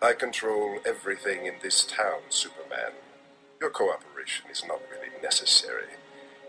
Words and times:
I 0.00 0.12
control 0.12 0.78
everything 0.86 1.46
in 1.46 1.54
this 1.60 1.84
town, 1.84 2.20
Superman. 2.28 2.92
Your 3.60 3.70
cooperation 3.70 4.44
is 4.48 4.62
not 4.66 4.80
really 4.90 5.10
necessary. 5.20 5.94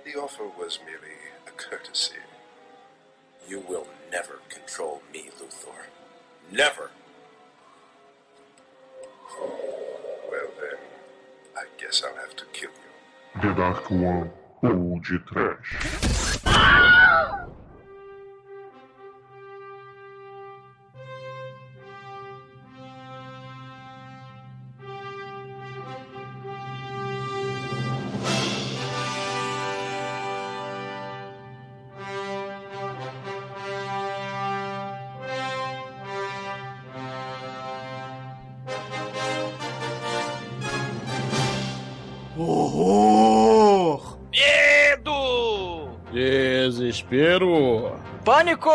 The 0.06 0.20
offer 0.20 0.44
was 0.46 0.78
merely 0.86 1.18
a 1.48 1.52
courtesy. 1.52 2.22
You 3.48 3.64
will 3.68 3.88
never 4.12 4.40
control 4.50 5.02
me, 5.12 5.32
Luthor. 5.42 5.88
Never! 6.52 6.92
Well 9.40 10.52
then, 10.62 10.78
I 11.58 11.64
guess 11.82 12.04
I'll 12.06 12.16
have 12.18 12.36
to 12.36 12.46
kill 12.54 12.70
you. 12.70 13.42
The 13.42 13.56
Dark 13.56 13.90
One 13.90 14.30
ou 14.64 15.00
de 15.00 15.18
Trash. 15.20 16.40
Ah! 16.46 17.49
Desespero! 47.10 47.92
Pânico! 48.24 48.70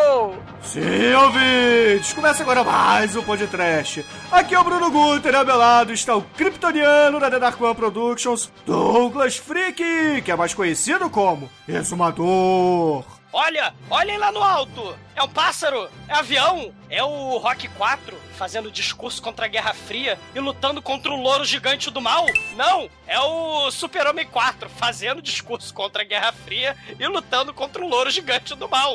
Sim, 0.60 1.14
ouvintes! 1.14 2.12
Começa 2.12 2.42
agora 2.42 2.64
mais 2.64 3.14
um 3.14 3.22
podcast. 3.22 4.04
Aqui 4.30 4.54
é 4.54 4.58
o 4.58 4.64
Bruno 4.64 4.90
Guter, 4.90 5.34
ao 5.36 5.44
meu 5.44 5.56
lado 5.56 5.92
está 5.92 6.16
o 6.16 6.22
kryptoniano 6.22 7.20
da 7.20 7.30
The 7.30 7.38
Dark 7.38 7.60
One 7.60 7.74
Productions, 7.74 8.50
Douglas 8.66 9.36
Freak, 9.36 10.22
que 10.22 10.30
é 10.32 10.36
mais 10.36 10.52
conhecido 10.52 11.08
como 11.08 11.48
Exumador. 11.68 13.04
Olha, 13.36 13.74
olhem 13.90 14.16
lá 14.16 14.30
no 14.30 14.40
alto! 14.40 14.96
É 15.16 15.20
um 15.20 15.28
pássaro! 15.28 15.90
É 16.06 16.14
avião! 16.14 16.72
É 16.88 17.02
o 17.02 17.36
Rock 17.38 17.66
4 17.66 18.16
fazendo 18.36 18.70
discurso 18.70 19.20
contra 19.20 19.46
a 19.46 19.48
Guerra 19.48 19.74
Fria 19.74 20.16
e 20.32 20.38
lutando 20.38 20.80
contra 20.80 21.10
o 21.10 21.20
louro 21.20 21.44
gigante 21.44 21.90
do 21.90 22.00
mal? 22.00 22.26
Não! 22.54 22.88
É 23.08 23.18
o 23.18 23.72
Super-Homem 23.72 24.24
4 24.24 24.70
fazendo 24.70 25.20
discurso 25.20 25.74
contra 25.74 26.02
a 26.02 26.06
Guerra 26.06 26.30
Fria 26.30 26.76
e 26.96 27.04
lutando 27.08 27.52
contra 27.52 27.84
o 27.84 27.88
louro 27.88 28.08
gigante 28.08 28.54
do 28.54 28.68
mal! 28.68 28.92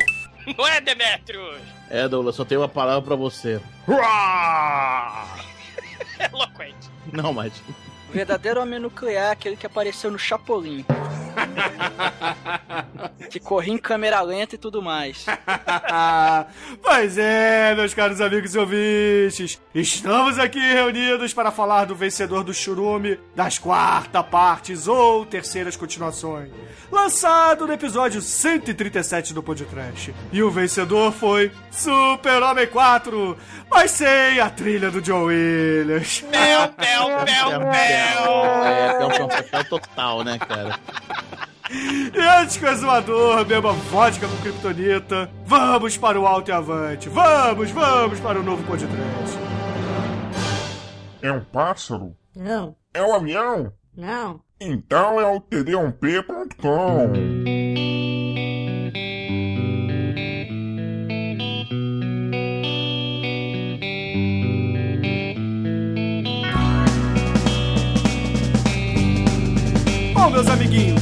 Não 0.57 0.65
é, 0.65 0.79
Demetrius? 0.79 1.59
É, 1.89 2.07
Douglas, 2.07 2.35
só 2.35 2.45
tenho 2.45 2.61
uma 2.61 2.69
palavra 2.69 3.01
pra 3.01 3.17
você. 3.17 3.59
É 6.17 6.25
eloquente. 6.25 6.89
Não, 7.11 7.33
mas. 7.33 7.53
O 8.09 8.11
verdadeiro 8.11 8.61
homem 8.61 8.79
nuclear 8.79 9.29
é 9.29 9.31
aquele 9.31 9.55
que 9.55 9.65
apareceu 9.65 10.11
no 10.11 10.19
Chapolin. 10.19 10.85
Que 13.29 13.39
corria 13.39 13.73
em 13.73 13.77
câmera 13.77 14.21
lenta 14.21 14.55
e 14.55 14.57
tudo 14.57 14.81
mais. 14.81 15.25
pois 16.81 17.17
é, 17.17 17.75
meus 17.75 17.93
caros 17.93 18.19
amigos 18.19 18.55
e 18.55 18.57
ouvintes, 18.57 19.61
estamos 19.73 20.39
aqui 20.39 20.59
reunidos 20.59 21.33
para 21.33 21.51
falar 21.51 21.85
do 21.85 21.95
vencedor 21.95 22.43
do 22.43 22.53
Churume, 22.53 23.19
das 23.35 23.57
quarta 23.57 24.23
partes 24.23 24.87
ou 24.87 25.25
terceiras 25.25 25.75
continuações, 25.75 26.49
lançado 26.91 27.67
no 27.67 27.73
episódio 27.73 28.21
137 28.21 29.33
do 29.33 29.43
Podcast. 29.43 30.13
E 30.31 30.41
o 30.41 30.49
vencedor 30.49 31.11
foi 31.11 31.51
Super-Homem 31.71 32.67
4, 32.67 33.37
mas 33.69 33.91
sem 33.91 34.39
a 34.39 34.49
trilha 34.49 34.89
do 34.89 35.01
John 35.01 35.25
Williams. 35.25 36.21
Pel, 36.21 36.67
pel, 36.69 37.25
pel, 37.25 37.59
pel! 37.59 38.65
É, 38.65 38.97
é 39.01 39.23
um 39.23 39.27
papel 39.27 39.65
total, 39.65 40.23
né, 40.23 40.39
cara? 40.39 40.79
E 41.71 42.19
antes 42.41 42.57
que 42.57 42.65
o 42.65 42.67
exumador 42.69 43.45
beba 43.45 43.71
vodka 43.73 44.27
com 44.27 44.35
kryptonita, 44.37 45.29
vamos 45.45 45.95
para 45.97 46.19
o 46.19 46.25
alto 46.25 46.49
e 46.49 46.51
avante. 46.51 47.07
Vamos, 47.09 47.69
vamos 47.71 48.19
para 48.19 48.39
o 48.39 48.43
novo 48.43 48.63
podcast. 48.63 49.37
É 51.21 51.31
um 51.31 51.43
pássaro? 51.43 52.15
Não, 52.35 52.75
É 52.93 53.03
um 53.03 53.13
avião? 53.13 53.71
não. 53.95 54.41
Então 54.61 55.17
é 55.21 55.25
o 55.25 55.39
td1p.com. 55.39 57.13
Bom, 70.13 70.29
meus 70.31 70.47
amiguinhos, 70.47 71.01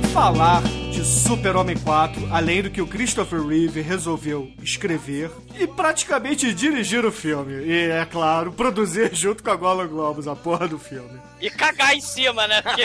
que 0.00 0.06
falar 0.08 0.62
de 0.62 1.04
Super-Homem 1.04 1.76
4, 1.76 2.28
além 2.32 2.62
do 2.62 2.70
que 2.70 2.80
o 2.80 2.86
Christopher 2.86 3.40
Reeve 3.46 3.80
resolveu 3.80 4.50
escrever 4.62 5.30
e 5.58 5.66
praticamente 5.66 6.52
dirigir 6.54 7.04
o 7.04 7.12
filme? 7.12 7.64
E, 7.64 7.90
é 7.90 8.04
claro, 8.04 8.52
produzir 8.52 9.14
junto 9.14 9.42
com 9.42 9.50
a 9.50 9.56
Gola 9.56 9.86
Globos 9.86 10.26
a 10.26 10.34
porra 10.34 10.66
do 10.66 10.78
filme. 10.78 11.20
E 11.40 11.50
cagar 11.50 11.94
em 11.94 12.00
cima, 12.00 12.46
né? 12.46 12.62
Porque... 12.62 12.82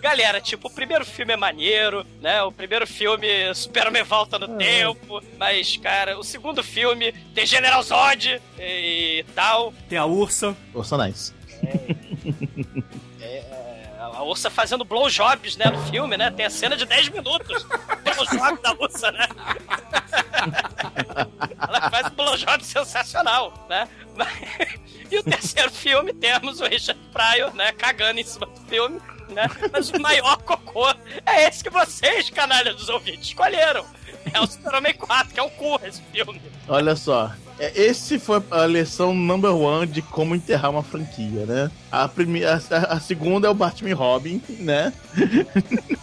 Galera, 0.00 0.40
tipo, 0.40 0.68
o 0.68 0.70
primeiro 0.72 1.04
filme 1.04 1.32
é 1.34 1.36
maneiro, 1.36 2.06
né? 2.20 2.42
O 2.42 2.50
primeiro 2.50 2.86
filme, 2.86 3.54
Super-Homem 3.54 4.02
volta 4.02 4.38
no 4.38 4.56
tempo. 4.56 5.22
Mas, 5.38 5.76
cara, 5.76 6.18
o 6.18 6.24
segundo 6.24 6.62
filme 6.62 7.12
tem 7.34 7.44
General 7.44 7.82
Zod 7.82 8.40
e 8.58 9.24
tal. 9.34 9.74
Tem 9.88 9.98
a 9.98 10.06
Ursa. 10.06 10.56
Força 10.72 10.96
nice. 10.96 11.32
A 14.20 14.22
Ursa 14.22 14.50
fazendo 14.50 14.84
blowjobs, 14.84 15.56
né, 15.56 15.64
no 15.70 15.82
filme, 15.86 16.14
né? 16.14 16.30
Tem 16.30 16.44
a 16.44 16.50
cena 16.50 16.76
de 16.76 16.84
10 16.84 17.08
minutos. 17.08 17.66
Blowjob 18.04 18.60
da 18.62 18.74
Ursa, 18.74 19.10
né? 19.10 19.26
Ela 21.58 21.90
faz 21.90 22.06
um 22.08 22.10
blowjob 22.10 22.62
sensacional, 22.62 23.66
né? 23.66 23.88
E 25.10 25.18
o 25.18 25.22
terceiro 25.22 25.70
filme, 25.70 26.12
temos 26.12 26.60
o 26.60 26.66
Richard 26.66 27.00
Pryor, 27.10 27.54
né, 27.54 27.72
cagando 27.72 28.20
em 28.20 28.24
cima 28.24 28.44
do 28.44 28.60
filme, 28.68 29.00
né? 29.30 29.46
Mas 29.72 29.88
o 29.88 29.98
maior 29.98 30.36
cocô 30.42 30.86
é 31.24 31.48
esse 31.48 31.64
que 31.64 31.70
vocês, 31.70 32.28
canalha 32.28 32.74
dos 32.74 32.90
ouvintes, 32.90 33.28
escolheram. 33.28 33.86
É 34.34 34.38
o 34.38 34.46
Super-Homem 34.46 34.92
4, 34.92 35.32
que 35.32 35.40
é 35.40 35.42
um 35.42 35.48
cu 35.48 35.80
esse 35.82 36.02
filme. 36.12 36.42
Olha 36.68 36.94
só. 36.94 37.32
É, 37.60 37.72
Esse 37.80 38.18
foi 38.18 38.42
a 38.50 38.66
lição 38.66 39.14
number 39.14 39.54
one 39.54 39.86
de 39.86 40.02
como 40.02 40.34
enterrar 40.34 40.70
uma 40.70 40.82
franquia, 40.82 41.44
né? 41.46 41.70
A, 41.92 42.08
primeira, 42.08 42.60
a, 42.70 42.94
a 42.94 43.00
segunda 43.00 43.46
é 43.46 43.50
o 43.50 43.54
Batman 43.54 43.94
Robin, 43.94 44.40
né? 44.58 44.92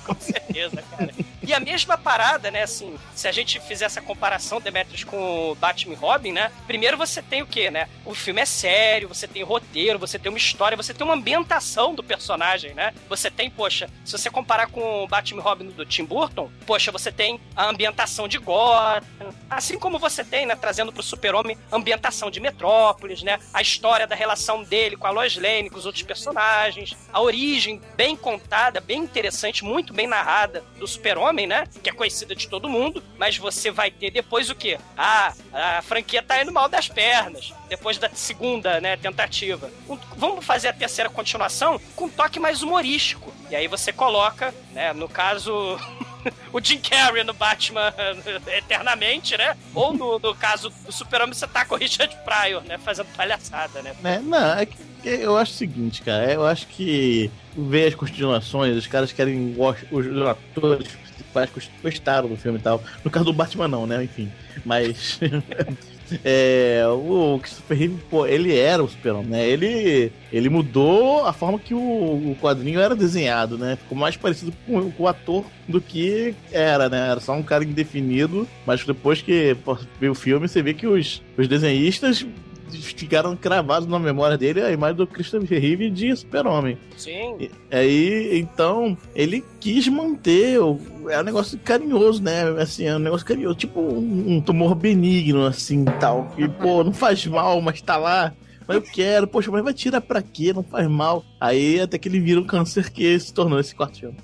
Com 0.05 0.15
certeza, 0.19 0.83
cara. 0.95 1.11
E 1.47 1.53
a 1.53 1.61
mesma 1.61 1.97
parada, 1.97 2.51
né, 2.51 2.63
assim, 2.63 2.99
se 3.15 3.25
a 3.25 3.31
gente 3.31 3.57
fizer 3.61 3.85
essa 3.85 4.01
comparação, 4.01 4.59
Demetrius, 4.59 5.05
com 5.05 5.55
Batman 5.57 5.93
e 5.93 5.95
Robin, 5.95 6.33
né? 6.33 6.51
Primeiro 6.67 6.97
você 6.97 7.21
tem 7.21 7.41
o 7.41 7.47
quê, 7.47 7.71
né? 7.71 7.87
O 8.03 8.13
filme 8.13 8.41
é 8.41 8.45
sério, 8.45 9.07
você 9.07 9.29
tem 9.29 9.43
roteiro, 9.43 9.97
você 9.97 10.19
tem 10.19 10.29
uma 10.29 10.37
história, 10.37 10.75
você 10.75 10.93
tem 10.93 11.07
uma 11.07 11.13
ambientação 11.13 11.95
do 11.95 12.03
personagem, 12.03 12.73
né? 12.73 12.93
Você 13.07 13.31
tem, 13.31 13.49
poxa, 13.49 13.89
se 14.03 14.11
você 14.11 14.29
comparar 14.29 14.67
com 14.67 15.05
o 15.05 15.07
Batman 15.07 15.39
e 15.39 15.43
Robin 15.43 15.67
do 15.67 15.85
Tim 15.85 16.03
Burton, 16.03 16.51
poxa, 16.65 16.91
você 16.91 17.13
tem 17.13 17.39
a 17.55 17.69
ambientação 17.69 18.27
de 18.27 18.37
Gotham, 18.37 19.33
assim 19.49 19.79
como 19.79 19.97
você 19.97 20.25
tem, 20.25 20.45
né, 20.45 20.53
trazendo 20.53 20.91
pro 20.91 21.01
Super-Homem 21.01 21.57
ambientação 21.71 22.29
de 22.29 22.41
Metrópolis, 22.41 23.23
né? 23.23 23.39
A 23.53 23.61
história 23.61 24.05
da 24.05 24.15
relação 24.15 24.63
dele 24.63 24.97
com 24.97 25.07
a 25.07 25.11
Lois 25.11 25.37
Lane, 25.37 25.69
com 25.69 25.77
os 25.77 25.85
outros 25.85 26.03
personagens, 26.03 26.93
a 27.13 27.21
origem 27.21 27.81
bem 27.95 28.17
contada, 28.17 28.81
bem 28.81 28.99
interessante, 28.99 29.63
muito 29.63 29.93
bem 29.93 30.07
narrada 30.07 30.61
do 30.77 30.85
Super-Homem, 30.85 31.36
né? 31.45 31.65
Que 31.83 31.89
é 31.89 31.93
conhecida 31.93 32.35
de 32.35 32.47
todo 32.47 32.69
mundo, 32.69 33.03
mas 33.17 33.37
você 33.37 33.69
vai 33.69 33.91
ter 33.91 34.09
depois 34.09 34.49
o 34.49 34.55
quê? 34.55 34.79
Ah, 34.97 35.33
a 35.53 35.81
franquia 35.81 36.23
tá 36.23 36.41
indo 36.41 36.51
mal 36.51 36.69
das 36.69 36.87
pernas. 36.87 37.53
Depois 37.69 37.97
da 37.97 38.09
segunda, 38.09 38.79
né, 38.79 38.95
tentativa. 38.95 39.69
Vamos 40.15 40.45
fazer 40.45 40.69
a 40.69 40.73
terceira 40.73 41.09
continuação 41.09 41.79
com 41.95 42.05
um 42.05 42.09
toque 42.09 42.39
mais 42.39 42.63
humorístico. 42.63 43.33
E 43.49 43.55
aí 43.55 43.67
você 43.67 43.91
coloca, 43.91 44.53
né, 44.71 44.93
no 44.93 45.09
caso, 45.09 45.77
o 46.51 46.61
Jim 46.61 46.79
Carrey 46.79 47.23
no 47.23 47.33
Batman 47.33 47.93
eternamente, 48.47 49.37
né? 49.37 49.55
Ou 49.73 49.93
no, 49.93 50.19
no 50.19 50.33
caso 50.35 50.69
do 50.85 50.91
Super-Homem, 50.91 51.33
você 51.33 51.47
tá 51.47 51.65
com 51.65 51.75
o 51.75 51.77
Richard 51.77 52.15
Pryor, 52.23 52.63
né? 52.63 52.77
Fazendo 52.77 53.07
palhaçada, 53.15 53.81
né? 53.81 53.95
né? 54.01 54.21
Não, 54.23 54.57
é 54.57 54.65
que 54.65 54.77
eu 55.03 55.37
acho 55.37 55.51
o 55.53 55.55
seguinte, 55.55 56.01
cara. 56.01 56.31
Eu 56.31 56.45
acho 56.45 56.67
que 56.67 57.31
ver 57.55 57.87
as 57.87 57.95
continuações, 57.95 58.75
os 58.75 58.87
caras 58.87 59.11
querem. 59.11 59.55
Os, 59.57 59.77
os 59.91 60.27
atores 60.27 60.87
principais 61.17 61.71
gostaram 61.83 62.29
do 62.29 62.37
filme 62.37 62.59
e 62.59 62.61
tal. 62.61 62.81
No 63.03 63.11
caso 63.11 63.25
do 63.25 63.33
Batman, 63.33 63.67
não, 63.67 63.85
né? 63.85 64.03
Enfim. 64.03 64.31
Mas. 64.65 65.19
É, 66.23 66.83
o 66.87 67.37
Christopher 67.41 67.77
Reeve, 67.77 67.97
pô, 68.09 68.25
ele 68.25 68.57
era 68.57 68.81
o 68.81 68.87
super-homem, 68.87 69.29
né? 69.29 69.45
Ele, 69.45 70.11
ele 70.31 70.49
mudou 70.49 71.25
a 71.25 71.33
forma 71.33 71.59
que 71.59 71.73
o, 71.73 71.79
o 71.79 72.37
quadrinho 72.41 72.79
era 72.79 72.95
desenhado, 72.95 73.57
né? 73.57 73.75
Ficou 73.75 73.97
mais 73.97 74.15
parecido 74.15 74.53
com, 74.65 74.89
com 74.89 75.03
o 75.03 75.07
ator 75.07 75.45
do 75.67 75.81
que 75.81 76.33
era, 76.51 76.87
né? 76.87 77.09
Era 77.11 77.19
só 77.19 77.33
um 77.33 77.43
cara 77.43 77.63
indefinido, 77.63 78.47
mas 78.65 78.85
depois 78.85 79.21
que 79.21 79.55
pô, 79.65 79.77
vê 79.99 80.07
o 80.07 80.15
filme, 80.15 80.47
você 80.47 80.61
vê 80.61 80.73
que 80.73 80.87
os, 80.87 81.21
os 81.37 81.47
desenhistas 81.47 82.25
ficaram 82.71 83.35
cravados 83.35 83.87
na 83.87 83.97
memória 83.99 84.37
dele 84.37 84.61
a 84.61 84.71
imagem 84.71 84.97
do 84.97 85.07
Christopher 85.07 85.61
Reeve 85.61 85.89
de 85.89 86.15
super-homem. 86.15 86.77
Sim. 86.97 87.35
E- 87.39 87.51
Aí, 87.71 88.39
então, 88.39 88.97
ele 89.15 89.43
quis 89.59 89.87
manter. 89.87 90.59
o- 90.59 90.79
É 91.09 91.19
um 91.19 91.23
negócio 91.23 91.57
carinhoso, 91.59 92.21
né? 92.21 92.43
Assim, 92.61 92.85
é 92.85 92.95
um 92.95 92.99
negócio 92.99 93.25
carinhoso. 93.25 93.55
Tipo 93.55 93.79
um, 93.79 94.35
um 94.35 94.41
tumor 94.41 94.75
benigno, 94.75 95.45
assim 95.45 95.85
tal. 95.99 96.33
E, 96.37 96.47
pô, 96.47 96.83
não 96.83 96.91
faz 96.93 97.25
mal, 97.27 97.61
mas 97.61 97.81
tá 97.81 97.95
lá. 97.97 98.33
Mas 98.67 98.75
eu 98.75 98.81
quero, 98.83 99.25
poxa, 99.27 99.49
mas 99.49 99.63
vai 99.63 99.73
tirar 99.73 100.01
pra 100.01 100.21
quê? 100.21 100.51
Não 100.53 100.61
faz 100.63 100.85
mal. 100.89 101.23
Aí 101.39 101.79
até 101.79 101.97
que 101.97 102.09
ele 102.09 102.19
vira 102.19 102.41
um 102.41 102.45
câncer 102.45 102.89
que 102.89 103.17
se 103.17 103.33
tornou 103.33 103.57
esse 103.59 103.73
quarto 103.73 103.97
filme. 103.99 104.17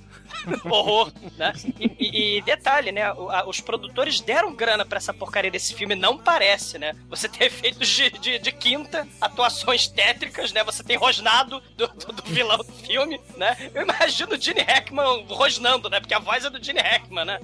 horror, 0.66 1.12
né? 1.38 1.54
E, 1.80 2.38
e- 2.38 2.42
detalhe, 2.42 2.92
né? 2.92 3.04
Os 3.48 3.60
produtores 3.60 4.20
deram 4.20 4.54
grana 4.56 4.86
pra 4.86 4.98
essa 4.98 5.14
porcaria 5.14 5.52
desse 5.52 5.74
filme, 5.74 5.96
não 5.96 6.18
parece, 6.18 6.78
né? 6.78 6.94
Você 7.10 7.28
tem 7.30 7.48
efeitos 7.48 7.88
de, 7.88 8.10
de, 8.12 8.40
de 8.40 8.52
quinta, 8.52 9.08
atuações 9.22 9.88
tétricas, 9.88 10.52
né? 10.52 10.64
Você 10.64 10.84
tem 10.84 10.98
rosnado 10.98 11.62
do, 11.78 11.88
do- 11.88 12.14
do 12.14 12.24
vilão 12.24 12.58
do 12.58 12.64
filme, 12.74 13.20
né? 13.38 13.56
Eu 13.74 13.84
imagino 13.84 14.34
o 14.36 14.42
Gene 14.42 14.62
Hackman 14.62 15.26
rosnando, 15.30 15.90
né? 15.90 16.00
Porque 16.00 16.14
a 16.14 16.20
voz 16.20 16.46
é 16.46 16.50
do 16.50 16.64
Gene 16.64 16.80
Hackman, 16.80 17.26
né? 17.26 17.40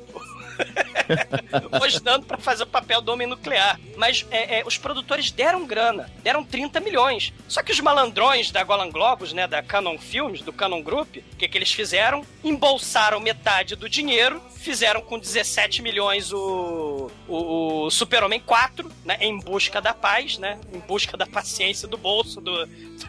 rosnando 1.79 2.25
pra 2.25 2.37
fazer 2.37 2.63
o 2.63 2.67
papel 2.67 3.01
do 3.01 3.11
homem 3.11 3.27
nuclear. 3.27 3.79
Mas 3.95 4.25
é, 4.31 4.59
é, 4.59 4.63
os 4.65 4.77
produtores 4.77 5.31
deram 5.31 5.65
grana, 5.65 6.09
deram 6.23 6.43
30 6.43 6.79
milhões. 6.79 7.33
Só 7.47 7.61
que 7.63 7.71
os 7.71 7.79
malandrões 7.79 8.51
da 8.51 8.63
Golan 8.63 8.89
Globus, 8.89 9.33
né, 9.33 9.47
da 9.47 9.61
Canon 9.61 9.97
Films, 9.97 10.41
do 10.41 10.53
Canon 10.53 10.81
Group, 10.81 11.17
o 11.17 11.35
que, 11.35 11.47
que 11.47 11.57
eles 11.57 11.71
fizeram? 11.71 12.25
Embolsaram 12.43 13.19
metade 13.19 13.75
do 13.75 13.89
dinheiro, 13.89 14.41
fizeram 14.57 15.01
com 15.01 15.17
17 15.17 15.81
milhões 15.81 16.31
o, 16.31 17.09
o, 17.27 17.85
o 17.85 17.91
Super-Homem 17.91 18.39
4, 18.39 18.91
né, 19.05 19.17
em 19.21 19.39
busca 19.39 19.81
da 19.81 19.93
paz, 19.93 20.37
né, 20.37 20.59
em 20.73 20.79
busca 20.79 21.15
da 21.15 21.25
paciência 21.25 21.87
do 21.87 21.97
bolso 21.97 22.41
do, 22.41 22.65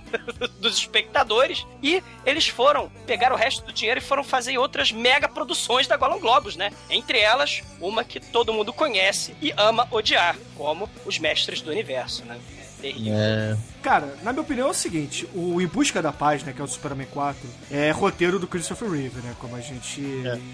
dos 0.61 0.79
espectadores, 0.79 1.67
e 1.82 2.02
eles 2.25 2.49
foram 2.49 2.88
pegar 3.06 3.32
o 3.32 3.37
resto 3.37 3.64
do 3.64 3.73
dinheiro 3.73 3.99
e 3.99 4.02
foram 4.02 4.23
fazer 4.23 4.58
outras 4.58 4.93
mega 4.93 5.29
produções 5.29 5.87
da 5.87 5.97
Golan 5.97 6.19
Globus, 6.19 6.56
né? 6.56 6.73
Entre 6.88 7.19
elas, 7.19 7.39
uma 7.81 8.04
que 8.04 8.20
todo 8.20 8.52
mundo 8.52 8.72
conhece 8.72 9.34
e 9.40 9.52
ama 9.56 9.87
odiar, 9.90 10.37
como 10.56 10.88
os 11.04 11.19
Mestres 11.19 11.60
do 11.60 11.70
Universo, 11.70 12.25
né? 12.25 12.38
Terrível. 12.81 13.14
É. 13.14 13.56
Cara, 13.82 14.15
na 14.23 14.32
minha 14.32 14.43
opinião 14.43 14.69
é 14.69 14.71
o 14.71 14.75
seguinte: 14.75 15.29
o 15.35 15.61
Em 15.61 15.67
Busca 15.67 16.03
da 16.03 16.12
Paz, 16.12 16.43
né, 16.43 16.53
que 16.53 16.61
é 16.61 16.65
o 16.65 16.69
Superman 16.69 17.06
4, 17.11 17.41
é 17.71 17.91
roteiro 17.91 18.38
do 18.38 18.47
Christopher 18.47 18.91
Reeve, 18.91 19.21
né? 19.21 19.35
Como 19.38 19.56
a 19.56 19.61
gente 19.61 20.03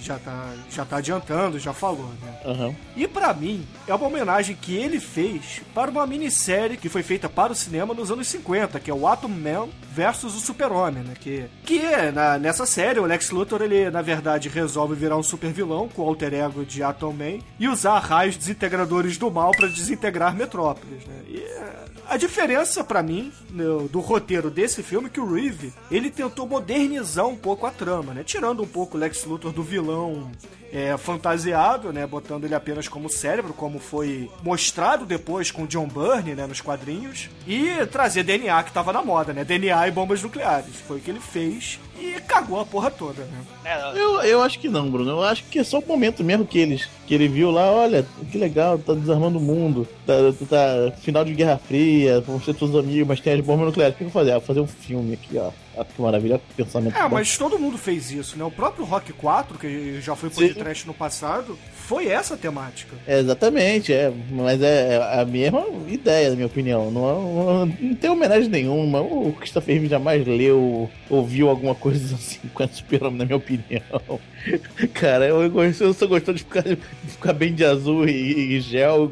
já, 0.01 0.19
tá, 0.19 0.53
já 0.71 0.85
tá 0.85 0.97
adiantando, 0.99 1.59
já 1.59 1.73
falou, 1.73 2.09
né? 2.23 2.41
Aham. 2.45 2.75
E 2.95 3.07
pra 3.09 3.35
mim, 3.35 3.67
é 3.89 3.95
uma 3.95 4.07
homenagem 4.07 4.57
que 4.61 4.77
ele 4.77 5.01
fez 5.01 5.61
para 5.75 5.91
uma 5.91 6.07
minissérie 6.07 6.77
que 6.77 6.89
foi 6.89 7.03
feita 7.03 7.29
para 7.29 7.53
o 7.53 7.57
cinema 7.57 7.93
nos 7.95 8.11
anos 8.11 8.27
50, 8.29 8.79
que 8.81 8.91
é 8.91 8.95
o 8.95 9.07
Atom 9.07 9.29
Man 9.29 9.69
versus 9.93 10.37
o 10.37 10.41
Super-Homem, 10.41 11.03
né? 11.03 11.15
Que, 11.19 11.47
que 11.65 11.81
na- 12.15 12.39
nessa 12.39 12.65
série, 12.67 13.01
o 13.01 13.05
Lex 13.05 13.31
Luthor, 13.31 13.63
ele, 13.63 13.91
na 13.91 14.03
verdade, 14.03 14.49
resolve 14.49 14.95
virar 14.95 15.17
um 15.17 15.23
super 15.23 15.51
vilão 15.53 15.89
com 15.89 16.03
o 16.03 16.07
alter 16.09 16.35
ego 16.35 16.65
de 16.65 16.83
Atom 16.83 17.13
Man 17.13 17.39
e 17.59 17.67
usar 17.69 17.99
raios 17.99 18.37
desintegradores 18.37 19.17
do 19.19 19.31
mal 19.31 19.51
para 19.53 19.67
desintegrar 19.69 20.35
Metrópolis, 20.35 21.05
né? 21.07 21.23
E 21.29 21.39
é, 21.39 21.85
a 22.09 22.17
diferença 22.17 22.85
pra 22.85 23.03
mim 23.03 23.16
no- 23.51 23.89
do 23.89 24.01
roteiro 24.01 24.51
desse 24.51 24.83
filme 24.83 25.09
que 25.11 25.21
o 25.21 25.33
Reeve, 25.35 25.73
ele 25.91 26.11
tentou 26.11 26.47
modernizar 26.47 27.27
um 27.27 27.37
pouco 27.37 27.67
a 27.67 27.71
trama, 27.71 28.13
né? 28.15 28.23
Tirando 28.25 28.63
um 28.63 28.67
pouco 28.67 28.97
o 28.97 29.01
Lex 29.01 29.25
Luthor 29.25 29.53
do 29.53 29.63
vilão 29.63 30.31
é, 30.73 30.97
fantasiado, 30.97 31.93
né? 31.93 32.07
Botando 32.07 32.45
ele 32.45 32.55
apenas 32.55 32.89
como 32.89 33.09
cérebro, 33.09 33.53
como 33.55 33.79
foi 33.79 34.31
mostrado 34.43 35.05
depois 35.07 35.51
com 35.51 35.67
John 35.67 35.87
Byrne, 35.89 36.35
né? 36.35 36.47
Nos 36.47 36.61
quadrinhos. 36.61 37.29
E 37.47 37.69
trazer 37.87 38.23
DNA 38.25 38.63
que 38.65 38.73
tava 38.73 38.93
na 38.93 39.03
moda, 39.03 39.33
né? 39.33 39.45
DNA 39.45 39.89
e 39.89 39.91
bombas 39.91 40.23
nucleares. 40.23 40.75
Foi 40.87 40.99
o 40.99 41.01
que 41.01 41.11
ele 41.11 41.21
fez 41.21 41.79
e 42.15 42.21
cagou 42.21 42.61
a 42.61 42.65
porra 42.65 42.91
toda, 42.91 43.23
né? 43.25 43.39
Né? 43.65 43.93
Eu, 43.95 44.21
eu 44.23 44.43
acho 44.43 44.59
que 44.59 44.69
não, 44.69 44.91
Bruno. 44.91 45.11
Eu 45.11 45.23
acho 45.23 45.45
que 45.45 45.59
é 45.59 45.65
só 45.65 45.79
o 45.79 45.87
momento 45.87 46.23
mesmo 46.23 46.47
que 46.47 46.59
eles 46.59 46.89
que 47.07 47.15
ele 47.15 47.29
viu 47.29 47.51
lá, 47.53 47.71
olha, 47.71 48.05
que 48.33 48.37
legal, 48.37 48.79
tá 48.79 48.93
desarmando 48.93 49.39
o 49.39 49.41
mundo, 49.41 49.87
tá, 50.05 50.15
tá 50.49 50.93
final 51.01 51.25
de 51.25 51.35
Guerra 51.35 51.57
Fria, 51.57 52.21
vão 52.21 52.41
ser 52.41 52.53
todos 52.55 52.75
amigos, 52.75 53.07
mas 53.07 53.21
tem 53.21 53.35
as 53.35 53.41
bombas 53.41 53.67
nucleares. 53.67 53.95
O 53.95 53.99
que 53.99 54.05
eu 54.05 54.09
vou 54.09 54.21
fazer? 54.21 54.33
Ah, 54.33 54.39
vou 54.39 54.47
fazer 54.47 54.61
um 54.61 54.67
filme 54.67 55.15
aqui, 55.15 55.39
ó. 55.39 55.51
Ah, 55.79 55.85
que 55.85 56.01
maravilha, 56.03 56.39
que 56.39 56.65
pensamento 56.65 56.97
É, 56.97 57.03
bom. 57.03 57.11
mas 57.15 57.37
todo 57.39 57.59
mundo 57.59 57.79
fez 57.79 58.11
isso, 58.11 58.37
né? 58.37 58.45
O 58.45 58.51
próprio 58.51 58.85
Rock 58.85 59.13
4, 59.13 59.59
que 59.59 60.01
já 60.01 60.17
foi 60.17 60.31
Sim. 60.31 60.49
podcast 60.49 60.87
no 60.87 60.95
passado, 60.95 61.57
foi 61.87 62.09
essa 62.09 62.35
a 62.35 62.37
temática. 62.37 62.97
É, 63.07 63.19
exatamente, 63.21 63.93
é, 63.93 64.13
mas 64.31 64.61
é 64.61 64.97
a 65.21 65.25
mesma 65.25 65.65
ideia, 65.87 66.31
na 66.31 66.35
minha 66.35 66.47
opinião. 66.47 66.91
Não, 66.91 67.23
não, 67.23 67.67
não 67.67 67.95
tem 67.95 68.11
homenagem 68.11 68.49
nenhuma. 68.49 69.01
O 69.01 69.33
Christopher 69.33 69.75
Reeve 69.75 69.89
jamais 69.89 70.27
leu, 70.27 70.91
ouviu 71.09 71.49
alguma 71.49 71.75
coisa 71.75 72.15
assim 72.17 72.41
com 72.53 72.63
a 72.63 72.69
Super-Homem, 72.69 73.19
na 73.19 73.25
minha 73.25 73.37
opinião. 73.37 74.21
Cara, 74.95 75.27
eu, 75.27 75.53
eu 75.53 75.95
só 75.95 76.07
gostou 76.07 76.35
de 76.35 76.43
ficar, 76.43 76.63
de 76.63 76.77
ficar 77.07 77.33
bem 77.33 77.55
de 77.55 77.65
azul 77.65 78.09
e, 78.09 78.57
e 78.57 78.61
gel, 78.61 79.11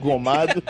gomado. 0.00 0.62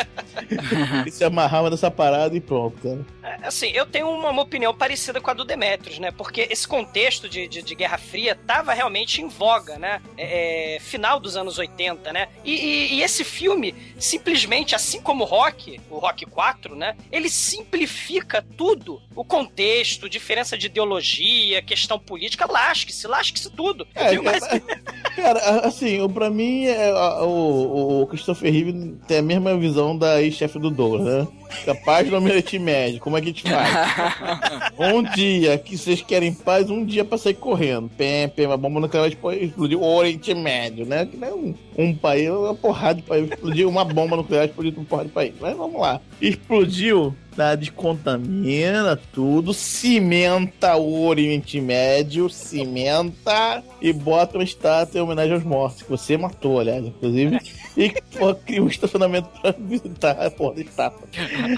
e 1.07 1.11
se 1.11 1.25
amarrava 1.25 1.71
nessa 1.71 1.91
parada 1.91 2.37
e 2.37 2.41
pronto, 2.41 2.77
cara. 2.83 3.05
É, 3.23 3.47
Assim, 3.47 3.71
eu 3.71 3.87
tenho 3.87 4.09
uma, 4.09 4.31
uma 4.31 4.43
opinião 4.43 4.75
parecida 4.75 5.21
com 5.21 5.31
a 5.31 5.35
do 5.35 5.45
Demetrius, 5.45 5.99
né? 5.99 6.11
Porque 6.11 6.47
esse 6.51 6.67
contexto 6.67 7.29
de, 7.29 7.49
de, 7.49 7.63
de 7.63 7.75
Guerra 7.75 7.99
Fria 7.99 8.37
tava 8.47 8.73
realmente 8.73 9.23
em 9.23 9.29
voga, 9.29 9.79
né? 9.79 10.01
É, 10.17 10.77
é, 10.77 10.81
final 10.81 11.21
dos 11.21 11.36
anos 11.37 11.59
80, 11.59 12.13
né? 12.13 12.29
E, 12.45 12.53
e- 12.55 12.95
e 12.95 13.03
esse 13.03 13.25
filme, 13.25 13.75
simplesmente, 13.99 14.75
assim 14.75 15.01
como 15.01 15.25
o 15.25 15.27
Rock, 15.27 15.81
o 15.91 15.99
Rock 15.99 16.25
4, 16.27 16.75
né? 16.77 16.97
Ele 17.13 17.29
simplifica 17.29 18.45
tudo. 18.57 19.01
O 19.15 19.25
contexto, 19.25 20.09
diferença 20.09 20.57
de 20.57 20.67
ideologia, 20.67 21.63
questão 21.63 21.99
política, 21.99 22.47
lasque-se, 22.51 23.07
lasque-se 23.07 23.51
tudo. 23.51 23.87
É? 23.95 24.19
Mas- 24.21 24.43
Cara, 25.17 25.39
a- 25.41 25.67
assim, 25.69 26.01
o- 26.01 26.09
pra 26.09 26.31
mim, 26.31 26.67
é, 26.67 26.93
o, 27.23 28.03
o 28.03 28.07
Christopher 28.07 28.53
Reeve 28.53 28.97
tem 29.07 29.19
a 29.19 29.23
mesma 29.23 29.57
visão 29.57 29.97
da 29.97 30.21
ex-chefe 30.23 30.59
do 30.59 30.71
Douglas, 30.71 31.05
né? 31.05 31.29
Capaz 31.65 32.09
do 32.09 32.17
Oriente 32.17 32.59
Médio, 32.59 33.01
como 33.01 33.17
é 33.17 33.21
que 33.21 33.29
a 33.29 33.33
gente 33.33 33.51
faz? 33.51 34.73
um 34.79 35.03
dia 35.03 35.59
que 35.59 35.77
vocês 35.77 36.03
querem 36.03 36.33
paz, 36.33 36.71
um 36.71 36.85
dia 36.85 37.05
pra 37.05 37.19
sair 37.19 37.35
correndo. 37.35 37.91
Pem, 37.97 38.29
pem, 38.29 38.47
uma 38.47 38.57
bomba 38.57 38.81
nuclear 38.81 39.11
vai 39.21 39.39
explodir 39.39 39.79
o 39.79 39.85
Oriente 39.85 40.35
Médio, 40.35 40.87
né? 40.87 41.07
Que 41.07 41.17
não 41.17 41.29
é 41.29 41.35
um, 41.35 41.55
um 41.77 41.95
país, 41.95 42.31
uma 42.31 42.55
porrada 42.55 42.95
de 42.95 43.03
país. 43.03 43.31
Explodiu 43.31 43.69
uma 43.69 43.85
bomba 43.85 44.17
nuclear, 44.17 44.45
explodiu 44.47 44.73
uma 44.77 44.85
porrada 44.85 45.09
de 45.09 45.15
país. 45.15 45.35
Mas 45.41 45.57
vamos 45.57 45.81
lá. 45.81 46.01
Explodiu, 46.21 47.15
tá? 47.37 47.55
Descontamina 47.55 48.99
tudo, 49.13 49.53
cimenta 49.53 50.77
o 50.77 51.07
Oriente 51.07 51.61
Médio, 51.61 52.29
cimenta 52.31 53.63
e 53.81 53.93
bota 53.93 54.39
uma 54.39 54.45
estátua 54.45 54.99
em 54.99 55.03
homenagem 55.03 55.35
aos 55.35 55.45
mortos, 55.45 55.83
que 55.83 55.91
você 55.91 56.17
matou, 56.17 56.59
aliás, 56.61 56.85
inclusive. 56.85 57.39
E 57.77 57.91
pô, 58.19 58.35
cria 58.35 58.63
um 58.63 58.69
estacionamento 58.69 59.29
pra 59.41 59.55
visitar 59.59 60.13
a 60.13 60.31
porra 60.31 60.55
da 60.55 60.61
estátua. 60.63 61.07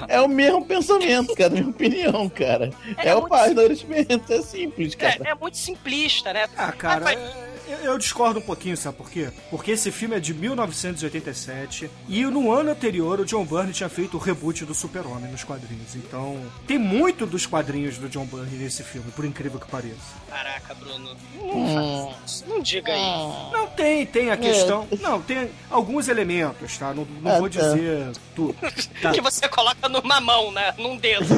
É 0.08 0.20
o 0.20 0.26
mesmo 0.28 0.64
pensamento, 0.64 1.32
cara, 1.34 1.50
na 1.50 1.56
minha 1.60 1.70
opinião, 1.70 2.28
cara. 2.28 2.70
É 2.96 3.10
É, 3.10 3.14
o 3.14 3.20
muito 3.20 3.30
paz 3.30 3.54
do 3.54 3.60
Oriente 3.60 3.86
Médio, 3.86 4.20
é 4.28 4.42
simples, 4.42 4.94
cara. 4.96 5.20
É, 5.24 5.30
é 5.30 5.34
muito 5.34 5.56
simplista, 5.56 6.32
né? 6.32 6.46
Ah, 6.56 6.72
cara, 6.72 7.12
é- 7.12 7.57
eu, 7.68 7.78
eu 7.92 7.98
discordo 7.98 8.38
um 8.38 8.42
pouquinho, 8.42 8.76
sabe 8.76 8.96
por 8.96 9.10
quê? 9.10 9.30
Porque 9.50 9.72
esse 9.72 9.90
filme 9.92 10.16
é 10.16 10.20
de 10.20 10.32
1987 10.34 11.90
e 12.08 12.24
no 12.26 12.50
ano 12.52 12.70
anterior 12.70 13.20
o 13.20 13.24
John 13.24 13.44
Byrne 13.44 13.72
tinha 13.72 13.88
feito 13.88 14.16
o 14.16 14.20
reboot 14.20 14.64
do 14.64 14.74
Super-Homem 14.74 15.30
nos 15.30 15.44
quadrinhos. 15.44 15.94
Então, 15.94 16.40
tem 16.66 16.78
muito 16.78 17.26
dos 17.26 17.46
quadrinhos 17.46 17.98
do 17.98 18.08
John 18.08 18.24
Byrne 18.26 18.56
nesse 18.58 18.82
filme, 18.82 19.10
por 19.12 19.24
incrível 19.24 19.58
que 19.60 19.66
pareça. 19.68 19.96
Caraca, 20.28 20.74
Bruno. 20.74 21.16
Não, 21.34 22.14
faz 22.14 22.30
isso. 22.30 22.44
não 22.48 22.60
diga 22.60 22.92
aí. 22.92 23.52
Não, 23.52 23.66
tem, 23.68 24.06
tem 24.06 24.30
a 24.30 24.36
questão. 24.36 24.86
Não, 25.00 25.20
tem 25.22 25.50
alguns 25.70 26.08
elementos, 26.08 26.76
tá? 26.78 26.92
Não, 26.94 27.06
não 27.22 27.30
É, 27.32 27.38
vou 27.38 27.48
tá. 27.50 27.60
dizer 27.60 28.12
tudo. 28.34 28.56
Tá. 29.00 29.12
Que 29.12 29.20
você 29.20 29.48
coloca 29.48 29.88
numa 29.88 30.20
mão, 30.20 30.50
né? 30.50 30.74
Num 30.76 30.96
dedo. 30.96 31.24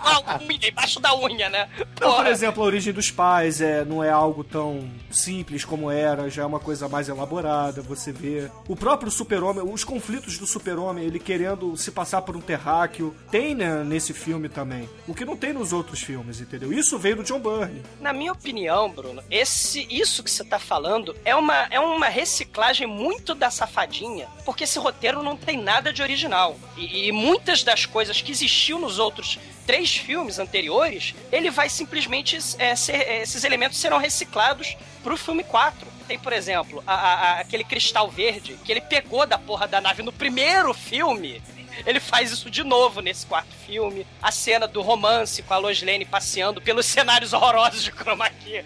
Uma 0.00 0.40
unha, 0.42 0.68
embaixo 0.68 1.00
da 1.00 1.14
unha, 1.14 1.48
né? 1.50 1.68
Não, 2.00 2.14
por 2.16 2.26
exemplo, 2.26 2.62
a 2.62 2.66
origem 2.66 2.92
dos 2.92 3.10
pais 3.10 3.60
é, 3.60 3.84
não 3.84 4.02
é 4.02 4.10
algo 4.20 4.44
tão 4.44 4.88
simples 5.10 5.64
como 5.64 5.90
era, 5.90 6.28
já 6.28 6.42
é 6.42 6.46
uma 6.46 6.60
coisa 6.60 6.88
mais 6.88 7.08
elaborada, 7.08 7.80
você 7.80 8.12
vê. 8.12 8.50
O 8.68 8.76
próprio 8.76 9.10
super-homem, 9.10 9.64
os 9.64 9.82
conflitos 9.82 10.38
do 10.38 10.46
super-homem, 10.46 11.04
ele 11.04 11.18
querendo 11.18 11.76
se 11.76 11.90
passar 11.90 12.22
por 12.22 12.36
um 12.36 12.40
terráqueo, 12.40 13.14
tem 13.30 13.54
né, 13.54 13.82
nesse 13.82 14.12
filme 14.12 14.48
também. 14.48 14.88
O 15.08 15.14
que 15.14 15.24
não 15.24 15.36
tem 15.36 15.52
nos 15.52 15.72
outros 15.72 16.00
filmes, 16.00 16.40
entendeu? 16.40 16.72
Isso 16.72 16.98
veio 16.98 17.16
do 17.16 17.24
John 17.24 17.40
Byrne. 17.40 17.82
Na 18.00 18.12
minha 18.12 18.32
opinião, 18.32 18.90
Bruno, 18.90 19.22
esse, 19.30 19.86
isso 19.90 20.22
que 20.22 20.30
você 20.30 20.44
tá 20.44 20.58
falando 20.58 21.16
é 21.24 21.34
uma, 21.34 21.66
é 21.70 21.80
uma 21.80 22.08
reciclagem 22.08 22.86
muito 22.86 23.34
da 23.34 23.50
safadinha, 23.50 24.28
porque 24.44 24.64
esse 24.64 24.78
roteiro 24.78 25.22
não 25.22 25.36
tem 25.36 25.56
nada 25.56 25.92
de 25.92 26.02
original. 26.02 26.56
E, 26.76 27.08
e 27.08 27.12
muitas 27.12 27.64
das 27.64 27.86
coisas 27.86 28.20
que 28.20 28.30
existiam 28.30 28.78
nos 28.78 28.98
outros 28.98 29.38
três 29.66 29.96
filmes 29.96 30.38
anteriores, 30.38 31.14
ele 31.30 31.50
vai 31.50 31.68
simplesmente. 31.68 32.38
é, 32.58 32.74
ser- 32.76 33.08
esses 33.22 33.44
elementos 33.44 33.78
serão 33.78 33.98
reciclados 33.98 34.76
pro 35.02 35.16
filme 35.16 35.42
4. 35.44 35.86
Tem, 36.08 36.18
por 36.18 36.32
exemplo, 36.32 36.82
a- 36.86 36.94
a- 36.94 37.40
aquele 37.40 37.62
cristal 37.64 38.10
verde 38.10 38.58
que 38.64 38.72
ele 38.72 38.80
pegou 38.80 39.26
da 39.26 39.38
porra 39.38 39.68
da 39.68 39.80
nave 39.80 40.02
no 40.02 40.12
primeiro 40.12 40.74
filme. 40.74 41.40
Ele 41.86 42.00
faz 42.00 42.32
isso 42.32 42.50
de 42.50 42.64
novo 42.64 43.00
nesse 43.00 43.24
quarto 43.24 43.54
filme. 43.64 44.04
A 44.20 44.32
cena 44.32 44.66
do 44.66 44.82
romance 44.82 45.40
com 45.42 45.54
a 45.54 45.58
Lois 45.58 45.80
Lane 45.82 46.04
passeando 46.04 46.60
pelos 46.60 46.84
cenários 46.84 47.32
horrorosos 47.32 47.82
de 47.84 47.92
chroma 47.92 48.28
key. 48.28 48.64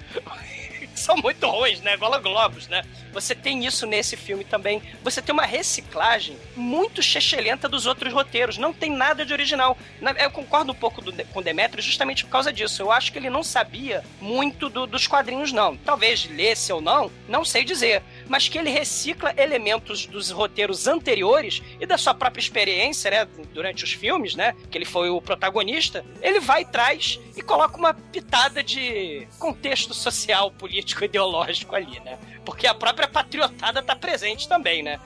São 1.04 1.16
muito 1.16 1.46
ruins, 1.48 1.80
né? 1.80 1.96
Gola 1.96 2.18
Globos, 2.18 2.68
né? 2.68 2.82
Você 3.12 3.34
tem 3.34 3.64
isso 3.66 3.86
nesse 3.86 4.16
filme 4.16 4.44
também. 4.44 4.82
Você 5.02 5.20
tem 5.22 5.32
uma 5.32 5.44
reciclagem 5.44 6.36
muito 6.56 7.02
chechelenta 7.02 7.68
dos 7.68 7.86
outros 7.86 8.12
roteiros. 8.12 8.58
Não 8.58 8.72
tem 8.72 8.90
nada 8.90 9.24
de 9.24 9.32
original. 9.32 9.76
Na- 10.00 10.12
Eu 10.12 10.30
concordo 10.30 10.72
um 10.72 10.74
pouco 10.74 11.00
do- 11.00 11.12
com 11.26 11.42
Demetrio 11.42 11.82
justamente 11.82 12.24
por 12.24 12.30
causa 12.30 12.52
disso. 12.52 12.82
Eu 12.82 12.90
acho 12.92 13.12
que 13.12 13.18
ele 13.18 13.30
não 13.30 13.42
sabia 13.42 14.02
muito 14.20 14.68
do- 14.68 14.86
dos 14.86 15.06
quadrinhos, 15.06 15.52
não. 15.52 15.76
Talvez 15.76 16.28
lesse 16.30 16.72
ou 16.72 16.80
não, 16.80 17.10
não 17.28 17.44
sei 17.44 17.64
dizer. 17.64 18.02
Mas 18.28 18.48
que 18.48 18.58
ele 18.58 18.70
recicla 18.70 19.32
elementos 19.36 20.06
dos 20.06 20.30
roteiros 20.30 20.86
anteriores 20.86 21.62
e 21.80 21.86
da 21.86 21.98
sua 21.98 22.14
própria 22.14 22.40
experiência, 22.40 23.10
né? 23.10 23.28
Durante 23.52 23.84
os 23.84 23.92
filmes, 23.92 24.34
né? 24.34 24.54
Que 24.70 24.78
ele 24.78 24.84
foi 24.84 25.10
o 25.10 25.20
protagonista. 25.20 26.04
Ele 26.22 26.40
vai 26.40 26.62
e 26.62 26.64
traz 26.64 27.18
e 27.36 27.42
coloca 27.42 27.76
uma 27.76 27.92
pitada 27.94 28.62
de 28.62 29.26
contexto 29.38 29.92
social, 29.94 30.50
político, 30.50 31.04
ideológico 31.04 31.74
ali, 31.74 32.00
né? 32.00 32.18
Porque 32.44 32.66
a 32.66 32.74
própria 32.74 33.08
patriotada 33.08 33.82
tá 33.82 33.96
presente 33.96 34.46
também, 34.48 34.82
né? 34.82 34.98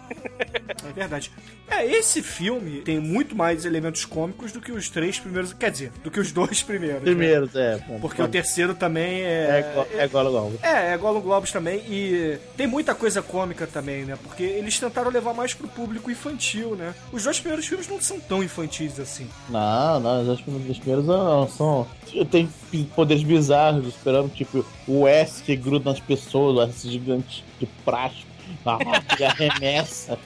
É 0.88 0.92
verdade. 0.92 1.30
É, 1.70 1.84
esse 1.84 2.22
filme 2.22 2.80
tem 2.80 2.98
muito 2.98 3.36
mais 3.36 3.64
elementos 3.66 4.04
cômicos 4.04 4.52
do 4.52 4.60
que 4.60 4.72
os 4.72 4.88
três 4.88 5.18
primeiros. 5.18 5.52
Quer 5.52 5.70
dizer, 5.70 5.92
do 6.02 6.10
que 6.10 6.18
os 6.18 6.32
dois 6.32 6.62
primeiros. 6.62 7.00
né? 7.00 7.04
Primeiros, 7.04 7.54
é. 7.54 7.76
bom, 7.86 8.00
Porque 8.00 8.22
bom. 8.22 8.26
o 8.26 8.30
terceiro 8.30 8.74
também 8.74 9.20
É, 9.22 9.26
é. 9.50 9.70
igual- 9.70 9.86
é 9.92 10.04
igual 10.04 10.26
igual. 10.28 10.52
É, 10.62 10.92
é 10.94 10.96
Gollum 10.96 11.20
Globos 11.20 11.52
também, 11.52 11.80
e 11.88 12.38
tem 12.56 12.66
muita 12.66 12.94
coisa 12.94 13.07
cômica 13.22 13.66
também, 13.66 14.04
né? 14.04 14.18
Porque 14.22 14.42
eles 14.42 14.78
tentaram 14.78 15.10
levar 15.10 15.32
mais 15.34 15.54
pro 15.54 15.68
público 15.68 16.10
infantil, 16.10 16.76
né? 16.76 16.94
Os 17.12 17.24
dois 17.24 17.40
primeiros 17.40 17.66
filmes 17.66 17.88
não 17.88 18.00
são 18.00 18.20
tão 18.20 18.42
infantis 18.42 18.98
assim. 19.00 19.28
Não, 19.48 20.00
não, 20.00 20.22
os 20.22 20.28
os 20.28 20.78
primeiros 20.78 21.06
não, 21.06 21.48
são. 21.48 21.86
Tem 22.30 22.48
poderes 22.94 23.22
bizarros, 23.22 23.86
esperando, 23.86 24.28
tipo, 24.30 24.64
o 24.86 25.06
S 25.06 25.42
que 25.42 25.56
gruda 25.56 25.90
nas 25.90 26.00
pessoas, 26.00 26.56
o 26.56 26.62
S 26.62 26.90
gigante 26.90 27.44
de 27.58 27.66
plástico, 27.84 28.28
que 29.16 29.24
arremessa, 29.24 30.18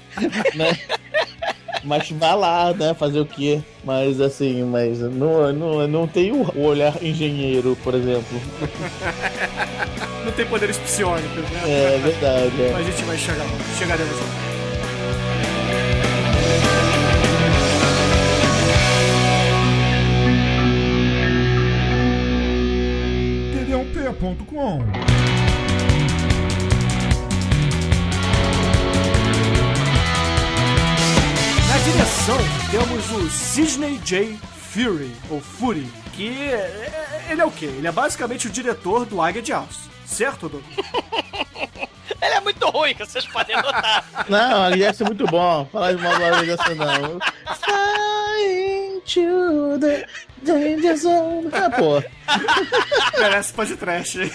né? 0.54 0.78
Mas 1.84 2.10
vai 2.10 2.36
lá, 2.36 2.72
né? 2.72 2.94
Fazer 2.94 3.20
o 3.20 3.26
quê? 3.26 3.60
Mas 3.84 4.20
assim, 4.20 4.62
mas 4.62 5.00
não, 5.00 5.52
não, 5.52 5.88
não 5.88 6.06
tem 6.06 6.30
o 6.32 6.60
olhar 6.60 7.02
engenheiro, 7.02 7.76
por 7.82 7.94
exemplo. 7.94 8.40
Não 10.24 10.30
tem 10.30 10.46
poderes 10.46 10.76
psionicos, 10.76 11.42
né? 11.50 11.62
É 11.66 11.98
verdade, 11.98 12.62
é. 12.62 12.70
Mas 12.72 12.86
a 12.86 12.90
gente 12.90 13.02
vai 13.02 13.18
chegar 13.18 13.42
lá. 13.42 13.50
Chegaremos 13.76 14.20
lá. 14.20 14.52
td1p.com 23.52 25.11
Temos 32.26 33.10
o 33.10 33.28
Sidney 33.28 33.98
J. 34.04 34.38
Fury, 34.70 35.10
ou 35.28 35.40
Fury, 35.40 35.90
que 36.14 36.28
é- 36.52 37.26
ele 37.30 37.40
é 37.40 37.44
o 37.44 37.50
quê? 37.50 37.64
Ele 37.66 37.88
é 37.88 37.90
basicamente 37.90 38.46
o 38.46 38.50
diretor 38.50 39.04
do 39.04 39.20
Águia 39.20 39.42
de 39.42 39.52
Aço. 39.52 39.90
Certo, 40.06 40.48
Doug? 40.48 40.62
Ele 42.22 42.34
é 42.34 42.40
muito 42.40 42.64
ruim, 42.70 42.94
que 42.94 43.04
vocês 43.04 43.26
podem 43.26 43.56
notar. 43.56 44.04
Não, 44.28 44.70
Jackson 44.76 45.02
é 45.02 45.06
muito 45.08 45.26
bom. 45.26 45.68
Falar 45.72 45.92
de 45.94 46.00
mal 46.02 46.14
do 46.14 46.46
Jackson 46.46 46.74
não. 46.76 47.18
Flying 47.56 48.91
to 49.06 49.78
the 49.78 50.06
danger 50.42 50.96
zone. 50.96 51.48
Ah, 51.52 51.70
pô. 51.70 52.02
Merece 53.18 53.52
podcast, 53.52 54.20
hein? 54.20 54.30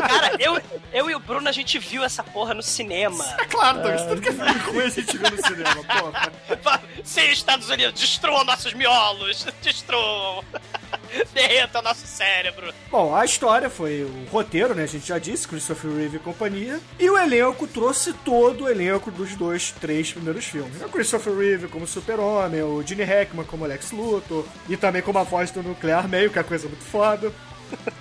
Cara, 0.00 0.36
eu, 0.38 0.60
eu 0.92 1.10
e 1.10 1.14
o 1.14 1.20
Bruno, 1.20 1.48
a 1.48 1.52
gente 1.52 1.78
viu 1.78 2.04
essa 2.04 2.22
porra 2.22 2.54
no 2.54 2.62
cinema. 2.62 3.24
É 3.38 3.44
claro, 3.44 3.82
Doug. 3.82 4.08
Tudo 4.08 4.20
que 4.20 4.28
é 4.28 4.32
filme 4.32 4.52
ruim 4.52 4.84
a 4.84 4.88
gente 4.88 5.16
vê 5.16 5.30
no 5.30 5.46
cinema, 5.46 5.84
porra. 5.84 6.32
Sim, 7.04 7.30
Estados 7.30 7.68
Unidos, 7.70 8.00
destruam 8.00 8.44
nossos 8.44 8.72
miolos, 8.74 9.46
destruam. 9.62 10.44
Derreta 11.32 11.78
o 11.78 11.82
nosso 11.82 12.06
cérebro. 12.06 12.72
Bom, 12.90 13.14
a 13.14 13.24
história 13.24 13.70
foi 13.70 14.02
o 14.02 14.26
roteiro, 14.30 14.74
né? 14.74 14.82
A 14.82 14.86
gente 14.86 15.08
já 15.08 15.18
disse, 15.18 15.48
Christopher 15.48 15.90
Reeve 15.90 16.16
e 16.16 16.20
companhia. 16.20 16.78
E 16.98 17.08
o 17.08 17.16
elenco 17.16 17.66
trouxe 17.66 18.12
todo 18.12 18.64
o 18.64 18.68
elenco 18.68 19.10
dos 19.10 19.34
dois, 19.34 19.70
três 19.80 20.12
primeiros 20.12 20.44
filmes. 20.44 20.82
O 20.82 20.88
Christopher 20.88 21.34
Reeve 21.34 21.68
como 21.68 21.86
Super-Homem, 21.86 22.62
o 22.62 22.82
Gene 22.86 23.04
Hackman 23.04 23.44
como 23.46 23.57
Lex 23.66 23.92
Luthor, 23.92 24.44
e 24.68 24.76
também 24.76 25.02
como 25.02 25.18
a 25.18 25.22
voz 25.22 25.50
do 25.50 25.62
Nuclear 25.62 26.08
Meio, 26.08 26.30
que 26.30 26.38
é 26.38 26.42
coisa 26.42 26.68
muito 26.68 26.84
foda. 26.84 27.32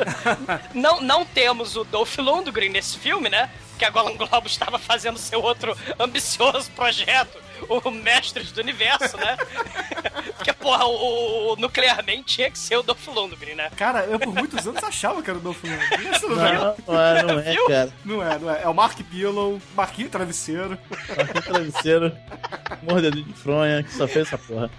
Não, 0.74 1.02
não 1.02 1.26
temos 1.26 1.76
o 1.76 1.84
Dolph 1.84 2.18
Lundgren 2.20 2.70
nesse 2.70 2.98
filme, 2.98 3.28
né? 3.28 3.50
Que 3.78 3.84
a 3.84 3.90
Golan 3.90 4.16
Globo 4.16 4.48
estava 4.48 4.80
fazendo 4.80 5.20
seu 5.20 5.42
outro 5.42 5.78
ambicioso 6.00 6.72
projeto, 6.72 7.38
o 7.70 7.92
Mestres 7.92 8.52
do 8.52 8.62
Universo, 8.62 9.18
né? 9.18 9.38
Porque, 10.38 10.54
porra, 10.54 10.86
o, 10.86 11.54
o 11.54 11.56
Nuclearmente 11.56 12.36
tinha 12.36 12.52
que 12.52 12.60
ser 12.60 12.78
o 12.78 12.84
Dolph 12.84 13.08
Lundgren, 13.08 13.56
né? 13.56 13.70
Cara, 13.76 14.06
eu 14.06 14.20
por 14.20 14.34
muitos 14.34 14.68
anos 14.68 14.84
achava 14.84 15.22
que 15.24 15.30
era 15.30 15.40
o 15.40 15.42
Dolph 15.42 15.64
Lundgren. 15.64 16.12
Isso 16.12 16.30
não, 16.30 16.46
é. 16.46 16.54
Não, 16.54 16.76
não 16.88 17.02
é, 17.02 17.24
não 17.24 17.40
é, 17.40 17.52
Viu? 17.52 17.68
cara. 17.68 17.94
Não 18.06 18.24
é, 18.24 18.40
não 18.40 18.52
é. 18.52 18.64
É 18.64 18.68
o 18.68 18.74
Mark 18.74 19.00
Pillow, 19.04 19.62
Marquinho 19.76 20.10
Travesseiro. 20.10 20.78
Aquele 21.10 21.42
travesseiro, 21.42 22.18
mordedor 22.84 23.24
de 23.24 23.34
fronha, 23.34 23.84
que 23.84 23.94
só 23.94 24.08
fez 24.08 24.28
essa 24.28 24.38
porra. 24.38 24.70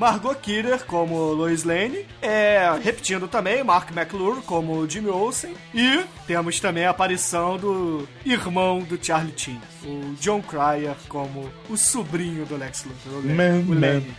Margot 0.00 0.34
Kidder 0.34 0.82
como 0.86 1.14
Lois 1.34 1.62
Lane, 1.62 2.06
é, 2.22 2.70
repetindo 2.82 3.28
também, 3.28 3.62
Mark 3.62 3.90
McClure 3.94 4.40
como 4.40 4.88
Jimmy 4.88 5.10
Olsen, 5.10 5.52
e 5.74 6.00
temos 6.26 6.58
também 6.58 6.86
a 6.86 6.90
aparição 6.90 7.58
do 7.58 8.08
irmão 8.24 8.80
do 8.80 8.98
Charlie 9.04 9.34
Sheen, 9.36 9.60
o 9.84 10.14
John 10.18 10.40
Cryer 10.40 10.94
como 11.06 11.50
o 11.68 11.76
sobrinho 11.76 12.46
do 12.46 12.56
Lex 12.56 12.84
Luthor. 12.86 13.22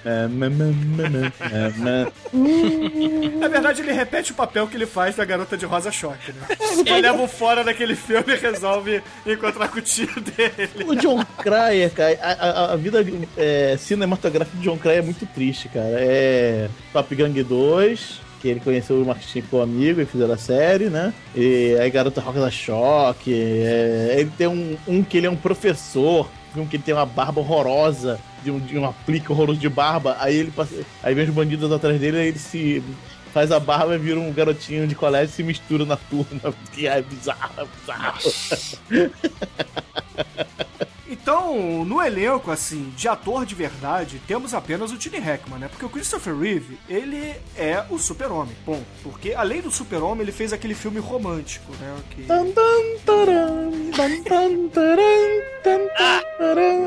É. 0.06 0.22
Na 3.40 3.48
verdade, 3.48 3.82
ele 3.82 3.92
repete 3.92 4.32
o 4.32 4.36
papel 4.36 4.68
que 4.68 4.76
ele 4.76 4.86
faz 4.86 5.16
da 5.16 5.26
garota 5.26 5.58
de 5.58 5.66
Rosa 5.66 5.92
Choque, 5.92 6.32
né? 6.32 6.56
Ele 6.86 7.02
leva 7.02 7.22
o 7.22 7.28
fora 7.28 7.64
daquele 7.64 7.96
filme 7.96 8.34
e 8.34 8.36
resolve 8.38 9.02
encontrar 9.26 9.68
com 9.70 9.80
o 9.80 9.82
tio 9.82 10.08
dele. 10.20 10.70
O 10.86 10.96
John 10.96 11.24
Cryer, 11.38 11.92
cara, 11.92 12.18
a, 12.22 12.32
a- 12.32 12.74
a 12.74 12.76
vida 12.76 13.00
é, 13.38 13.76
cinematográfica 13.78 14.58
de 14.58 14.64
John 14.64 14.78
Cryer 14.78 14.98
é 15.00 15.02
muito 15.02 15.26
triste, 15.28 15.70
cara. 15.74 15.96
É 16.00 16.70
Top 16.94 17.13
Gang 17.16 17.44
2, 17.44 18.22
que 18.42 18.48
ele 18.48 18.60
conheceu 18.60 19.01
o 19.01 19.06
Mark 19.06 19.22
Chin 19.22 19.44
como 19.44 19.62
amigo 19.62 20.01
e 20.01 20.06
fizeram 20.06 20.34
a 20.34 20.38
série, 20.38 20.90
né? 20.90 21.13
E 21.36 21.75
aí 21.80 21.90
Garota 21.90 22.22
Rock 22.22 22.40
da 22.40 22.50
Choque. 22.50 23.34
é, 23.34 24.16
ele 24.18 24.32
tem 24.38 24.48
um, 24.48 24.78
um 24.88 25.04
que 25.04 25.18
ele 25.18 25.28
é 25.28 25.30
um 25.30 25.36
professor, 25.36 26.30
um 26.56 26.66
que 26.66 26.78
ele 26.78 26.84
tem 26.84 26.94
uma 26.94 27.06
barba 27.06 27.40
horrorosa, 27.40 28.20
de 28.44 28.51
um, 28.51 28.60
de 28.60 28.78
um 28.78 28.86
aplique 28.86 29.32
horroroso 29.32 29.60
de 29.60 29.70
barba. 29.70 30.18
Aí 30.20 30.36
ele 30.36 30.51
passa, 30.51 30.75
aí 31.04 31.13
vem 31.13 31.25
os 31.25 31.34
bandidos 31.34 31.72
atrás 31.72 32.00
dele, 32.00 32.18
aí 32.18 32.28
ele 32.30 32.40
se 32.40 32.84
faz 33.34 33.51
a 33.51 33.60
barba 33.60 33.96
e 33.96 33.98
vira 34.00 34.20
um 34.20 34.34
garotinho 34.34 34.88
de 34.88 34.96
colégio 34.96 35.32
e 35.32 35.36
se 35.36 35.44
mistura 35.44 35.86
na 35.86 35.98
turma. 35.98 36.54
Que 36.74 36.88
é 36.88 37.01
bizarro, 37.01 37.54
é 37.58 37.66
bizarro. 37.66 38.20
Então, 41.22 41.86
no 41.86 42.01
elenco, 42.01 42.50
assim, 42.50 42.92
de 42.98 43.08
ator 43.08 43.46
de 43.46 43.54
verdade, 43.54 44.20
temos 44.28 44.56
apenas 44.56 44.92
o 44.92 45.00
Gene 45.00 45.20
Hackman, 45.20 45.60
né? 45.60 45.68
Porque 45.68 45.86
o 45.86 45.90
Christopher 45.90 46.36
Reeve, 46.36 46.80
ele 46.90 47.36
é 47.56 47.86
o 47.92 48.00
super-homem, 48.00 48.56
bom. 48.66 48.82
Porque, 49.04 49.34
além 49.34 49.62
do 49.62 49.70
super-homem, 49.70 50.24
ele 50.24 50.32
fez 50.32 50.51
aquele 50.51 50.74
filme 50.74 51.00
romântico, 51.00 51.72
né? 51.80 51.96
Que... 52.10 52.25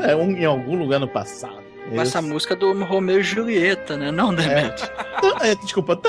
É 0.03 0.15
um, 0.17 0.31
em 0.31 0.43
algum 0.43 0.77
lugar 0.77 0.99
no 0.99 1.07
passado. 1.07 1.64
Com 1.89 2.01
essa 2.01 2.21
música 2.21 2.55
do 2.55 2.73
Romeu 2.83 3.19
e 3.19 3.23
Julieta, 3.23 3.95
né? 3.95 4.09
Não, 4.11 4.33
Demetrio. 4.33 4.89
Tan- 5.21 5.45
é, 5.45 5.55
desculpa. 5.55 5.99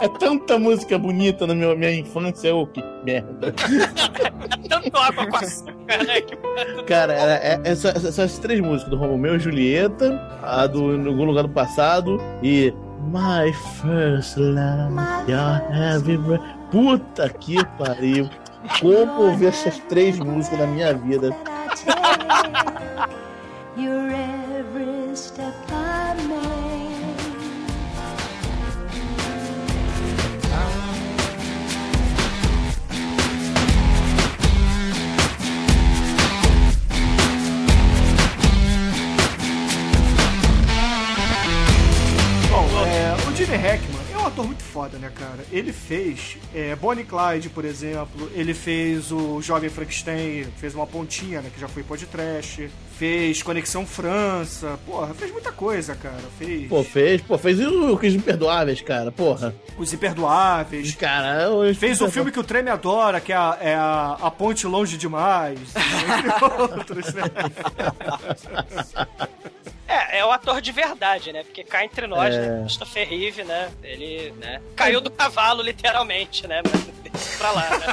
É 0.00 0.08
tanta 0.18 0.58
música 0.58 0.98
bonita 0.98 1.46
na 1.46 1.54
minha, 1.54 1.74
minha 1.74 1.94
infância, 1.94 2.54
ô, 2.54 2.66
que 2.66 2.82
merda. 3.04 3.52
Tanto 4.68 4.96
água 4.96 5.26
com 5.26 5.36
açúcar, 5.36 6.04
né? 6.04 6.20
Que- 6.20 6.36
Cara, 6.86 7.12
era, 7.14 7.32
é, 7.34 7.60
essa- 7.64 7.90
essa- 7.90 8.08
essas 8.08 8.38
três 8.38 8.60
músicas 8.60 8.90
do 8.90 8.96
Romeu 8.96 9.36
e 9.36 9.38
Julieta, 9.38 10.20
a 10.42 10.66
do 10.66 10.94
Em 10.94 11.06
Algum 11.06 11.24
Lugar 11.24 11.42
do 11.44 11.50
Passado 11.50 12.20
e 12.42 12.72
My 13.12 13.52
First 13.80 14.36
Love, 14.36 15.30
Your 15.30 15.62
Heavy 15.72 16.16
Breath. 16.18 16.40
Puta 16.70 17.28
que 17.28 17.64
pariu. 17.78 18.28
Como 18.80 19.22
ouvir 19.22 19.46
essas 19.48 19.78
três 19.78 20.18
músicas 20.18 20.58
na 20.58 20.66
minha 20.66 20.94
vida? 20.94 21.36
Bom, 42.50 42.86
é, 42.86 43.14
o 43.28 43.36
Gene 43.36 43.56
Hackman 43.56 43.93
um 44.24 44.28
ator 44.28 44.46
muito 44.46 44.62
foda, 44.62 44.96
né, 44.98 45.12
cara? 45.14 45.44
Ele 45.52 45.72
fez 45.72 46.38
é, 46.54 46.74
Bonnie 46.74 47.04
Clyde, 47.04 47.50
por 47.50 47.64
exemplo. 47.64 48.30
Ele 48.34 48.54
fez 48.54 49.12
o 49.12 49.40
Jovem 49.42 49.68
Frankenstein, 49.68 50.46
fez 50.56 50.74
uma 50.74 50.86
pontinha, 50.86 51.42
né, 51.42 51.50
que 51.52 51.60
já 51.60 51.68
foi 51.68 51.82
podcast. 51.82 52.70
Fez 52.98 53.42
Conexão 53.42 53.84
França. 53.84 54.78
Porra, 54.86 55.12
fez 55.14 55.30
muita 55.30 55.52
coisa, 55.52 55.94
cara. 55.94 56.22
Fez 56.38 56.68
Pô, 56.68 56.82
fez, 56.82 57.20
pô, 57.20 57.36
fez 57.36 57.60
o 57.60 57.94
Os 57.94 58.14
Imperdoáveis, 58.14 58.80
cara, 58.80 59.12
porra. 59.12 59.54
Os 59.76 59.92
Imperdoáveis. 59.92 60.94
Cara, 60.94 61.50
os 61.50 61.76
Fez 61.76 62.00
um 62.00 62.10
filme 62.10 62.30
que 62.30 62.38
o 62.40 62.44
Treme 62.44 62.70
adora, 62.70 63.20
que 63.20 63.32
é 63.32 63.36
a, 63.36 63.58
é 63.60 63.74
a, 63.74 64.16
a 64.22 64.30
Ponte 64.30 64.66
Longe 64.66 64.96
Demais, 64.96 65.58
entre 65.76 66.62
outros, 66.62 67.12
né? 67.12 67.24
É, 69.94 70.18
é 70.18 70.24
o 70.24 70.30
ator 70.32 70.60
de 70.60 70.72
verdade, 70.72 71.32
né? 71.32 71.42
Porque 71.44 71.62
cá 71.62 71.84
entre 71.84 72.06
nós, 72.06 72.34
É. 72.34 72.38
né? 72.40 72.60
Christopher 72.62 73.08
Reeve, 73.08 73.44
né? 73.44 73.70
Ele, 73.82 74.32
né? 74.38 74.60
Caiu 74.74 75.00
do 75.00 75.10
cavalo, 75.10 75.62
literalmente, 75.62 76.46
né? 76.46 76.60
Mas 76.64 76.82
deixa 77.12 77.38
pra 77.38 77.50
lá, 77.52 77.70
né? 77.78 77.86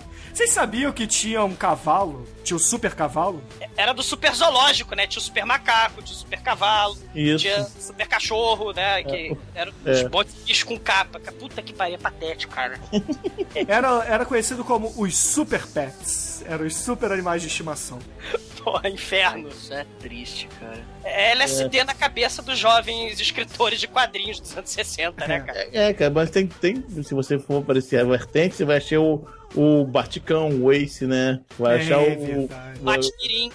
Vocês 0.36 0.50
sabiam 0.50 0.92
que 0.92 1.06
tinha 1.06 1.42
um 1.42 1.56
cavalo? 1.56 2.28
Tinha 2.44 2.58
o 2.58 2.60
super 2.60 2.94
cavalo? 2.94 3.42
Era 3.74 3.94
do 3.94 4.02
super 4.02 4.34
zoológico, 4.34 4.94
né? 4.94 5.06
Tinha 5.06 5.18
o 5.18 5.22
super 5.24 5.46
macaco, 5.46 6.02
tinha 6.02 6.14
o 6.14 6.18
super 6.18 6.42
cavalo, 6.42 6.94
Isso. 7.14 7.38
tinha 7.38 7.62
o 7.62 7.80
super 7.80 8.06
cachorro, 8.06 8.70
né? 8.74 9.02
Que 9.02 9.34
eram 9.54 9.72
os 9.82 9.98
É. 10.00 10.08
botes 10.10 10.62
com 10.62 10.78
capa. 10.78 11.18
Puta 11.38 11.62
que 11.62 11.72
pariu, 11.72 11.94
é 11.94 11.98
patético, 11.98 12.52
cara. 12.54 12.78
Era, 13.66 14.04
era 14.04 14.26
conhecido 14.26 14.62
como 14.62 14.92
os 14.98 15.16
super 15.16 15.66
pets. 15.68 16.44
Eram 16.46 16.66
os 16.66 16.76
super 16.76 17.10
animais 17.10 17.40
de 17.40 17.48
estimação. 17.48 17.98
Porra, 18.62 18.90
inferno. 18.90 19.48
Isso 19.48 19.72
é 19.72 19.86
triste, 19.98 20.48
cara. 20.60 20.84
É 21.02 21.30
LSD 21.30 21.82
na 21.84 21.94
cabeça 21.94 22.42
dos 22.42 22.58
jovens 22.58 23.18
escritores 23.18 23.80
de 23.80 23.88
quadrinhos 23.88 24.38
dos 24.38 24.54
anos 24.54 24.68
60, 24.68 25.26
né, 25.26 25.40
cara? 25.40 25.68
É, 25.72 25.94
cara, 25.94 26.10
mas 26.10 26.30
tem, 26.30 26.46
tem. 26.46 26.84
Se 27.02 27.14
você 27.14 27.38
for 27.38 27.62
aparecer 27.62 28.00
a 28.00 28.04
vertente, 28.04 28.54
você 28.56 28.64
vai 28.66 28.76
achar 28.76 29.00
o, 29.00 29.26
o 29.54 29.84
Baticão, 29.84 30.50
o 30.60 30.72
Ace, 30.72 31.06
né? 31.06 31.40
Vai 31.58 31.76
É, 31.76 31.80
achar 31.80 31.98
o. 32.00 32.44
o- 32.44 32.48
Batirim. 32.80 33.50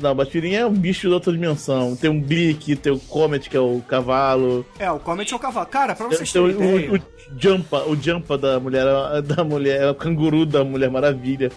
Não, 0.00 0.12
o 0.12 0.14
Batirinha 0.14 0.60
é 0.60 0.66
um 0.66 0.72
bicho 0.72 1.08
de 1.08 1.14
outra 1.14 1.32
dimensão. 1.32 1.96
Tem 1.96 2.10
um 2.10 2.20
Blick, 2.20 2.76
tem 2.76 2.92
o 2.92 2.98
Comet, 2.98 3.48
que 3.48 3.56
é 3.56 3.60
o 3.60 3.80
cavalo. 3.88 4.64
É, 4.78 4.90
o 4.90 4.98
Comet 4.98 5.32
é 5.32 5.36
o 5.36 5.38
cavalo. 5.38 5.66
Cara, 5.66 5.94
pra 5.94 6.06
vocês 6.06 6.30
tem 6.32 6.42
terem 6.42 6.56
o, 6.56 6.78
ideia... 6.78 6.92
o, 6.92 6.96
o 6.96 7.40
Jumpa, 7.40 7.82
o 7.88 7.96
Jumpa 7.96 8.38
da 8.38 8.60
mulher, 8.60 8.84
da 9.22 9.42
mulher, 9.42 9.82
é 9.82 9.90
o 9.90 9.94
canguru 9.94 10.46
da 10.46 10.62
Mulher 10.62 10.90
Maravilha. 10.90 11.50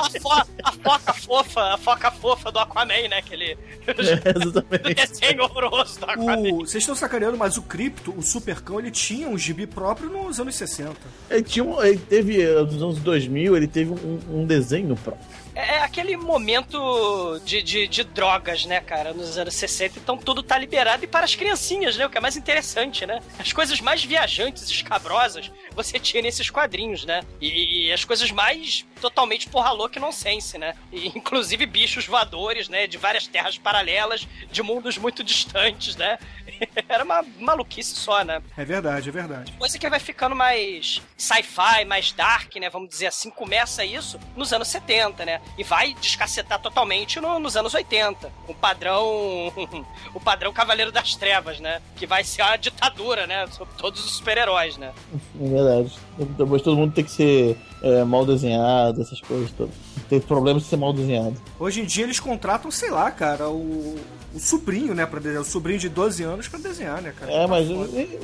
A, 0.00 0.08
fo 0.20 0.30
a 0.62 0.72
foca 0.72 1.12
fofa, 1.12 1.60
a 1.74 1.76
foca 1.78 2.10
fofa 2.10 2.50
do 2.52 2.58
Aquaman, 2.58 3.08
né? 3.08 3.18
Aquele 3.18 3.52
É, 3.86 4.46
exatamente. 4.46 4.94
desenho 5.06 5.42
horroroso 5.42 5.98
do 6.00 6.04
Aquaman. 6.06 6.56
Vocês 6.60 6.82
estão 6.82 6.94
sacaneando, 6.94 7.36
mas 7.36 7.56
o 7.58 7.62
Crypto, 7.62 8.14
o 8.16 8.22
Supercão, 8.22 8.78
ele 8.80 8.90
tinha 8.90 9.28
um 9.28 9.36
gibi 9.36 9.66
próprio 9.66 10.08
nos 10.08 10.40
anos 10.40 10.54
60. 10.54 10.94
Ele, 11.30 11.42
tinha 11.42 11.64
um- 11.64 11.82
ele 11.82 11.98
teve, 11.98 12.42
nos 12.62 12.82
anos 12.82 12.98
2000, 13.00 13.56
ele 13.56 13.66
teve 13.66 13.90
um, 13.92 14.18
um 14.40 14.46
desenho 14.46 14.96
próprio. 14.96 15.26
É 15.54 15.78
aquele 15.78 16.16
momento 16.16 17.38
de, 17.44 17.62
de, 17.62 17.86
de 17.86 18.04
drogas, 18.04 18.64
né, 18.64 18.80
cara, 18.80 19.12
nos 19.12 19.36
anos 19.36 19.54
60. 19.54 19.98
Então 19.98 20.16
tudo 20.16 20.42
tá 20.42 20.56
liberado 20.56 21.04
e 21.04 21.06
para 21.06 21.24
as 21.24 21.34
criancinhas, 21.34 21.96
né? 21.96 22.06
O 22.06 22.10
que 22.10 22.16
é 22.16 22.20
mais 22.20 22.36
interessante, 22.36 23.04
né? 23.04 23.20
As 23.38 23.52
coisas 23.52 23.78
mais 23.80 24.02
viajantes, 24.02 24.62
escabrosas, 24.70 25.50
você 25.74 25.98
tinha 25.98 26.22
nesses 26.22 26.48
quadrinhos, 26.48 27.04
né? 27.04 27.22
E, 27.40 27.88
e 27.88 27.92
as 27.92 28.02
coisas 28.04 28.30
mais 28.30 28.86
totalmente 29.00 29.48
porra 29.48 29.72
louca 29.72 29.98
e 29.98 30.00
nonsense, 30.00 30.56
né? 30.56 30.74
E, 30.90 31.08
inclusive 31.08 31.66
bichos 31.66 32.06
voadores, 32.06 32.70
né? 32.70 32.86
De 32.86 32.96
várias 32.96 33.26
terras 33.26 33.58
paralelas, 33.58 34.26
de 34.50 34.62
mundos 34.62 34.96
muito 34.96 35.22
distantes, 35.22 35.96
né? 35.96 36.18
Era 36.88 37.04
uma 37.04 37.24
maluquice 37.38 37.94
só, 37.94 38.22
né? 38.24 38.42
É 38.56 38.64
verdade, 38.64 39.08
é 39.08 39.12
verdade. 39.12 39.52
coisa 39.58 39.78
que 39.78 39.88
vai 39.88 39.98
ficando 40.00 40.34
mais 40.36 41.02
sci-fi, 41.16 41.84
mais 41.86 42.12
dark, 42.12 42.54
né? 42.56 42.68
Vamos 42.70 42.88
dizer 42.88 43.06
assim, 43.06 43.30
começa 43.30 43.84
isso 43.84 44.18
nos 44.36 44.52
anos 44.52 44.68
70, 44.68 45.24
né? 45.24 45.40
E 45.58 45.64
vai 45.64 45.94
descacetar 45.94 46.60
totalmente 46.60 47.20
no- 47.20 47.38
nos 47.38 47.56
anos 47.56 47.74
80. 47.74 48.30
O 48.48 48.54
padrão. 48.54 49.52
o 50.14 50.20
padrão 50.20 50.52
Cavaleiro 50.52 50.92
das 50.92 51.14
Trevas, 51.14 51.60
né? 51.60 51.80
Que 51.96 52.06
vai 52.06 52.24
ser 52.24 52.42
a 52.42 52.56
ditadura, 52.56 53.26
né? 53.26 53.46
Sobre 53.48 53.74
todos 53.76 54.04
os 54.04 54.12
super-heróis, 54.16 54.76
né? 54.76 54.92
É 55.40 55.48
verdade. 55.48 55.92
Depois 56.36 56.62
todo 56.62 56.76
mundo 56.76 56.92
tem 56.94 57.04
que 57.04 57.10
ser 57.10 57.56
é, 57.82 58.04
mal 58.04 58.24
desenhado, 58.24 59.00
essas 59.02 59.20
coisas 59.20 59.50
todas. 59.52 59.74
Tem 60.08 60.20
problema 60.20 60.58
de 60.60 60.66
ser 60.66 60.76
mal 60.76 60.92
desenhado. 60.92 61.34
Hoje 61.58 61.80
em 61.80 61.84
dia 61.84 62.04
eles 62.04 62.20
contratam, 62.20 62.70
sei 62.70 62.90
lá, 62.90 63.10
cara, 63.10 63.48
o, 63.48 63.96
o 64.34 64.38
sobrinho, 64.38 64.94
né, 64.94 65.04
pra 65.06 65.18
desenhar. 65.20 65.42
O 65.42 65.44
sobrinho 65.44 65.78
de 65.78 65.88
12 65.88 66.22
anos 66.22 66.48
pra 66.48 66.58
desenhar, 66.58 67.00
né, 67.02 67.12
cara? 67.18 67.32
É, 67.32 67.46
mas 67.46 67.68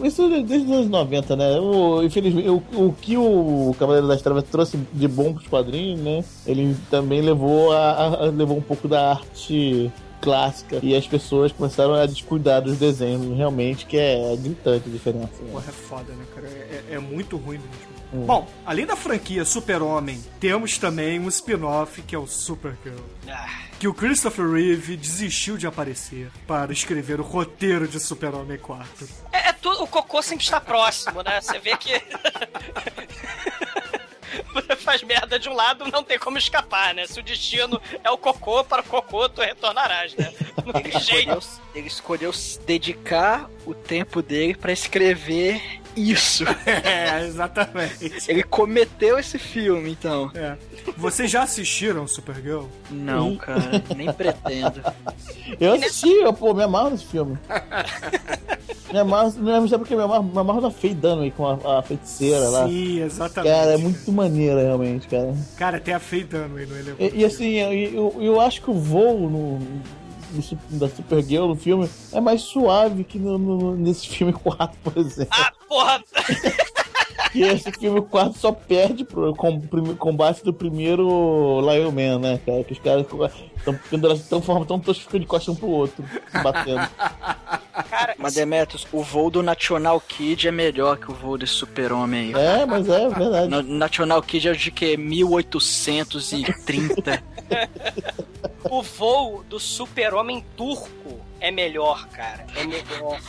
isso 0.04 0.28
desde 0.28 0.66
os 0.66 0.72
anos 0.72 0.88
90, 0.88 1.36
né? 1.36 1.58
O, 1.60 2.02
infelizmente, 2.02 2.48
o, 2.48 2.62
o 2.74 2.92
que 3.00 3.16
o 3.16 3.74
Cavaleiro 3.78 4.06
das 4.08 4.20
Trevas 4.22 4.44
trouxe 4.44 4.78
de 4.92 5.08
bom 5.08 5.32
pros 5.32 5.46
quadrinhos, 5.48 6.00
né? 6.00 6.24
Ele 6.46 6.76
também 6.90 7.20
levou, 7.22 7.72
a, 7.72 7.90
a- 8.06 8.24
levou 8.26 8.56
um 8.56 8.62
pouco 8.62 8.86
da 8.86 9.10
arte 9.12 9.90
clássica 10.20 10.78
e 10.82 10.94
as 10.96 11.06
pessoas 11.06 11.52
começaram 11.52 11.94
a 11.94 12.06
descuidar 12.06 12.60
dos 12.62 12.76
desenhos, 12.78 13.36
realmente, 13.36 13.86
que 13.86 13.96
é 13.96 14.36
gritante 14.36 14.88
a 14.88 14.92
diferença. 14.92 15.42
né? 15.42 15.50
Porra, 15.52 15.64
é 15.68 15.72
foda, 15.72 16.12
né, 16.12 16.24
cara? 16.34 16.46
É, 16.48 16.84
é 16.92 16.98
muito 16.98 17.36
ruim 17.36 17.58
mesmo. 17.58 17.98
Hum. 18.12 18.24
Bom, 18.24 18.48
além 18.64 18.86
da 18.86 18.96
franquia 18.96 19.44
Super-Homem, 19.44 20.18
temos 20.40 20.78
também 20.78 21.20
um 21.20 21.28
spin-off 21.28 22.00
que 22.02 22.14
é 22.14 22.18
o 22.18 22.26
Supergirl. 22.26 22.96
Ah, 23.28 23.46
Que 23.78 23.86
o 23.86 23.92
Christopher 23.92 24.50
Reeve 24.50 24.96
desistiu 24.96 25.58
de 25.58 25.66
aparecer 25.66 26.30
para 26.46 26.72
escrever 26.72 27.20
o 27.20 27.22
roteiro 27.22 27.86
de 27.86 28.00
Super-Homem 28.00 28.56
4. 28.58 29.06
É, 29.30 29.50
é 29.50 29.52
tudo, 29.52 29.82
o 29.82 29.86
cocô 29.86 30.22
sempre 30.22 30.42
está 30.44 30.58
próximo, 30.58 31.22
né? 31.22 31.38
Você 31.40 31.58
vê 31.58 31.76
que. 31.76 31.92
Você 34.62 34.76
faz 34.76 35.02
merda 35.02 35.38
de 35.38 35.48
um 35.48 35.54
lado, 35.54 35.84
não 35.90 36.02
tem 36.02 36.18
como 36.18 36.38
escapar, 36.38 36.94
né? 36.94 37.06
Se 37.06 37.18
o 37.20 37.22
destino 37.22 37.80
é 38.02 38.10
o 38.10 38.18
cocô, 38.18 38.64
para 38.64 38.82
o 38.82 38.84
cocô 38.84 39.28
tu 39.28 39.40
retornarás, 39.40 40.14
né? 40.14 40.32
Não 40.64 40.80
Ele 40.80 40.90
tem 40.90 41.00
jeito. 41.00 41.30
escolheu, 41.30 41.42
ele 41.74 41.86
escolheu 41.86 42.32
dedicar 42.66 43.48
o 43.66 43.74
tempo 43.74 44.20
dele 44.22 44.54
pra 44.54 44.72
escrever 44.72 45.77
isso. 45.98 46.44
É, 46.68 47.24
exatamente. 47.26 48.12
Ele 48.28 48.42
cometeu 48.42 49.18
esse 49.18 49.38
filme, 49.38 49.90
então. 49.90 50.30
É. 50.34 50.56
Vocês 50.96 51.30
já 51.30 51.42
assistiram 51.42 52.06
Supergirl? 52.06 52.64
Não, 52.90 53.36
cara, 53.36 53.82
nem 53.96 54.12
pretendo. 54.12 54.80
Eu 55.58 55.72
assisti, 55.72 56.08
eu, 56.08 56.32
pô, 56.32 56.52
me 56.52 56.62
amarro 56.62 56.90
nesse 56.90 57.06
filme. 57.06 57.38
me 58.92 58.98
amarro, 58.98 59.32
não 59.38 59.66
sei 59.66 59.78
porque 59.78 59.96
me 59.96 60.02
amarro, 60.02 60.24
me 60.24 60.38
amarro 60.38 60.60
na 60.60 60.70
Faye 60.70 60.94
Dunaway 60.94 61.30
com 61.30 61.46
a, 61.46 61.78
a 61.78 61.82
feiticeira 61.82 62.48
lá. 62.48 62.68
Sim, 62.68 63.00
exatamente. 63.00 63.52
Cara, 63.52 63.72
é 63.72 63.76
muito 63.76 64.12
maneira, 64.12 64.62
realmente, 64.62 65.08
cara. 65.08 65.34
Cara, 65.56 65.80
tem 65.80 65.94
a 65.94 65.98
Faye 65.98 66.24
Dunaway 66.24 66.66
no 66.66 66.78
elenco. 66.78 67.02
E, 67.02 67.20
e 67.20 67.24
assim, 67.24 67.54
eu, 67.54 67.72
eu, 67.72 68.22
eu 68.22 68.40
acho 68.40 68.60
que 68.60 68.70
o 68.70 68.74
voo 68.74 69.28
no, 69.30 69.58
Su- 70.42 70.58
da 70.70 70.88
Supergirl 70.88 71.46
no 71.48 71.56
filme 71.56 71.88
é 72.12 72.20
mais 72.20 72.40
suave 72.42 73.04
que 73.04 73.18
no, 73.18 73.36
no- 73.38 73.76
nesse 73.76 74.08
filme 74.08 74.32
4, 74.44 74.76
por 74.82 74.96
exemplo. 74.98 75.36
Ah, 75.38 75.52
porra! 75.68 76.02
Que 77.32 77.42
esse 77.42 77.70
filme 77.72 78.00
4 78.00 78.38
só 78.40 78.52
perde 78.52 79.04
pro 79.04 79.34
com, 79.34 79.60
prime- 79.60 79.94
combate 79.96 80.42
do 80.42 80.50
primeiro 80.50 81.60
Lion 81.60 81.90
Man, 81.92 82.18
né, 82.20 82.40
cara? 82.46 82.64
Que 82.64 82.72
os 82.72 82.78
caras 82.78 83.04
estão 83.58 83.74
pendurados 83.90 84.22
de 84.22 84.28
tão 84.30 84.40
forma 84.40 84.64
tão 84.64 84.80
todos 84.80 85.02
ficam 85.02 85.20
de 85.20 85.26
costas 85.26 85.54
um 85.54 85.58
pro 85.58 85.68
outro, 85.68 86.02
se 86.32 86.42
batendo. 86.42 86.88
Cara, 87.90 88.14
Mas 88.18 88.32
Demetrius, 88.34 88.86
o 88.90 89.02
voo 89.02 89.28
do 89.30 89.42
National 89.42 90.00
Kid 90.00 90.48
é 90.48 90.50
melhor 90.50 90.96
que 90.96 91.10
o 91.10 91.14
voo 91.14 91.36
desse 91.36 91.52
super-homem 91.52 92.34
aí. 92.34 92.42
É, 92.42 92.64
mas 92.64 92.88
é 92.88 93.10
verdade. 93.10 93.48
No- 93.48 93.62
National 93.62 94.22
Kid 94.22 94.48
é 94.48 94.52
de 94.52 94.70
que? 94.70 94.96
1830. 94.96 97.22
o 98.70 98.82
voo 98.82 99.42
do 99.44 99.58
super-homem 99.60 100.44
turco 100.56 101.20
é 101.40 101.50
melhor, 101.50 102.08
cara. 102.08 102.46
É 102.56 102.64
melhor. 102.64 103.20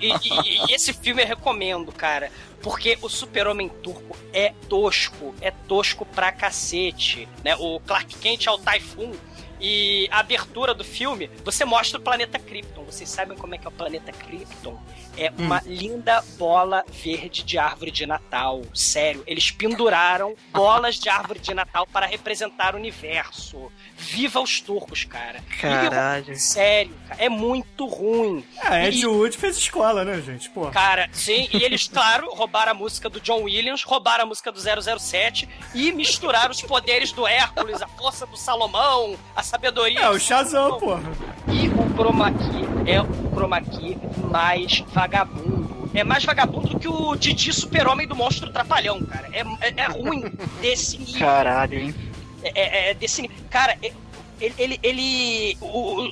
E, 0.00 0.08
e- 0.12 0.66
e 0.70 0.74
esse 0.74 0.92
filme 0.92 1.22
eu 1.22 1.26
recomendo, 1.26 1.90
cara. 1.92 2.30
Porque 2.62 2.96
o 3.02 3.08
super-homem 3.08 3.68
turco 3.68 4.16
é 4.32 4.52
tosco. 4.68 5.34
É 5.40 5.50
tosco 5.50 6.04
pra 6.06 6.32
cacete. 6.32 7.28
Né? 7.44 7.54
O 7.56 7.80
Clark 7.80 8.16
Kent 8.18 8.46
é 8.46 8.50
o 8.50 8.58
Typhoon. 8.58 9.12
E 9.60 10.08
a 10.10 10.18
abertura 10.20 10.74
do 10.74 10.84
filme, 10.84 11.30
você 11.44 11.64
mostra 11.64 11.98
o 11.98 12.02
planeta 12.02 12.38
Krypton. 12.38 12.84
Vocês 12.84 13.08
sabem 13.08 13.36
como 13.36 13.54
é 13.54 13.58
que 13.58 13.66
é 13.66 13.68
o 13.68 13.72
planeta 13.72 14.12
Krypton? 14.12 14.78
É 15.18 15.32
uma 15.38 15.62
linda 15.64 16.22
bola 16.38 16.84
verde 16.90 17.42
de 17.42 17.56
árvore 17.56 17.90
de 17.90 18.04
Natal. 18.06 18.60
Sério, 18.74 19.24
eles 19.26 19.50
penduraram 19.50 20.34
bolas 20.52 20.96
de 20.96 21.08
árvore 21.08 21.38
de 21.38 21.54
Natal 21.54 21.86
para 21.86 22.04
representar 22.04 22.74
o 22.74 22.78
universo. 22.78 23.72
Viva 23.96 24.40
os 24.40 24.60
turcos, 24.60 25.04
cara. 25.04 25.42
Caralho. 25.58 26.36
Sério, 26.36 26.94
cara, 27.08 27.22
é 27.24 27.30
muito 27.30 27.86
ruim. 27.86 28.44
É, 28.62 28.88
Ed 28.88 28.98
E- 29.00 29.06
Wood 29.06 29.36
fez 29.38 29.56
escola, 29.56 30.04
né, 30.04 30.20
gente? 30.20 30.50
Pô. 30.50 30.66
Cara, 30.70 31.08
sim, 31.12 31.48
e 31.50 31.62
eles, 31.64 31.88
claro, 31.88 32.28
roubaram 32.34 32.72
a 32.72 32.74
música 32.74 33.08
do 33.08 33.18
John 33.20 33.44
Williams, 33.44 33.82
roubaram 33.84 34.24
a 34.24 34.26
música 34.26 34.52
do 34.52 34.60
007 34.60 35.48
e 35.74 35.92
misturaram 35.92 36.50
os 36.50 36.60
poderes 36.60 37.10
do 37.12 37.26
Hércules, 37.26 37.80
a 37.80 37.88
força 37.88 38.26
do 38.26 38.36
Salomão, 38.36 39.16
a 39.34 39.42
sabedoria. 39.46 40.00
É, 40.00 40.10
o 40.10 40.18
Shazam, 40.18 40.78
porra. 40.78 41.02
E 41.48 41.68
o 41.68 41.94
Chroma 41.94 42.30
Key 42.32 42.90
é 42.90 43.00
o 43.00 43.06
Chroma 43.32 43.60
Key 43.60 43.96
mais 44.30 44.80
vagabundo. 44.92 45.90
É 45.94 46.04
mais 46.04 46.24
vagabundo 46.24 46.68
do 46.68 46.78
que 46.78 46.88
o 46.88 47.14
Didi 47.16 47.52
Super-Homem 47.52 48.06
do 48.06 48.14
Monstro 48.14 48.50
Trapalhão, 48.52 49.00
cara. 49.06 49.28
É, 49.32 49.40
é, 49.68 49.74
é 49.76 49.86
ruim 49.86 50.24
desse 50.60 50.98
nível. 50.98 51.20
Caralho, 51.20 51.78
hein? 51.78 51.94
É, 52.42 52.50
é- 52.60 52.90
é 52.90 52.94
desse 52.94 53.22
nível. 53.22 53.36
Cara, 53.48 53.78
é- 53.82 53.92
ele. 54.40 54.54
ele, 54.58 54.80
ele- 54.82 55.58
o, 55.60 55.66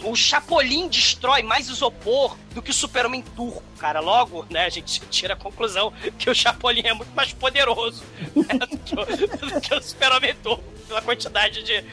o- 0.06 0.10
o 0.12 0.16
Chapolin 0.16 0.88
destrói 0.88 1.42
mais 1.42 1.68
isopor 1.68 2.36
do 2.54 2.62
que 2.62 2.70
o 2.70 2.74
Super-Homem 2.74 3.22
turco, 3.22 3.62
cara. 3.78 4.00
Logo, 4.00 4.46
né, 4.48 4.64
a 4.64 4.68
gente 4.68 5.00
tira 5.10 5.34
a 5.34 5.36
conclusão 5.36 5.92
que 6.18 6.30
o 6.30 6.34
Chapolin 6.34 6.82
é 6.84 6.94
muito 6.94 7.14
mais 7.14 7.32
poderoso 7.32 8.02
né, 8.34 8.58
do 8.58 8.78
que 8.78 8.94
o, 8.94 9.04
do 9.54 9.60
que 9.60 9.74
o 9.74 9.82
Super-Homem 9.82 10.34
turco, 10.36 10.64
pela 10.86 11.02
quantidade 11.02 11.62
de 11.62 11.84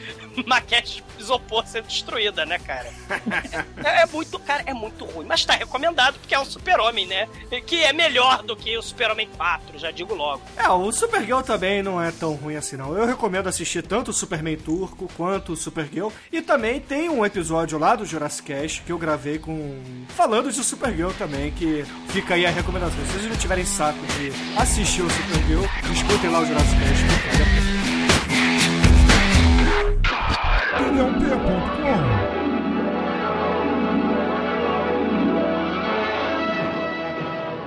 maquetes 0.46 0.94
de 0.94 1.22
isopor 1.22 1.66
sendo 1.66 1.86
destruída, 1.86 2.44
né, 2.46 2.58
cara? 2.58 2.90
É, 3.84 4.02
é 4.02 4.06
muito, 4.06 4.38
cara, 4.38 4.62
é 4.66 4.72
muito 4.72 5.04
ruim. 5.04 5.26
Mas 5.26 5.44
tá 5.44 5.54
recomendado 5.54 6.18
porque 6.18 6.34
é 6.34 6.38
um 6.38 6.44
Super-Homem, 6.44 7.06
né? 7.06 7.28
Que 7.66 7.82
é 7.82 7.92
melhor 7.92 8.42
do 8.42 8.54
que 8.54 8.76
o 8.76 8.82
Super-Homem 8.82 9.28
4, 9.36 9.78
já 9.78 9.90
digo 9.90 10.14
logo. 10.14 10.42
É, 10.56 10.68
o 10.68 10.92
Supergirl 10.92 11.40
também 11.40 11.82
não 11.82 12.00
é 12.00 12.12
tão 12.12 12.34
ruim 12.34 12.56
assim, 12.56 12.76
não. 12.76 12.96
Eu 12.96 13.06
recomendo 13.06 13.48
assistir 13.48 13.82
tanto 13.82 14.10
o 14.10 14.14
Superman 14.14 14.56
turco 14.56 15.10
quanto 15.16 15.52
o 15.52 15.56
Supergirl. 15.56 16.10
E 16.30 16.40
também 16.40 16.80
tem 16.80 17.08
um 17.08 17.26
episódio 17.26 17.78
lá 17.78 17.96
do 17.96 18.06
Jurassic 18.06 18.46
Cast 18.46 18.82
que 18.82 18.92
eu 18.92 18.98
gravei 18.98 19.38
com. 19.38 19.80
falando 20.08 20.50
de 20.56 20.64
Supergirl 20.64 21.10
também, 21.12 21.50
que 21.52 21.84
fica 22.08 22.34
aí 22.34 22.44
a 22.44 22.50
recomendação. 22.50 22.98
Se 23.06 23.12
vocês 23.12 23.30
não 23.30 23.36
tiverem 23.36 23.64
saco 23.64 23.98
de 24.18 24.32
assistir 24.60 25.02
o 25.02 25.10
Supergirl, 25.10 25.64
escutem 25.92 26.30
lá 26.30 26.40
o 26.40 26.46
Jurassic 26.46 26.78
Cast. 26.78 27.04
que 27.04 27.38
vale 27.38 27.42
a 27.42 27.46
pena. 27.46 27.72
Opiniãop.com 30.80 31.52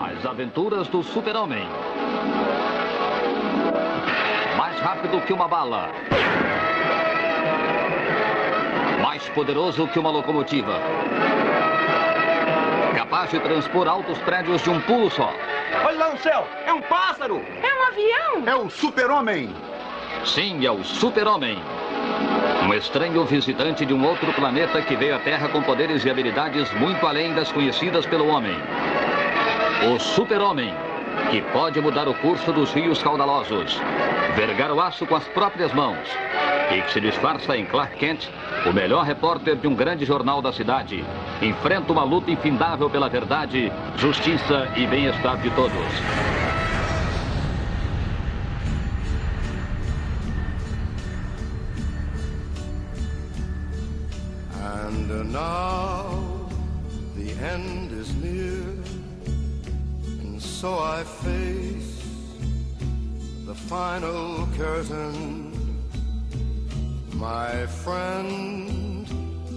As 0.04 0.26
aventuras 0.26 0.88
do 0.88 1.04
Super-Homem. 1.04 1.67
Mais 4.58 4.80
rápido 4.80 5.21
que 5.21 5.34
uma 5.34 5.48
bala. 5.48 5.89
Mais 9.02 9.28
poderoso 9.30 9.88
que 9.88 10.00
uma 10.00 10.10
locomotiva. 10.10 10.80
Capaz 12.96 13.30
de 13.30 13.40
transpor 13.40 13.88
altos 13.88 14.18
prédios 14.20 14.64
de 14.64 14.70
um 14.70 14.80
pulo 14.82 15.10
só. 15.12 15.34
Olha 15.86 15.98
lá 15.98 16.12
no 16.12 16.18
céu! 16.18 16.48
É 16.66 16.74
um 16.74 16.82
pássaro! 16.82 17.44
É 17.62 17.74
um 17.74 17.84
avião! 17.84 18.44
É 18.48 18.56
o 18.56 18.70
super-homem! 18.70 19.54
Sim, 20.26 20.66
é 20.66 20.72
o 20.72 20.84
Super-Homem. 20.84 21.58
Um 22.64 22.74
estranho 22.74 23.24
visitante 23.26 23.86
de 23.86 23.94
um 23.94 24.04
outro 24.04 24.34
planeta 24.34 24.82
que 24.82 24.96
veio 24.96 25.16
à 25.16 25.20
Terra 25.20 25.50
com 25.50 25.62
poderes 25.62 26.04
e 26.04 26.10
habilidades 26.10 26.72
muito 26.74 27.06
além 27.06 27.34
das 27.34 27.52
conhecidas 27.52 28.06
pelo 28.08 28.28
homem. 28.28 28.58
O 29.94 30.00
Super-Homem, 30.00 30.74
que 31.30 31.42
pode 31.54 31.80
mudar 31.80 32.08
o 32.08 32.14
curso 32.16 32.52
dos 32.52 32.74
rios 32.74 33.04
caudalosos, 33.04 33.80
vergar 34.36 34.72
o 34.72 34.82
aço 34.82 35.06
com 35.06 35.16
as 35.16 35.28
próprias 35.28 35.72
mãos 35.74 36.10
e 36.72 36.82
que 36.82 36.92
se 36.92 37.00
disfarça 37.00 37.56
em 37.56 37.66
Clark 37.66 37.96
Kent, 37.98 38.28
o 38.66 38.74
melhor 38.74 39.04
repórter 39.04 39.56
de 39.56 39.68
um 39.68 39.76
grande 39.76 40.06
jornal 40.06 40.42
da 40.42 40.52
cidade, 40.52 41.06
enfrenta 41.41 41.91
uma 41.91 42.04
luta 42.04 42.32
infindável 42.32 42.89
pela 42.89 43.10
verdade, 43.10 43.71
justiça 43.98 44.69
e 44.76 44.88
bem-estar 44.88 45.38
de 45.41 45.50
todos. 45.52 45.76
And 54.62 55.32
now 55.32 56.50
the 57.15 57.32
end 57.43 57.91
is 57.93 58.13
near, 58.15 58.63
and 60.21 60.41
so 60.41 60.80
I 60.80 61.04
face 61.04 62.02
the 63.45 63.54
final 63.54 64.48
curtain. 64.58 65.52
My 67.13 67.65
friend, 67.67 68.85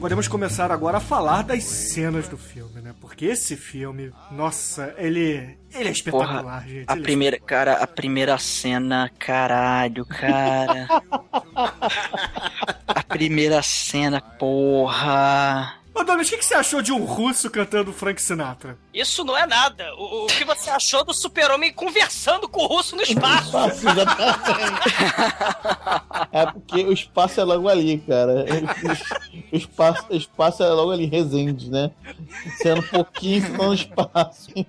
Podemos 0.00 0.26
começar 0.28 0.72
agora 0.72 0.96
a 0.96 1.00
falar 1.00 1.42
das 1.42 1.62
cenas 1.62 2.26
do 2.26 2.38
filme, 2.38 2.80
né? 2.80 2.94
Porque 3.00 3.26
esse 3.26 3.54
filme, 3.56 4.12
nossa, 4.30 4.94
ele, 4.96 5.56
ele 5.72 5.88
é 5.88 5.92
espetacular, 5.92 6.42
Porra, 6.42 6.64
gente. 6.66 6.86
a 6.88 6.92
ele 6.92 7.00
é 7.00 7.04
primeira, 7.04 7.38
cara, 7.38 7.72
a 7.74 7.86
primeira 7.86 8.38
cena, 8.38 9.10
caralho, 9.18 10.06
cara. 10.06 10.88
a 12.86 13.02
primeira 13.02 13.62
cena, 13.62 14.20
porra. 14.20 15.79
Ô, 15.92 16.04
Douglas, 16.04 16.28
o 16.28 16.30
que, 16.30 16.36
que 16.38 16.44
você 16.44 16.54
achou 16.54 16.80
de 16.80 16.92
um 16.92 17.04
russo 17.04 17.50
cantando 17.50 17.92
Frank 17.92 18.22
Sinatra? 18.22 18.78
Isso 18.94 19.24
não 19.24 19.36
é 19.36 19.44
nada. 19.46 19.92
O, 19.96 20.24
o 20.24 20.26
que 20.28 20.44
você 20.44 20.70
achou 20.70 21.04
do 21.04 21.12
super-homem 21.12 21.72
conversando 21.72 22.48
com 22.48 22.62
o 22.62 22.66
russo 22.66 22.94
no 22.94 23.02
espaço? 23.02 23.48
Espaço, 23.58 23.88
exatamente. 23.88 24.80
É 26.32 26.46
porque 26.46 26.84
o 26.84 26.92
espaço 26.92 27.40
é 27.40 27.44
logo 27.44 27.68
ali, 27.68 27.98
cara. 27.98 28.44
O 29.52 29.56
espaço, 29.56 30.06
o 30.10 30.14
espaço 30.16 30.62
é 30.62 30.68
logo 30.68 30.92
ali, 30.92 31.06
Resende, 31.06 31.68
né? 31.70 31.90
Sendo 32.62 32.80
um 32.82 32.88
pouquinho, 32.88 33.48
no 33.56 33.74
espaço. 33.74 34.50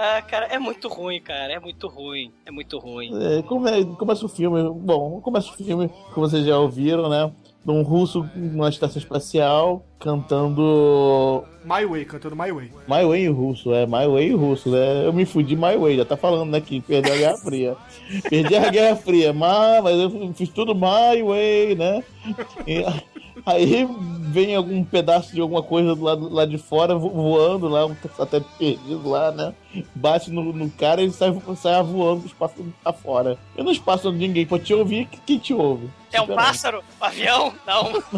Ah, 0.00 0.22
cara, 0.22 0.46
é 0.46 0.60
muito 0.60 0.86
ruim, 0.86 1.20
cara. 1.20 1.52
É 1.54 1.58
muito 1.58 1.88
ruim. 1.88 2.32
É 2.46 2.52
muito 2.52 2.78
ruim. 2.78 3.10
É, 3.20 3.42
come- 3.42 3.84
começa 3.96 4.24
o 4.24 4.28
filme. 4.28 4.62
Bom, 4.72 5.20
começa 5.20 5.50
o 5.50 5.54
filme, 5.54 5.90
como 6.14 6.28
vocês 6.28 6.46
já 6.46 6.56
ouviram, 6.56 7.08
né? 7.08 7.32
Um 7.72 7.82
russo 7.82 8.28
numa 8.34 8.68
estação 8.68 8.98
espacial 9.00 9.84
cantando 9.98 11.44
My 11.64 11.84
Way, 11.84 12.04
cantando 12.04 12.34
My 12.36 12.50
Way. 12.52 12.70
My 12.88 13.04
Way 13.04 13.24
em 13.26 13.28
russo, 13.30 13.72
é 13.74 13.86
My 13.86 14.06
Way 14.06 14.28
em 14.30 14.34
russo, 14.36 14.70
né? 14.70 15.06
Eu 15.06 15.12
me 15.12 15.24
fudi 15.24 15.54
My 15.56 15.76
Way, 15.76 15.96
já 15.98 16.04
tá 16.04 16.16
falando, 16.16 16.50
né? 16.50 16.60
Que 16.60 16.80
perdeu 16.80 17.12
a 17.12 17.16
Guerra 17.16 17.36
Fria. 17.38 17.76
Perdi 18.30 18.56
a 18.56 18.70
Guerra 18.70 18.96
Fria, 18.96 19.32
mas, 19.32 19.82
mas 19.82 19.98
eu 20.00 20.32
fiz 20.34 20.48
tudo 20.48 20.74
My 20.74 21.22
Way, 21.22 21.74
né? 21.74 22.02
E 22.66 22.84
aí 23.44 23.88
vem 24.30 24.54
algum 24.54 24.82
pedaço 24.84 25.34
de 25.34 25.40
alguma 25.40 25.62
coisa 25.62 25.94
do 25.94 26.02
lado 26.04 26.28
lá 26.32 26.46
de 26.46 26.58
fora 26.58 26.94
vo- 26.96 27.10
voando 27.10 27.68
lá, 27.68 27.88
satélite 28.16 28.48
perdido 28.58 29.08
lá, 29.08 29.30
né? 29.30 29.52
Bate 29.94 30.30
no, 30.30 30.52
no 30.52 30.70
cara 30.70 31.02
e 31.02 31.10
sai, 31.10 31.34
sai 31.56 31.82
voando 31.82 32.20
do 32.22 32.26
espaço 32.26 32.54
afora. 32.84 33.36
E 33.56 33.62
no 33.62 33.70
espaço 33.70 34.08
onde 34.08 34.18
ninguém 34.18 34.46
pode 34.46 34.64
te 34.64 34.72
ouvir, 34.74 35.06
quem 35.26 35.38
te 35.38 35.52
ouve? 35.52 35.88
É 36.12 36.20
um 36.20 36.26
pássaro? 36.26 36.82
Um 37.00 37.04
avião? 37.04 37.54
Não. 37.66 37.92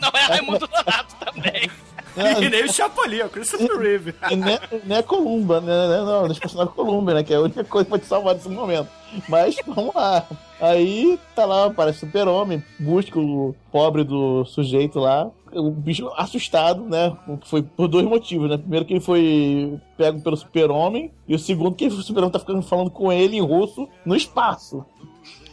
Não 0.00 0.10
é 0.14 0.22
Raimundo 0.26 0.66
Donato 0.66 1.16
também. 1.16 1.70
E 2.16 2.48
nem 2.48 2.64
o 2.64 2.72
Chapolin, 2.72 3.18
é 3.18 3.26
o 3.26 3.28
Christopher 3.28 3.78
Reeve. 3.78 4.14
Nem, 4.30 4.58
nem 4.84 4.98
a 4.98 5.02
Columba, 5.02 5.60
né? 5.60 5.98
Não, 5.98 6.24
deixa 6.24 6.38
eu 6.38 6.40
personagem 6.40 6.72
Columba, 6.72 7.12
né? 7.12 7.22
Que 7.22 7.34
é 7.34 7.36
a 7.36 7.40
única 7.42 7.62
coisa 7.64 7.84
que 7.84 7.90
pode 7.90 8.06
salvar 8.06 8.34
nesse 8.34 8.48
momento. 8.48 8.88
Mas 9.28 9.56
vamos 9.66 9.94
lá. 9.94 10.26
Aí 10.58 11.18
tá 11.34 11.44
lá, 11.44 11.66
aparece 11.66 11.98
o 11.98 12.06
super-homem, 12.06 12.64
busca 12.78 13.18
o 13.18 13.54
pobre 13.70 14.02
do 14.02 14.44
sujeito 14.46 14.98
lá. 14.98 15.30
O 15.52 15.70
bicho 15.70 16.10
assustado, 16.16 16.82
né? 16.82 17.14
Foi 17.44 17.62
por 17.62 17.86
dois 17.86 18.06
motivos, 18.06 18.48
né? 18.48 18.56
Primeiro 18.56 18.86
que 18.86 18.94
ele 18.94 19.00
foi 19.00 19.78
pego 19.98 20.20
pelo 20.22 20.36
super-homem, 20.36 21.12
e 21.28 21.34
o 21.34 21.38
segundo 21.38 21.74
que 21.74 21.86
o 21.86 21.90
super-homem 21.90 22.32
tá 22.32 22.38
ficando 22.38 22.62
falando 22.62 22.90
com 22.90 23.12
ele 23.12 23.36
em 23.36 23.42
russo 23.42 23.86
no 24.04 24.16
espaço. 24.16 24.84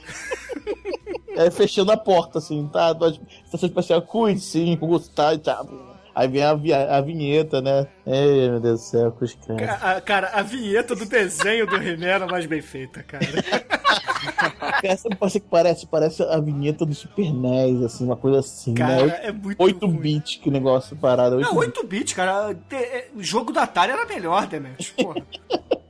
Aí 1.37 1.49
fechando 1.51 1.91
a 1.91 1.97
porta, 1.97 2.39
assim, 2.39 2.67
tá? 2.71 2.95
Estação 3.45 3.67
espacial, 3.69 4.01
cuide-se 4.01 4.59
em 4.59 4.75
russo, 4.77 5.09
tá? 5.11 5.37
tá. 5.37 5.65
Aí 6.15 6.27
vem 6.27 6.43
a, 6.43 6.53
vi- 6.53 6.71
a 6.73 7.01
vinheta, 7.01 7.59
né? 7.59 7.87
Ei, 8.05 8.47
meu 8.51 8.59
Deus 8.59 8.81
do 8.81 8.85
céu, 8.85 9.11
cruz 9.13 9.35
credo. 9.43 9.57
Ca- 9.65 9.79
a- 9.97 10.01
Cara, 10.01 10.29
a 10.31 10.43
vinheta 10.43 10.95
do 10.95 11.05
desenho 11.05 11.65
do 11.65 11.75
He-Man 11.75 12.05
era 12.05 12.27
mais 12.27 12.45
bem 12.45 12.61
feita, 12.61 13.01
cara. 13.01 13.25
Essa 14.83 15.09
parece 15.09 15.39
que 15.39 15.47
parece, 15.49 15.87
parece 15.87 16.23
a 16.23 16.39
vinheta 16.39 16.85
do 16.85 16.93
Super 16.93 17.33
NES, 17.33 17.81
assim, 17.83 18.05
uma 18.05 18.15
coisa 18.15 18.39
assim, 18.39 18.73
Cara, 18.73 19.05
né? 19.07 19.19
é 19.23 19.31
muito 19.31 19.61
8 19.61 19.85
ruim. 19.87 19.97
bits 19.97 20.35
que 20.37 20.51
negócio 20.51 20.95
parado. 20.95 21.37
8 21.37 21.45
Não, 21.49 21.57
8 21.57 21.87
bits, 21.87 22.13
cara. 22.13 22.53
Te- 22.53 22.75
é, 22.75 23.07
O 23.15 23.23
jogo 23.23 23.51
da 23.51 23.63
Atari 23.63 23.91
era 23.93 24.05
melhor, 24.05 24.45
Demet. 24.47 24.91
Porra. 24.93 25.15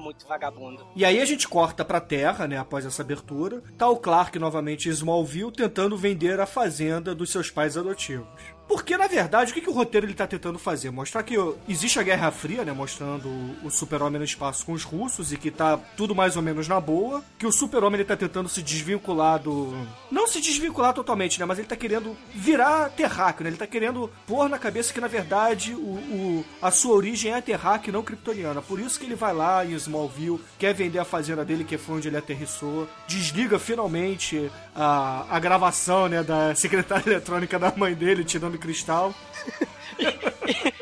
Muito 0.00 0.26
vagabundo. 0.26 0.86
E 0.96 1.04
aí 1.04 1.20
a 1.20 1.24
gente 1.24 1.46
corta 1.46 1.84
pra 1.84 2.00
Terra, 2.00 2.48
né, 2.48 2.58
após 2.58 2.86
essa 2.86 3.02
abertura. 3.02 3.62
Tá 3.76 3.88
o 3.88 3.96
Clark 3.96 4.38
novamente 4.38 4.88
em 4.88 4.92
Smallville 4.92 5.52
tentando 5.52 5.96
vender 5.96 6.40
a 6.40 6.46
fazenda 6.46 7.14
dos 7.14 7.30
seus 7.30 7.50
pais 7.50 7.76
adotivos. 7.76 8.26
Porque, 8.70 8.96
na 8.96 9.08
verdade, 9.08 9.50
o 9.50 9.54
que, 9.54 9.60
que 9.60 9.68
o 9.68 9.72
roteiro 9.72 10.06
ele 10.06 10.14
tá 10.14 10.28
tentando 10.28 10.56
fazer? 10.56 10.92
Mostrar 10.92 11.24
que 11.24 11.34
existe 11.68 11.98
a 11.98 12.04
Guerra 12.04 12.30
Fria, 12.30 12.64
né? 12.64 12.70
Mostrando 12.70 13.28
o, 13.64 13.68
super-homem 13.68 14.20
no 14.20 14.24
espaço 14.24 14.64
com 14.64 14.72
os 14.72 14.84
russos 14.84 15.32
e 15.32 15.36
que 15.36 15.50
tá 15.50 15.76
tudo 15.96 16.14
mais 16.14 16.36
ou 16.36 16.42
menos 16.42 16.68
na 16.68 16.78
boa. 16.78 17.20
Que 17.36 17.48
o 17.48 17.50
super-homem 17.50 17.98
ele 17.98 18.06
tá 18.08 18.16
tentando 18.16 18.48
se 18.48 18.62
desvincular 18.62 19.40
do... 19.40 19.74
Não 20.08 20.28
se 20.28 20.40
desvincular 20.40 20.94
totalmente, 20.94 21.40
né? 21.40 21.44
Mas 21.46 21.58
ele 21.58 21.66
tá 21.66 21.74
querendo 21.74 22.16
virar 22.32 22.90
terráqueo, 22.90 23.42
né? 23.42 23.50
Ele 23.50 23.56
tá 23.56 23.66
querendo 23.66 24.08
pôr 24.24 24.48
na 24.48 24.56
cabeça 24.56 24.92
que, 24.94 25.00
na 25.00 25.08
verdade, 25.08 25.74
o, 25.74 25.78
o- 25.78 26.44
a 26.62 26.70
sua 26.70 26.94
origem 26.94 27.32
é 27.34 27.40
terráquea 27.40 27.90
e 27.90 27.92
não 27.92 28.04
kryptoniana. 28.04 28.62
Por 28.62 28.78
isso 28.78 29.00
que 29.00 29.04
ele 29.04 29.16
vai 29.16 29.34
lá 29.34 29.66
em 29.66 29.72
Smallville, 29.72 30.40
quer 30.60 30.74
vender 30.74 31.00
a 31.00 31.04
fazenda 31.04 31.44
dele, 31.44 31.64
que 31.64 31.76
foi 31.76 31.96
onde 31.96 32.06
ele 32.06 32.16
aterrissou. 32.18 32.86
Desliga 33.08 33.58
finalmente 33.58 34.48
a, 34.76 35.26
a 35.28 35.40
gravação, 35.40 36.06
né? 36.08 36.22
Da 36.22 36.54
secretária 36.54 37.02
eletrônica 37.10 37.58
da 37.58 37.72
mãe 37.76 37.94
dele, 37.94 38.22
tirando 38.22 38.59
cristal. 38.60 39.14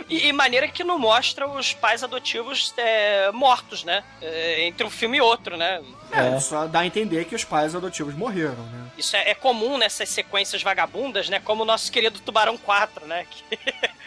E, 0.08 0.28
e 0.28 0.32
maneira 0.32 0.66
que 0.68 0.82
não 0.82 0.98
mostra 0.98 1.46
os 1.46 1.74
pais 1.74 2.02
adotivos 2.02 2.72
é, 2.78 3.30
mortos, 3.30 3.84
né? 3.84 4.02
É, 4.22 4.64
entre 4.66 4.86
um 4.86 4.90
filme 4.90 5.18
e 5.18 5.20
outro, 5.20 5.56
né? 5.56 5.82
É, 6.10 6.40
só 6.40 6.66
dá 6.66 6.80
a 6.80 6.86
entender 6.86 7.26
que 7.26 7.34
os 7.34 7.44
pais 7.44 7.74
adotivos 7.74 8.14
morreram, 8.14 8.62
né? 8.64 8.86
Isso 8.96 9.14
é, 9.16 9.30
é 9.30 9.34
comum 9.34 9.76
nessas 9.76 10.08
sequências 10.08 10.62
vagabundas, 10.62 11.28
né? 11.28 11.40
Como 11.40 11.62
o 11.62 11.66
nosso 11.66 11.92
querido 11.92 12.18
Tubarão 12.20 12.56
4, 12.56 13.06
né? 13.06 13.26
Que, 13.30 13.58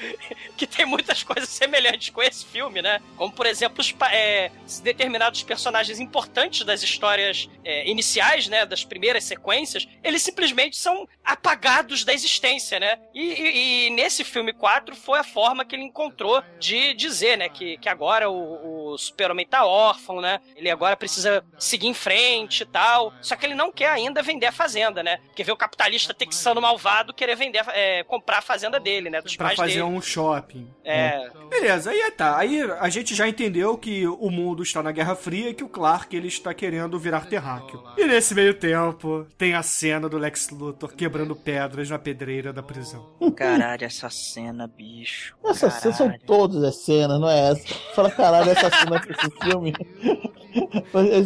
que 0.58 0.66
tem 0.68 0.86
muitas 0.86 1.24
coisas 1.24 1.50
semelhantes 1.50 2.10
com 2.10 2.22
esse 2.22 2.46
filme, 2.46 2.82
né? 2.82 3.02
Como, 3.18 3.32
por 3.32 3.46
exemplo, 3.46 3.80
os, 3.82 3.94
é, 4.12 4.52
determinados 4.82 5.44
personagens 5.44 6.00
importantes 6.00 6.64
das 6.66 6.84
histórias 6.84 7.50
é, 7.64 7.90
iniciais, 7.90 8.48
né? 8.48 8.66
Das 8.66 8.84
primeiras 8.84 9.24
sequências, 9.24 9.88
eles 10.04 10.22
simplesmente 10.22 10.78
são 10.78 11.08
apagados 11.24 12.04
da 12.04 12.14
existência, 12.14 12.80
né? 12.80 13.00
E, 13.14 13.22
e- 13.22 13.88
e 13.88 13.90
nesse 13.92 14.24
filme 14.24 14.54
4 14.54 14.96
foi 14.96 15.20
a 15.20 15.24
forma 15.24 15.66
que 15.66 15.76
ele 15.76 15.84
encontrou 15.84 16.44
de 16.60 16.94
dizer, 16.94 17.38
né? 17.38 17.50
Que, 17.50 17.78
que 17.78 17.90
agora 17.90 18.30
o, 18.30 18.94
o 18.94 18.98
super-homem 18.98 19.46
tá 19.46 19.66
órfão, 19.66 20.22
né? 20.22 20.40
Ele 20.56 20.70
agora 20.70 20.96
precisa 20.96 21.44
seguir 21.58 21.88
em 21.88 21.94
frente 21.94 22.62
e 22.62 22.66
tal. 22.66 23.14
Só 23.22 23.36
que 23.36 23.46
ele 23.46 23.56
não 23.56 23.72
quer 23.72 23.90
ainda 23.90 24.22
vender 24.22 24.48
a 24.48 24.52
fazenda, 24.52 25.02
né? 25.04 25.18
Porque 25.28 25.44
vê 25.44 25.52
o 25.52 25.58
capitalista 25.58 26.14
texano 26.14 26.62
malvado 26.62 27.14
querer 27.14 27.36
vender, 27.36 27.64
é, 27.70 28.04
comprar 28.04 28.40
a 28.40 28.42
fazenda 28.42 28.80
dele, 28.80 29.10
né? 29.10 29.22
Dos 29.22 29.36
Pra 29.36 29.48
pais 29.48 29.58
fazer 29.58 29.72
dele. 29.74 29.84
um 29.84 29.91
shopping. 30.00 30.68
É. 30.84 31.28
Beleza, 31.50 31.90
aí 31.90 32.12
tá. 32.12 32.38
Aí 32.38 32.62
a 32.62 32.88
gente 32.90 33.16
já 33.16 33.28
entendeu 33.28 33.76
que 33.78 34.06
o 34.08 34.30
mundo 34.30 34.62
está 34.62 34.84
na 34.84 34.92
Guerra 34.92 35.16
Fria 35.16 35.50
e 35.50 35.54
que 35.54 35.64
o 35.64 35.70
Clark 35.70 36.16
ele 36.16 36.28
está 36.28 36.54
querendo 36.54 37.00
virar 37.00 37.26
terráqueo. 37.26 37.84
E 37.98 38.06
nesse 38.06 38.36
meio 38.36 38.54
tempo, 38.54 39.26
tem 39.38 39.56
a 39.56 39.64
cena 39.64 40.08
do 40.08 40.18
Lex 40.18 40.50
Luthor 40.52 40.94
quebrando 40.94 41.36
pedras 41.36 41.90
na 41.90 41.98
pedreira 41.98 42.54
da 42.54 42.62
prisão. 42.62 43.10
Caralho, 43.36 43.84
essa 43.84 44.10
cena, 44.10 44.68
bicho. 44.68 45.36
Essas 45.44 45.74
cenas 45.74 45.98
são 45.98 46.14
todas 46.26 46.64
as 46.64 46.76
cenas, 46.84 47.20
não 47.20 47.30
é 47.30 47.52
essa? 47.52 47.74
Fala, 47.96 48.12
caralho, 48.12 48.52
essa 48.52 48.70
cena 48.70 49.00
desse 49.00 49.30
filme. 49.42 49.74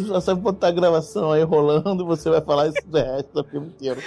Só 0.06 0.20
sabe 0.20 0.40
botar 0.40 0.68
a 0.68 0.72
gravação 0.72 1.32
aí 1.32 1.42
rolando 1.42 2.02
e 2.02 2.06
você 2.06 2.30
vai 2.30 2.40
falar 2.40 2.68
isso 2.68 2.86
do 2.86 2.98
resto 2.98 3.32
do 3.32 3.44
filme 3.44 3.68
inteiro. 3.68 4.00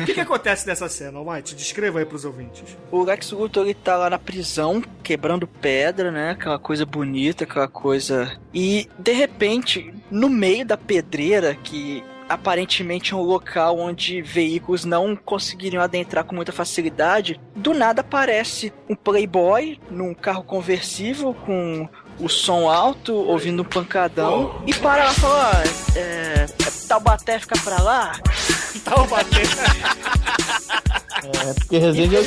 O 0.00 0.04
que, 0.06 0.14
que 0.14 0.20
acontece 0.20 0.66
nessa 0.66 0.88
cena, 0.88 1.18
Almighty? 1.18 1.54
Descreva 1.54 1.98
aí 1.98 2.04
pros 2.04 2.24
ouvintes. 2.24 2.76
O 2.90 3.02
Lex 3.02 3.30
Luthor 3.32 3.64
ele 3.64 3.74
tá 3.74 3.96
lá 3.96 4.10
na 4.10 4.18
prisão, 4.18 4.82
quebrando 5.02 5.46
pedra, 5.46 6.10
né? 6.10 6.30
Aquela 6.30 6.58
coisa 6.58 6.86
bonita, 6.86 7.44
aquela 7.44 7.68
coisa. 7.68 8.36
E 8.52 8.88
de 8.98 9.12
repente, 9.12 9.94
no 10.10 10.28
meio 10.28 10.66
da 10.66 10.76
pedreira, 10.76 11.54
que 11.54 12.02
aparentemente 12.28 13.12
é 13.12 13.16
um 13.16 13.22
local 13.22 13.78
onde 13.78 14.22
veículos 14.22 14.84
não 14.84 15.14
conseguiriam 15.14 15.82
adentrar 15.82 16.24
com 16.24 16.34
muita 16.34 16.52
facilidade, 16.52 17.38
do 17.54 17.74
nada 17.74 18.00
aparece 18.00 18.72
um 18.88 18.94
playboy 18.94 19.78
num 19.90 20.14
carro 20.14 20.42
conversível 20.42 21.34
com 21.34 21.88
o 22.18 22.28
som 22.28 22.68
alto, 22.68 23.14
ouvindo 23.14 23.62
um 23.62 23.64
pancadão, 23.64 24.62
e 24.66 24.74
para 24.74 25.04
lá 25.04 25.12
e 25.12 25.14
fala: 25.14 25.50
"Ah, 25.52 25.98
é, 25.98 26.46
Taubaté 26.88 27.38
fica 27.38 27.58
pra 27.64 27.80
lá. 27.82 28.12
Taubaté. 28.84 29.42
É, 31.24 31.54
porque 31.54 31.78
Resende 31.78 32.16
é 32.16 32.20
o 32.20 32.24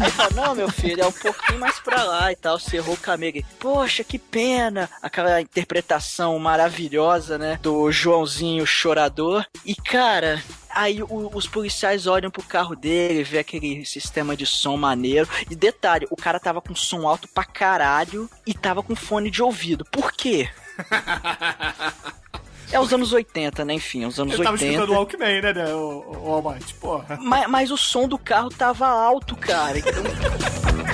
ele 0.00 0.10
fala, 0.10 0.30
não, 0.34 0.54
meu 0.54 0.70
filho, 0.70 1.02
é 1.02 1.06
um 1.06 1.12
pouquinho 1.12 1.58
mais 1.60 1.78
pra 1.80 2.02
lá 2.04 2.32
e 2.32 2.36
tal. 2.36 2.58
Cerrou 2.58 2.94
o 2.94 2.98
camelo. 2.98 3.36
Ele, 3.36 3.46
Poxa, 3.58 4.04
que 4.04 4.18
pena. 4.18 4.88
Aquela 5.02 5.40
interpretação 5.40 6.38
maravilhosa, 6.38 7.38
né? 7.38 7.58
Do 7.62 7.90
Joãozinho 7.90 8.66
chorador. 8.66 9.44
E, 9.64 9.74
cara. 9.74 10.42
Aí 10.70 11.02
o- 11.02 11.30
os 11.34 11.46
policiais 11.46 12.06
olham 12.06 12.30
pro 12.30 12.42
carro 12.42 12.76
dele, 12.76 13.24
vê 13.24 13.38
aquele 13.38 13.84
sistema 13.86 14.36
de 14.36 14.44
som 14.44 14.76
maneiro. 14.76 15.26
E 15.50 15.56
detalhe, 15.56 16.06
o 16.10 16.16
cara 16.16 16.38
tava 16.38 16.60
com 16.60 16.74
som 16.74 17.08
alto 17.08 17.26
pra 17.28 17.44
caralho 17.44 18.28
e 18.46 18.52
tava 18.52 18.82
com 18.82 18.94
fone 18.94 19.30
de 19.30 19.42
ouvido. 19.42 19.86
Por 19.86 20.12
quê? 20.12 20.50
É 22.70 22.80
os 22.80 22.92
anos 22.92 23.12
80, 23.12 23.64
né? 23.64 23.74
Enfim, 23.74 24.04
os 24.04 24.18
anos 24.18 24.34
Ele 24.34 24.42
tava 24.42 24.54
80. 24.54 24.72
escutando 24.72 24.90
o 24.90 24.98
Walkman, 24.98 25.40
né, 25.40 25.52
né 25.52 25.74
o, 25.74 26.04
o 26.24 26.32
Almighty? 26.32 26.74
Porra. 26.74 27.18
Mas, 27.20 27.48
mas 27.48 27.70
o 27.70 27.76
som 27.76 28.08
do 28.08 28.18
carro 28.18 28.48
tava 28.48 28.86
alto, 28.86 29.36
cara. 29.36 29.78
Então. 29.78 29.92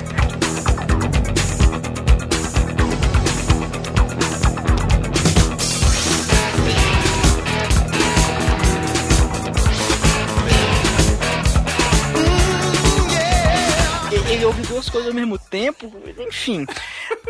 duas 14.83 14.89
coisas 14.89 15.09
ao 15.09 15.15
mesmo 15.15 15.37
tempo, 15.37 15.91
enfim. 16.19 16.65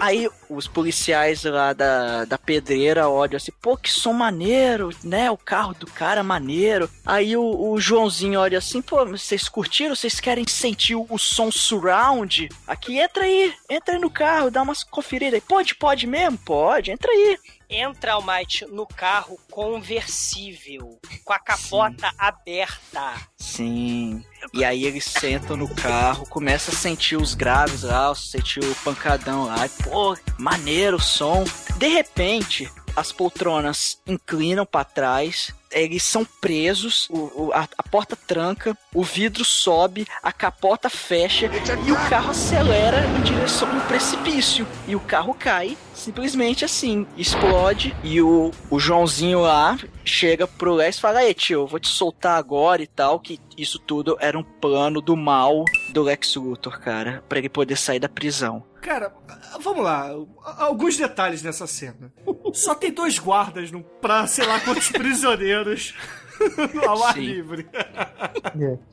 Aí 0.01 0.27
os 0.49 0.67
policiais 0.67 1.43
lá 1.43 1.73
da, 1.73 2.25
da 2.25 2.37
pedreira 2.37 3.07
olham 3.07 3.37
assim, 3.37 3.51
pô, 3.61 3.77
que 3.77 3.91
som 3.91 4.13
maneiro, 4.13 4.89
né? 5.03 5.29
O 5.29 5.37
carro 5.37 5.73
do 5.73 5.85
cara 5.85 6.23
maneiro. 6.23 6.89
Aí 7.05 7.37
o, 7.37 7.71
o 7.71 7.79
Joãozinho 7.79 8.39
olha 8.39 8.57
assim, 8.57 8.81
pô, 8.81 9.05
vocês 9.05 9.47
curtiram? 9.47 9.95
Vocês 9.95 10.19
querem 10.19 10.45
sentir 10.47 10.95
o, 10.95 11.05
o 11.09 11.19
som 11.19 11.51
surround? 11.51 12.49
Aqui, 12.65 12.99
entra 12.99 13.23
aí, 13.23 13.53
entra 13.69 13.95
aí 13.95 14.01
no 14.01 14.09
carro, 14.09 14.51
dá 14.51 14.61
umas 14.61 14.83
conferidas 14.83 15.35
aí. 15.35 15.41
Pode, 15.41 15.75
pode 15.75 16.07
mesmo? 16.07 16.37
Pode, 16.39 16.91
entra 16.91 17.11
aí. 17.11 17.37
Entra 17.75 18.17
o 18.17 18.21
Might 18.21 18.65
no 18.67 18.85
carro 18.85 19.37
conversível, 19.49 20.99
com 21.25 21.33
a 21.33 21.39
capota 21.39 22.11
aberta. 22.17 23.13
Sim. 23.37 24.23
E 24.53 24.63
aí 24.63 24.85
eles 24.85 25.05
sentam 25.05 25.55
no 25.57 25.73
carro, 25.73 26.25
começa 26.27 26.71
a 26.71 26.75
sentir 26.75 27.15
os 27.15 27.33
graves 27.33 27.83
lá, 27.83 28.13
sentir 28.13 28.63
o 28.63 28.75
pancadão 28.83 29.45
lá. 29.45 29.65
E, 29.65 29.69
Pô, 29.83 30.15
maneiro 30.37 30.97
o 30.97 31.01
som. 31.01 31.43
De 31.77 31.87
repente, 31.87 32.69
as 32.95 33.11
poltronas 33.11 33.97
inclinam 34.05 34.65
pra 34.65 34.83
trás, 34.83 35.51
eles 35.71 36.03
são 36.03 36.23
presos, 36.23 37.07
o- 37.09 37.45
o- 37.47 37.51
a, 37.53 37.67
a 37.75 37.81
porta 37.83 38.15
tranca, 38.15 38.77
o 38.93 39.03
vidro 39.03 39.43
sobe, 39.43 40.05
a 40.21 40.31
capota 40.31 40.87
fecha 40.87 41.49
e 41.87 41.91
o 41.91 42.09
carro 42.09 42.29
acelera 42.29 43.03
em 43.17 43.21
direção 43.23 43.67
a 43.67 43.73
um 43.73 43.79
precipício. 43.87 44.67
E 44.87 44.95
o 44.95 44.99
carro 44.99 45.33
cai, 45.33 45.75
simplesmente 45.93 46.65
assim, 46.65 47.05
explode. 47.17 47.95
E 48.03 48.21
o, 48.21 48.51
o 48.69 48.79
Joãozinho 48.79 49.41
lá 49.41 49.77
chega 50.03 50.47
pro 50.47 50.73
Lex 50.73 50.97
e 50.97 51.01
fala: 51.01 51.23
Ei, 51.23 51.33
tio, 51.33 51.61
eu 51.61 51.67
vou 51.67 51.79
te 51.79 51.87
soltar 51.87 52.37
agora 52.37 52.81
e 52.81 52.87
tal. 52.87 53.19
Que 53.19 53.39
isso 53.57 53.79
tudo 53.79 54.17
era 54.19 54.37
um 54.37 54.43
plano 54.43 55.01
do 55.01 55.15
mal 55.15 55.63
do 55.91 56.03
Lex 56.03 56.35
Luthor, 56.35 56.79
cara, 56.79 57.23
pra 57.29 57.37
ele 57.37 57.49
poder 57.49 57.77
sair 57.77 57.99
da 57.99 58.09
prisão. 58.09 58.63
Cara, 58.81 59.13
vamos 59.61 59.83
lá. 59.83 60.09
Alguns 60.57 60.97
detalhes 60.97 61.41
nessa 61.41 61.65
cena. 61.65 62.11
Só 62.53 62.75
tem 62.75 62.91
dois 62.91 63.17
guardas 63.17 63.71
no, 63.71 63.81
pra 63.81 64.27
sei 64.27 64.45
lá 64.45 64.59
quantos 64.59 64.89
prisioneiros 64.91 65.93
ao 66.87 67.03
ar 67.03 67.13
Sim. 67.13 67.21
livre. 67.21 67.67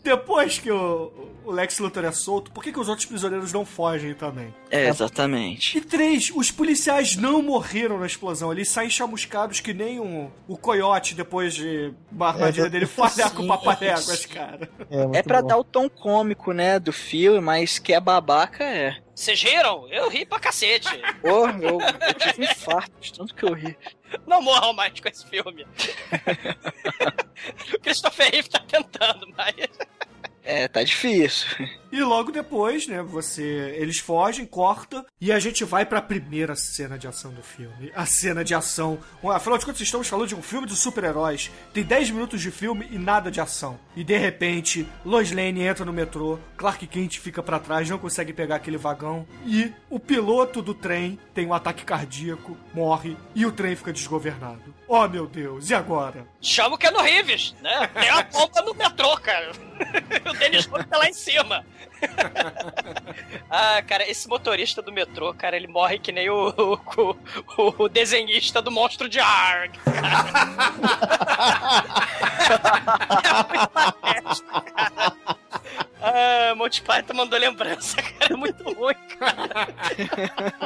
Depois 0.02 0.58
que 0.58 0.70
o, 0.70 1.30
o 1.44 1.50
Lex 1.50 1.78
Luthor 1.78 2.04
é 2.04 2.12
solto, 2.12 2.50
por 2.50 2.62
que, 2.62 2.72
que 2.72 2.80
os 2.80 2.88
outros 2.88 3.06
prisioneiros 3.06 3.52
não 3.52 3.64
fogem 3.64 4.14
também? 4.14 4.54
É, 4.70 4.88
exatamente. 4.88 5.76
E 5.78 5.80
três, 5.80 6.30
os 6.34 6.50
policiais 6.50 7.16
não 7.16 7.42
morreram 7.42 7.98
na 7.98 8.06
explosão. 8.06 8.52
Eles 8.52 8.70
saem 8.70 8.90
chamuscados 8.90 9.60
que 9.60 9.72
nem 9.72 10.00
um, 10.00 10.30
o 10.46 10.56
coiote 10.56 11.14
depois 11.14 11.54
de 11.54 11.92
uma 12.10 12.28
armadilha 12.28 12.66
É, 12.66 12.70
dele 12.70 12.86
falhar 12.86 13.32
com 13.32 13.42
o 13.42 13.48
papaléguas, 13.48 14.26
cara. 14.26 14.68
É 15.12 15.22
pra 15.22 15.40
dar 15.40 15.58
o 15.58 15.64
tom 15.64 15.88
cômico, 15.88 16.52
né, 16.52 16.78
do 16.78 16.92
filme, 16.92 17.40
mas 17.40 17.78
que 17.78 17.92
é 17.92 18.00
babaca 18.00 18.64
é. 18.64 18.96
Vocês 19.20 19.42
riram? 19.42 19.86
Eu 19.88 20.08
ri 20.08 20.24
pra 20.24 20.40
cacete. 20.40 20.88
Pô, 21.20 21.46
eu, 21.46 21.78
eu 21.78 22.14
tive 22.14 22.40
um 22.40 22.44
infarto, 22.50 23.12
tanto 23.12 23.34
que 23.34 23.42
eu 23.42 23.52
ri. 23.52 23.76
Não 24.26 24.40
morram 24.40 24.72
mais 24.72 24.98
com 24.98 25.06
esse 25.06 25.28
filme. 25.28 25.66
o 27.74 27.80
Christopher 27.80 28.30
Reeve 28.30 28.48
tá 28.48 28.60
tentando, 28.60 29.26
mas. 29.36 29.54
É, 30.50 30.66
tá 30.66 30.82
difícil. 30.82 31.46
E 31.92 32.00
logo 32.02 32.32
depois, 32.32 32.88
né, 32.88 33.02
você 33.02 33.72
eles 33.76 33.98
fogem, 33.98 34.44
corta 34.44 35.04
e 35.20 35.30
a 35.30 35.38
gente 35.38 35.64
vai 35.64 35.86
pra 35.86 36.02
primeira 36.02 36.56
cena 36.56 36.98
de 36.98 37.06
ação 37.06 37.32
do 37.32 37.42
filme. 37.42 37.92
A 37.94 38.04
cena 38.04 38.44
de 38.44 38.52
ação. 38.52 38.98
Afinal 39.24 39.58
de 39.58 39.64
contas, 39.64 39.80
estamos 39.80 40.08
falando 40.08 40.28
de 40.28 40.34
um 40.34 40.42
filme 40.42 40.66
de 40.66 40.74
super-heróis. 40.74 41.52
Tem 41.72 41.84
10 41.84 42.10
minutos 42.10 42.40
de 42.40 42.50
filme 42.50 42.88
e 42.90 42.98
nada 42.98 43.30
de 43.30 43.40
ação. 43.40 43.78
E 43.94 44.02
de 44.02 44.16
repente, 44.16 44.86
Lois 45.04 45.30
Lane 45.30 45.62
entra 45.62 45.84
no 45.84 45.92
metrô, 45.92 46.38
Clark 46.56 46.84
Kent 46.86 47.18
fica 47.18 47.42
pra 47.42 47.60
trás, 47.60 47.88
não 47.88 47.98
consegue 47.98 48.32
pegar 48.32 48.56
aquele 48.56 48.76
vagão 48.76 49.26
e 49.46 49.72
o 49.88 50.00
piloto 50.00 50.60
do 50.62 50.74
trem 50.74 51.18
tem 51.32 51.46
um 51.46 51.54
ataque 51.54 51.84
cardíaco, 51.84 52.56
morre 52.74 53.16
e 53.36 53.46
o 53.46 53.52
trem 53.52 53.76
fica 53.76 53.92
desgovernado. 53.92 54.74
Oh, 54.88 55.06
meu 55.06 55.28
Deus, 55.28 55.70
e 55.70 55.74
agora? 55.74 56.26
Chama 56.42 56.74
o 56.76 56.78
Keanu 56.78 57.02
Reeves, 57.02 57.54
né? 57.60 57.86
Tem 57.88 58.10
uma 58.10 58.22
bomba 58.22 58.62
no 58.62 58.74
metrô, 58.74 59.14
cara. 59.18 59.52
o 60.28 60.32
Dennis 60.34 60.66
Hopper 60.66 60.86
tá 60.86 60.96
lá 60.96 61.06
em 61.08 61.12
cima. 61.12 61.64
ah, 63.50 63.82
cara, 63.82 64.08
esse 64.10 64.26
motorista 64.26 64.80
do 64.80 64.90
metrô, 64.90 65.34
cara, 65.34 65.54
ele 65.54 65.66
morre 65.66 65.98
que 65.98 66.10
nem 66.10 66.30
o, 66.30 66.48
o, 66.48 66.78
o- 67.58 67.74
o 67.84 67.88
desenhista 67.90 68.62
do 68.62 68.70
monstro 68.70 69.06
de 69.06 69.20
Arg. 69.20 69.72
é 73.22 73.42
muito 73.48 73.68
patético, 73.68 74.62
cara. 74.74 75.36
Ah, 76.02 76.54
Monty 76.56 76.82
Python 76.82 77.14
mandou 77.14 77.38
lembrança, 77.38 77.96
cara. 78.02 78.32
É 78.32 78.36
muito 78.36 78.62
ruim, 78.72 78.94
cara. 79.18 79.68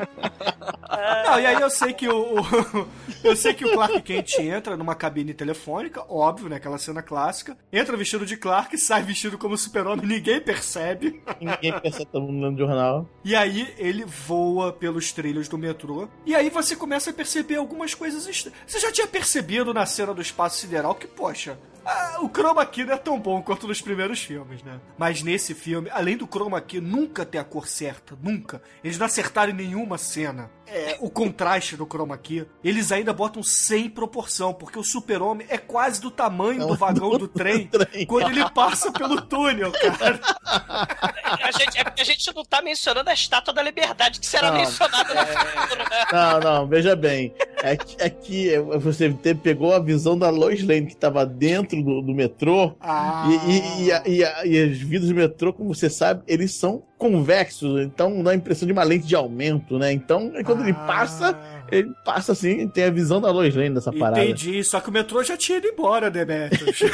Não, 1.26 1.40
e 1.40 1.46
aí 1.46 1.60
eu 1.60 1.70
sei 1.70 1.92
que 1.92 2.08
o, 2.08 2.40
o- 2.40 2.88
eu 3.24 3.34
sei 3.36 3.52
que 3.54 3.64
o 3.64 3.72
Clark 3.72 4.00
Kent 4.02 4.38
entra 4.38 4.76
numa 4.76 4.94
cabine 4.94 5.34
telefônica, 5.34 6.04
óbvio, 6.08 6.48
né, 6.48 6.56
aquela 6.56 6.78
cena 6.78 7.02
clássica. 7.02 7.56
Entra 7.72 7.96
vestido 7.96 8.24
de 8.24 8.36
Clark, 8.36 8.76
sai 8.78 9.02
vestido 9.02 9.36
como 9.36 9.56
super-homem, 9.56 10.06
ninguém 10.06 10.40
percebe. 10.40 11.22
Ninguém 11.40 11.78
percebe 11.80 12.06
todo 12.06 12.22
mundo 12.26 12.46
lendo 12.46 12.58
jornal. 12.58 13.08
E 13.24 13.34
aí 13.34 13.74
ele 13.78 14.04
voa 14.04 14.72
pelos 14.72 15.10
trilhos 15.12 15.48
do 15.48 15.58
metrô. 15.58 16.08
E 16.24 16.34
aí 16.34 16.48
você 16.50 16.76
começa 16.76 17.10
a 17.10 17.14
perceber 17.14 17.56
algumas 17.56 17.94
coisas 17.94 18.26
estranhas. 18.26 18.60
Você 18.66 18.78
já 18.78 18.92
tinha 18.92 19.06
percebido 19.06 19.74
na 19.74 19.86
cena 19.86 20.14
do 20.14 20.22
espaço 20.22 20.58
sideral 20.58 20.94
que, 20.94 21.06
poxa, 21.06 21.58
ah, 21.84 22.18
o 22.20 22.28
chroma 22.28 22.64
key 22.64 22.84
não 22.84 22.94
é 22.94 22.96
tão 22.96 23.18
bom 23.18 23.42
quanto 23.42 23.66
nos 23.66 23.80
primeiros 23.80 24.22
filmes, 24.22 24.62
né? 24.62 24.80
Mas 24.96 25.22
nesse 25.22 25.54
filme, 25.54 25.90
além 25.90 26.16
do 26.16 26.26
chroma 26.26 26.60
key 26.60 26.80
nunca 26.80 27.24
ter 27.24 27.38
a 27.38 27.44
cor 27.44 27.66
certa, 27.66 28.16
nunca. 28.22 28.62
Eles 28.82 28.98
não 28.98 29.06
acertaram 29.06 29.52
nenhuma 29.52 29.98
cena. 29.98 30.50
É, 30.66 30.96
o 31.00 31.10
contraste 31.10 31.76
do 31.76 31.84
chroma 31.86 32.16
key, 32.16 32.46
eles 32.62 32.90
ainda 32.90 33.12
botam 33.12 33.42
sem 33.42 33.88
proporção, 33.88 34.52
porque 34.54 34.78
o 34.78 34.82
super-homem 34.82 35.46
é 35.50 35.58
quase 35.58 36.00
do 36.00 36.10
tamanho 36.10 36.66
do 36.66 36.74
vagão 36.74 37.18
do 37.18 37.28
trem 37.28 37.68
quando 38.08 38.30
ele 38.30 38.48
passa 38.50 38.90
pelo 38.90 39.20
túnel, 39.20 39.70
cara. 39.72 40.18
A 40.44 41.50
gente, 41.50 41.78
é 41.78 41.84
porque 41.84 42.00
a 42.00 42.04
gente 42.04 42.34
não 42.34 42.44
tá 42.44 42.62
mencionando 42.62 43.10
a 43.10 43.12
estátua 43.12 43.52
da 43.52 43.62
liberdade 43.62 44.18
que 44.20 44.26
será 44.26 44.50
Não, 44.50 44.58
mencionada 44.58 45.14
no 45.14 45.26
futuro, 45.26 45.78
né? 45.90 46.04
Não, 46.12 46.40
não, 46.40 46.66
veja 46.66 46.96
bem. 46.96 47.34
É 47.62 47.76
que, 47.76 47.96
é 48.02 48.08
que 48.10 48.58
você 48.80 49.12
te- 49.12 49.34
pegou 49.34 49.74
a 49.74 49.78
visão 49.78 50.18
da 50.18 50.30
Lois 50.30 50.62
Lane 50.66 50.86
que 50.86 50.96
tava 50.96 51.24
dentro 51.26 51.82
do, 51.82 52.00
do 52.02 52.14
metrô. 52.14 52.74
Ah. 52.80 53.26
E, 53.28 53.50
e, 53.50 53.84
e, 53.86 53.92
a- 53.92 54.02
e, 54.06 54.24
a- 54.24 54.46
e 54.46 54.70
os 54.70 54.78
vidros 54.78 55.08
do 55.10 55.14
metrô, 55.14 55.52
como 55.52 55.74
você 55.74 55.88
sabe, 55.90 56.22
eles 56.26 56.52
são 56.54 56.82
convexos, 57.04 57.82
então 57.82 58.22
dá 58.22 58.30
a 58.30 58.34
impressão 58.34 58.64
de 58.66 58.72
uma 58.72 58.82
lente 58.82 59.06
de 59.06 59.14
aumento, 59.14 59.78
né? 59.78 59.92
Então, 59.92 60.32
quando 60.42 60.62
ele 60.62 60.72
passa, 60.72 61.38
ele 61.70 61.92
passa 62.02 62.32
assim, 62.32 62.66
tem 62.66 62.84
a 62.84 62.90
visão 62.90 63.20
da 63.20 63.30
Lois 63.30 63.54
Lane 63.54 63.74
dessa 63.74 63.92
parada. 63.92 64.24
Entendi, 64.24 64.64
só 64.64 64.80
que 64.80 64.88
o 64.88 64.92
metrô 64.92 65.22
já 65.22 65.36
tinha 65.36 65.58
ido 65.58 65.66
embora, 65.66 66.10
Demetrius. 66.10 66.80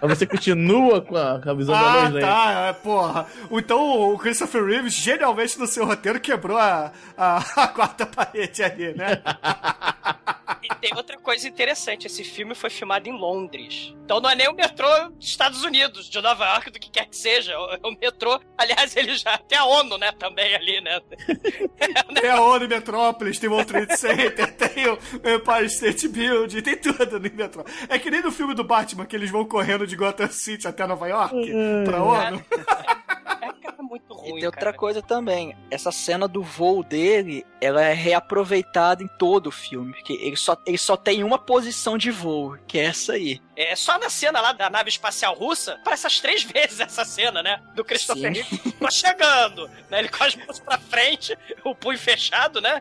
Mas 0.00 0.18
você 0.18 0.26
continua 0.26 1.00
com 1.00 1.16
a, 1.16 1.40
com 1.40 1.50
a 1.50 1.54
visão 1.54 1.74
da 1.74 1.80
ah, 1.80 1.94
Lois 1.94 2.12
Lane. 2.14 2.20
tá, 2.20 2.66
é, 2.68 2.72
porra. 2.72 3.26
Então 3.50 4.12
o 4.12 4.18
Christopher 4.18 4.64
Reeves, 4.64 4.94
genialmente 4.94 5.58
no 5.58 5.66
seu 5.66 5.84
roteiro, 5.84 6.20
quebrou 6.20 6.56
a, 6.56 6.92
a, 7.16 7.36
a 7.62 7.68
quarta 7.68 8.06
parede 8.06 8.62
ali, 8.62 8.94
né? 8.94 9.22
E 10.62 10.74
tem 10.76 10.94
outra 10.94 11.18
coisa 11.18 11.46
interessante: 11.48 12.06
esse 12.06 12.24
filme 12.24 12.54
foi 12.54 12.70
filmado 12.70 13.08
em 13.08 13.12
Londres. 13.12 13.94
Então 14.04 14.20
não 14.20 14.30
é 14.30 14.34
nem 14.34 14.48
o 14.48 14.54
metrô 14.54 14.88
dos 15.10 15.26
Estados 15.26 15.62
Unidos, 15.62 16.08
de 16.08 16.20
Nova 16.20 16.44
York, 16.46 16.70
do 16.70 16.78
que 16.78 16.90
quer 16.90 17.06
que 17.06 17.16
seja. 17.16 17.56
O, 17.58 17.88
o 17.88 17.98
metrô, 17.98 18.40
aliás, 18.58 18.96
ele 18.96 19.14
já 19.16 19.38
tem 19.38 19.58
a 19.58 19.64
ONU, 19.64 19.98
né? 19.98 20.12
Também 20.12 20.54
ali, 20.54 20.80
né? 20.80 21.00
Tem 22.20 22.30
a 22.30 22.40
ONU 22.40 22.64
em 22.64 22.68
Metrópolis, 22.68 23.38
tem 23.38 23.48
o 23.48 23.52
World 23.52 23.72
Trade 23.72 23.96
Center, 23.96 24.52
tem 24.54 24.86
o 24.86 24.98
Empire 25.14 25.66
State 25.66 26.08
Building, 26.08 26.60
tem 26.60 26.76
tudo 26.76 27.18
no 27.18 27.30
metrô. 27.34 27.64
É 27.88 27.98
que 27.98 28.10
nem 28.10 28.20
no 28.20 28.30
filme 28.30 28.54
do 28.54 28.62
Batman, 28.62 29.06
que 29.06 29.16
eles 29.16 29.30
vão 29.30 29.44
correndo 29.44 29.86
de 29.90 29.96
Gotham 29.96 30.30
City 30.30 30.66
até 30.66 30.86
Nova 30.86 31.06
York, 31.08 31.34
pra 31.84 32.02
ONU. 32.02 32.44
É 33.42 33.82
muito 33.82 34.14
ruim. 34.14 34.30
E 34.30 34.34
tem 34.34 34.46
outra 34.46 34.72
coisa 34.72 35.02
também, 35.02 35.56
essa 35.70 35.90
cena 35.90 36.28
do 36.28 36.42
voo 36.42 36.82
dele, 36.82 37.44
ela 37.60 37.82
é 37.82 37.92
reaproveitada 37.92 39.02
em 39.02 39.08
todo 39.18 39.48
o 39.48 39.50
filme, 39.50 39.92
porque 39.94 40.12
ele 40.12 40.36
só, 40.36 40.56
ele 40.66 40.78
só 40.78 40.96
tem 40.96 41.24
uma 41.24 41.38
posição 41.38 41.98
de 41.98 42.10
voo, 42.10 42.56
que 42.66 42.78
é 42.78 42.84
essa 42.84 43.14
aí. 43.14 43.40
É 43.56 43.74
só 43.74 43.98
na 43.98 44.08
cena 44.08 44.40
lá 44.40 44.52
da 44.52 44.70
nave 44.70 44.88
espacial 44.88 45.34
russa, 45.34 45.74
aparece 45.74 46.06
as 46.06 46.20
três 46.20 46.42
vezes 46.44 46.80
essa 46.80 47.04
cena, 47.04 47.42
né? 47.42 47.60
Do 47.74 47.84
Christopher. 47.84 48.32
Reeve. 48.32 48.72
Tô 48.72 48.90
chegando, 48.90 49.68
né? 49.90 49.98
Ele 49.98 50.08
com 50.08 50.22
as 50.24 50.36
mãos 50.36 50.60
pra 50.60 50.78
frente, 50.78 51.36
o 51.64 51.74
punho 51.74 51.98
fechado, 51.98 52.60
né? 52.60 52.80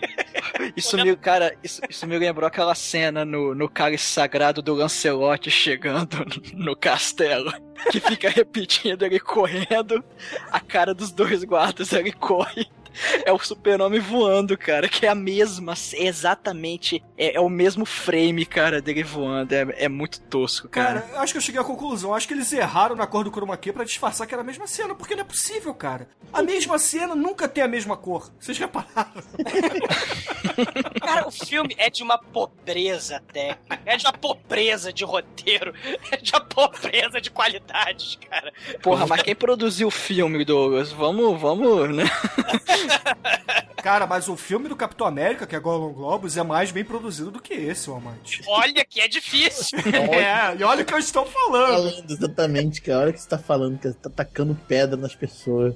Isso 0.76 0.96
me, 0.96 1.16
cara, 1.16 1.56
isso, 1.62 1.80
isso 1.88 2.06
me 2.06 2.18
lembrou 2.18 2.46
aquela 2.46 2.74
cena 2.74 3.24
no, 3.24 3.54
no 3.54 3.68
cálice 3.68 4.04
sagrado 4.04 4.60
do 4.60 4.74
Lancelot 4.74 5.50
chegando 5.50 6.24
no 6.54 6.76
castelo, 6.76 7.52
que 7.90 7.98
fica 7.98 8.28
repetindo 8.28 9.04
ele 9.04 9.18
correndo, 9.18 10.04
a 10.50 10.60
cara 10.60 10.94
dos 10.94 11.12
dois 11.12 11.44
guardas, 11.44 11.92
ele 11.92 12.12
corre. 12.12 12.66
É 13.24 13.32
o 13.32 13.38
super-homem 13.38 14.00
voando, 14.00 14.56
cara, 14.56 14.88
que 14.88 15.04
é 15.06 15.08
a 15.08 15.14
mesma, 15.14 15.74
exatamente, 15.92 17.02
é, 17.16 17.36
é 17.36 17.40
o 17.40 17.48
mesmo 17.48 17.84
frame, 17.84 18.46
cara, 18.46 18.80
dele 18.80 19.02
voando, 19.02 19.52
é, 19.52 19.66
é 19.76 19.88
muito 19.88 20.20
tosco, 20.22 20.68
cara. 20.68 21.00
Cara, 21.02 21.14
eu 21.14 21.20
acho 21.20 21.32
que 21.32 21.38
eu 21.38 21.42
cheguei 21.42 21.60
à 21.60 21.64
conclusão. 21.64 22.14
Acho 22.14 22.26
que 22.26 22.34
eles 22.34 22.52
erraram 22.52 22.96
na 22.96 23.06
cor 23.06 23.24
do 23.24 23.30
chroma 23.30 23.56
key 23.56 23.72
pra 23.72 23.84
disfarçar 23.84 24.26
que 24.26 24.34
era 24.34 24.42
a 24.42 24.46
mesma 24.46 24.66
cena, 24.66 24.94
porque 24.94 25.14
não 25.14 25.22
é 25.22 25.24
possível, 25.24 25.74
cara. 25.74 26.08
A 26.32 26.42
mesma 26.42 26.78
cena 26.78 27.14
nunca 27.14 27.48
tem 27.48 27.62
a 27.62 27.68
mesma 27.68 27.96
cor. 27.96 28.30
Vocês 28.38 28.56
repararam? 28.58 29.10
Cara, 31.00 31.26
o 31.26 31.30
filme 31.30 31.74
é 31.78 31.90
de 31.90 32.02
uma 32.02 32.18
pobreza 32.18 33.22
técnica, 33.32 33.80
é 33.84 33.96
de 33.96 34.06
uma 34.06 34.12
pobreza 34.12 34.92
de 34.92 35.04
roteiro, 35.04 35.74
é 36.10 36.16
de 36.16 36.32
uma 36.32 36.40
pobreza 36.40 37.20
de 37.20 37.30
qualidades, 37.30 38.18
cara. 38.28 38.52
Porra, 38.82 39.06
mas 39.06 39.22
quem 39.22 39.34
produziu 39.34 39.88
o 39.88 39.90
filme, 39.90 40.44
Douglas? 40.44 40.92
Vamos, 40.92 41.40
vamos, 41.40 41.94
né? 41.94 42.04
Cara, 43.82 44.06
mas 44.06 44.28
o 44.28 44.36
filme 44.36 44.68
do 44.68 44.76
Capitão 44.76 45.06
América, 45.06 45.46
que 45.46 45.56
é 45.56 45.60
Golden 45.60 45.94
Globus, 45.94 46.36
é 46.36 46.42
mais 46.42 46.70
bem 46.70 46.84
produzido 46.84 47.30
do 47.30 47.40
que 47.40 47.54
esse, 47.54 47.90
ô 47.90 47.96
amante. 47.96 48.42
Olha 48.46 48.84
que 48.84 49.00
é 49.00 49.08
difícil. 49.08 49.78
É, 50.10 50.56
e 50.56 50.64
olha 50.64 50.82
o 50.82 50.84
que 50.84 50.92
eu 50.92 50.98
estou 50.98 51.24
falando. 51.26 51.90
Falando 51.90 52.10
exatamente, 52.10 52.82
cara. 52.82 53.00
Olha 53.00 53.12
que 53.12 53.20
você 53.20 53.28
tá 53.28 53.38
falando, 53.38 53.78
que 53.78 53.88
você 53.88 53.98
tá 53.98 54.10
tacando 54.10 54.54
pedra 54.66 54.96
nas 54.96 55.14
pessoas. 55.14 55.74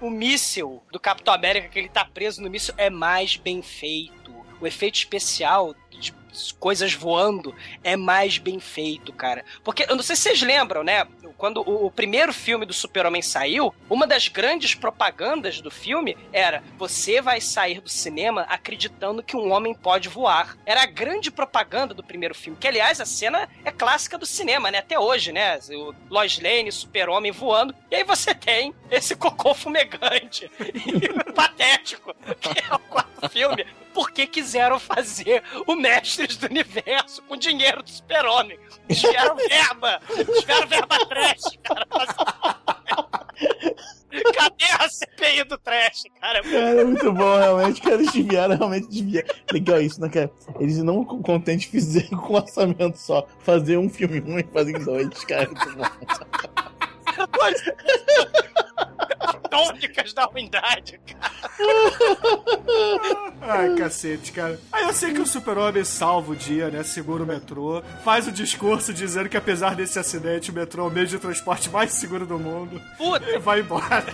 o 0.00 0.10
míssil 0.10 0.82
do 0.90 1.00
Capitão 1.00 1.34
América, 1.34 1.68
que 1.68 1.78
ele 1.78 1.88
tá 1.88 2.04
preso 2.04 2.42
no 2.42 2.50
míssil, 2.50 2.74
é 2.76 2.90
mais 2.90 3.36
bem 3.36 3.62
feito. 3.62 4.32
O 4.60 4.66
efeito 4.66 4.96
especial 4.96 5.74
de 5.90 6.12
coisas 6.52 6.94
voando 6.94 7.54
é 7.82 7.96
mais 7.96 8.38
bem 8.38 8.58
feito, 8.58 9.12
cara. 9.12 9.44
Porque 9.62 9.86
eu 9.88 9.96
não 9.96 10.02
sei 10.02 10.16
se 10.16 10.22
vocês 10.22 10.42
lembram, 10.42 10.82
né? 10.82 11.06
Quando 11.36 11.60
o, 11.68 11.86
o 11.86 11.90
primeiro 11.90 12.32
filme 12.32 12.64
do 12.64 12.72
Super-Homem 12.72 13.20
saiu, 13.20 13.74
uma 13.90 14.06
das 14.06 14.28
grandes 14.28 14.74
propagandas 14.74 15.60
do 15.60 15.70
filme 15.70 16.16
era: 16.32 16.62
você 16.78 17.20
vai 17.20 17.40
sair 17.40 17.80
do 17.80 17.88
cinema 17.88 18.42
acreditando 18.42 19.22
que 19.22 19.36
um 19.36 19.52
homem 19.52 19.74
pode 19.74 20.08
voar. 20.08 20.56
Era 20.64 20.82
a 20.82 20.86
grande 20.86 21.30
propaganda 21.30 21.94
do 21.94 22.02
primeiro 22.02 22.34
filme. 22.34 22.58
Que, 22.60 22.68
aliás, 22.68 23.00
a 23.00 23.06
cena 23.06 23.48
é 23.64 23.70
clássica 23.70 24.16
do 24.16 24.26
cinema, 24.26 24.70
né? 24.70 24.78
Até 24.78 24.98
hoje, 24.98 25.32
né? 25.32 25.58
O 25.70 25.94
Lois 26.08 26.38
Lane, 26.38 26.70
Super-Homem 26.70 27.32
voando. 27.32 27.74
E 27.90 27.96
aí 27.96 28.04
você 28.04 28.34
tem 28.34 28.74
esse 28.90 29.16
cocô 29.16 29.54
fumegante. 29.54 30.50
patético. 31.34 32.14
Que 32.40 32.50
é 32.50 32.74
o 32.74 32.78
quarto 32.78 33.28
filme. 33.28 33.66
Porque 33.92 34.26
quiseram 34.26 34.78
fazer 34.78 35.42
o 35.66 35.74
Mestres 35.74 36.36
do 36.36 36.46
Universo 36.46 37.22
com 37.22 37.36
dinheiro 37.36 37.82
do 37.82 37.90
Super-Homem. 37.90 38.58
Tiveram 38.88 39.36
verba! 39.36 40.00
Tiveram 40.40 40.66
verba 40.66 41.06
trash, 41.06 41.58
cara. 41.62 41.86
Cadê 44.34 44.64
a 44.78 44.88
CPI 44.88 45.44
do 45.44 45.56
trash, 45.58 46.02
cara? 46.20 46.42
Cara, 46.42 46.80
é 46.80 46.84
muito 46.84 47.12
bom, 47.12 47.38
realmente. 47.38 47.80
Cara, 47.80 47.94
eles 47.94 48.12
desviaram, 48.12 48.56
realmente 48.56 48.88
desviaram. 48.88 49.28
Legal 49.50 49.80
isso, 49.80 50.00
né, 50.00 50.08
cara? 50.08 50.30
Eles 50.60 50.78
não 50.82 51.04
contentes 51.04 51.70
fizeram 51.70 52.18
com 52.18 52.34
orçamento 52.34 52.98
só. 52.98 53.26
Fazer 53.40 53.78
um 53.78 53.88
filme 53.88 54.18
ruim 54.20 54.40
e 54.40 54.52
fazer 54.52 54.78
dois, 54.84 55.24
cara. 55.24 55.48
Muito 55.48 55.76
bom. 55.76 55.84
Atômicas 59.20 60.12
da 60.12 60.24
ruindade, 60.24 61.00
cara. 61.06 61.32
Ai, 63.40 63.74
cacete, 63.74 64.32
cara. 64.32 64.58
Aí 64.72 64.84
eu 64.84 64.92
sei 64.92 65.12
que 65.12 65.20
o 65.20 65.26
super-homem 65.26 65.84
salva 65.84 66.32
o 66.32 66.36
dia, 66.36 66.70
né? 66.70 66.82
Segura 66.82 67.22
o 67.22 67.26
metrô, 67.26 67.82
faz 68.04 68.26
o 68.26 68.32
discurso 68.32 68.92
dizendo 68.92 69.28
que 69.28 69.36
apesar 69.36 69.74
desse 69.74 69.98
acidente, 69.98 70.50
o 70.50 70.54
metrô 70.54 70.84
é 70.84 70.88
o 70.88 70.90
meio 70.90 71.06
de 71.06 71.18
transporte 71.18 71.70
mais 71.70 71.92
seguro 71.92 72.26
do 72.26 72.38
mundo. 72.38 72.80
Puta. 72.96 73.30
E 73.30 73.38
vai 73.38 73.60
embora. 73.60 74.04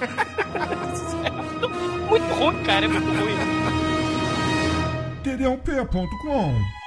Muito 2.09 2.35
ruim, 2.35 2.63
cara. 2.65 2.85
É 2.85 2.89
muito 2.89 3.07
ruim. 3.07 3.37
td1p.com 5.23 6.78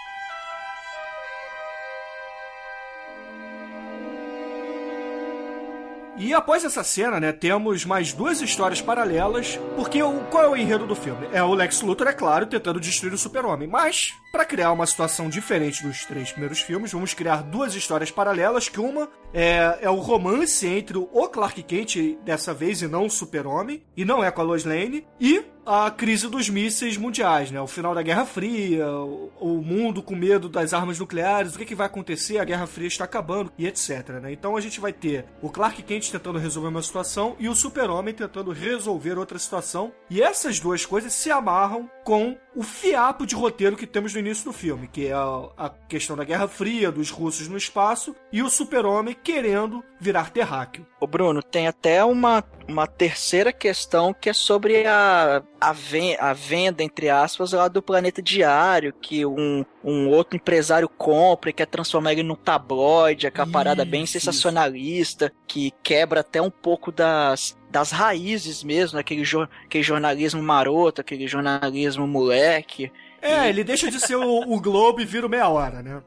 E 6.22 6.36
após 6.36 6.64
essa 6.64 6.84
cena, 6.84 7.20
né, 7.20 7.32
temos 7.32 7.84
mais 7.84 8.14
duas 8.14 8.42
histórias 8.42 8.80
paralelas, 8.80 9.60
porque 9.76 10.04
o, 10.04 10.20
qual 10.26 10.44
é 10.44 10.48
o 10.50 10.56
enredo 10.56 10.86
do 10.86 10.96
filme? 10.96 11.28
É 11.34 11.42
o 11.42 11.52
Lex 11.56 11.82
Luthor, 11.82 12.08
é 12.08 12.14
claro, 12.14 12.46
tentando 12.46 12.80
destruir 12.80 13.12
o 13.12 13.18
super-homem, 13.18 13.68
mas 13.68 14.14
para 14.32 14.46
criar 14.46 14.72
uma 14.72 14.86
situação 14.86 15.28
diferente 15.28 15.82
dos 15.82 16.06
três 16.06 16.32
primeiros 16.32 16.62
filmes, 16.62 16.92
vamos 16.92 17.16
criar 17.16 17.42
duas 17.42 17.74
histórias 17.74 18.12
paralelas, 18.12 18.70
que 18.70 18.80
uma 18.80 19.10
é, 19.34 19.80
é 19.82 19.90
o 19.90 19.96
romance 19.96 20.68
entre 20.68 21.00
o 21.00 21.28
Clark 21.28 21.64
Kent, 21.64 22.20
dessa 22.24 22.54
vez, 22.54 22.84
e 22.84 22.88
não 22.88 23.08
o 23.08 23.10
super-homem, 23.10 23.84
e 23.98 24.06
não 24.06 24.24
é 24.24 24.30
com 24.30 24.42
a 24.42 24.44
Lois 24.44 24.64
Lane, 24.64 25.08
e 25.20 25.44
a 25.66 25.90
crise 25.92 26.28
dos 26.28 26.50
mísseis 26.50 26.98
mundiais, 26.98 27.52
né? 27.52 27.62
O 27.62 27.68
final 27.68 27.94
da 27.94 28.02
Guerra 28.02 28.26
Fria, 28.26 28.90
o, 28.90 29.32
o 29.40 29.62
mundo 29.62 30.02
com 30.02 30.16
medo 30.16 30.50
das 30.50 30.74
armas 30.74 31.00
nucleares, 31.00 31.56
o 31.56 31.58
que, 31.58 31.66
que 31.66 31.76
vai 31.76 31.88
acontecer, 31.88 32.40
a 32.40 32.44
Guerra 32.44 32.68
Fria 32.68 32.88
está 32.88 33.06
acabando 33.06 33.52
e 33.58 33.68
etc, 33.68 34.10
né? 34.22 34.32
Então 34.32 34.56
a 34.56 34.62
gente 34.62 34.80
vai 34.80 34.94
ter 34.94 35.26
o 35.42 35.50
Clark 35.50 35.82
Kent 35.84 36.12
tentando 36.12 36.40
resolver 36.40 36.70
uma 36.70 36.82
situação 36.82 37.36
e 37.40 37.48
o 37.48 37.56
Super-Homem 37.56 38.14
tentando 38.14 38.52
resolver 38.52 39.18
outra 39.18 39.40
situação. 39.40 39.92
E 40.10 40.22
essas 40.22 40.60
duas 40.60 40.86
coisas 40.86 41.14
se 41.14 41.32
amarram 41.32 41.90
com 42.04 42.38
o 42.56 42.64
fiapo 42.64 43.26
de 43.26 43.36
roteiro 43.36 43.78
que 43.78 43.88
temos 43.88 44.14
no 44.14 44.20
início 44.20 44.46
do 44.46 44.54
filme, 44.54 44.88
que 44.88 45.08
é 45.08 45.14
a, 45.14 45.50
a 45.58 45.70
questão 45.70 46.16
da 46.16 46.24
Guerra 46.24 46.48
Fria, 46.48 46.92
dos 46.92 47.10
russos 47.10 47.48
no 47.48 47.58
espaço 47.58 48.16
e 48.32 48.42
o 48.42 48.50
Super-Homem 48.50 49.16
querendo 49.22 49.84
virar 50.00 50.32
terráqueo. 50.32 50.86
Ô 51.00 51.08
Bruno, 51.08 51.42
tem 51.44 51.68
até 51.68 52.04
uma, 52.04 52.44
uma 52.72 52.88
terceira 52.88 53.52
questão 53.52 54.14
que 54.14 54.30
é 54.30 54.34
sobre 54.34 54.86
a, 54.86 55.44
a, 55.60 55.74
ven 55.74 56.16
a 56.20 56.34
venda, 56.34 56.84
entre 56.84 57.10
aspas, 57.10 57.52
lá 57.52 57.68
do 57.68 57.82
Planeta 57.82 58.22
Diário, 58.22 58.94
que 58.94 59.26
um, 59.26 59.66
um 59.84 60.10
outro 60.10 60.36
empresário 60.36 60.90
compra 60.90 61.50
e 61.50 61.54
quer 61.54 61.68
transformar 61.68 62.14
ele 62.14 62.24
num 62.24 62.36
tabloide, 62.36 63.28
aquela 63.28 63.48
parada 63.48 63.86
bem 63.86 64.04
Isso, 64.04 64.14
sensacionalista, 64.14 65.32
que 65.48 65.72
quebra 65.84 66.22
até 66.22 66.42
um 66.42 66.52
pouco 66.52 66.92
das, 66.92 67.58
das 67.70 67.92
raízes 67.92 68.64
mesmo, 68.64 68.98
aquele, 69.00 69.24
jo 69.24 69.48
aquele 69.66 69.84
jornalismo 69.84 70.42
maroto, 70.42 71.02
aquele 71.02 71.28
jornalismo 71.28 72.08
moleque. 72.08 72.92
É, 73.22 73.50
ele 73.50 73.64
deixa 73.64 73.90
de 73.92 74.00
ser 74.00 74.16
o, 74.16 74.42
o 74.54 74.60
Globo 74.60 75.00
e 75.02 75.06
vira 75.06 75.26
o 75.26 75.30
meia 75.30 75.48
hora, 75.48 75.82
né? 75.82 76.02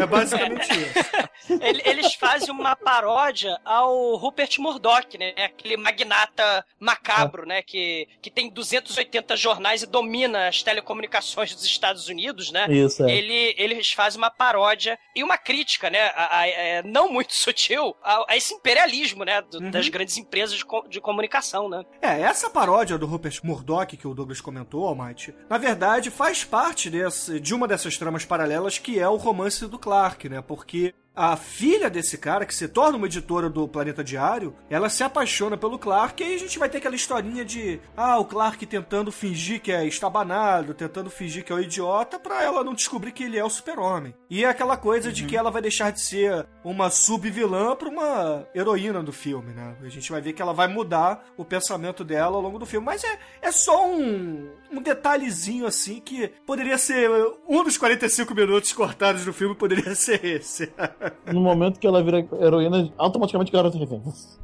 É 0.00 0.06
basicamente 0.06 0.68
isso. 0.72 1.58
Ele- 1.62 1.82
Eles 1.84 2.14
fazem 2.14 2.50
uma 2.50 2.74
paródia 2.74 3.58
ao 3.64 4.16
Rupert 4.16 4.58
Murdoch, 4.58 5.16
né? 5.18 5.32
Aquele 5.36 5.76
magnata 5.76 6.64
macabro, 6.80 7.46
né? 7.46 7.62
Que, 7.62 8.08
que 8.20 8.30
tem 8.30 8.50
280 8.50 9.36
jornais 9.36 9.82
e 9.82 9.86
domina 9.86 10.48
as 10.48 10.62
telecomunicações 10.62 11.54
dos 11.54 11.64
Estados 11.64 12.08
Unidos, 12.08 12.50
né? 12.50 12.66
Isso, 12.68 13.04
é. 13.04 13.10
Ele, 13.10 13.54
eles 13.58 13.92
fazem 13.92 14.18
uma 14.18 14.30
paródia 14.30 14.98
e 15.14 15.22
uma 15.22 15.38
crítica, 15.38 15.88
né? 15.90 16.00
A, 16.16 16.38
a- 16.40 16.46
é, 16.48 16.82
não 16.82 17.10
muito 17.12 17.32
sutil 17.34 17.94
a, 18.02 18.32
a 18.32 18.36
esse 18.36 18.54
imperialismo, 18.54 19.24
né? 19.24 19.40
do- 19.42 19.70
Das 19.70 19.88
grandes 19.88 20.16
empresas 20.16 20.56
de, 20.56 20.64
co- 20.64 20.86
de 20.88 21.00
comunicação, 21.00 21.68
né? 21.68 21.84
É, 22.02 22.20
essa 22.22 22.48
paródia 22.50 22.96
do 22.98 23.06
Rupert 23.06 23.40
Murdoch 23.44 23.96
que 23.96 24.06
o 24.08 24.14
Douglas 24.14 24.40
comentou, 24.40 24.86
Almighty, 24.86 25.34
na 25.48 25.58
verdade 25.58 26.10
faz 26.10 26.42
parte 26.44 26.55
desse, 26.90 27.40
de 27.40 27.54
uma 27.54 27.68
dessas 27.68 27.96
tramas 27.96 28.24
paralelas 28.24 28.78
que 28.78 28.98
é 28.98 29.08
o 29.08 29.16
romance 29.16 29.66
do 29.66 29.78
Clark, 29.78 30.28
né? 30.28 30.40
Porque 30.40 30.94
a 31.16 31.34
filha 31.34 31.88
desse 31.88 32.18
cara, 32.18 32.44
que 32.44 32.54
se 32.54 32.68
torna 32.68 32.98
uma 32.98 33.06
editora 33.06 33.48
do 33.48 33.66
Planeta 33.66 34.04
Diário, 34.04 34.54
ela 34.68 34.90
se 34.90 35.02
apaixona 35.02 35.56
pelo 35.56 35.78
Clark 35.78 36.22
e 36.22 36.26
aí 36.26 36.34
a 36.34 36.38
gente 36.38 36.58
vai 36.58 36.68
ter 36.68 36.76
aquela 36.76 36.94
historinha 36.94 37.42
de 37.42 37.80
ah, 37.96 38.18
o 38.18 38.24
Clark 38.26 38.66
tentando 38.66 39.10
fingir 39.10 39.62
que 39.62 39.72
é 39.72 39.86
estabanado, 39.86 40.74
tentando 40.74 41.08
fingir 41.08 41.42
que 41.42 41.50
é 41.50 41.56
o 41.56 41.60
idiota 41.60 42.18
pra 42.18 42.42
ela 42.42 42.62
não 42.62 42.74
descobrir 42.74 43.12
que 43.12 43.24
ele 43.24 43.38
é 43.38 43.44
o 43.44 43.48
super-homem. 43.48 44.14
E 44.28 44.44
é 44.44 44.48
aquela 44.48 44.76
coisa 44.76 45.10
de 45.10 45.24
que 45.24 45.36
ela 45.36 45.50
vai 45.50 45.62
deixar 45.62 45.90
de 45.90 46.02
ser 46.02 46.46
uma 46.62 46.90
sub-vilã 46.90 47.74
pra 47.74 47.88
uma 47.88 48.46
heroína 48.54 49.02
do 49.02 49.12
filme, 49.12 49.54
né? 49.54 49.74
A 49.82 49.88
gente 49.88 50.12
vai 50.12 50.20
ver 50.20 50.34
que 50.34 50.42
ela 50.42 50.52
vai 50.52 50.68
mudar 50.68 51.24
o 51.36 51.44
pensamento 51.46 52.04
dela 52.04 52.36
ao 52.36 52.42
longo 52.42 52.58
do 52.58 52.66
filme. 52.66 52.84
Mas 52.84 53.02
é, 53.04 53.18
é 53.40 53.50
só 53.50 53.88
um, 53.88 54.50
um 54.70 54.80
detalhezinho 54.82 55.66
assim 55.66 56.00
que 56.00 56.28
poderia 56.46 56.76
ser 56.78 57.10
um 57.48 57.62
dos 57.64 57.76
45 57.78 58.34
minutos 58.34 58.72
cortados 58.72 59.24
do 59.24 59.32
filme, 59.32 59.54
poderia 59.54 59.94
ser 59.96 60.24
esse. 60.24 60.72
No 61.26 61.40
momento 61.40 61.78
que 61.80 61.86
ela 61.86 62.02
vira 62.02 62.18
heroína, 62.40 62.92
automaticamente 62.98 63.52
garota 63.52 63.78
refém. 63.78 64.02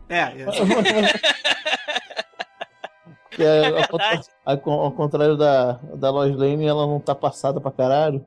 é, 0.08 0.18
é. 0.18 0.46
Que 3.34 3.42
é, 3.42 3.64
ao, 3.64 3.72
verdade. 3.72 3.88
contra- 3.88 4.20
ao- 4.44 4.80
ao 4.82 4.92
contrário 4.92 5.36
da, 5.38 5.72
da 5.94 6.10
Lois 6.10 6.36
Lane, 6.36 6.66
ela 6.66 6.86
não 6.86 7.00
tá 7.00 7.14
passada 7.14 7.62
pra 7.62 7.70
caralho. 7.70 8.26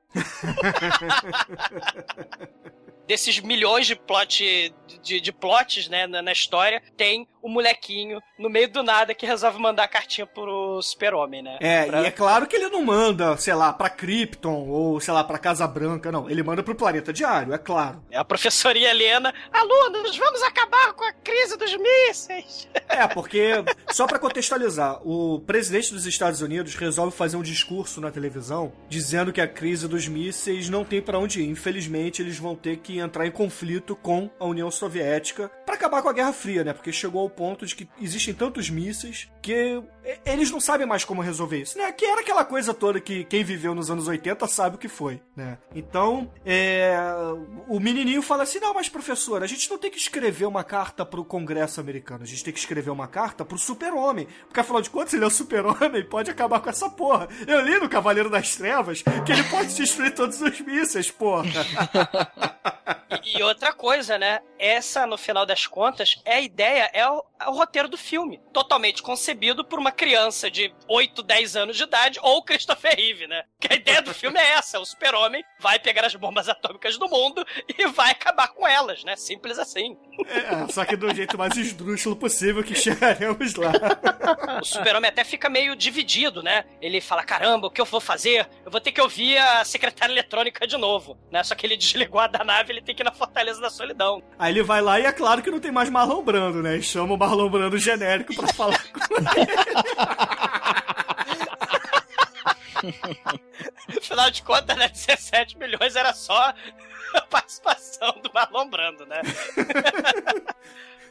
Desses 3.08 3.40
milhões 3.40 3.86
de 3.86 3.96
plot 3.96 4.74
de, 5.04 5.22
de 5.22 5.32
plots, 5.32 5.88
né, 5.90 6.08
na, 6.08 6.24
na 6.24 6.32
história, 6.32 6.82
tem 6.98 7.28
o 7.46 7.50
molequinho 7.50 8.20
no 8.40 8.50
meio 8.50 8.68
do 8.70 8.82
nada 8.82 9.14
que 9.14 9.26
resolve 9.26 9.60
mandar 9.60 9.88
cartinha 9.88 10.26
pro 10.26 10.82
super-homem, 10.82 11.44
né? 11.44 11.58
É, 11.62 11.86
Pra- 11.86 12.02
e 12.02 12.06
é 12.08 12.12
claro 12.12 12.48
que 12.48 12.56
ele 12.56 12.70
não 12.70 12.82
manda, 12.84 13.38
sei 13.38 13.54
lá, 13.54 13.72
pra 13.72 13.90
Krypton 13.90 14.68
ou, 14.68 15.00
sei 15.00 15.14
lá, 15.14 15.24
pra 15.24 15.38
Casa 15.38 15.68
Branca, 15.68 16.12
não. 16.12 16.30
Ele 16.30 16.42
manda 16.42 16.64
pro 16.64 16.74
Planeta 16.76 17.14
Diário, 17.14 17.54
é 17.54 17.58
claro. 17.58 18.04
É 18.10 18.18
a 18.18 18.26
professora 18.26 18.78
Helena, 18.78 19.34
alunos, 19.54 20.18
vamos 20.18 20.42
acabar 20.44 20.94
com 20.94 21.04
a 21.04 21.14
crise 21.14 21.56
dos 21.58 21.76
mísseis. 21.78 22.68
É, 22.90 23.08
porque, 23.08 23.52
só 23.92 24.08
pra 24.08 24.18
contextualizar, 24.20 25.00
o 25.08 25.40
presidente 25.42 25.94
dos 25.94 26.06
Estados 26.06 26.42
Unidos 26.42 26.76
resolve 26.76 27.16
fazer 27.16 27.38
um 27.38 27.42
discurso 27.44 28.02
na 28.02 28.10
televisão 28.12 28.74
dizendo 28.90 29.32
que 29.32 29.42
a 29.42 29.48
crise 29.48 29.88
dos 29.88 30.08
mísseis 30.08 30.68
não 30.70 30.84
tem 30.84 31.02
pra 31.02 31.20
onde 31.20 31.42
ir. 31.42 31.50
Infelizmente, 31.50 32.22
eles 32.22 32.38
vão 32.40 32.56
ter 32.56 32.78
que 32.78 32.98
entrar 33.00 33.26
em 33.28 33.32
conflito 33.32 33.96
com 33.96 34.30
a 34.40 34.46
União 34.46 34.72
Soviética 34.72 35.50
pra 35.66 35.76
acabar 35.76 36.02
com 36.02 36.10
a 36.10 36.14
Guerra 36.14 36.34
Fria, 36.34 36.64
né? 36.64 36.74
Porque 36.74 36.92
chegou 36.92 37.22
ao 37.22 37.30
ponto 37.36 37.66
de 37.66 37.76
que 37.76 37.88
existem 38.02 38.34
tantos 38.34 38.70
mísseis 38.70 39.30
que 39.42 39.82
eles 40.26 40.52
não 40.52 40.60
sabem 40.60 40.88
mais 40.88 41.04
como 41.04 41.22
resolver 41.22 41.62
isso, 41.62 41.78
né? 41.78 41.92
Que 41.92 42.06
era 42.06 42.22
aquela 42.22 42.46
coisa 42.46 42.74
toda 42.74 43.00
que 43.00 43.24
quem 43.26 43.44
viveu 43.44 43.76
nos 43.76 43.90
anos 43.90 44.08
80 44.08 44.48
sabe 44.48 44.76
o 44.76 44.80
que 44.80 44.88
foi, 44.88 45.22
né? 45.36 45.58
Então, 45.74 46.32
é, 46.46 46.96
o 47.68 47.80
menininho 47.80 48.22
fala 48.22 48.44
assim: 48.44 48.60
não, 48.60 48.74
mas 48.74 48.90
professor, 48.90 49.44
a 49.44 49.48
gente 49.48 49.70
não 49.70 49.78
tem 49.78 49.92
que 49.92 49.98
escrever 49.98 50.46
uma 50.46 50.64
carta 50.64 51.06
pro 51.06 51.26
Congresso 51.26 51.80
americano, 51.80 52.24
a 52.24 52.28
gente 52.28 52.44
tem 52.44 52.54
que 52.54 52.60
escrever 52.60 52.90
uma 52.90 53.08
carta 53.08 53.44
pro 53.44 53.58
super-homem. 53.58 54.28
Porque 54.48 54.60
afinal 54.60 54.82
de 54.82 54.90
contas, 54.90 55.14
ele 55.14 55.24
é 55.24 55.28
o 55.28 55.32
super-homem 55.32 56.02
e 56.02 56.04
pode 56.04 56.30
acabar 56.30 56.60
com 56.60 56.70
essa 56.70 56.90
porra. 56.90 57.28
Eu 57.48 57.62
li 57.62 57.80
no 57.80 57.90
Cavaleiro 57.90 58.30
das 58.30 58.56
Trevas 58.56 59.02
que 59.02 59.32
ele 59.32 59.44
pode 59.46 59.76
destruir 59.76 60.14
todos 60.14 60.42
os 60.42 60.62
mísseis, 60.62 61.12
porra. 61.12 61.46
E, 63.24 63.42
outra 63.42 63.74
coisa, 63.74 64.18
né? 64.18 64.40
Essa, 64.60 65.06
no 65.08 65.18
final 65.18 65.46
das 65.46 65.66
contas, 65.66 66.22
é 66.24 66.36
a 66.36 66.42
ideia, 66.42 66.90
é 66.94 67.10
o, 67.10 67.24
o 67.48 67.52
roteiro 67.52 67.88
do 67.88 67.98
filme. 67.98 68.40
Totalmente 68.54 69.02
concebido 69.02 69.64
por 69.66 69.80
uma 69.80 69.92
criança 69.92 70.50
de 70.50 70.74
8, 70.88 71.22
10 71.22 71.56
anos 71.56 71.78
de 71.78 71.84
idade 71.84 72.20
ou 72.22 72.44
Christopher 72.44 72.96
Reeve, 72.96 73.28
né? 73.28 73.44
Que 73.60 73.74
a 73.74 73.76
ideia 73.76 74.02
do 74.02 74.14
filme 74.14 74.40
é 74.40 74.54
essa: 74.54 74.80
o 74.80 74.86
super-homem 74.86 75.44
vai 75.60 75.80
pegar 75.80 76.06
as 76.06 76.16
bombas 76.16 76.48
atômicas 76.48 76.98
do 76.98 77.10
mundo 77.10 77.46
e 77.78 77.88
vai 77.88 78.12
acabar 78.12 78.48
com 78.50 78.68
elas, 78.68 79.04
né? 79.04 79.16
Simples 79.16 79.60
assim. 79.60 79.98
É, 80.28 80.72
só 80.72 80.86
que 80.86 80.96
do 80.96 81.14
jeito 81.14 81.38
mais 81.38 81.56
esdrúxulo 81.58 82.16
possível 82.16 82.64
que 82.64 82.76
chegaremos 82.76 83.56
lá. 83.56 83.72
O 84.62 84.66
super-homem 84.66 85.10
até 85.10 85.24
fica 85.24 85.50
meio 85.50 85.76
dividido, 85.76 86.42
né? 86.42 86.66
Ele 86.82 87.02
fala: 87.02 87.24
caramba, 87.24 87.68
o 87.68 87.72
que 87.72 87.82
eu 87.82 87.86
vou 87.86 88.00
fazer? 88.00 88.48
Eu 88.66 88.72
vou 88.72 88.80
ter 88.80 88.92
que 88.92 89.02
ouvir 89.02 89.38
a 89.38 89.64
secretária 89.66 90.14
eletrônica 90.14 90.66
de 90.66 90.78
novo, 90.78 91.18
né? 91.32 91.44
Só 91.44 91.56
que 91.56 91.66
ele 91.66 91.78
desligou 91.78 92.20
a 92.20 92.28
da 92.28 92.44
nave, 92.44 92.72
ele 92.72 92.82
tem 92.82 92.96
que 92.96 93.02
ir 93.02 93.06
na 93.06 93.12
Fortaleza 93.12 93.60
da 93.60 93.70
Solidão. 93.70 94.24
Aí 94.40 94.54
ele 94.54 94.64
vai 94.64 94.82
lá 94.82 95.00
e 95.00 95.06
é 95.06 95.12
claro 95.12 95.42
que 95.42 95.52
não 95.52 95.60
tem 95.60 95.72
mais 95.72 95.90
Marlon 95.90 96.24
Brando, 96.24 96.62
né? 96.62 96.78
E 96.78 96.84
chama 96.84 97.15
o 97.16 97.18
Marlon 97.18 97.50
Brando 97.50 97.78
genérico 97.78 98.36
pra 98.36 98.48
falar 98.54 98.84
com 98.92 99.00
Afinal 103.98 104.30
de 104.30 104.44
contas, 104.44 104.78
né? 104.78 104.90
17 104.90 105.58
milhões 105.58 105.96
era 105.96 106.14
só 106.14 106.54
a 107.14 107.22
participação 107.22 108.14
do 108.22 108.30
Marlon 108.34 108.70
Brando, 108.70 109.06
né? 109.06 109.22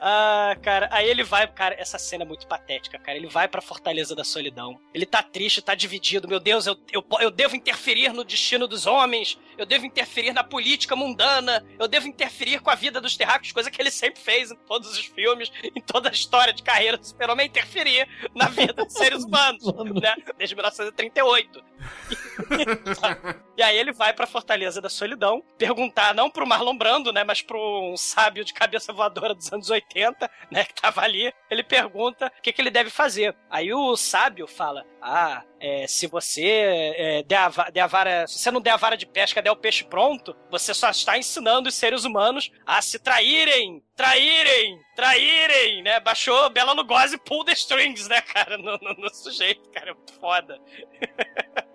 Ah, 0.06 0.54
cara, 0.60 0.86
aí 0.92 1.08
ele 1.08 1.22
vai, 1.22 1.46
cara, 1.46 1.74
essa 1.78 1.98
cena 1.98 2.24
é 2.24 2.26
muito 2.26 2.46
patética, 2.46 2.98
cara. 2.98 3.16
Ele 3.16 3.26
vai 3.26 3.48
pra 3.48 3.62
Fortaleza 3.62 4.14
da 4.14 4.22
Solidão. 4.22 4.78
Ele 4.92 5.06
tá 5.06 5.22
triste, 5.22 5.62
tá 5.62 5.74
dividido. 5.74 6.28
Meu 6.28 6.38
Deus, 6.38 6.66
eu, 6.66 6.76
eu, 6.92 7.02
eu 7.20 7.30
devo 7.30 7.56
interferir 7.56 8.12
no 8.12 8.22
destino 8.22 8.68
dos 8.68 8.84
homens, 8.84 9.40
eu 9.56 9.64
devo 9.64 9.86
interferir 9.86 10.34
na 10.34 10.44
política 10.44 10.94
mundana, 10.94 11.64
eu 11.78 11.88
devo 11.88 12.06
interferir 12.06 12.60
com 12.60 12.68
a 12.68 12.74
vida 12.74 13.00
dos 13.00 13.16
terráqueos, 13.16 13.50
coisa 13.52 13.70
que 13.70 13.80
ele 13.80 13.90
sempre 13.90 14.20
fez 14.20 14.50
em 14.50 14.56
todos 14.66 14.90
os 14.90 15.06
filmes, 15.06 15.50
em 15.74 15.80
toda 15.80 16.10
a 16.10 16.12
história 16.12 16.52
de 16.52 16.62
carreira 16.62 16.98
do 16.98 17.06
super-homem, 17.06 17.44
é 17.44 17.48
interferir 17.48 18.06
na 18.34 18.48
vida 18.48 18.74
dos 18.74 18.92
seres 18.92 19.24
humanos, 19.24 19.64
né? 20.02 20.16
Desde 20.36 20.54
1938. 20.54 21.64
E 23.56 23.62
aí 23.62 23.76
ele 23.78 23.92
vai 23.92 24.12
pra 24.12 24.26
Fortaleza 24.26 24.80
da 24.80 24.88
Solidão, 24.88 25.40
perguntar 25.56 26.12
não 26.12 26.28
pro 26.28 26.44
Marlon 26.44 26.76
Brando, 26.76 27.12
né, 27.12 27.22
mas 27.22 27.40
pro 27.40 27.56
um 27.92 27.96
sábio 27.96 28.44
de 28.44 28.52
cabeça 28.52 28.92
voadora 28.92 29.32
dos 29.32 29.52
anos 29.52 29.70
80, 29.70 30.28
né, 30.50 30.64
que 30.64 30.74
tava 30.74 31.02
ali. 31.02 31.32
Ele 31.48 31.62
pergunta 31.62 32.32
o 32.36 32.42
que, 32.42 32.52
que 32.52 32.60
ele 32.60 32.70
deve 32.70 32.90
fazer. 32.90 33.36
Aí 33.48 33.72
o 33.72 33.96
sábio 33.96 34.48
fala: 34.48 34.84
Ah, 35.00 35.44
é, 35.60 35.86
se 35.86 36.08
você 36.08 36.44
é, 36.96 37.22
der, 37.22 37.38
a, 37.38 37.70
der 37.70 37.80
a 37.82 37.86
vara. 37.86 38.26
Se 38.26 38.40
você 38.40 38.50
não 38.50 38.60
der 38.60 38.72
a 38.72 38.76
vara 38.76 38.96
de 38.96 39.06
pesca, 39.06 39.40
der 39.40 39.52
o 39.52 39.56
peixe 39.56 39.84
pronto, 39.84 40.36
você 40.50 40.74
só 40.74 40.90
está 40.90 41.16
ensinando 41.16 41.68
os 41.68 41.76
seres 41.76 42.04
humanos 42.04 42.50
a 42.66 42.82
se 42.82 42.98
traírem, 42.98 43.84
traírem, 43.94 44.80
traírem, 44.96 45.80
né? 45.84 46.00
Baixou 46.00 46.50
Bela 46.50 46.72
Lugosi 46.72 47.18
pull 47.18 47.44
the 47.44 47.52
strings, 47.52 48.08
né, 48.08 48.20
cara, 48.20 48.58
no, 48.58 48.76
no- 48.78 48.94
no 48.98 49.14
sujeito, 49.14 49.68
cara, 49.70 49.90
é 49.92 49.94
muito 49.94 50.12
foda. 50.18 50.58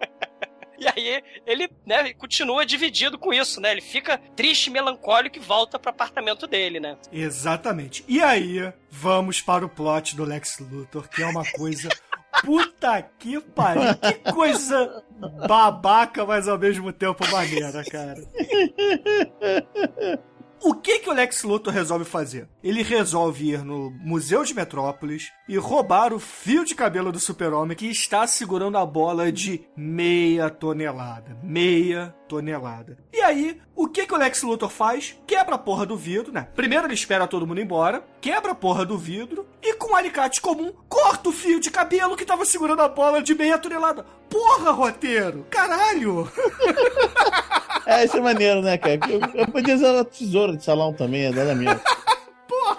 E 0.79 0.87
aí 0.87 1.23
ele, 1.45 1.69
né, 1.85 2.13
continua 2.13 2.65
dividido 2.65 3.17
com 3.17 3.33
isso, 3.33 3.59
né? 3.59 3.71
Ele 3.71 3.81
fica 3.81 4.17
triste, 4.35 4.69
melancólico 4.69 5.37
e 5.37 5.41
volta 5.41 5.77
pro 5.77 5.89
apartamento 5.89 6.47
dele, 6.47 6.79
né? 6.79 6.97
Exatamente. 7.11 8.03
E 8.07 8.21
aí, 8.21 8.71
vamos 8.89 9.41
para 9.41 9.65
o 9.65 9.69
plot 9.69 10.15
do 10.15 10.23
Lex 10.23 10.59
Luthor, 10.59 11.09
que 11.09 11.21
é 11.21 11.25
uma 11.25 11.43
coisa. 11.51 11.89
Puta 12.45 13.01
que 13.17 13.41
pariu. 13.41 13.93
Que 13.95 14.31
coisa 14.31 15.03
babaca, 15.45 16.25
mas 16.25 16.47
ao 16.47 16.57
mesmo 16.57 16.93
tempo 16.93 17.27
maneira, 17.29 17.83
cara. 17.83 18.23
O 20.61 20.73
que 20.73 20.99
que 20.99 21.09
o 21.09 21.13
Lex 21.13 21.43
Luthor 21.43 21.73
resolve 21.73 22.03
fazer? 22.03 22.49
Ele 22.61 22.83
resolve 22.83 23.51
ir 23.51 23.63
no 23.63 23.91
Museu 23.91 24.43
de 24.43 24.53
Metrópolis 24.53 25.31
e 25.47 25.57
roubar 25.57 26.13
o 26.13 26.19
fio 26.19 26.65
de 26.65 26.75
cabelo 26.75 27.11
do 27.11 27.19
super-homem 27.19 27.77
que 27.77 27.87
está 27.87 28.27
segurando 28.27 28.77
a 28.77 28.85
bola 28.85 29.31
de 29.31 29.65
meia 29.75 30.49
tonelada. 30.49 31.37
Meia 31.41 32.13
tonelada. 32.27 32.97
E 33.13 33.21
aí, 33.21 33.61
o 33.73 33.87
que 33.87 34.05
que 34.05 34.13
o 34.13 34.17
Lex 34.17 34.43
Luthor 34.43 34.69
faz? 34.69 35.17
Quebra 35.25 35.55
a 35.55 35.59
porra 35.59 35.85
do 35.85 35.95
vidro, 35.95 36.33
né? 36.33 36.49
Primeiro 36.53 36.85
ele 36.85 36.93
espera 36.93 37.25
todo 37.25 37.47
mundo 37.47 37.61
embora, 37.61 38.05
quebra 38.19 38.51
a 38.51 38.55
porra 38.55 38.85
do 38.85 38.97
vidro 38.97 39.47
e 39.63 39.73
com 39.75 39.93
um 39.93 39.95
alicate 39.95 40.41
comum 40.41 40.73
corta 40.87 41.29
o 41.29 41.31
fio 41.31 41.59
de 41.59 41.71
cabelo 41.71 42.17
que 42.17 42.25
tava 42.25 42.45
segurando 42.45 42.81
a 42.81 42.89
bola 42.89 43.21
de 43.21 43.33
meia 43.33 43.57
tonelada. 43.57 44.05
Porra, 44.29 44.71
roteiro! 44.71 45.47
Caralho! 45.49 46.29
É, 47.89 48.05
isso 48.05 48.17
é 48.17 48.21
maneiro, 48.21 48.61
né, 48.61 48.77
cara? 48.77 48.99
Eu, 49.09 49.19
eu 49.33 49.47
podia 49.47 49.73
usar 49.73 49.93
uma 49.93 50.05
tesoura 50.05 50.55
de 50.55 50.63
salão 50.63 50.93
também, 50.93 51.25
é 51.25 51.31
da 51.31 51.55
minha. 51.55 51.81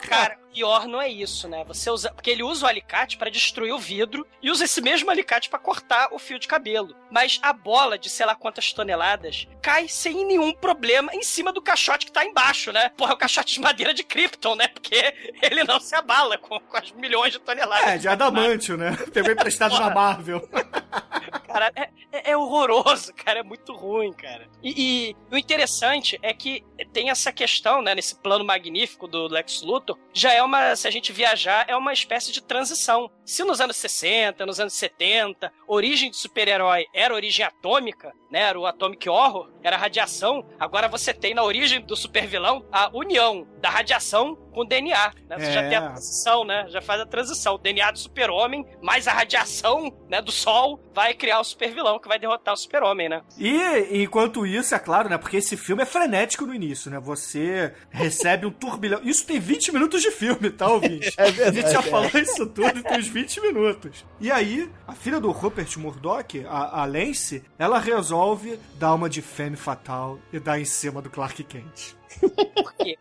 Cara, 0.08 0.36
pior 0.60 0.86
não 0.86 1.00
é 1.00 1.08
isso, 1.08 1.48
né? 1.48 1.64
Você 1.64 1.88
usa. 1.90 2.12
Porque 2.12 2.28
ele 2.30 2.42
usa 2.42 2.66
o 2.66 2.68
alicate 2.68 3.16
pra 3.16 3.30
destruir 3.30 3.72
o 3.72 3.78
vidro 3.78 4.26
e 4.42 4.50
usa 4.50 4.64
esse 4.64 4.82
mesmo 4.82 5.10
alicate 5.10 5.48
pra 5.48 5.58
cortar 5.58 6.08
o 6.12 6.18
fio 6.18 6.38
de 6.38 6.46
cabelo. 6.46 6.94
Mas 7.10 7.38
a 7.42 7.50
bola 7.52 7.98
de 7.98 8.10
sei 8.10 8.26
lá 8.26 8.34
quantas 8.34 8.70
toneladas 8.72 9.48
cai 9.62 9.88
sem 9.88 10.24
nenhum 10.26 10.52
problema 10.52 11.14
em 11.14 11.22
cima 11.22 11.50
do 11.50 11.62
caixote 11.62 12.04
que 12.04 12.12
tá 12.12 12.24
embaixo, 12.26 12.72
né? 12.72 12.90
Porra, 12.90 13.12
é 13.12 13.14
o 13.14 13.18
caixote 13.18 13.54
de 13.54 13.60
madeira 13.60 13.94
de 13.94 14.04
Krypton, 14.04 14.54
né? 14.54 14.68
Porque 14.68 15.14
ele 15.40 15.64
não 15.64 15.80
se 15.80 15.94
abala 15.94 16.36
com, 16.36 16.60
com 16.60 16.76
as 16.76 16.92
milhões 16.92 17.32
de 17.32 17.38
toneladas. 17.38 17.86
É, 17.88 17.96
de 17.98 18.08
adamantio, 18.08 18.76
né? 18.76 18.94
Pegou 19.14 19.32
emprestado 19.32 19.78
na 19.78 19.88
Marvel. 19.88 20.46
Cara, 21.46 21.72
é, 21.74 21.88
é- 22.12 22.30
é 22.30 22.36
horroroso, 22.36 23.12
cara. 23.12 23.40
É 23.40 23.42
muito 23.42 23.72
ruim, 23.74 24.12
cara. 24.12 24.48
E, 24.62 25.10
e 25.10 25.34
o 25.34 25.36
interessante 25.36 26.16
é 26.22 26.32
que 26.32 26.64
tem 26.92 27.10
essa 27.10 27.32
questão, 27.32 27.82
né, 27.82 27.92
nesse 27.94 28.14
plano 28.14 28.44
magnífico 28.44 29.08
do 29.08 29.26
Lex 29.26 29.62
Luthor, 29.62 29.98
já 30.12 30.32
é 30.32 30.40
uma, 30.42 30.49
se 30.76 30.88
a 30.88 30.90
gente 30.90 31.12
viajar, 31.12 31.64
é 31.68 31.76
uma 31.76 31.92
espécie 31.92 32.32
de 32.32 32.42
transição. 32.42 33.10
Se 33.24 33.44
nos 33.44 33.60
anos 33.60 33.76
60, 33.76 34.44
nos 34.46 34.60
anos 34.60 34.74
70, 34.74 35.52
origem 35.66 36.10
de 36.10 36.16
super-herói 36.16 36.86
era 36.94 37.14
origem 37.14 37.44
atômica, 37.44 38.12
né, 38.30 38.40
era 38.40 38.58
o 38.58 38.66
Atomic 38.66 39.08
Horror, 39.08 39.50
era 39.62 39.76
radiação, 39.76 40.44
agora 40.58 40.88
você 40.88 41.12
tem 41.14 41.34
na 41.34 41.42
origem 41.42 41.80
do 41.80 41.96
super-vilão 41.96 42.64
a 42.72 42.90
união 42.94 43.46
da 43.60 43.68
radiação 43.70 44.36
com 44.52 44.62
o 44.62 44.64
DNA, 44.64 45.12
né? 45.28 45.38
Você 45.38 45.52
já 45.52 45.60
É. 45.62 45.68
tem 45.68 45.78
a 45.78 45.82
transição, 45.90 46.44
né? 46.44 46.66
Já 46.68 46.80
faz 46.82 47.00
a 47.00 47.06
transição. 47.06 47.54
O 47.54 47.58
DNA 47.58 47.90
do 47.92 47.98
super-homem 47.98 48.66
mais 48.82 49.06
a 49.06 49.12
radiação, 49.12 49.92
né, 50.08 50.20
do 50.20 50.32
sol 50.32 50.80
vai 50.92 51.14
criar 51.14 51.38
o 51.40 51.44
super-vilão 51.44 51.98
que 52.00 52.08
vai 52.08 52.18
derrotar 52.18 52.54
o 52.54 52.56
super-homem, 52.56 53.08
né? 53.08 53.22
E 53.38 54.02
enquanto 54.02 54.44
isso, 54.46 54.74
é 54.74 54.78
claro, 54.78 55.08
né? 55.08 55.18
Porque 55.18 55.36
esse 55.36 55.56
filme 55.56 55.82
é 55.82 55.86
frenético 55.86 56.46
no 56.46 56.54
início, 56.54 56.90
né? 56.90 56.98
Você 56.98 57.72
recebe 57.90 58.46
um 58.46 58.50
turbilhão. 58.50 59.00
Isso 59.04 59.24
tem 59.26 59.38
20 59.38 59.72
minutos 59.72 60.02
de 60.02 60.10
filme, 60.10 60.50
tá, 60.50 60.68
ouvinte? 60.68 61.12
É 61.20 61.30
verdade, 61.30 61.58
A 61.58 61.62
gente 61.62 61.72
já 61.72 61.80
é. 61.80 61.82
falou 61.90 62.10
isso 62.14 62.46
tudo 62.46 62.78
e 62.78 62.82
tem 62.82 62.98
uns 62.98 63.06
20 63.06 63.40
minutos. 63.40 64.04
E 64.20 64.30
aí, 64.32 64.70
a 64.88 64.94
filha 64.94 65.20
do 65.20 65.30
Rupert 65.30 65.78
Murdoch, 65.78 66.44
a, 66.48 66.82
a 66.82 66.84
Lance, 66.86 67.44
ela 67.58 67.78
resolve 67.78 68.58
dar 68.74 68.94
uma 68.94 69.08
de 69.08 69.20
fatal 69.56 70.18
e 70.32 70.38
dar 70.38 70.58
em 70.58 70.64
cima 70.64 71.00
do 71.02 71.10
Clark 71.10 71.42
Kent. 71.44 71.99
Por 72.54 72.72
quê? 72.74 72.98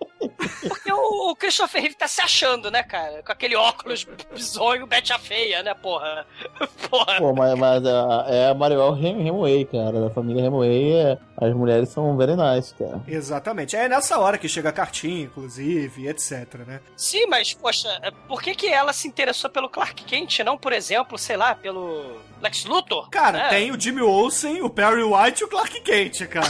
Porque 0.68 0.92
o, 0.92 1.32
o 1.32 1.36
Christopher 1.36 1.82
Reeve 1.82 1.96
tá 1.96 2.08
se 2.08 2.22
achando, 2.22 2.70
né, 2.70 2.84
cara? 2.84 3.24
Com 3.24 3.32
aquele 3.32 3.56
óculos 3.56 4.06
bizonho, 4.34 4.86
Betty 4.86 5.12
a 5.14 5.20
feia, 5.20 5.64
né, 5.64 5.74
porra? 5.74 6.26
Porra. 6.90 7.18
Pô, 7.18 7.34
mas, 7.34 7.58
mas 7.58 7.86
a- 7.86 8.26
é 8.28 8.50
a 8.50 8.54
Mariel 8.54 8.96
Hem- 8.96 9.20
Hemingway, 9.28 9.66
cara. 9.66 10.00
Da 10.02 10.10
família 10.10 10.42
Hemingway, 10.46 10.94
é- 10.94 11.18
as 11.38 11.54
mulheres 11.54 11.90
são 11.90 12.16
very 12.18 12.36
nice, 12.36 12.74
cara. 12.76 13.02
Exatamente. 13.08 13.76
É 13.76 13.88
nessa 13.90 14.18
hora 14.20 14.38
que 14.38 14.48
chega 14.50 14.70
a 14.70 14.74
cartinha, 14.74 15.24
inclusive, 15.24 16.08
etc, 16.08 16.56
né? 16.68 16.82
Sim, 16.96 17.26
mas, 17.28 17.54
poxa, 17.54 17.88
é, 18.02 18.12
por 18.28 18.42
que 18.42 18.54
que 18.56 18.68
ela 18.68 18.92
se 18.94 19.08
interessou 19.08 19.50
pelo 19.50 19.70
Clark 19.70 20.04
Kent, 20.04 20.40
não, 20.40 20.58
por 20.58 20.74
exemplo, 20.74 21.18
sei 21.18 21.38
lá, 21.38 21.56
pelo 21.56 22.18
Lex 22.42 22.66
Luthor? 22.66 23.10
Cara, 23.10 23.38
né? 23.44 23.50
tem 23.50 23.72
o 23.72 23.80
Jimmy 23.80 24.02
Olsen, 24.02 24.62
o 24.62 24.70
Perry 24.70 25.04
White 25.04 25.42
e 25.42 25.46
o 25.46 25.50
Clark 25.50 25.80
Kent, 25.82 26.26
cara. 26.28 26.50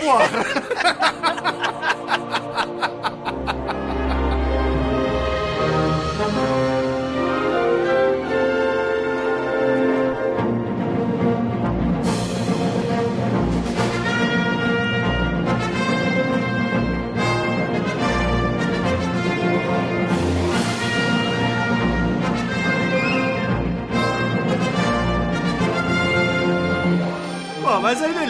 Porra. 0.00 1.86
ha 2.08 2.16
ha 2.30 2.40
ha 2.54 2.64
ha 3.02 3.10
ha 3.24 3.35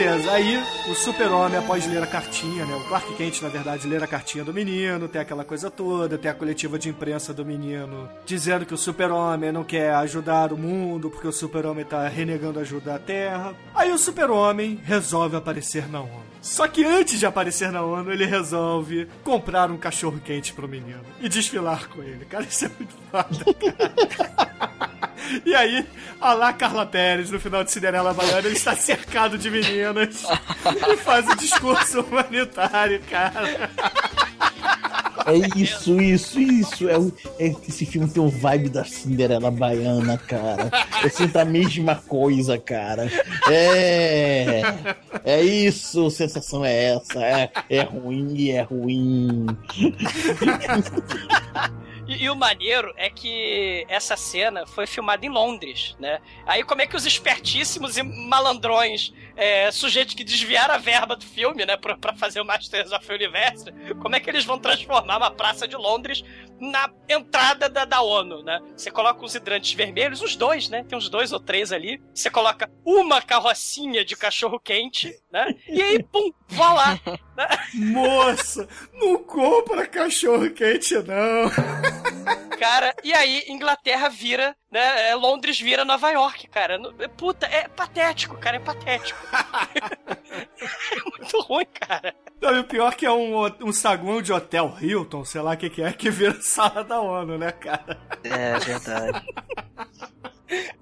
beleza. 0.06 0.32
Aí 0.32 0.62
o 0.88 0.94
super-homem, 0.94 1.58
após 1.58 1.86
ler 1.86 2.02
a 2.02 2.06
cartinha, 2.06 2.64
né? 2.64 2.74
O 2.76 2.84
Clark 2.84 3.14
Kent, 3.14 3.42
na 3.42 3.48
verdade, 3.48 3.88
ler 3.88 4.02
a 4.02 4.06
cartinha 4.06 4.44
do 4.44 4.54
menino, 4.54 5.08
tem 5.08 5.20
aquela 5.20 5.44
coisa 5.44 5.70
toda, 5.70 6.16
tem 6.16 6.30
a 6.30 6.34
coletiva 6.34 6.78
de 6.78 6.88
imprensa 6.88 7.34
do 7.34 7.44
menino 7.44 8.08
dizendo 8.24 8.64
que 8.64 8.74
o 8.74 8.78
super-homem 8.78 9.50
não 9.50 9.64
quer 9.64 9.94
ajudar 9.94 10.52
o 10.52 10.56
mundo 10.56 11.10
porque 11.10 11.26
o 11.26 11.32
super-homem 11.32 11.84
tá 11.84 12.06
renegando 12.06 12.60
ajuda 12.60 12.94
à 12.94 12.98
Terra. 12.98 13.54
Aí 13.74 13.92
o 13.92 13.98
super-homem 13.98 14.80
resolve 14.84 15.36
aparecer 15.36 15.88
na 15.88 16.00
ONU. 16.00 16.24
Só 16.40 16.68
que 16.68 16.84
antes 16.84 17.18
de 17.18 17.26
aparecer 17.26 17.72
na 17.72 17.82
ONU, 17.82 18.12
ele 18.12 18.24
resolve 18.24 19.08
comprar 19.24 19.70
um 19.70 19.76
cachorro 19.76 20.20
quente 20.24 20.52
pro 20.52 20.68
menino 20.68 21.00
e 21.20 21.28
desfilar 21.28 21.88
com 21.88 22.02
ele. 22.02 22.24
Cara, 22.26 22.44
isso 22.44 22.66
é 22.66 22.70
muito 22.78 22.94
foda, 23.10 23.54
cara. 23.54 24.76
E 25.44 25.54
aí, 25.54 25.86
a 26.20 26.32
lá 26.34 26.52
Carla 26.52 26.84
Pérez, 26.86 27.30
no 27.30 27.40
final 27.40 27.62
de 27.64 27.70
Cinderela 27.72 28.12
Baiana, 28.14 28.38
ele 28.46 28.56
está 28.56 28.74
cercado 28.76 29.36
de 29.38 29.50
meninas 29.50 30.24
e 30.92 30.96
faz 30.98 31.26
o 31.28 31.36
discurso 31.36 32.00
humanitário, 32.00 33.00
cara. 33.10 33.70
É 35.26 35.58
isso, 35.58 36.00
isso, 36.00 36.38
isso. 36.40 36.88
É, 36.88 36.96
o- 36.96 37.12
é 37.40 37.46
esse 37.68 37.84
filme 37.84 38.08
tem 38.08 38.22
o 38.22 38.28
vibe 38.28 38.68
da 38.68 38.84
Cinderela 38.84 39.50
Baiana, 39.50 40.16
cara. 40.18 40.70
Eu 41.02 41.10
sinto 41.10 41.36
a 41.36 41.44
mesma 41.44 41.96
coisa, 41.96 42.56
cara. 42.58 43.10
É. 43.50 44.62
É 45.24 45.42
isso, 45.42 46.08
sensação 46.10 46.64
é 46.64 46.94
essa. 46.94 47.20
É, 47.24 47.50
é 47.68 47.82
ruim, 47.82 48.50
é 48.50 48.62
ruim. 48.62 49.46
E, 52.06 52.24
e 52.24 52.30
o 52.30 52.36
maneiro 52.36 52.92
é 52.96 53.10
que 53.10 53.84
essa 53.88 54.16
cena 54.16 54.66
foi 54.66 54.86
filmada 54.86 55.24
em 55.24 55.28
Londres, 55.28 55.96
né? 55.98 56.20
Aí 56.46 56.62
como 56.62 56.82
é 56.82 56.86
que 56.86 56.96
os 56.96 57.06
espertíssimos 57.06 57.96
e 57.96 58.02
malandrões, 58.02 59.12
é, 59.36 59.70
sujeitos 59.70 60.14
que 60.14 60.24
desviaram 60.24 60.74
a 60.74 60.78
verba 60.78 61.14
do 61.14 61.24
filme, 61.24 61.64
né, 61.64 61.76
pra, 61.76 61.96
pra 61.96 62.14
fazer 62.14 62.40
o 62.40 62.44
Masters 62.44 62.92
of 62.92 63.12
Universe, 63.12 63.66
como 64.00 64.16
é 64.16 64.20
que 64.20 64.30
eles 64.30 64.44
vão 64.44 64.58
transformar 64.58 65.18
uma 65.18 65.30
praça 65.30 65.68
de 65.68 65.76
Londres 65.76 66.24
na 66.58 66.90
entrada 67.08 67.68
da, 67.68 67.84
da 67.84 68.00
ONU, 68.00 68.42
né? 68.42 68.60
Você 68.76 68.90
coloca 68.90 69.24
os 69.24 69.34
hidrantes 69.34 69.74
vermelhos, 69.74 70.22
os 70.22 70.36
dois, 70.36 70.68
né? 70.68 70.84
Tem 70.88 70.96
uns 70.96 71.08
dois 71.08 71.32
ou 71.32 71.38
três 71.38 71.70
ali. 71.70 72.00
Você 72.14 72.30
coloca 72.30 72.70
uma 72.84 73.20
carrocinha 73.20 74.04
de 74.04 74.16
cachorro 74.16 74.58
quente, 74.58 75.14
né? 75.30 75.54
E 75.68 75.82
aí, 75.82 76.02
pum, 76.02 76.32
vá 76.48 76.72
lá. 76.72 77.00
né? 77.36 77.46
Moça, 77.74 78.66
não 78.94 79.22
compra 79.22 79.86
cachorro 79.86 80.50
quente, 80.50 80.94
não. 80.94 81.50
Cara, 82.58 82.94
e 83.04 83.12
aí 83.12 83.44
Inglaterra 83.48 84.08
vira, 84.08 84.56
né? 84.70 85.10
é, 85.10 85.14
Londres 85.14 85.60
vira 85.60 85.84
Nova 85.84 86.10
York, 86.10 86.48
cara. 86.48 86.78
Puta, 87.16 87.46
é 87.46 87.68
patético, 87.68 88.36
cara, 88.38 88.56
é 88.56 88.60
patético. 88.60 89.18
É 90.92 91.18
muito 91.18 91.40
ruim, 91.42 91.66
cara. 91.80 92.14
Não, 92.40 92.56
e 92.56 92.58
o 92.60 92.64
pior 92.64 92.94
que 92.94 93.06
é 93.06 93.10
um, 93.10 93.44
um 93.64 93.72
saguão 93.72 94.20
de 94.20 94.32
hotel 94.32 94.76
Hilton, 94.80 95.24
sei 95.24 95.40
lá 95.40 95.52
o 95.54 95.56
que, 95.56 95.70
que 95.70 95.82
é, 95.82 95.92
que 95.92 96.10
vira 96.10 96.40
sala 96.40 96.84
da 96.84 97.00
ONU, 97.00 97.38
né, 97.38 97.52
cara? 97.52 97.98
É 98.24 98.58
verdade. 98.58 99.26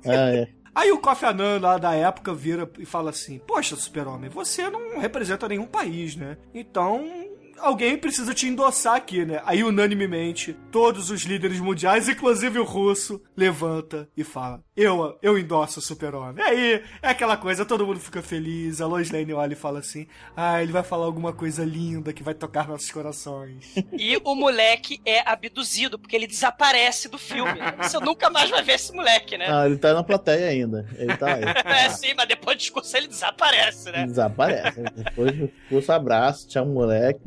Ah, 0.06 0.30
é. 0.30 0.48
Aí 0.74 0.92
o 0.92 0.98
Kofi 0.98 1.24
Annan 1.24 1.58
lá 1.58 1.78
da 1.78 1.94
época 1.94 2.34
vira 2.34 2.70
e 2.78 2.84
fala 2.84 3.10
assim: 3.10 3.38
Poxa, 3.38 3.76
Super-Homem, 3.76 4.28
você 4.28 4.68
não 4.68 4.98
representa 4.98 5.48
nenhum 5.48 5.66
país, 5.66 6.16
né? 6.16 6.36
Então. 6.52 7.30
Alguém 7.58 7.96
precisa 7.96 8.34
te 8.34 8.46
endossar 8.46 8.96
aqui, 8.96 9.24
né? 9.24 9.40
Aí, 9.44 9.62
unanimemente, 9.62 10.56
todos 10.70 11.10
os 11.10 11.22
líderes 11.22 11.60
mundiais, 11.60 12.08
inclusive 12.08 12.58
o 12.58 12.64
russo, 12.64 13.22
levanta 13.36 14.08
e 14.16 14.22
fala: 14.24 14.62
Eu, 14.76 15.18
eu 15.22 15.38
endosso 15.38 15.78
o 15.78 15.82
Super-Homem. 15.82 16.44
Aí 16.44 16.82
é 17.02 17.08
aquela 17.08 17.36
coisa, 17.36 17.64
todo 17.64 17.86
mundo 17.86 18.00
fica 18.00 18.22
feliz. 18.22 18.80
A 18.80 18.86
Lois 18.86 19.10
Lane 19.10 19.32
olha 19.32 19.52
e 19.52 19.56
fala 19.56 19.78
assim: 19.78 20.06
Ah, 20.36 20.62
ele 20.62 20.72
vai 20.72 20.82
falar 20.82 21.06
alguma 21.06 21.32
coisa 21.32 21.64
linda 21.64 22.12
que 22.12 22.22
vai 22.22 22.34
tocar 22.34 22.68
nossos 22.68 22.90
corações. 22.90 23.74
E 23.92 24.16
o 24.24 24.34
moleque 24.34 25.00
é 25.04 25.28
abduzido, 25.28 25.98
porque 25.98 26.16
ele 26.16 26.26
desaparece 26.26 27.08
do 27.08 27.18
filme. 27.18 27.60
Você 27.78 27.98
nunca 28.00 28.28
mais 28.30 28.50
vai 28.50 28.62
ver 28.62 28.74
esse 28.74 28.92
moleque, 28.92 29.36
né? 29.38 29.46
Ah, 29.48 29.66
ele 29.66 29.76
tá 29.76 29.92
na 29.94 30.02
plateia 30.02 30.48
ainda. 30.48 30.86
Ele 30.96 31.16
tá 31.16 31.34
aí. 31.34 31.44
É 31.74 31.88
sim, 31.88 32.14
mas 32.16 32.28
depois 32.28 32.56
do 32.56 32.60
discurso 32.60 32.96
ele 32.96 33.08
desaparece, 33.08 33.90
né? 33.90 34.06
Desaparece. 34.06 34.80
Depois 34.94 35.36
do 35.36 35.50
curso, 35.68 35.92
abraço, 35.92 36.48
tchau, 36.48 36.64
moleque. 36.66 37.20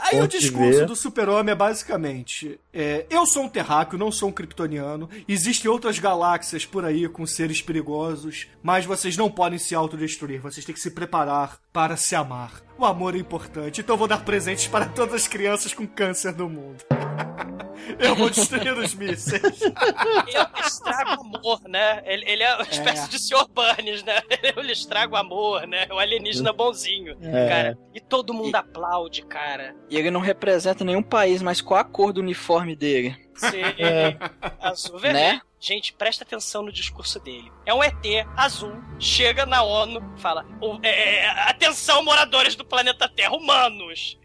Aí 0.00 0.18
Bom 0.18 0.24
o 0.24 0.28
discurso 0.28 0.80
ver. 0.80 0.86
do 0.86 0.94
super-homem 0.94 1.52
é 1.52 1.54
basicamente: 1.56 2.60
é, 2.72 3.06
eu 3.08 3.26
sou 3.26 3.44
um 3.44 3.48
terráqueo, 3.48 3.98
não 3.98 4.12
sou 4.12 4.28
um 4.28 4.32
kryptoniano. 4.32 5.08
Existem 5.26 5.70
outras 5.70 5.98
galáxias 5.98 6.66
por 6.66 6.84
aí 6.84 7.08
com 7.08 7.26
seres 7.26 7.62
perigosos, 7.62 8.48
mas 8.62 8.84
vocês 8.84 9.16
não 9.16 9.30
podem 9.30 9.58
se 9.58 9.74
autodestruir. 9.74 10.40
Vocês 10.40 10.64
têm 10.64 10.74
que 10.74 10.80
se 10.80 10.90
preparar 10.90 11.58
para 11.72 11.96
se 11.96 12.14
amar. 12.14 12.62
O 12.78 12.84
amor 12.84 13.14
é 13.14 13.18
importante, 13.18 13.80
então 13.80 13.94
eu 13.94 13.98
vou 13.98 14.08
dar 14.08 14.24
presentes 14.24 14.66
para 14.66 14.86
todas 14.86 15.14
as 15.14 15.28
crianças 15.28 15.72
com 15.72 15.86
câncer 15.86 16.32
do 16.32 16.48
mundo. 16.48 16.84
Eu 17.98 18.14
vou 18.14 18.30
destruir 18.30 18.72
os 18.78 18.94
mísseis. 18.94 19.60
Eu 19.62 20.64
estrago 20.64 21.10
o 21.22 21.36
amor, 21.36 21.60
né? 21.68 22.02
Ele, 22.04 22.24
ele 22.30 22.42
é 22.42 22.54
uma 22.54 22.62
espécie 22.62 23.08
de 23.08 23.18
Sr. 23.18 23.46
Burns, 23.48 24.02
né? 24.02 24.20
Ele 24.56 24.72
estraga 24.72 25.12
o 25.12 25.16
amor, 25.16 25.66
né? 25.66 25.86
O 25.90 25.98
alienígena 25.98 26.52
bonzinho, 26.52 27.16
É. 27.22 27.48
cara. 27.48 27.78
E 27.94 28.00
todo 28.00 28.32
mundo 28.34 28.54
aplaude, 28.54 29.22
cara. 29.22 29.74
E 29.90 29.96
ele 29.96 30.10
não 30.10 30.20
representa 30.20 30.84
nenhum 30.84 31.02
país, 31.02 31.42
mas 31.42 31.60
qual 31.60 31.80
a 31.80 31.84
cor 31.84 32.12
do 32.12 32.20
uniforme 32.20 32.74
dele? 32.76 33.16
Sim. 33.34 33.62
É. 33.78 34.16
Azul 34.60 34.98
vermelho. 34.98 35.34
Né? 35.34 35.40
Gente, 35.58 35.92
presta 35.94 36.24
atenção 36.24 36.62
no 36.62 36.70
discurso 36.70 37.18
dele. 37.20 37.50
É 37.64 37.72
um 37.72 37.82
ET 37.82 37.94
azul, 38.36 38.74
chega 38.98 39.46
na 39.46 39.62
ONU, 39.62 40.00
fala: 40.18 40.44
"O- 40.60 40.78
é, 40.82 41.20
é, 41.20 41.30
Atenção, 41.48 42.04
moradores 42.04 42.54
do 42.54 42.64
planeta 42.66 43.08
Terra, 43.08 43.32
humanos! 43.34 44.18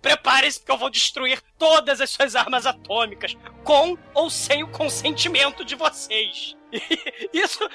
Preparem-se 0.00 0.58
porque 0.58 0.72
eu 0.72 0.78
vou 0.78 0.90
destruir 0.90 1.40
todas 1.58 2.00
as 2.00 2.10
suas 2.10 2.34
armas 2.34 2.66
atômicas, 2.66 3.36
com 3.64 3.96
ou 4.14 4.30
sem 4.30 4.62
o 4.62 4.68
consentimento 4.68 5.64
de 5.64 5.74
vocês. 5.74 6.55
Isso. 7.32 7.68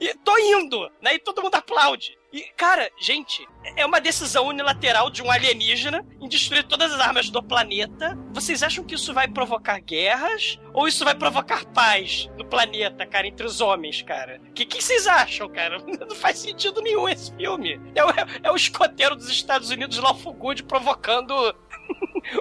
E 0.00 0.14
tô 0.18 0.36
indo, 0.38 0.90
né? 1.00 1.14
E 1.14 1.18
todo 1.18 1.42
mundo 1.42 1.54
aplaude. 1.54 2.16
E, 2.32 2.42
cara, 2.56 2.90
gente, 3.00 3.46
é 3.76 3.86
uma 3.86 4.00
decisão 4.00 4.48
unilateral 4.48 5.08
de 5.08 5.22
um 5.22 5.30
alienígena 5.30 6.04
em 6.20 6.28
destruir 6.28 6.64
todas 6.64 6.92
as 6.92 6.98
armas 6.98 7.30
do 7.30 7.40
planeta. 7.40 8.18
Vocês 8.32 8.60
acham 8.60 8.82
que 8.82 8.96
isso 8.96 9.14
vai 9.14 9.28
provocar 9.28 9.78
guerras? 9.78 10.58
Ou 10.72 10.88
isso 10.88 11.04
vai 11.04 11.14
provocar 11.14 11.64
paz 11.66 12.28
no 12.36 12.44
planeta, 12.44 13.06
cara, 13.06 13.28
entre 13.28 13.46
os 13.46 13.60
homens, 13.60 14.02
cara? 14.02 14.40
O 14.48 14.52
que, 14.52 14.66
que 14.66 14.82
vocês 14.82 15.06
acham, 15.06 15.48
cara? 15.48 15.78
Não 15.86 16.16
faz 16.16 16.38
sentido 16.38 16.82
nenhum 16.82 17.08
esse 17.08 17.32
filme. 17.36 17.80
É 17.94 18.04
o, 18.04 18.10
é 18.42 18.50
o 18.50 18.56
escoteiro 18.56 19.14
dos 19.14 19.28
Estados 19.28 19.70
Unidos, 19.70 19.98
Lawful 19.98 20.34
Good, 20.34 20.64
provocando 20.64 21.32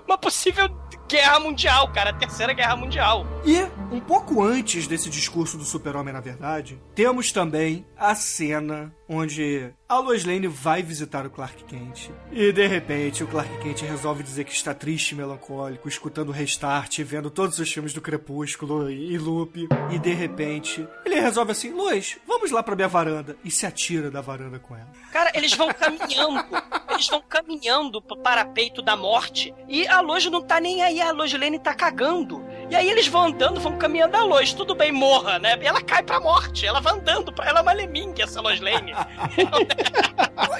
uma 0.08 0.18
possível 0.18 0.68
guerra 1.14 1.40
mundial, 1.40 1.88
cara. 1.90 2.10
A 2.10 2.14
terceira 2.14 2.54
guerra 2.54 2.76
mundial. 2.76 3.26
E, 3.46 3.62
um 3.94 4.00
pouco 4.00 4.44
antes 4.44 4.88
desse 4.88 5.10
discurso 5.10 5.58
do 5.58 5.64
super-homem, 5.64 6.14
na 6.14 6.20
verdade, 6.20 6.82
temos 6.96 7.32
também 7.32 7.86
a 7.96 8.16
cena 8.16 8.92
onde 9.08 9.72
a 9.94 10.00
Lois 10.00 10.26
Lane 10.26 10.48
vai 10.48 10.82
visitar 10.82 11.26
o 11.26 11.30
Clark 11.30 11.64
Kent. 11.66 12.10
E, 12.32 12.52
de 12.52 12.66
repente, 12.68 13.24
o 13.24 13.28
Clark 13.28 13.58
Kent 13.60 13.82
resolve 13.82 14.24
dizer 14.24 14.44
que 14.44 14.52
está 14.52 14.74
triste 14.74 15.12
e 15.12 15.16
melancólico, 15.16 15.88
escutando 15.88 16.30
o 16.30 16.32
Restart, 16.32 17.00
vendo 17.02 17.30
todos 17.30 17.60
os 17.60 17.72
filmes 17.72 17.94
do 17.94 18.02
Crepúsculo 18.02 18.90
e 18.90 19.18
loop. 19.18 19.68
E, 19.92 20.00
de 20.00 20.14
repente, 20.14 20.88
ele 21.06 21.20
resolve 21.20 21.52
assim, 21.52 21.72
Lois, 21.72 22.18
vamos 22.28 22.52
lá 22.52 22.64
pra 22.64 22.76
minha 22.76 22.88
varanda. 22.88 23.38
E 23.44 23.52
se 23.52 23.66
atira 23.66 24.10
da 24.10 24.22
varanda 24.22 24.58
com 24.60 24.76
ela. 24.76 24.92
Cara, 25.12 25.32
eles 25.36 25.54
vão 25.54 25.72
caminhando. 25.72 26.44
Eles 26.90 27.08
vão 27.08 27.22
caminhando 27.22 28.02
pro 28.02 28.18
parapeito 28.18 28.82
da 28.82 28.96
morte. 28.96 29.54
E 29.68 29.88
a 29.88 30.02
Lois 30.02 30.26
não 30.26 30.42
tá 30.42 30.60
nem 30.60 30.82
aí. 30.82 31.02
A 31.02 31.12
Lois 31.12 31.34
Lane 31.34 31.60
tá 31.60 31.74
cagando. 31.74 32.44
E 32.74 32.76
aí 32.76 32.90
eles 32.90 33.08
vão 33.08 33.26
andando, 33.28 33.60
vão 33.60 33.78
caminhando 33.78 34.18
a 34.18 34.24
Lois. 34.24 34.52
Tudo 34.52 34.74
bem, 34.74 34.92
morra, 34.92 35.38
né? 35.38 35.56
E 35.62 35.68
ela 35.68 35.80
cai 35.80 36.02
pra 36.02 36.20
morte. 36.20 36.66
Ela 36.66 36.82
vai 36.82 36.94
andando. 36.94 37.32
Pra... 37.32 37.46
Ela 37.48 37.60
é 37.60 37.62
uma 37.62 38.24
essa 38.24 38.42
Lois 38.42 38.60
Lane. 38.60 38.94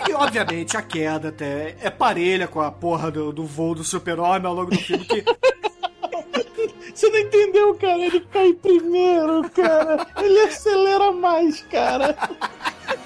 E, 0.08 0.14
obviamente, 0.14 0.78
a 0.78 0.82
queda 0.82 1.30
até 1.30 1.76
é 1.82 1.90
parelha 1.90 2.48
com 2.48 2.62
a 2.62 2.72
porra 2.72 3.10
do, 3.10 3.32
do 3.32 3.46
voo 3.46 3.74
do 3.74 3.84
super-homem 3.84 4.46
ao 4.46 4.54
longo 4.54 4.70
do 4.70 4.78
filme, 4.78 5.06
que 5.06 5.24
Você 6.94 7.10
não 7.10 7.18
entendeu, 7.18 7.74
cara? 7.76 8.00
Ele 8.00 8.20
cai 8.20 8.54
primeiro, 8.54 9.50
cara. 9.50 10.06
Ele 10.18 10.40
acelera 10.42 11.12
mais, 11.12 11.62
cara. 11.64 12.16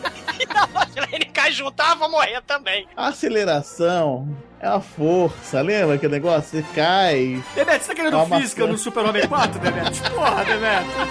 e 0.37 0.57
a 0.57 0.67
Lois 0.73 0.95
Lane 0.95 1.25
cai 1.31 1.51
junto. 1.53 1.79
Ah, 1.79 1.95
vou 1.95 2.09
morrer 2.09 2.41
também. 2.41 2.85
A 2.97 3.07
aceleração 3.07 4.27
é 4.59 4.67
a 4.67 4.79
força. 4.79 5.61
Lembra 5.61 5.95
aquele 5.95 6.13
negócio? 6.13 6.59
Você 6.59 6.65
cai. 6.73 7.43
Demetrius, 7.55 7.83
você 7.83 7.87
tá 7.87 7.95
querendo 7.95 8.17
uma 8.17 8.39
física 8.39 8.65
no 8.65 8.77
Super-Homem 8.77 9.27
4, 9.27 9.59
Demetrius? 9.59 9.99
Porra, 10.09 10.45
Demetrius. 10.45 11.09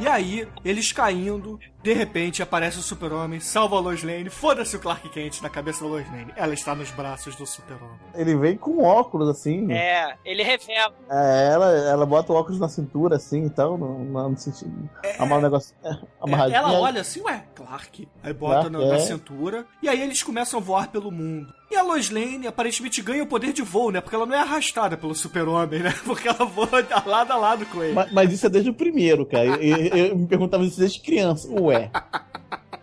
E 0.00 0.08
aí, 0.08 0.48
eles 0.64 0.92
caindo, 0.92 1.58
de 1.82 1.92
repente 1.92 2.42
aparece 2.42 2.78
o 2.78 2.82
super-homem, 2.82 3.40
salva 3.40 3.76
a 3.76 3.80
Lois 3.80 4.02
Lane, 4.02 4.28
foda-se 4.28 4.76
o 4.76 4.80
Clark 4.80 5.08
Kent 5.08 5.40
na 5.40 5.48
cabeça 5.48 5.82
da 5.82 5.90
Lois 5.90 6.06
Lane. 6.10 6.32
Ela 6.36 6.52
está 6.54 6.74
nos 6.74 6.90
braços 6.90 7.34
do 7.36 7.46
super-homem. 7.46 7.96
Ele 8.14 8.36
vem 8.36 8.56
com 8.56 8.82
óculos, 8.82 9.28
assim. 9.28 9.72
É, 9.72 10.14
ele 10.24 10.42
revela. 10.42 10.94
É, 11.10 11.50
ela, 11.52 11.70
ela 11.88 12.06
bota 12.06 12.32
o 12.32 12.36
óculos 12.36 12.60
na 12.60 12.68
cintura, 12.68 13.16
assim, 13.16 13.42
então, 13.44 13.78
no, 13.78 14.28
no 14.28 14.36
sentido. 14.38 14.88
Amar 15.18 15.38
o 15.38 15.42
negócio. 15.42 15.74
É, 15.82 15.96
amarradinho. 16.20 16.56
Ela 16.58 16.72
olha 16.80 17.00
assim, 17.00 17.20
ué, 17.22 17.44
Clark. 17.54 18.08
Aí 18.22 18.32
bota 18.32 18.68
Clark, 18.68 18.70
na, 18.70 18.78
na 18.78 18.94
é. 18.96 18.98
cintura. 19.00 19.66
E 19.82 19.88
aí 19.88 20.02
eles 20.02 20.22
começam 20.22 20.60
a 20.60 20.62
voar 20.62 20.88
pelo 20.88 21.10
mundo. 21.10 21.52
E 21.70 21.76
a 21.76 21.82
Lois 21.82 22.10
Lane 22.10 22.48
aparentemente 22.48 23.00
ganha 23.00 23.22
o 23.22 23.26
poder 23.28 23.52
de 23.52 23.62
voo, 23.62 23.92
né? 23.92 24.00
Porque 24.00 24.16
ela 24.16 24.26
não 24.26 24.34
é 24.34 24.40
arrastada 24.40 24.96
pelo 24.96 25.14
super-homem, 25.14 25.78
né? 25.80 25.94
Porque 26.04 26.26
ela 26.26 26.44
voa 26.44 26.68
lado 27.06 27.30
a 27.32 27.36
lado 27.36 27.64
com 27.66 27.80
ele. 27.80 27.94
Mas, 27.94 28.12
mas 28.12 28.32
isso 28.32 28.44
é 28.46 28.48
desde 28.50 28.70
o 28.70 28.74
primeiro, 28.74 29.24
cara. 29.24 29.44
Eu, 29.62 29.76
eu- 29.76 30.06
eu 30.08 30.16
me 30.16 30.26
perguntava 30.26 30.64
isso 30.64 30.80
desde 30.80 31.00
criança. 31.00 31.48
Ué. 31.48 31.69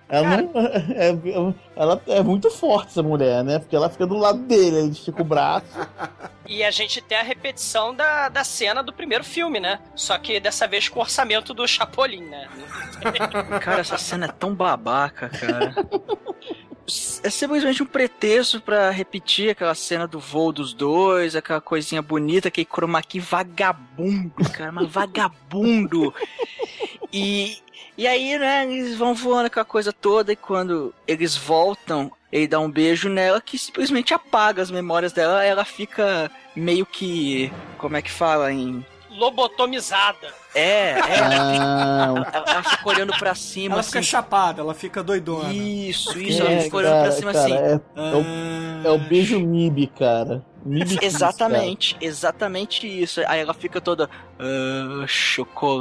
Ela, 0.10 0.38
não, 0.42 0.52
é, 0.62 1.10
é- 1.10 1.54
ela 1.76 2.02
é 2.08 2.24
muito 2.24 2.50
forte, 2.50 2.88
essa 2.88 3.04
mulher, 3.04 3.44
né? 3.44 3.60
Porque 3.60 3.76
ela 3.76 3.90
fica 3.90 4.08
do 4.08 4.16
lado 4.18 4.40
dele, 4.40 4.78
ele 4.78 4.92
estica 4.92 5.22
o 5.22 5.26
braço. 5.26 5.66
E 6.48 6.64
a 6.64 6.72
gente 6.72 7.02
tem 7.02 7.18
a 7.18 7.24
repetição 7.24 7.94
da, 7.94 8.30
da 8.30 8.44
cena 8.46 8.82
do 8.82 8.94
primeiro 8.94 9.24
filme, 9.26 9.60
né? 9.60 9.80
Só 9.96 10.18
que 10.18 10.40
dessa 10.40 10.66
vez 10.66 10.88
com 10.88 11.00
o 11.00 11.02
orçamento 11.04 11.54
do 11.54 11.68
Chapolin, 11.68 12.22
né? 12.24 12.48
Cara, 13.62 13.82
essa 13.82 13.98
cena 13.98 14.28
é 14.28 14.32
tão 14.32 14.56
babaca, 14.56 15.28
cara. 15.28 15.76
É 17.22 17.30
simplesmente 17.30 17.84
um 17.84 17.86
pretexto 17.86 18.62
pra 18.62 18.90
repetir 18.90 19.50
aquela 19.50 19.76
cena 19.76 20.08
do 20.08 20.22
voo 20.22 20.54
dos 20.54 20.74
dois, 20.74 21.36
aquela 21.36 21.60
coisinha 21.60 22.02
bonita, 22.02 22.48
aquele 22.48 22.66
chroma 22.66 23.02
key 23.02 23.20
vagabundo, 23.20 24.32
cara, 24.54 24.72
mas 24.72 24.88
vagabundo. 24.90 26.14
E, 27.12 27.58
e 27.98 28.08
aí, 28.08 28.38
né, 28.38 28.66
eles 28.66 28.98
vão 28.98 29.14
voando 29.14 29.50
com 29.50 29.60
a 29.60 29.66
coisa 29.66 29.94
toda 29.94 30.34
e 30.34 30.36
quando 30.36 30.94
eles 31.08 31.36
voltam, 31.36 32.12
ele 32.32 32.48
dá 32.48 32.60
um 32.60 32.70
beijo 32.70 33.10
nela 33.10 33.42
que 33.42 33.58
simplesmente 33.58 34.14
apaga 34.14 34.62
as 34.62 34.72
memórias 34.72 35.14
dela, 35.14 35.44
ela 35.44 35.64
fica 35.64 36.30
meio 36.56 36.86
que, 36.86 37.52
como 37.78 37.96
é 37.98 38.02
que 38.02 38.12
fala 38.12 38.52
em... 38.52 38.86
Lobotomizada. 39.10 40.34
É, 40.58 40.92
é. 40.92 41.20
Ah, 41.22 42.14
Ela, 42.34 42.46
ela 42.52 42.64
fica 42.64 42.90
olhando 42.90 43.14
pra 43.18 43.36
cima, 43.36 43.76
Ela 43.76 43.80
assim, 43.82 43.90
fica 43.92 44.02
chapada, 44.02 44.62
ela 44.62 44.74
fica 44.74 45.04
doidona. 45.04 45.54
Isso, 45.54 46.18
isso, 46.20 46.42
é, 46.44 46.54
ela 46.54 46.62
fica 46.62 46.78
olhando 46.78 46.92
pra 46.94 47.02
cara, 47.02 47.12
cima 47.12 47.34
cara, 47.34 47.46
assim. 47.46 47.54
É, 47.54 47.80
é 47.96 48.16
o, 48.16 48.88
é 48.88 48.92
o 48.92 48.98
beijo 48.98 49.40
MIB, 49.40 49.88
cara. 49.88 50.44
MIB 50.66 50.98
kiss, 50.98 51.06
Exatamente, 51.06 51.96
exatamente 52.02 52.88
isso. 52.88 53.22
Aí 53.28 53.40
ela 53.40 53.54
fica 53.54 53.80
toda. 53.80 54.10
"Ah, 54.40 55.06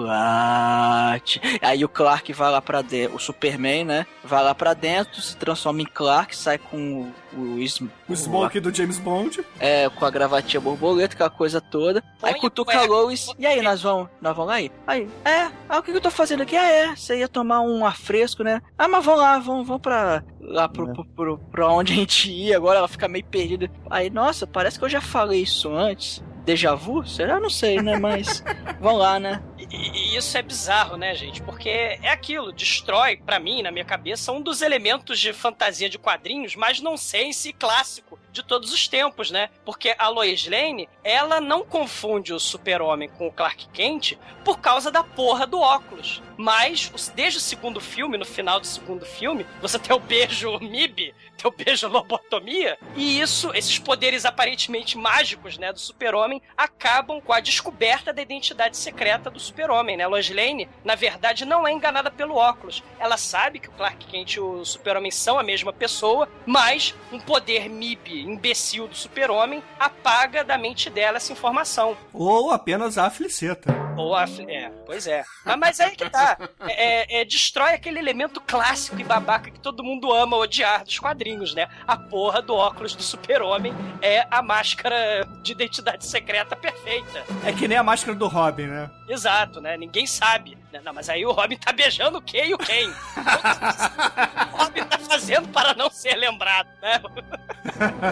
chocolate. 0.06 1.40
Aí 1.60 1.84
o 1.84 1.88
Clark 1.88 2.32
vai 2.32 2.50
lá 2.52 2.62
pra 2.62 2.82
dentro. 2.82 3.16
O 3.16 3.20
Superman, 3.20 3.84
né? 3.84 4.06
Vai 4.22 4.42
lá 4.44 4.54
pra 4.54 4.74
dentro, 4.74 5.20
se 5.20 5.36
transforma 5.36 5.82
em 5.82 5.86
Clark, 5.86 6.36
sai 6.36 6.58
com 6.58 7.10
o. 7.34 7.36
o, 7.56 7.58
sm- 7.62 7.88
O 8.08 8.14
Smoke 8.14 8.60
do 8.60 8.72
James 8.72 8.98
Bond. 8.98 9.44
é, 9.58 9.88
com 9.88 10.04
a 10.04 10.10
gravatinha 10.10 10.60
borboleta, 10.60 11.14
aquela 11.14 11.30
coisa 11.30 11.60
toda. 11.60 12.02
Aí 12.22 12.34
cutuca 12.34 12.78
a. 12.78 12.84
Lois. 12.86 13.26
E 13.38 13.44
aí, 13.46 13.60
nós 13.62 13.82
vamos, 13.82 14.08
nós 14.20 14.36
vamos 14.36 14.50
lá 14.52 14.60
aí? 14.86 15.08
Aí, 15.24 15.32
é, 15.32 15.50
ah, 15.68 15.78
o 15.78 15.82
que, 15.82 15.90
que 15.92 15.96
eu 15.96 16.02
tô 16.02 16.10
fazendo 16.10 16.42
aqui? 16.42 16.56
Ah, 16.56 16.66
é, 16.68 16.94
você 16.96 17.18
ia 17.18 17.28
tomar 17.28 17.60
um 17.60 17.84
ar 17.84 17.96
fresco, 17.96 18.42
né? 18.42 18.60
Ah, 18.78 18.88
mas 18.88 19.04
vamos 19.04 19.20
lá, 19.20 19.38
vamos, 19.38 19.66
vamos 19.66 19.82
pra. 19.82 20.22
Lá 20.40 20.68
pro, 20.68 20.88
É. 20.90 20.92
pro, 20.94 21.04
pro- 21.04 21.38
pra 21.50 21.68
onde 21.68 21.92
a 21.92 21.96
gente 21.96 22.30
ia, 22.30 22.56
agora 22.56 22.78
ela 22.78 22.88
fica 22.88 23.08
meio 23.08 23.24
perdida. 23.24 23.70
Aí, 23.90 24.08
nossa, 24.10 24.46
parece 24.46 24.78
que 24.78 24.84
eu 24.84 24.88
já 24.88 25.00
falei 25.00 25.42
isso 25.42 25.70
antes. 25.74 26.22
Déjà 26.44 26.74
vu? 26.76 27.04
Será? 27.04 27.40
Não 27.40 27.50
sei, 27.50 27.82
né? 27.82 27.98
Mas. 27.98 28.44
vamos 28.80 29.00
lá, 29.00 29.18
né? 29.18 29.42
E, 29.70 30.16
isso 30.16 30.36
é 30.36 30.42
bizarro, 30.42 30.96
né, 30.96 31.14
gente? 31.14 31.42
Porque 31.42 31.68
é 31.68 32.10
aquilo, 32.10 32.52
destrói, 32.52 33.16
pra 33.16 33.38
mim, 33.38 33.62
na 33.62 33.70
minha 33.70 33.84
cabeça, 33.84 34.32
um 34.32 34.40
dos 34.40 34.62
elementos 34.62 35.18
de 35.18 35.32
fantasia 35.32 35.88
de 35.88 35.98
quadrinhos 35.98 36.54
mais 36.54 36.80
nonsense 36.80 37.48
e 37.48 37.52
clássico 37.52 38.18
de 38.30 38.42
todos 38.42 38.72
os 38.72 38.86
tempos, 38.86 39.30
né? 39.30 39.48
Porque 39.64 39.94
a 39.98 40.08
Lois 40.08 40.46
Lane, 40.46 40.88
ela 41.02 41.40
não 41.40 41.64
confunde 41.64 42.32
o 42.32 42.40
super-homem 42.40 43.08
com 43.08 43.26
o 43.26 43.32
Clark 43.32 43.68
Kent 43.68 44.18
por 44.44 44.60
causa 44.60 44.90
da 44.90 45.02
porra 45.02 45.46
do 45.46 45.58
óculos. 45.58 46.22
Mas, 46.36 46.90
desde 47.14 47.38
o 47.38 47.42
segundo 47.42 47.80
filme, 47.80 48.18
no 48.18 48.24
final 48.24 48.60
do 48.60 48.66
segundo 48.66 49.04
filme, 49.04 49.46
você 49.60 49.78
tem 49.78 49.94
o 49.94 50.00
beijo 50.00 50.58
MIB, 50.58 51.14
tem 51.36 51.50
o 51.50 51.54
beijo 51.54 51.88
lobotomia, 51.88 52.78
e 52.94 53.20
isso, 53.20 53.50
esses 53.54 53.78
poderes 53.78 54.24
aparentemente 54.24 54.96
mágicos, 54.96 55.58
né, 55.58 55.72
do 55.72 55.78
super-homem, 55.78 56.42
acabam 56.56 57.20
com 57.20 57.32
a 57.32 57.40
descoberta 57.40 58.12
da 58.12 58.22
identidade 58.22 58.76
secreta 58.76 59.30
do 59.30 59.40
super-homem, 59.40 59.96
né? 59.96 60.06
Lois 60.06 60.28
Lane, 60.28 60.68
na 60.84 60.94
verdade, 60.94 61.44
não 61.44 61.66
é 61.66 61.72
enganada 61.72 62.10
pelo 62.10 62.36
óculos. 62.36 62.82
Ela 62.98 63.16
sabe 63.16 63.58
que 63.58 63.68
o 63.68 63.72
Clark 63.72 64.06
Kent 64.06 64.34
e 64.34 64.40
o 64.40 64.64
super-homem 64.64 65.10
são 65.10 65.38
a 65.38 65.42
mesma 65.42 65.72
pessoa, 65.72 66.28
mas 66.44 66.94
um 67.12 67.20
poder 67.20 67.68
MIB 67.68 68.22
imbecil 68.22 68.88
do 68.88 68.94
super-homem 68.94 69.62
apaga 69.78 70.44
da 70.44 70.58
mente 70.58 70.90
dela 70.90 71.16
essa 71.16 71.32
informação. 71.32 71.96
Ou 72.12 72.50
apenas 72.50 72.98
a 72.98 73.10
fliceta. 73.10 73.74
Ou 73.96 74.14
a... 74.14 74.24
É, 74.48 74.70
pois 74.84 75.06
é. 75.06 75.24
Mas, 75.44 75.58
mas 75.58 75.80
aí 75.80 75.96
que 75.96 76.08
tá. 76.10 76.25
É, 76.68 77.20
é, 77.20 77.24
destrói 77.24 77.74
aquele 77.74 77.98
elemento 77.98 78.40
clássico 78.40 79.00
e 79.00 79.04
babaca 79.04 79.50
que 79.50 79.60
todo 79.60 79.82
mundo 79.84 80.12
ama 80.12 80.36
odiar 80.36 80.84
dos 80.84 80.98
quadrinhos, 80.98 81.54
né? 81.54 81.68
A 81.86 81.96
porra 81.96 82.42
do 82.42 82.54
óculos 82.54 82.94
do 82.94 83.02
super-homem 83.02 83.72
é 84.02 84.26
a 84.30 84.42
máscara 84.42 85.26
de 85.42 85.52
identidade 85.52 86.04
secreta 86.04 86.56
perfeita. 86.56 87.24
É 87.44 87.52
que 87.52 87.68
nem 87.68 87.78
a 87.78 87.82
máscara 87.82 88.16
do 88.16 88.26
Robin, 88.28 88.66
né? 88.66 88.90
Exato, 89.08 89.60
né? 89.60 89.76
Ninguém 89.76 90.06
sabe. 90.06 90.56
Não, 90.84 90.92
mas 90.92 91.08
aí 91.08 91.24
o 91.24 91.32
Robin 91.32 91.56
tá 91.56 91.72
beijando 91.72 92.18
o 92.18 92.22
e 92.36 92.52
o 92.54 92.58
quem? 92.58 92.88
o 92.90 94.56
Robin 94.56 94.84
tá 94.84 94.98
fazendo 94.98 95.48
para 95.48 95.72
não 95.74 95.90
ser 95.90 96.14
lembrado, 96.16 96.68
né? 96.82 97.00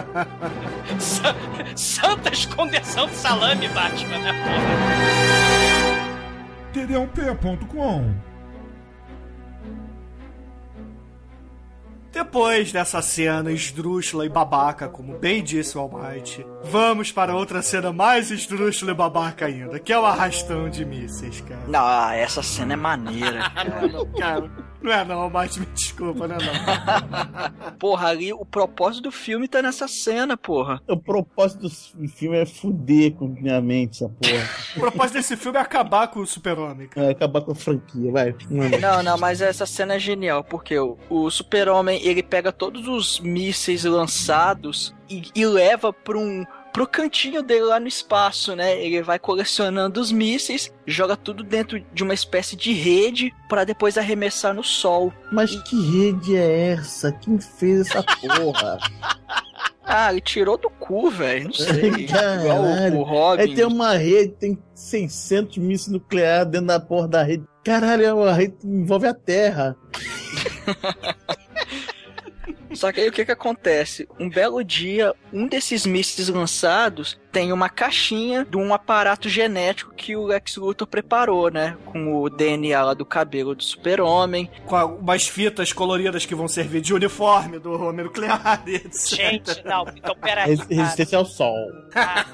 Sa- 0.99 1.35
Santa 1.75 2.29
escondeção 2.31 3.07
de 3.07 3.15
salame, 3.15 3.67
Batman, 3.69 4.17
né? 4.19 4.33
porra? 4.43 5.84
td1p.com 6.75 8.13
Depois 12.11 12.71
dessa 12.71 13.01
cena 13.01 13.51
esdrúxula 13.51 14.25
e 14.25 14.29
babaca, 14.29 14.87
como 14.89 15.17
bem 15.17 15.41
disse 15.41 15.77
o 15.77 15.81
Almighty, 15.81 16.45
vamos 16.63 17.11
para 17.11 17.35
outra 17.35 17.61
cena 17.61 17.93
mais 17.93 18.29
esdrúxula 18.31 18.91
e 18.91 18.93
babaca 18.93 19.45
ainda, 19.45 19.79
que 19.79 19.91
é 19.91 19.99
o 19.99 20.05
arrastão 20.05 20.69
de 20.69 20.85
mísseis, 20.85 21.41
cara. 21.41 21.61
Não, 21.67 21.85
ah, 21.85 22.13
essa 22.13 22.41
cena 22.41 22.73
é 22.73 22.77
maneira. 22.77 23.49
cara. 23.49 23.89
Cara, 24.17 24.51
não 24.85 24.93
é 24.93 25.03
não, 25.03 25.21
Almighty, 25.21 25.59
me 25.61 25.65
desculpa, 25.67 26.27
não 26.27 26.35
é 26.35 26.39
não. 26.39 27.71
porra, 27.77 28.09
ali 28.09 28.31
o 28.31 28.45
propósito 28.45 29.03
do 29.03 29.11
filme 29.11 29.47
tá 29.47 29.61
nessa 29.61 29.87
cena, 29.87 30.37
porra. 30.37 30.81
O 30.87 30.97
propósito 30.97 31.61
do 31.61 32.07
filme 32.07 32.37
é 32.37 32.45
fuder 32.45 33.13
com 33.13 33.27
minha 33.27 33.59
mente, 33.61 34.03
essa 34.03 34.09
porra. 34.09 34.49
O 34.75 34.79
propósito 34.79 35.13
desse 35.15 35.35
filme 35.35 35.57
é 35.57 35.61
acabar 35.61 36.07
com 36.07 36.19
o 36.19 36.27
super-homem, 36.27 36.87
cara. 36.87 37.07
É, 37.07 37.11
acabar 37.11 37.41
com 37.41 37.51
a 37.51 37.55
franquia, 37.55 38.11
vai. 38.11 38.35
Manda. 38.49 38.77
Não, 38.77 39.03
não, 39.03 39.17
mas 39.17 39.41
essa 39.41 39.65
cena 39.65 39.95
é 39.95 39.99
genial, 39.99 40.43
porque 40.43 40.77
o, 40.77 40.97
o 41.09 41.29
super-homem, 41.29 41.99
ele 42.05 42.21
pega 42.21 42.51
todos 42.51 42.87
os 42.87 43.19
mísseis 43.19 43.83
lançados 43.83 44.93
e, 45.09 45.23
e 45.35 45.45
leva 45.45 45.91
pra 45.91 46.17
um... 46.17 46.45
Pro 46.75 46.85
cantinho 46.85 47.41
dele 47.41 47.63
lá 47.63 47.79
no 47.79 47.87
espaço, 47.87 48.53
né? 48.53 48.77
Ele 48.83 49.01
vai 49.01 49.17
colecionando 49.17 50.01
os 50.01 50.11
mísseis, 50.11 50.69
joga 50.85 51.15
tudo 51.15 51.41
dentro 51.41 51.79
de 51.93 52.03
uma 52.03 52.13
espécie 52.13 52.53
de 52.53 52.73
rede 52.73 53.33
pra 53.47 53.63
depois 53.63 53.97
arremessar 53.97 54.53
no 54.53 54.61
sol. 54.61 55.13
Mas 55.31 55.55
que 55.61 55.81
rede 55.89 56.35
é 56.35 56.71
essa? 56.73 57.13
Quem 57.13 57.39
fez 57.39 57.87
essa 57.89 58.03
porra? 58.03 58.77
Ah, 59.87 60.11
ele 60.11 60.19
tirou 60.19 60.57
do 60.57 60.67
cu, 60.67 61.11
velho. 61.11 61.45
Não 61.45 61.53
sei. 61.53 61.89
Igual 61.93 62.63
Caralho. 62.63 62.97
o, 62.97 62.99
o 63.01 63.03
Robin. 63.03 63.41
Aí 63.43 63.53
tem 63.53 63.65
uma 63.65 63.93
rede, 63.93 64.33
tem 64.33 64.57
600 64.73 65.59
mísseis 65.59 65.93
nucleares 65.93 66.51
dentro 66.51 66.65
da 66.65 66.79
porra 66.79 67.07
da 67.07 67.21
rede. 67.21 67.45
Caralho, 67.63 68.03
é 68.03 68.11
uma 68.11 68.33
rede 68.33 68.55
que 68.59 68.65
envolve 68.65 69.05
a 69.05 69.13
Terra. 69.13 69.77
Só 72.75 72.91
que 72.91 73.01
aí 73.01 73.07
o 73.07 73.11
que 73.11 73.25
que 73.25 73.31
acontece? 73.31 74.07
Um 74.19 74.29
belo 74.29 74.63
dia, 74.63 75.13
um 75.31 75.47
desses 75.47 75.85
mísseis 75.85 76.29
lançados 76.29 77.17
tem 77.35 77.51
uma 77.51 77.67
caixinha 77.67 78.45
de 78.45 78.55
um 78.55 78.73
aparato 78.73 79.27
genético 79.27 79.93
que 79.93 80.15
o 80.15 80.23
Lex 80.27 80.55
Luthor 80.55 80.87
preparou, 80.87 81.51
né? 81.51 81.75
Com 81.85 82.21
o 82.21 82.29
DNA 82.29 82.81
lá 82.81 82.93
do 82.93 83.05
cabelo 83.05 83.53
do 83.53 83.61
super-homem. 83.61 84.49
Com 84.65 84.73
a- 84.77 84.85
umas 84.85 85.27
fitas 85.27 85.73
coloridas 85.73 86.25
que 86.25 86.33
vão 86.33 86.47
servir 86.47 86.79
de 86.79 86.93
uniforme 86.93 87.59
do 87.59 87.73
homem 87.73 88.05
nuclear, 88.05 88.63
etc. 88.65 89.15
Gente, 89.17 89.65
não, 89.65 89.85
então 89.93 90.15
peraí. 90.15 90.55
Res- 90.55 90.65
Resistência 90.65 91.17
ao 91.17 91.25
sol. 91.25 91.53
cara. 91.91 92.25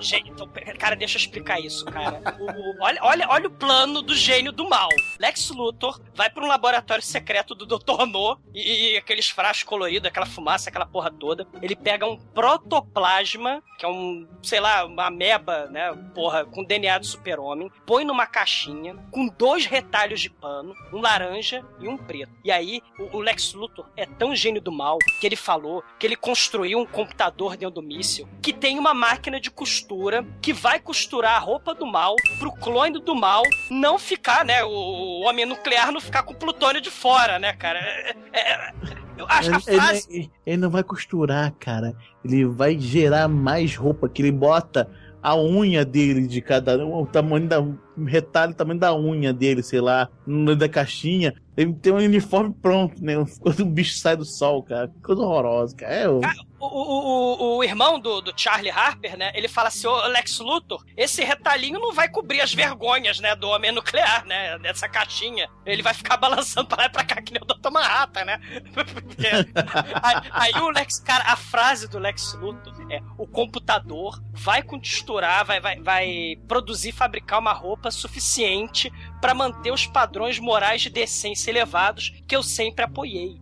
Gente, 0.00 0.30
então, 0.30 0.48
cara, 0.78 0.94
deixa 0.94 1.16
eu 1.16 1.20
explicar 1.20 1.58
isso, 1.58 1.84
cara. 1.86 2.20
O- 2.38 2.44
o- 2.44 2.76
olha, 2.80 3.00
olha, 3.02 3.26
olha 3.28 3.48
o 3.48 3.50
plano 3.50 4.00
do 4.00 4.14
gênio 4.14 4.52
do 4.52 4.68
mal. 4.68 4.88
Lex 5.18 5.50
Luthor 5.50 6.00
vai 6.14 6.30
pra 6.30 6.44
um 6.44 6.46
laboratório 6.46 7.02
secreto 7.02 7.52
do 7.52 7.66
Dr. 7.66 8.06
No 8.06 8.38
e, 8.54 8.92
e 8.92 8.96
aqueles 8.96 9.28
frascos 9.28 9.64
coloridos, 9.64 10.06
aquela 10.08 10.24
fumaça, 10.26 10.70
aquela 10.70 10.86
porra 10.86 11.10
toda. 11.10 11.48
Ele 11.60 11.74
pega 11.74 12.06
um 12.06 12.16
protoplasma, 12.16 13.60
que 13.76 13.84
é 13.84 13.87
um, 13.88 14.26
sei 14.42 14.60
lá, 14.60 14.84
uma 14.84 15.06
ameba, 15.06 15.66
né, 15.66 15.92
porra, 16.14 16.44
com 16.44 16.62
DNA 16.64 16.98
do 16.98 17.06
super-homem, 17.06 17.70
põe 17.86 18.04
numa 18.04 18.26
caixinha 18.26 18.94
com 19.10 19.26
dois 19.28 19.66
retalhos 19.66 20.20
de 20.20 20.30
pano, 20.30 20.74
um 20.92 21.00
laranja 21.00 21.64
e 21.80 21.88
um 21.88 21.96
preto. 21.96 22.32
E 22.44 22.50
aí, 22.50 22.80
o, 22.98 23.16
o 23.16 23.20
Lex 23.20 23.52
Luthor 23.54 23.86
é 23.96 24.06
tão 24.06 24.34
gênio 24.34 24.60
do 24.60 24.70
mal 24.72 24.98
que 25.20 25.26
ele 25.26 25.36
falou 25.36 25.82
que 25.98 26.06
ele 26.06 26.16
construiu 26.16 26.78
um 26.78 26.86
computador 26.86 27.56
dentro 27.56 27.76
do 27.76 27.82
míssil 27.82 28.28
que 28.42 28.52
tem 28.52 28.78
uma 28.78 28.94
máquina 28.94 29.40
de 29.40 29.50
costura 29.50 30.24
que 30.40 30.52
vai 30.52 30.78
costurar 30.80 31.36
a 31.36 31.38
roupa 31.38 31.74
do 31.74 31.86
mal 31.86 32.14
pro 32.38 32.52
clone 32.52 32.98
do 33.00 33.14
mal 33.14 33.42
não 33.70 33.98
ficar, 33.98 34.44
né? 34.44 34.64
O, 34.64 34.68
o 34.68 35.20
homem 35.28 35.44
nuclear 35.46 35.92
não 35.92 36.00
ficar 36.00 36.22
com 36.22 36.32
o 36.32 36.36
plutônio 36.36 36.80
de 36.80 36.90
fora, 36.90 37.38
né, 37.38 37.52
cara? 37.52 37.78
É- 37.78 38.16
é- 38.32 38.72
eu 39.16 39.26
acho 39.28 39.50
que 39.50 39.70
a 39.70 39.72
Ele, 39.72 39.80
frase. 39.80 40.06
ele- 40.10 40.30
ele 40.46 40.56
não 40.58 40.70
vai 40.70 40.82
costurar, 40.84 41.52
cara. 41.58 41.94
Ele 42.24 42.44
vai 42.44 42.78
gerar 42.78 43.28
mais 43.28 43.76
roupa, 43.76 44.08
que 44.08 44.22
ele 44.22 44.32
bota 44.32 44.88
a 45.22 45.36
unha 45.36 45.84
dele 45.84 46.26
de 46.26 46.40
cada 46.40 46.84
o 46.86 47.06
tamanho 47.06 47.48
da. 47.48 47.64
Retalho, 48.06 48.54
tamanho 48.54 48.78
da 48.80 48.94
unha 48.94 49.32
dele, 49.32 49.62
sei 49.62 49.80
lá, 49.80 50.08
da 50.56 50.68
caixinha. 50.68 51.34
Ele 51.56 51.72
tem 51.74 51.92
um 51.92 51.96
uniforme 51.96 52.54
pronto, 52.62 53.02
né? 53.04 53.14
Quando 53.40 53.60
o 53.60 53.66
bicho 53.66 53.98
sai 53.98 54.16
do 54.16 54.24
sol, 54.24 54.62
cara. 54.62 54.86
Que 54.88 55.00
Coisa 55.02 55.22
horrorosa, 55.22 55.74
cara. 55.76 55.92
É, 55.92 56.08
o- 56.08 56.20
O, 56.60 56.66
o, 56.66 57.36
o, 57.54 57.56
o 57.58 57.64
irmão 57.64 58.00
do, 58.00 58.20
do 58.20 58.32
Charlie 58.36 58.70
Harper, 58.70 59.16
né? 59.16 59.30
Ele 59.34 59.46
fala 59.46 59.68
assim: 59.68 59.86
Ô 59.86 60.06
Lex 60.08 60.40
Luthor, 60.40 60.84
esse 60.96 61.22
retalhinho 61.22 61.78
não 61.80 61.92
vai 61.92 62.08
cobrir 62.08 62.40
as 62.40 62.52
vergonhas, 62.52 63.20
né? 63.20 63.34
Do 63.36 63.48
homem 63.48 63.70
nuclear, 63.72 64.24
né? 64.26 64.58
Dessa 64.58 64.88
caixinha. 64.88 65.48
Ele 65.64 65.82
vai 65.82 65.94
ficar 65.94 66.16
balançando 66.18 66.66
pra 66.68 66.78
lá 66.78 66.84
e 66.86 66.90
pra 66.90 67.04
cá, 67.04 67.22
que 67.22 67.32
nem 67.32 67.40
o 67.42 67.44
Dr. 67.44 67.70
Manhattan, 67.70 68.24
né? 68.24 68.40
Porque- 68.74 69.28
aí, 70.02 70.52
aí 70.54 70.62
o 70.62 70.68
Lex, 70.70 70.98
cara, 71.00 71.24
a 71.32 71.36
frase 71.36 71.88
do 71.88 71.98
Lex 71.98 72.34
Luthor 72.34 72.74
é: 72.90 73.00
o 73.16 73.26
computador 73.26 74.20
vai 74.32 74.62
costurar, 74.62 75.44
vai, 75.44 75.60
vai, 75.60 75.80
vai 75.80 76.36
produzir, 76.48 76.92
fabricar 76.92 77.38
uma 77.40 77.52
roupa 77.52 77.87
suficiente 77.90 78.92
pra 79.20 79.34
manter 79.34 79.72
os 79.72 79.86
padrões 79.86 80.38
morais 80.38 80.82
de 80.82 80.90
decência 80.90 81.50
elevados 81.50 82.12
que 82.26 82.36
eu 82.36 82.42
sempre 82.42 82.84
apoiei. 82.84 83.40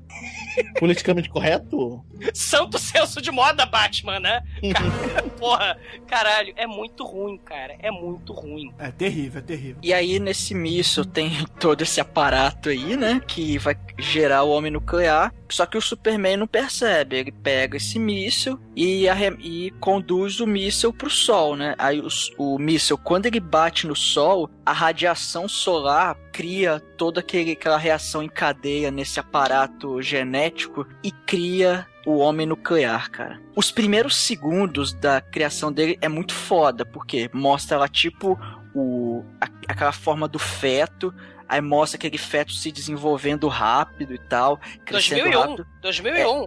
Politicamente 0.78 1.28
correto? 1.28 2.04
Santo 2.32 2.78
senso 2.78 3.20
de 3.20 3.30
moda, 3.30 3.66
Batman, 3.66 4.20
né? 4.20 4.42
Cara, 4.72 5.22
porra, 5.38 5.78
caralho, 6.06 6.54
é 6.56 6.66
muito 6.66 7.04
ruim, 7.04 7.38
cara. 7.38 7.76
É 7.78 7.90
muito 7.90 8.32
ruim. 8.32 8.72
É 8.78 8.90
terrível, 8.90 9.40
é 9.40 9.42
terrível. 9.42 9.76
E 9.82 9.92
aí, 9.92 10.18
nesse 10.18 10.54
míssil, 10.54 11.04
tem 11.04 11.30
todo 11.60 11.82
esse 11.82 12.00
aparato 12.00 12.68
aí, 12.68 12.96
né? 12.96 13.20
Que 13.26 13.58
vai 13.58 13.76
gerar 13.98 14.44
o 14.44 14.50
homem 14.50 14.70
nuclear. 14.70 15.32
Só 15.48 15.64
que 15.64 15.78
o 15.78 15.82
Superman 15.82 16.38
não 16.38 16.46
percebe. 16.46 17.16
Ele 17.16 17.32
pega 17.32 17.76
esse 17.76 17.98
míssil 17.98 18.58
e, 18.74 19.06
e 19.40 19.70
conduz 19.80 20.40
o 20.40 20.46
míssil 20.46 20.92
pro 20.92 21.10
Sol, 21.10 21.56
né? 21.56 21.74
Aí 21.78 22.00
o, 22.00 22.08
o 22.38 22.58
míssil, 22.58 22.98
quando 22.98 23.26
ele 23.26 23.40
bate 23.40 23.86
no 23.86 23.94
Sol, 23.94 24.50
a 24.66 24.72
radiação 24.72 25.48
solar 25.48 26.16
cria 26.32 26.80
toda 26.98 27.20
aquele, 27.20 27.52
aquela 27.52 27.78
reação 27.78 28.20
em 28.22 28.28
cadeia 28.28 28.90
nesse 28.90 29.20
aparato 29.20 30.02
genético 30.02 30.86
e 31.02 31.10
cria 31.12 31.86
o 32.04 32.18
homem 32.18 32.46
nuclear, 32.46 33.10
cara. 33.10 33.40
Os 33.54 33.70
primeiros 33.70 34.16
segundos 34.16 34.92
da 34.92 35.20
criação 35.20 35.72
dele 35.72 35.96
é 36.00 36.08
muito 36.08 36.34
foda, 36.34 36.84
porque 36.84 37.30
mostra 37.32 37.78
lá 37.78 37.88
tipo 37.88 38.38
o, 38.74 39.24
a- 39.40 39.48
aquela 39.68 39.92
forma 39.92 40.28
do 40.28 40.38
feto, 40.38 41.14
aí 41.49 41.61
mostra 41.61 41.97
aquele 41.97 42.18
feto 42.18 42.53
se 42.53 42.70
desenvolvendo 42.72 43.49
rápido 43.49 44.14
e 44.14 44.18
tal, 44.18 44.59
crescendo 44.84 45.22
2001. 45.30 45.40
rápido. 45.40 45.66
2001. 45.82 46.44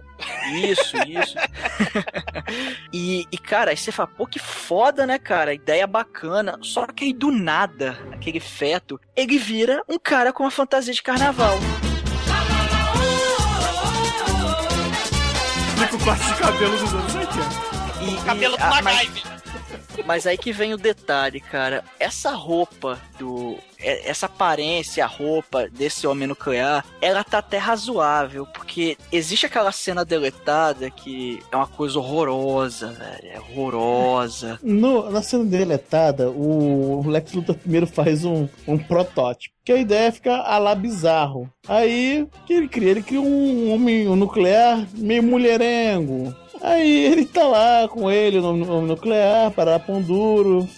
Isso, 0.70 0.96
isso. 1.08 1.34
e, 2.92 3.26
e, 3.32 3.38
cara, 3.38 3.70
aí 3.70 3.76
você 3.76 3.90
fala, 3.90 4.08
pô, 4.08 4.26
que 4.26 4.38
foda, 4.38 5.06
né, 5.06 5.18
cara? 5.18 5.54
Ideia 5.54 5.86
bacana. 5.86 6.58
Só 6.62 6.86
que 6.86 7.04
aí 7.04 7.12
do 7.12 7.30
nada, 7.30 7.98
aquele 8.12 8.40
feto, 8.40 9.00
ele 9.16 9.38
vira 9.38 9.82
um 9.88 9.98
cara 9.98 10.32
com 10.32 10.44
uma 10.44 10.50
fantasia 10.50 10.92
de 10.92 11.02
carnaval. 11.02 11.58
Fica 15.78 15.96
o 15.96 16.04
corte 16.04 16.24
de 16.26 16.34
cabelo 16.34 16.76
dos 16.78 16.92
anos 16.94 17.14
80. 17.14 17.70
E, 18.02 18.14
O 18.14 18.24
cabelo 18.24 18.54
e- 18.54 18.58
do 18.58 18.64
MacGyver. 18.84 19.39
Mas 20.06 20.26
aí 20.26 20.36
que 20.38 20.52
vem 20.52 20.74
o 20.74 20.78
detalhe, 20.78 21.40
cara. 21.40 21.84
Essa 21.98 22.30
roupa 22.32 22.98
do. 23.18 23.56
é- 23.78 24.08
Essa 24.10 24.26
aparência, 24.26 25.04
a 25.04 25.08
roupa 25.08 25.68
desse 25.68 26.06
homem 26.06 26.26
nuclear, 26.28 26.84
ela 27.00 27.22
tá 27.24 27.38
até 27.38 27.58
razoável, 27.58 28.46
porque 28.46 28.96
existe 29.12 29.46
aquela 29.46 29.72
cena 29.72 30.04
deletada 30.04 30.90
que 30.90 31.40
é 31.50 31.56
uma 31.56 31.66
coisa 31.66 31.98
horrorosa, 31.98 32.88
velho. 32.92 33.32
É 33.32 33.38
horrorosa. 33.40 34.58
No- 34.62 35.10
na 35.10 35.22
cena 35.22 35.44
deletada, 35.44 36.30
o 36.30 37.02
Lex 37.06 37.32
Luthor 37.32 37.56
primeiro 37.56 37.86
faz 37.86 38.24
um, 38.24 38.48
um 38.66 38.78
protótipo. 38.78 39.54
Que 39.64 39.72
a 39.72 39.76
ideia 39.76 40.08
é 40.08 40.10
ficar 40.12 40.40
a 40.40 40.58
lá 40.58 40.74
bizarro. 40.74 41.48
Aí, 41.68 42.26
que 42.46 42.52
ele 42.54 42.68
cria? 42.68 42.90
Ele 42.90 43.02
cria 43.02 43.20
um 43.20 43.72
homem 43.72 44.04
nuclear 44.16 44.84
meio 44.94 45.22
mulherengo. 45.22 46.34
Aí 46.62 47.06
ele 47.06 47.24
tá 47.24 47.44
lá 47.46 47.88
com 47.88 48.10
ele, 48.10 48.40
no, 48.40 48.54
no 48.54 48.82
nuclear, 48.82 49.50
para 49.50 49.78
pão 49.78 50.02
duro, 50.02 50.68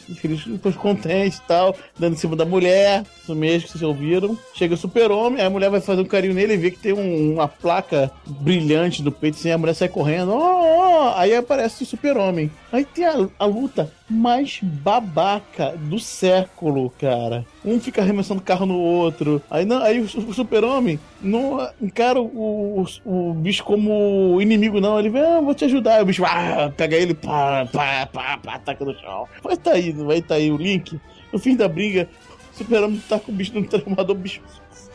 depois 0.47 0.76
contente 0.76 1.39
e 1.39 1.41
tal, 1.49 1.74
dando 1.99 2.14
em 2.14 2.16
cima 2.16 2.37
da 2.37 2.45
mulher, 2.45 3.03
isso 3.22 3.35
mesmo 3.35 3.62
que 3.66 3.72
vocês 3.72 3.83
ouviram. 3.83 4.39
Chega 4.55 4.74
o 4.74 4.78
super-homem, 4.78 5.43
a 5.45 5.51
mulher 5.51 5.70
vai 5.70 5.80
fazer 5.80 6.01
um 6.03 6.07
carinho 6.07 6.35
nele 6.35 6.55
e 6.55 6.57
vê 6.57 6.70
que 6.70 6.78
tem 6.78 6.93
um- 6.93 7.35
uma 7.35 7.49
placa 7.49 8.11
brilhante 8.26 9.03
no 9.03 9.11
peito, 9.11 9.37
assim, 9.39 9.51
a 9.51 9.59
mulher 9.59 9.74
sai 9.74 9.89
correndo, 9.89 10.33
ó, 10.33 11.11
ó, 11.11 11.14
aí 11.16 11.35
aparece 11.35 11.83
o 11.83 11.87
super-homem. 11.87 12.51
Aí 12.70 12.85
tem 12.85 13.05
a, 13.05 13.28
a 13.39 13.45
luta 13.45 13.91
mais 14.13 14.61
babaca 14.63 15.75
do 15.77 15.99
século, 15.99 16.91
cara. 17.01 17.45
Um 17.65 17.81
fica 17.81 18.03
arremessando 18.03 18.43
carro 18.43 18.67
no 18.67 18.79
outro. 18.79 19.43
Aí, 19.51 19.65
não, 19.65 19.83
aí 19.83 20.01
o, 20.01 20.09
su- 20.09 20.21
o 20.21 20.35
super-homem 20.35 21.01
não 21.21 21.67
encara 21.81 22.21
o, 22.21 22.83
o, 22.83 22.87
o 23.31 23.35
bicho 23.35 23.65
como 23.65 24.39
inimigo, 24.41 24.81
não. 24.81 24.99
Ele 24.99 25.09
vem, 25.11 25.23
ah, 25.23 25.41
vou 25.41 25.55
te 25.55 25.65
ajudar. 25.65 25.97
Aí 25.97 26.03
o 26.03 26.07
bicho 26.07 26.25
ah, 26.25 26.71
pega 26.77 26.97
ele, 26.97 27.15
pá, 27.15 27.67
pá, 27.73 28.07
pá, 28.07 28.39
pá, 28.39 28.55
ataca 28.55 28.85
no 28.85 28.95
chão. 29.01 29.27
Vai 29.43 29.57
tá 29.57 29.73
aí, 29.73 29.93
vai 29.93 30.21
tá 30.23 30.35
aí 30.35 30.51
o 30.53 30.57
link. 30.57 31.01
No 31.33 31.39
fim 31.39 31.57
da 31.57 31.67
briga, 31.69 32.09
o 32.53 32.59
super-homem 32.59 33.03
tá 33.09 33.19
com 33.19 33.33
o 33.33 33.35
bicho 33.35 33.55
no 33.55 33.65
transformador, 33.67 34.15
o 34.15 34.19
bicho 34.19 34.41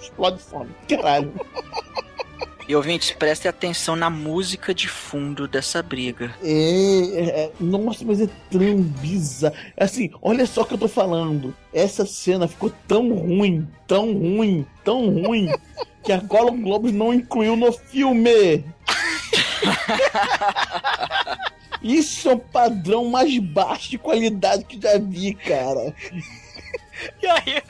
explode 0.02 0.40
fome. 0.42 0.70
Caralho. 0.88 1.34
E 2.68 2.76
ouvintes, 2.76 3.12
prestem 3.12 3.48
atenção 3.48 3.96
na 3.96 4.10
música 4.10 4.74
de 4.74 4.90
fundo 4.90 5.48
dessa 5.48 5.82
briga. 5.82 6.36
É, 6.44 7.46
é, 7.46 7.52
nossa, 7.62 8.04
mas 8.04 8.20
é 8.20 8.28
tão 8.52 8.82
bizarro. 8.82 9.56
Assim, 9.78 10.12
olha 10.22 10.46
só 10.46 10.64
o 10.64 10.66
que 10.66 10.74
eu 10.74 10.78
tô 10.78 10.90
falando. 10.90 11.56
Essa 11.74 12.06
cena 12.06 12.46
ficou 12.46 12.70
tão 12.86 13.14
ruim, 13.14 13.66
tão 13.88 14.12
ruim, 14.12 14.66
tão 14.84 15.10
ruim, 15.10 15.50
que 16.04 16.12
a 16.12 16.18
Golden 16.18 16.62
Globes 16.62 16.92
não 16.92 17.14
incluiu 17.14 17.56
no 17.56 17.72
filme. 17.72 18.66
Isso 21.82 22.30
é 22.30 22.36
um 22.36 22.40
padrão 22.40 23.06
mais 23.06 23.38
baixo 23.40 23.92
de 23.92 23.98
qualidade 23.98 24.66
que 24.66 24.78
já 24.82 24.98
vi, 24.98 25.34
cara. 25.34 25.94
E 27.22 27.28
aí, 27.28 27.64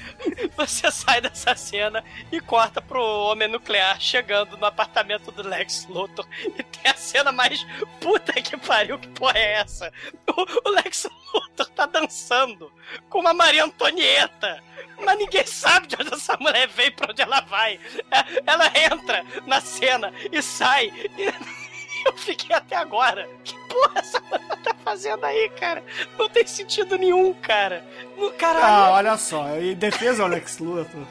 você 0.55 0.91
sai 0.91 1.21
dessa 1.21 1.55
cena 1.55 2.03
e 2.32 2.39
corta 2.39 2.82
pro 2.82 3.01
homem 3.01 3.47
nuclear 3.47 3.99
chegando 3.99 4.57
no 4.57 4.65
apartamento 4.65 5.32
do 5.32 5.47
Lex 5.47 5.86
Luthor. 5.89 6.28
E 6.45 6.63
tem 6.63 6.91
a 6.91 6.95
cena 6.95 7.32
mais 7.32 7.65
puta 7.99 8.34
que 8.34 8.57
pariu, 8.57 8.99
que 8.99 9.07
porra 9.09 9.38
é 9.38 9.53
essa? 9.53 9.91
O, 10.28 10.69
o 10.69 10.71
Lex 10.73 11.09
Luthor 11.34 11.69
tá 11.69 11.86
dançando 11.86 12.71
com 13.09 13.19
uma 13.19 13.34
Maria 13.34 13.63
Antonieta. 13.65 14.63
Mas 14.99 15.17
ninguém 15.17 15.45
sabe 15.45 15.88
de 15.88 15.95
onde 15.95 16.13
essa 16.13 16.36
mulher 16.38 16.67
veio 16.67 16.91
pra 16.93 17.11
onde 17.11 17.21
ela 17.21 17.41
vai. 17.41 17.80
É, 18.11 18.43
Ela 18.45 18.65
entra 18.75 19.23
na 19.45 19.61
cena 19.61 20.11
e 20.32 20.41
sai. 20.41 20.91
E 21.17 21.25
eu 22.05 22.17
fiquei 22.17 22.55
até 22.55 22.75
agora. 22.75 23.28
Que 23.43 23.53
porra 23.67 23.99
essa 23.99 24.19
mulher 24.21 24.47
fazendo 24.88 25.25
aí, 25.25 25.49
cara? 25.49 25.83
Não 26.17 26.29
tem 26.29 26.47
sentido 26.47 26.97
nenhum, 26.97 27.33
cara. 27.33 27.83
No 28.15 28.31
caralho. 28.31 28.65
Ah, 28.65 28.91
olha 28.91 29.17
só, 29.17 29.45
em 29.57 29.75
defesa 29.75 30.23
ao 30.23 30.29
Lex 30.29 30.59
Luthor, 30.59 31.05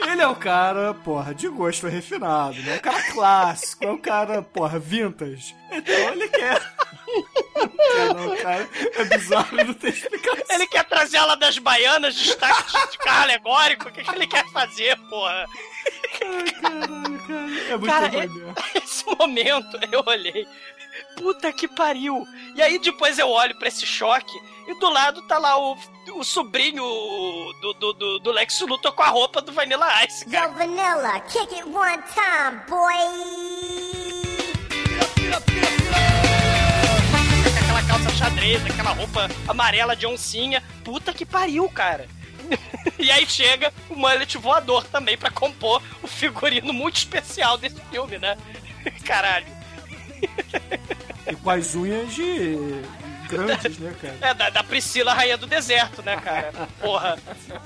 ele 0.00 0.20
é 0.20 0.26
o 0.26 0.34
cara, 0.34 0.92
porra, 0.94 1.32
de 1.32 1.48
gosto 1.48 1.86
refinado, 1.86 2.60
né? 2.62 2.74
É 2.74 2.76
um 2.78 2.80
cara 2.80 3.12
clássico, 3.12 3.84
é 3.84 3.92
um 3.92 3.98
cara, 3.98 4.42
porra, 4.42 4.80
vintage. 4.80 5.54
Então 5.70 5.94
ele 6.12 6.28
quer. 6.28 6.60
Não 8.16 8.36
cara. 8.36 8.68
É 8.96 9.04
bizarro 9.04 9.56
não 9.58 9.74
ter 9.74 9.90
explicação. 9.90 10.44
Ele 10.50 10.66
quer 10.66 10.84
trazer 10.84 11.18
ela 11.18 11.36
das 11.36 11.56
baianas, 11.58 12.16
destaque 12.16 12.90
de 12.90 12.98
carro 12.98 13.22
alegórico. 13.22 13.88
O 13.88 13.92
que, 13.92 14.02
que 14.02 14.10
ele 14.10 14.26
quer 14.26 14.44
fazer, 14.50 14.96
porra? 15.08 15.46
Caralho, 16.60 17.26
cara. 17.26 17.50
É 17.68 17.76
muito 17.76 17.86
Cara, 17.86 18.06
é-. 18.06 18.78
Esse 18.82 19.04
momento 19.06 19.78
eu 19.92 20.02
olhei. 20.04 20.48
Puta 21.16 21.52
que 21.52 21.68
pariu! 21.68 22.26
E 22.54 22.62
aí 22.62 22.78
depois 22.78 23.18
eu 23.18 23.28
olho 23.28 23.56
pra 23.58 23.68
esse 23.68 23.86
choque 23.86 24.32
e 24.66 24.74
do 24.78 24.88
lado 24.88 25.22
tá 25.22 25.38
lá 25.38 25.58
o, 25.58 25.76
o 26.14 26.24
sobrinho 26.24 26.82
do, 27.60 27.74
do, 27.74 27.92
do, 27.92 28.18
do 28.20 28.30
Lex 28.30 28.60
Luthor 28.60 28.92
com 28.92 29.02
a 29.02 29.08
roupa 29.08 29.40
do 29.40 29.52
Vanilla 29.52 30.04
Ice, 30.04 30.24
cara. 30.26 30.46
Yo, 30.46 30.54
Vanilla, 30.54 31.20
kick 31.20 31.54
it 31.54 31.64
one 31.64 32.02
time, 32.12 32.60
boy. 32.68 32.90
aquela 37.58 37.82
calça 37.82 38.10
xadrez, 38.16 38.64
aquela 38.64 38.90
roupa 38.90 39.28
amarela 39.48 39.96
de 39.96 40.06
oncinha. 40.06 40.62
Puta 40.84 41.12
que 41.12 41.26
pariu, 41.26 41.68
cara. 41.68 42.08
e 42.98 43.10
aí 43.10 43.26
chega 43.26 43.72
o 43.88 43.94
mullet 43.94 44.36
voador 44.38 44.84
também 44.84 45.16
pra 45.16 45.30
compor 45.30 45.82
o 46.02 46.06
figurino 46.06 46.72
muito 46.72 46.96
especial 46.96 47.58
desse 47.58 47.80
filme, 47.90 48.18
né? 48.18 48.36
Caralho. 49.04 49.59
E 51.30 51.36
com 51.36 51.50
as 51.50 51.74
unhas 51.74 52.12
de 52.14 52.56
né, 53.38 53.94
cara? 54.00 54.16
É, 54.20 54.34
da, 54.34 54.50
da 54.50 54.62
Priscila 54.64 55.12
Rainha 55.14 55.36
do 55.36 55.46
Deserto, 55.46 56.02
né, 56.02 56.16
cara? 56.16 56.52
Porra. 56.80 57.18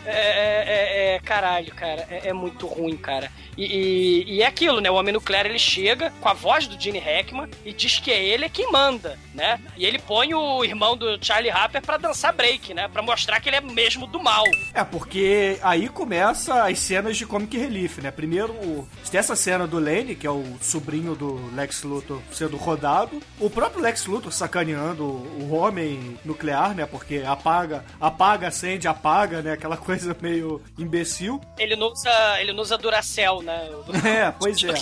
É, 0.05 0.11
é, 0.11 0.65
é- 0.67 1.15
é- 1.15 1.19
caralho, 1.21 1.73
cara. 1.75 2.07
É, 2.11 2.29
é 2.29 2.33
muito 2.33 2.67
ruim, 2.67 2.97
cara. 2.97 3.31
E, 3.57 3.65
e- 3.65 4.35
e 4.37 4.43
é 4.43 4.47
aquilo, 4.47 4.81
né? 4.81 4.91
O 4.91 4.95
Homem 4.95 5.13
Nuclear, 5.13 5.47
ele 5.47 5.59
chega 5.59 6.11
com 6.21 6.29
a 6.29 6.33
voz 6.33 6.67
do 6.67 6.81
Gene 6.81 6.99
Hackman 6.99 7.49
e 7.65 7.73
diz 7.73 7.99
que 7.99 8.11
é 8.11 8.23
ele 8.25 8.49
quem 8.49 8.71
manda, 8.71 9.19
né? 9.35 9.61
E 9.77 9.85
ele 9.87 9.99
põe 9.99 10.35
o 10.35 10.65
irmão 10.65 10.97
do 10.97 11.19
Charlie 11.25 11.51
Harper 11.51 11.81
pra 11.83 11.97
dançar 11.97 12.33
break, 12.33 12.75
né? 12.75 12.89
Pra 12.89 13.03
mostrar 13.03 13.41
que 13.41 13.49
ele 13.49 13.57
é 13.57 13.61
mesmo 13.61 14.07
do 14.07 14.23
mal. 14.23 14.45
É, 14.73 14.83
porque 14.85 15.59
aí 15.63 15.89
começa 15.89 16.65
as 16.65 16.79
cenas 16.79 17.17
de 17.17 17.25
comic 17.27 17.57
relief, 17.57 17.99
né? 17.99 18.11
Primeiro, 18.11 18.89
tem 19.11 19.19
essa 19.19 19.37
cena 19.37 19.67
do 19.67 19.79
Lane, 19.79 20.15
que 20.15 20.27
é 20.27 20.31
o 20.31 20.45
sobrinho 20.61 21.15
do 21.15 21.51
Lex 21.55 21.83
Luthor 21.85 22.21
sendo 22.33 22.57
rodado. 22.57 23.23
O 23.39 23.49
próprio 23.49 23.83
Lex 23.83 24.07
Luthor 24.07 24.33
sacaneando 24.33 25.05
o 25.05 25.47
homem 25.55 26.19
nuclear, 26.25 26.75
né? 26.75 26.87
Porque 26.87 27.23
apaga, 27.27 27.85
apaga, 28.01 28.49
acende, 28.49 28.89
apaga, 28.89 29.43
né? 29.43 29.53
Aquela 29.53 29.77
coisa 29.77 30.17
meio 30.21 30.63
imbecil. 30.79 31.41
Ele 31.59 31.77
não 31.77 31.93
usa, 31.93 32.41
ele 32.41 32.53
não 32.53 32.63
usa 32.63 32.79
Duracell, 32.79 33.43
né? 33.43 33.71
É, 34.05 34.31
pois 34.33 34.63
é. 34.63 34.75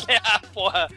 Porra. 0.53 0.89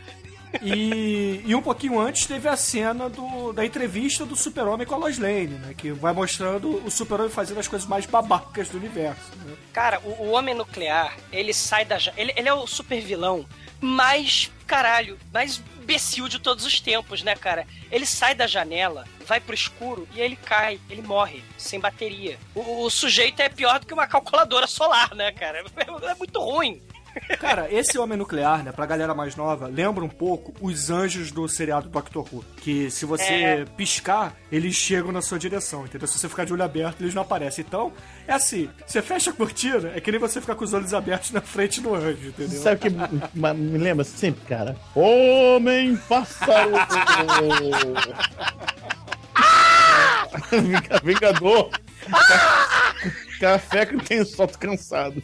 E, 0.61 1.41
e 1.45 1.55
um 1.55 1.61
pouquinho 1.61 1.99
antes 1.99 2.26
teve 2.26 2.47
a 2.47 2.55
cena 2.55 3.09
do, 3.09 3.51
da 3.53 3.65
entrevista 3.65 4.26
do 4.26 4.36
Super-Homem 4.36 4.86
com 4.86 4.95
a 4.95 4.97
Lois 4.97 5.17
Lane, 5.17 5.47
né? 5.47 5.73
Que 5.76 5.91
vai 5.91 6.13
mostrando 6.13 6.84
o 6.86 6.91
Super-Homem 6.91 7.32
fazendo 7.32 7.59
as 7.59 7.67
coisas 7.67 7.88
mais 7.88 8.05
babacas 8.05 8.69
do 8.69 8.78
universo. 8.78 9.32
Né? 9.43 9.53
Cara, 9.73 9.99
o, 10.03 10.23
o 10.23 10.32
Homem 10.32 10.55
Nuclear, 10.55 11.15
ele 11.32 11.53
sai 11.53 11.86
da. 11.86 11.97
Ele, 12.15 12.34
ele 12.36 12.47
é 12.47 12.53
o 12.53 12.65
super 12.67 13.01
vilão 13.01 13.45
mais, 13.86 14.51
caralho, 14.65 15.17
mais 15.31 15.61
imbecil 15.81 16.27
de 16.27 16.39
todos 16.39 16.65
os 16.65 16.79
tempos, 16.79 17.21
né, 17.21 17.36
cara? 17.36 17.67
Ele 17.91 18.05
sai 18.05 18.33
da 18.33 18.47
janela, 18.47 19.05
vai 19.25 19.39
pro 19.39 19.53
escuro 19.53 20.07
e 20.13 20.19
ele 20.19 20.36
cai, 20.36 20.79
ele 20.89 21.03
morre, 21.03 21.43
sem 21.57 21.79
bateria. 21.79 22.39
O, 22.55 22.86
o 22.86 22.89
sujeito 22.89 23.39
é 23.41 23.47
pior 23.47 23.79
do 23.79 23.86
que 23.86 23.93
uma 23.93 24.07
calculadora 24.07 24.65
solar, 24.65 25.13
né, 25.13 25.31
cara? 25.31 25.59
É, 25.59 26.11
é 26.11 26.15
muito 26.15 26.39
ruim. 26.41 26.81
Cara, 27.39 27.72
esse 27.74 27.97
Homem 27.97 28.18
Nuclear, 28.18 28.63
né, 28.63 28.72
pra 28.72 28.86
galera 28.86 29.13
mais 29.16 29.36
nova, 29.36 29.68
lembra 29.68 30.03
um 30.03 30.09
pouco 30.09 30.53
os 30.59 30.89
anjos 30.89 31.32
do 31.32 31.47
seriado 31.47 31.88
Doctor 31.89 32.28
Who. 32.32 32.43
Que 32.57 32.91
se 32.91 33.05
você 33.05 33.24
É. 33.34 33.66
piscar, 33.78 34.34
eles 34.51 34.76
chegam 34.76 35.11
na 35.11 35.22
sua 35.22 35.39
direção, 35.39 35.86
entendeu? 35.86 36.07
Se 36.07 36.20
você 36.20 36.28
ficar 36.28 36.45
de 36.45 36.51
olho 36.53 36.63
aberto, 36.63 37.01
eles 37.01 37.13
não 37.13 37.22
aparecem. 37.22 37.63
Então, 37.66 37.93
é 38.28 38.34
assim, 38.34 38.70
você 38.86 39.01
fecha 39.01 39.30
a 39.30 39.34
cortina, 39.34 39.91
é 39.95 40.01
que 40.01 40.11
nem 40.11 40.20
você 40.20 40.41
ficar 40.41 40.55
com 40.55 40.63
os 40.66 40.74
olhos 40.74 40.93
abertos 40.93 41.32
na 41.32 41.41
frente 41.41 41.80
do 41.82 41.95
anjo, 41.95 42.28
entendeu? 42.28 42.61
Sabe 42.61 42.76
o 42.76 42.80
que 42.80 42.89
me- 42.89 43.78
lembra 43.78 44.03
sempre, 44.03 44.41
cara? 44.45 44.76
Homem 44.93 45.95
pássaro! 46.09 46.72
Vinga- 50.51 50.99
Vingador! 51.03 51.70
Café 53.39 53.86
que 53.86 53.97
tem 53.97 54.24
solto 54.26 54.57
cansado. 54.59 55.22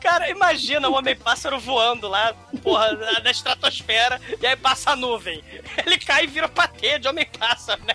Cara, 0.00 0.30
imagina 0.30 0.88
o 0.88 0.94
Homem-Pássaro 0.94 1.58
voando 1.58 2.08
lá, 2.08 2.34
porra, 2.62 2.92
na, 3.22 3.30
estratosfera, 3.30 4.20
e 4.40 4.46
aí 4.46 4.56
passa 4.56 4.90
a 4.90 4.96
nuvem. 4.96 5.42
Ele 5.84 5.98
cai 5.98 6.24
e 6.24 6.26
vira 6.26 6.48
patê 6.48 6.98
de 6.98 7.08
Homem-Pássaro, 7.08 7.82
né? 7.84 7.94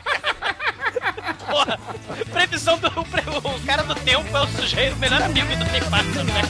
Porra, 1.50 1.80
previsão 2.32 2.78
do. 2.78 2.88
O 2.88 3.66
cara 3.66 3.84
do 3.84 3.96
tempo 3.96 4.36
é 4.36 4.42
o 4.42 4.48
sujeito, 4.48 4.96
o 4.96 5.00
melhor 5.00 5.22
amigo 5.22 5.56
do 5.56 5.66
Homem-Pássaro, 5.66 6.24
né, 6.26 6.42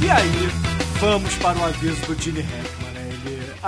E 0.00 0.10
aí, 0.10 0.48
vamos 1.00 1.34
para 1.36 1.58
o 1.58 1.64
aviso 1.64 2.00
do 2.06 2.20
Gene? 2.20 2.40
Ele, 2.40 2.77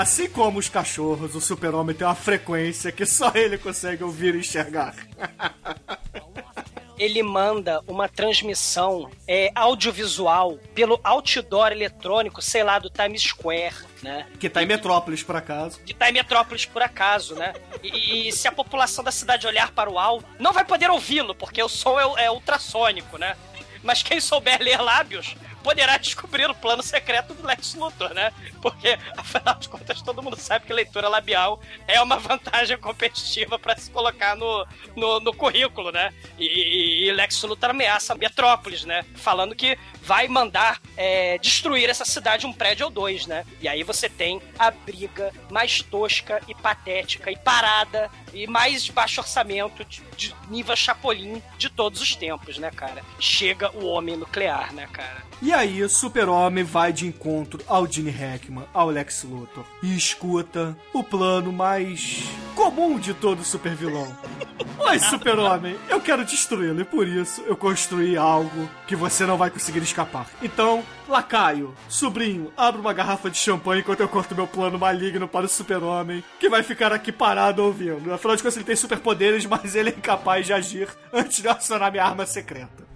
assim 0.00 0.30
como 0.30 0.58
os 0.58 0.68
cachorros, 0.68 1.34
o 1.34 1.40
super-homem 1.40 1.94
tem 1.94 2.06
uma 2.06 2.14
frequência 2.14 2.90
que 2.90 3.04
só 3.04 3.32
ele 3.34 3.58
consegue 3.58 4.02
ouvir 4.02 4.34
e 4.34 4.38
enxergar. 4.38 4.94
ele 6.98 7.22
manda 7.22 7.82
uma 7.86 8.08
transmissão 8.08 9.10
é, 9.26 9.50
audiovisual 9.54 10.58
pelo 10.74 11.00
outdoor 11.02 11.72
eletrônico, 11.72 12.40
sei 12.40 12.62
lá, 12.62 12.78
do 12.78 12.90
Times 12.90 13.22
Square, 13.22 13.74
né? 14.02 14.26
Que 14.38 14.50
tá 14.50 14.62
em 14.62 14.66
Metrópolis, 14.66 15.22
por 15.22 15.36
acaso. 15.36 15.80
Que 15.80 15.94
tá 15.94 16.08
em 16.08 16.12
Metrópolis, 16.12 16.64
por 16.66 16.82
acaso, 16.82 17.34
né? 17.34 17.54
E, 17.82 18.28
e 18.28 18.32
se 18.32 18.48
a 18.48 18.52
população 18.52 19.02
da 19.04 19.10
cidade 19.10 19.46
olhar 19.46 19.70
para 19.72 19.90
o 19.90 19.98
alto, 19.98 20.26
não 20.38 20.52
vai 20.52 20.64
poder 20.64 20.90
ouvi-lo, 20.90 21.34
porque 21.34 21.62
o 21.62 21.68
som 21.68 21.98
é, 21.98 22.24
é 22.24 22.30
ultrassônico, 22.30 23.16
né? 23.16 23.34
Mas 23.82 24.02
quem 24.02 24.20
souber 24.20 24.60
ler 24.60 24.80
lábios 24.80 25.34
poderá 25.62 25.96
descobrir 25.96 26.48
o 26.50 26.54
plano 26.54 26.82
secreto 26.82 27.34
do 27.34 27.46
Lex 27.46 27.74
Luthor, 27.74 28.12
né? 28.14 28.32
Porque, 28.60 28.98
afinal 29.16 29.54
de 29.56 29.68
contas, 29.68 30.02
todo 30.02 30.22
mundo 30.22 30.36
sabe 30.36 30.66
que 30.66 30.72
leitura 30.72 31.08
labial 31.08 31.60
é 31.86 32.00
uma 32.00 32.16
vantagem 32.18 32.78
competitiva 32.78 33.58
para 33.58 33.76
se 33.76 33.90
colocar 33.90 34.36
no, 34.36 34.66
no, 34.96 35.20
no 35.20 35.34
currículo, 35.34 35.90
né? 35.90 36.12
E, 36.38 37.06
e 37.06 37.12
Lex 37.12 37.42
Luthor 37.42 37.70
ameaça 37.70 38.14
Metrópolis, 38.14 38.84
né? 38.84 39.04
Falando 39.14 39.54
que 39.54 39.78
vai 40.02 40.28
mandar 40.28 40.80
é, 40.96 41.38
destruir 41.38 41.88
essa 41.88 42.04
cidade, 42.04 42.46
um 42.46 42.52
prédio 42.52 42.86
ou 42.86 42.90
dois, 42.90 43.26
né? 43.26 43.44
E 43.60 43.68
aí 43.68 43.82
você 43.82 44.08
tem 44.08 44.40
a 44.58 44.70
briga 44.70 45.32
mais 45.50 45.82
tosca 45.82 46.40
e 46.48 46.54
patética 46.54 47.30
e 47.30 47.36
parada 47.36 48.10
e 48.32 48.46
mais 48.46 48.88
baixo 48.88 49.20
orçamento 49.20 49.84
de, 49.84 50.02
de 50.16 50.34
nível 50.48 50.74
Chapolin 50.76 51.42
de 51.58 51.68
todos 51.68 52.00
os 52.00 52.14
tempos, 52.16 52.58
né, 52.58 52.70
cara? 52.70 53.02
Chega 53.18 53.70
o 53.76 53.86
homem 53.86 54.16
nuclear, 54.16 54.72
né, 54.72 54.88
cara? 54.92 55.29
E 55.42 55.54
aí, 55.54 55.82
o 55.82 55.88
Super-Homem 55.88 56.64
vai 56.64 56.92
de 56.92 57.06
encontro 57.06 57.62
ao 57.66 57.90
Gene 57.90 58.10
Hackman, 58.10 58.66
ao 58.74 58.90
Lex 58.90 59.24
Luthor, 59.24 59.64
e 59.82 59.96
escuta 59.96 60.76
o 60.92 61.02
plano 61.02 61.50
mais 61.50 62.24
comum 62.54 62.98
de 62.98 63.14
todo 63.14 63.42
super-vilão. 63.42 64.14
Oi, 64.78 64.98
Super-Homem, 64.98 65.78
eu 65.88 65.98
quero 65.98 66.26
destruí-lo 66.26 66.82
e 66.82 66.84
por 66.84 67.08
isso 67.08 67.40
eu 67.46 67.56
construí 67.56 68.18
algo 68.18 68.68
que 68.86 68.94
você 68.94 69.24
não 69.24 69.38
vai 69.38 69.48
conseguir 69.48 69.82
escapar. 69.82 70.26
Então, 70.42 70.84
lacaio, 71.08 71.74
sobrinho, 71.88 72.52
abre 72.54 72.78
uma 72.78 72.92
garrafa 72.92 73.30
de 73.30 73.38
champanhe 73.38 73.80
enquanto 73.80 74.00
eu 74.00 74.08
corto 74.08 74.34
meu 74.34 74.46
plano 74.46 74.78
maligno 74.78 75.26
para 75.26 75.46
o 75.46 75.48
Super-Homem, 75.48 76.22
que 76.38 76.50
vai 76.50 76.62
ficar 76.62 76.92
aqui 76.92 77.10
parado 77.10 77.64
ouvindo. 77.64 78.12
Afinal 78.12 78.36
de 78.36 78.42
contas, 78.42 78.56
ele 78.56 78.66
tem 78.66 78.76
superpoderes, 78.76 79.46
mas 79.46 79.74
ele 79.74 79.88
é 79.88 79.94
incapaz 79.94 80.44
de 80.44 80.52
agir 80.52 80.88
antes 81.10 81.40
de 81.40 81.48
acionar 81.48 81.90
minha 81.90 82.04
arma 82.04 82.26
secreta. 82.26 82.90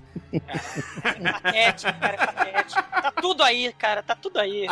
Patético, 1.23 1.93
cara, 2.01 2.17
patético. 2.27 2.83
Tá 2.83 3.13
tudo 3.13 3.43
aí, 3.43 3.73
cara, 3.73 4.03
tá 4.03 4.15
tudo 4.15 4.39
aí. 4.39 4.69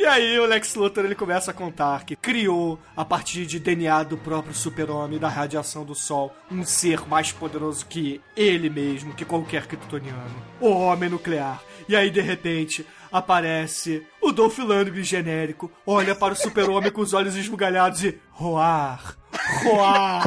E 0.00 0.06
aí 0.06 0.38
o 0.40 0.46
Lex 0.46 0.74
Luthor 0.76 1.04
ele 1.04 1.14
começa 1.14 1.50
a 1.50 1.54
contar 1.54 2.04
que 2.06 2.16
criou, 2.16 2.78
a 2.96 3.04
partir 3.04 3.44
de 3.44 3.60
DNA 3.60 4.02
do 4.04 4.16
próprio 4.16 4.54
super-homem 4.54 5.18
da 5.18 5.28
radiação 5.28 5.84
do 5.84 5.94
Sol, 5.94 6.34
um 6.50 6.64
ser 6.64 7.06
mais 7.06 7.32
poderoso 7.32 7.84
que 7.84 8.18
ele 8.34 8.70
mesmo, 8.70 9.12
que 9.12 9.26
qualquer 9.26 9.66
kryptoniano. 9.66 10.42
O 10.58 10.70
Homem 10.70 11.10
Nuclear. 11.10 11.62
E 11.86 11.94
aí, 11.94 12.10
de 12.10 12.22
repente, 12.22 12.86
aparece 13.12 14.06
o 14.22 14.32
Dolph 14.32 14.58
Lundgren 14.58 15.04
genérico, 15.04 15.70
olha 15.86 16.14
para 16.14 16.32
o 16.32 16.36
super-homem 16.36 16.90
com 16.90 17.02
os 17.02 17.12
olhos 17.12 17.36
esbugalhados 17.36 18.02
e... 18.02 18.18
Roar, 18.30 19.18
roar, 19.62 20.22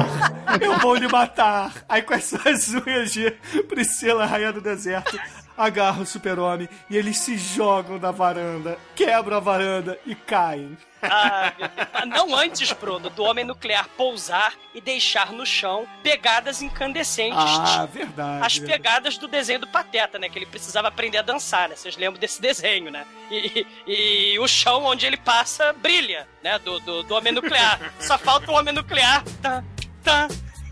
eu 0.60 0.78
vou 0.78 0.94
lhe 0.94 1.08
matar. 1.08 1.72
Aí 1.88 2.02
com 2.02 2.14
as 2.14 2.24
suas 2.24 2.74
unhas 2.74 3.12
de 3.12 3.30
Priscila, 3.68 4.26
rainha 4.26 4.52
do 4.52 4.60
deserto, 4.60 5.18
agarra 5.56 6.02
o 6.02 6.06
super-homem 6.06 6.68
e 6.90 6.96
eles 6.96 7.18
se 7.18 7.36
jogam 7.38 7.98
da 7.98 8.10
varanda, 8.10 8.78
quebram 8.94 9.36
a 9.36 9.40
varanda 9.40 9.98
e 10.06 10.14
caem. 10.14 10.76
Ah. 11.02 11.52
Mas 11.92 12.08
não 12.08 12.34
antes, 12.34 12.72
Bruno, 12.72 13.10
do 13.10 13.22
homem 13.24 13.44
nuclear 13.44 13.86
pousar 13.96 14.54
e 14.74 14.80
deixar 14.80 15.32
no 15.32 15.44
chão 15.44 15.86
pegadas 16.02 16.62
incandescentes. 16.62 17.36
Ah, 17.38 17.86
verdade. 17.92 18.46
As 18.46 18.56
verdade. 18.56 18.72
pegadas 18.82 19.18
do 19.18 19.28
desenho 19.28 19.60
do 19.60 19.68
Pateta, 19.68 20.18
né? 20.18 20.30
Que 20.30 20.38
ele 20.38 20.46
precisava 20.46 20.88
aprender 20.88 21.18
a 21.18 21.22
dançar, 21.22 21.68
né? 21.68 21.76
Vocês 21.76 21.96
lembram 21.98 22.18
desse 22.18 22.40
desenho, 22.40 22.90
né? 22.90 23.04
E, 23.30 23.66
e- 23.86 24.32
e 24.34 24.38
o 24.38 24.48
chão 24.48 24.84
onde 24.84 25.04
ele 25.04 25.18
passa 25.18 25.74
brilha, 25.74 26.26
né? 26.42 26.58
Do, 26.58 26.80
do, 26.80 27.02
do 27.02 27.14
homem 27.14 27.32
nuclear. 27.34 27.78
Só 28.00 28.16
falta 28.16 28.50
o 28.50 28.54
homem 28.54 28.72
nuclear. 28.72 29.22
Tá, 29.42 29.62
tá. 30.02 30.28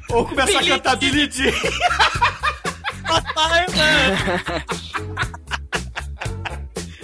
Ou 0.09 0.27
começar 0.27 0.61
a 0.61 0.67
cantar 0.67 0.97
Billy 0.97 1.31
Jean. 1.31 1.53
Papai, 3.13 3.67
né? 3.69 4.65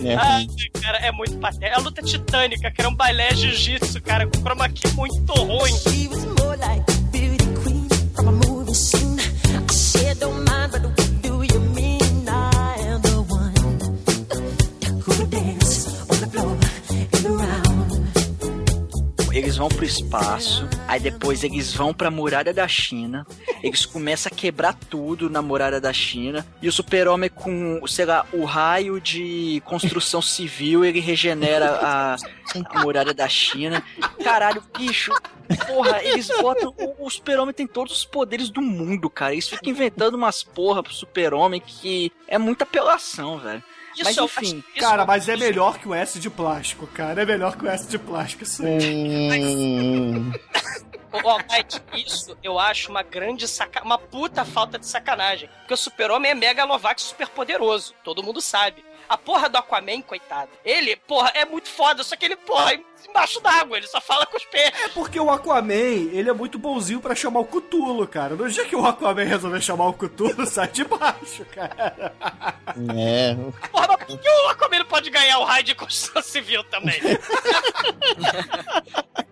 É, 0.04 0.14
Ai, 0.14 0.46
cara, 0.80 0.98
é 0.98 1.10
muito 1.10 1.36
patético. 1.38 1.66
É 1.66 1.74
a 1.74 1.78
luta 1.78 2.00
titânica, 2.02 2.70
que 2.70 2.80
era 2.80 2.88
um 2.88 2.94
balé 2.94 3.34
jiu-jitsu, 3.34 4.00
cara, 4.00 4.26
com 4.26 4.40
chroma 4.40 4.68
key 4.68 4.88
muito 4.94 5.32
ruim. 5.32 5.74
Vão 19.58 19.68
pro 19.68 19.84
espaço, 19.84 20.68
aí 20.86 21.00
depois 21.00 21.42
eles 21.42 21.74
vão 21.74 21.92
pra 21.92 22.12
muralha 22.12 22.54
da 22.54 22.68
China, 22.68 23.26
eles 23.60 23.84
começam 23.84 24.30
a 24.32 24.34
quebrar 24.34 24.72
tudo 24.72 25.28
na 25.28 25.42
muralha 25.42 25.80
da 25.80 25.92
China, 25.92 26.46
e 26.62 26.68
o 26.68 26.72
super-homem 26.72 27.28
com, 27.28 27.84
sei 27.88 28.04
lá, 28.04 28.24
o 28.32 28.44
raio 28.44 29.00
de 29.00 29.60
construção 29.64 30.22
civil, 30.22 30.84
ele 30.84 31.00
regenera 31.00 31.76
a, 31.82 32.14
a 32.14 32.80
muralha 32.84 33.12
da 33.12 33.28
China. 33.28 33.82
Caralho, 34.22 34.62
bicho, 34.78 35.12
porra, 35.66 36.04
eles 36.04 36.28
botam. 36.28 36.72
O, 36.78 37.06
o 37.06 37.10
super-homem 37.10 37.52
tem 37.52 37.66
todos 37.66 37.98
os 37.98 38.04
poderes 38.04 38.50
do 38.50 38.62
mundo, 38.62 39.10
cara. 39.10 39.32
Eles 39.32 39.48
ficam 39.48 39.70
inventando 39.70 40.14
umas 40.14 40.40
porra 40.44 40.84
pro 40.84 40.94
super-homem 40.94 41.60
que 41.60 42.12
é 42.28 42.38
muita 42.38 42.62
apelação, 42.62 43.38
velho. 43.38 43.62
Mas 44.04 44.12
Isso, 44.16 44.24
enfim, 44.24 44.64
isso- 44.74 44.80
Cara, 44.80 45.04
mas 45.06 45.28
é 45.28 45.36
melhor 45.36 45.78
que 45.78 45.88
o 45.88 45.94
S 45.94 46.18
de 46.18 46.30
plástico, 46.30 46.86
cara. 46.86 47.22
É 47.22 47.24
melhor 47.26 47.56
que 47.56 47.64
o 47.64 47.68
S 47.68 47.86
de 47.88 47.98
plástico, 47.98 48.42
isso 48.44 48.64
aí. 48.64 48.78
Ó, 51.24 51.38
Mike, 51.38 51.80
isso 52.06 52.36
eu 52.42 52.58
acho 52.58 52.90
uma 52.90 53.02
grande 53.02 53.48
saca... 53.48 53.82
uma 53.82 53.96
puta 53.98 54.44
falta 54.44 54.78
de 54.78 54.86
sacanagem. 54.86 55.48
Porque 55.60 55.74
o 55.74 55.76
super-homem 55.76 56.30
é 56.30 56.34
megalovax 56.34 57.02
super 57.02 57.28
poderoso. 57.28 57.94
Todo 58.04 58.22
mundo 58.22 58.40
sabe. 58.40 58.84
A 59.08 59.16
porra 59.16 59.48
do 59.48 59.56
Aquaman, 59.56 60.02
coitado. 60.02 60.50
Ele, 60.64 60.94
porra, 60.96 61.30
é 61.34 61.44
muito 61.44 61.68
foda, 61.68 62.04
só 62.04 62.14
que 62.14 62.26
ele, 62.26 62.36
porra, 62.36 62.74
embaixo 63.08 63.40
d'água, 63.40 63.78
ele 63.78 63.86
só 63.86 64.00
fala 64.00 64.26
com 64.26 64.36
os 64.36 64.44
pés. 64.44 64.70
É 64.84 64.88
porque 64.88 65.18
o 65.18 65.30
Aquaman, 65.30 65.72
ele 65.72 66.28
é 66.28 66.32
muito 66.32 66.58
bonzinho 66.58 67.00
pra 67.00 67.14
chamar 67.14 67.40
o 67.40 67.44
Cutulo, 67.44 68.06
cara. 68.06 68.34
No 68.34 68.48
dia 68.50 68.66
que 68.66 68.76
o 68.76 68.86
Aquaman 68.86 69.24
resolver 69.24 69.60
chamar 69.60 69.88
o 69.88 69.94
Cutulo, 69.94 70.44
sai 70.46 70.68
de 70.68 70.84
baixo, 70.84 71.44
cara. 71.54 72.12
é. 72.96 73.34
Porra, 73.70 73.86
mas 73.88 74.04
por 74.04 74.18
que 74.18 74.28
o 74.28 74.48
Aquaman 74.48 74.78
não 74.80 74.86
pode 74.86 75.10
ganhar 75.10 75.38
o 75.38 75.44
raio 75.44 75.64
de 75.64 75.74
construção 75.74 76.22
civil 76.22 76.62
também? 76.64 77.00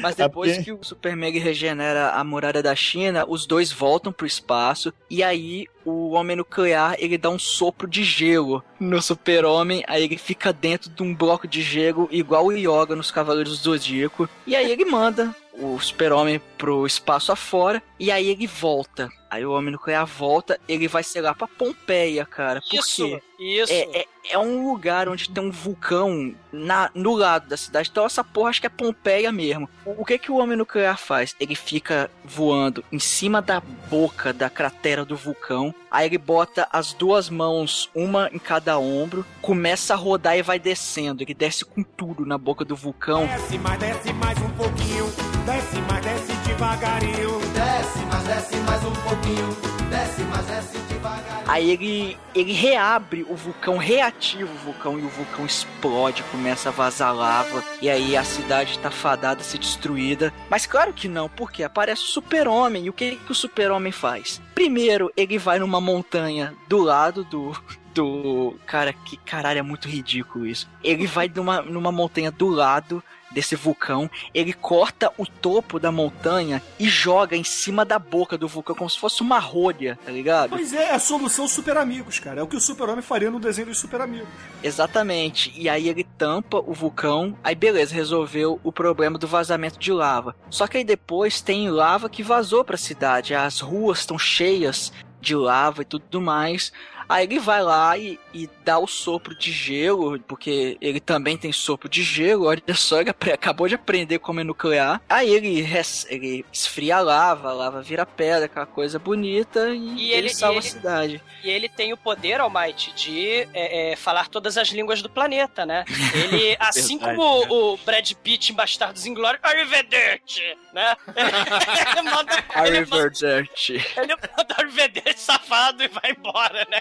Mas 0.00 0.14
depois 0.14 0.52
porque- 0.56 0.64
que 0.64 0.72
o 0.72 0.82
Super 0.84 1.16
Meg 1.16 1.38
regenera 1.38 2.10
a 2.10 2.22
muralha 2.24 2.62
da 2.62 2.74
China, 2.74 3.24
os 3.26 3.46
dois 3.46 3.72
voltam 3.72 4.12
pro 4.12 4.26
espaço 4.26 4.92
e 5.10 5.22
aí 5.22 5.66
o 5.84 6.10
homem 6.10 6.36
nuclear 6.36 6.94
ele 6.98 7.16
dá 7.16 7.30
um 7.30 7.38
sopro 7.38 7.88
de 7.88 8.04
gelo 8.04 8.62
no 8.78 9.00
Super-Homem, 9.00 9.82
aí 9.86 10.04
ele 10.04 10.18
fica 10.18 10.52
dentro 10.52 10.90
de 10.90 11.02
um 11.02 11.14
bloco 11.14 11.48
de 11.48 11.62
gelo 11.62 12.08
igual 12.10 12.46
o 12.46 12.52
Yoga 12.52 12.94
nos 12.94 13.10
Cavaleiros 13.10 13.58
do 13.58 13.64
Zodíaco 13.64 14.28
e 14.46 14.54
aí 14.54 14.70
ele 14.70 14.84
manda 14.84 15.34
o 15.54 15.78
Super-Homem 15.80 16.40
pro 16.56 16.86
espaço 16.86 17.32
afora 17.32 17.82
e 17.98 18.10
aí 18.10 18.28
ele 18.28 18.46
volta. 18.46 19.08
Aí 19.30 19.44
o 19.44 19.52
homem 19.52 19.72
nuclear 19.72 20.06
volta, 20.06 20.58
ele 20.68 20.88
vai, 20.88 21.02
sei 21.02 21.20
lá, 21.20 21.34
pra 21.34 21.46
Pompeia, 21.46 22.24
cara. 22.24 22.60
Por 22.60 22.78
Isso, 22.78 23.06
quê? 23.06 23.22
isso. 23.38 23.72
É, 23.72 24.00
é, 24.00 24.06
é 24.30 24.38
um 24.38 24.70
lugar 24.70 25.08
onde 25.08 25.28
tem 25.30 25.42
um 25.42 25.50
vulcão 25.50 26.34
na, 26.52 26.90
no 26.94 27.14
lado 27.14 27.48
da 27.48 27.56
cidade. 27.56 27.88
Então 27.90 28.04
essa 28.04 28.24
porra 28.24 28.50
acho 28.50 28.60
que 28.60 28.66
é 28.66 28.70
Pompeia 28.70 29.30
mesmo. 29.30 29.68
O, 29.84 30.02
o 30.02 30.04
que 30.04 30.18
que 30.18 30.30
o 30.30 30.36
homem 30.36 30.56
nuclear 30.56 30.98
faz? 30.98 31.34
Ele 31.38 31.54
fica 31.54 32.10
voando 32.24 32.84
em 32.90 32.98
cima 32.98 33.40
da 33.40 33.60
boca 33.60 34.32
da 34.32 34.50
cratera 34.50 35.04
do 35.04 35.16
vulcão. 35.16 35.74
Aí 35.90 36.06
ele 36.06 36.18
bota 36.18 36.66
as 36.72 36.92
duas 36.92 37.30
mãos, 37.30 37.90
uma 37.94 38.28
em 38.32 38.38
cada 38.38 38.78
ombro, 38.78 39.24
começa 39.40 39.94
a 39.94 39.96
rodar 39.96 40.36
e 40.36 40.42
vai 40.42 40.58
descendo. 40.58 41.22
Ele 41.22 41.34
desce 41.34 41.64
com 41.64 41.82
tudo 41.82 42.26
na 42.26 42.36
boca 42.38 42.64
do 42.64 42.76
vulcão. 42.76 43.26
Desce, 43.26 43.58
mas 43.58 43.78
desce 43.78 44.12
mais 44.14 44.38
um 44.38 44.50
pouquinho. 44.50 45.06
Desce, 45.46 45.80
mas 45.88 46.04
desce 46.04 46.37
devagarinho. 46.58 47.38
Desce, 47.54 47.98
mas 48.10 48.24
desce 48.24 48.56
mais 48.56 48.84
um 48.84 48.92
pouquinho. 48.92 49.56
Desce, 49.88 50.22
mas 50.22 50.44
desce 50.46 50.78
devagarinho. 50.88 51.44
Aí 51.46 51.70
ele, 51.70 52.18
ele 52.34 52.52
reabre 52.52 53.24
o 53.28 53.36
vulcão, 53.36 53.76
reativa 53.78 54.50
o 54.52 54.56
vulcão 54.56 54.98
e 54.98 55.02
o 55.02 55.08
vulcão 55.08 55.46
explode, 55.46 56.24
começa 56.24 56.68
a 56.68 56.72
vazar 56.72 57.14
lava. 57.14 57.62
E 57.80 57.88
aí 57.88 58.16
a 58.16 58.24
cidade 58.24 58.76
tá 58.80 58.90
fadada 58.90 59.40
a 59.40 59.44
ser 59.44 59.58
destruída. 59.58 60.32
Mas 60.50 60.66
claro 60.66 60.92
que 60.92 61.08
não, 61.08 61.28
porque 61.28 61.62
aparece 61.62 62.02
o 62.02 62.06
super-homem. 62.06 62.86
E 62.86 62.90
o 62.90 62.92
que, 62.92 63.16
que 63.16 63.32
o 63.32 63.36
super-homem 63.36 63.92
faz? 63.92 64.42
Primeiro, 64.52 65.12
ele 65.16 65.38
vai 65.38 65.60
numa 65.60 65.80
montanha 65.80 66.54
do 66.68 66.78
lado 66.78 67.22
do. 67.24 67.56
Do. 67.94 68.56
Cara, 68.66 68.92
que 68.92 69.16
caralho, 69.16 69.58
é 69.58 69.62
muito 69.62 69.88
ridículo 69.88 70.46
isso. 70.46 70.68
Ele 70.84 71.06
vai 71.06 71.30
numa, 71.34 71.62
numa 71.62 71.90
montanha 71.90 72.30
do 72.30 72.48
lado 72.48 73.02
desse 73.38 73.54
vulcão, 73.54 74.10
ele 74.34 74.52
corta 74.52 75.12
o 75.16 75.24
topo 75.24 75.78
da 75.78 75.92
montanha 75.92 76.60
e 76.76 76.88
joga 76.88 77.36
em 77.36 77.44
cima 77.44 77.84
da 77.84 77.96
boca 77.96 78.36
do 78.36 78.48
vulcão, 78.48 78.74
como 78.74 78.90
se 78.90 78.98
fosse 78.98 79.22
uma 79.22 79.38
rolha, 79.38 79.96
tá 80.04 80.10
ligado? 80.10 80.50
Pois 80.50 80.72
é, 80.72 80.86
é 80.86 80.94
a 80.94 80.98
solução 80.98 81.46
Super 81.46 81.76
Amigos, 81.76 82.18
cara. 82.18 82.40
É 82.40 82.42
o 82.42 82.48
que 82.48 82.56
o 82.56 82.60
Super-Homem 82.60 83.00
faria 83.00 83.30
no 83.30 83.38
desenho 83.38 83.68
dos 83.68 83.78
Super 83.78 84.00
Amigos. 84.00 84.26
Exatamente. 84.60 85.52
E 85.54 85.68
aí 85.68 85.88
ele 85.88 86.02
tampa 86.02 86.58
o 86.58 86.74
vulcão. 86.74 87.38
Aí 87.44 87.54
beleza, 87.54 87.94
resolveu 87.94 88.58
o 88.64 88.72
problema 88.72 89.16
do 89.16 89.28
vazamento 89.28 89.78
de 89.78 89.92
lava. 89.92 90.34
Só 90.50 90.66
que 90.66 90.78
aí 90.78 90.84
depois 90.84 91.40
tem 91.40 91.70
lava 91.70 92.08
que 92.08 92.24
vazou 92.24 92.64
pra 92.64 92.76
cidade. 92.76 93.36
As 93.36 93.60
ruas 93.60 94.00
estão 94.00 94.18
cheias 94.18 94.92
de 95.20 95.36
lava 95.36 95.82
e 95.82 95.84
tudo 95.84 96.20
mais. 96.20 96.72
Aí 97.08 97.24
ele 97.24 97.38
vai 97.38 97.62
lá 97.62 97.96
e, 97.96 98.18
e 98.34 98.48
dá 98.64 98.78
o 98.78 98.86
sopro 98.86 99.34
de 99.34 99.50
gelo, 99.50 100.18
porque 100.20 100.76
ele 100.80 101.00
também 101.00 101.36
tem 101.38 101.52
sopro 101.52 101.88
de 101.88 102.02
gelo. 102.02 102.46
Olha 102.46 102.62
só, 102.74 103.00
ele 103.00 103.10
acabou 103.32 103.66
de 103.68 103.74
aprender 103.76 104.18
como 104.18 104.40
é 104.40 104.44
nuclear. 104.44 105.00
Aí 105.08 105.30
ele, 105.32 105.60
res- 105.62 106.06
ele 106.10 106.44
esfria 106.52 106.96
a 106.96 107.00
lava, 107.00 107.48
a 107.50 107.52
lava 107.52 107.80
vira 107.82 108.04
pedra, 108.04 108.46
aquela 108.46 108.66
coisa 108.66 108.98
bonita, 108.98 109.70
e, 109.70 109.78
E 109.78 110.10
ele, 110.12 110.28
ele- 110.28 110.28
salva 110.30 110.54
e 110.54 110.58
a 110.58 110.60
ele- 110.60 110.68
cidade. 110.70 111.22
E 111.44 111.48
ele 111.50 111.68
tem 111.68 111.92
o 111.92 111.96
poder, 111.96 112.40
Almighty, 112.40 112.92
de 112.94 113.48
é, 113.54 113.92
é, 113.92 113.96
falar 113.96 114.28
todas 114.28 114.58
as 114.58 114.68
línguas 114.68 115.00
do 115.00 115.08
planeta, 115.08 115.64
né? 115.64 115.84
Ele, 116.12 116.56
assim 116.60 116.98
Verdade, 116.98 117.16
como 117.16 117.72
o 117.72 117.76
Brad 117.78 118.12
Pitt 118.22 118.52
em 118.52 118.54
Bastardos 118.54 119.06
Inglórios, 119.06 119.40
Arrivederci, 119.42 120.42
né? 120.74 120.94
Ele 121.16 122.02
manda, 122.02 122.32
ele 122.66 122.80
manda, 122.80 122.98
Arrivederci. 122.98 123.74
ele 123.96 124.14
manda 124.16 124.54
Arrivederci 124.58 125.20
safado 125.20 125.82
e 125.82 125.88
vai 125.88 126.10
embora, 126.16 126.66
né? 126.70 126.80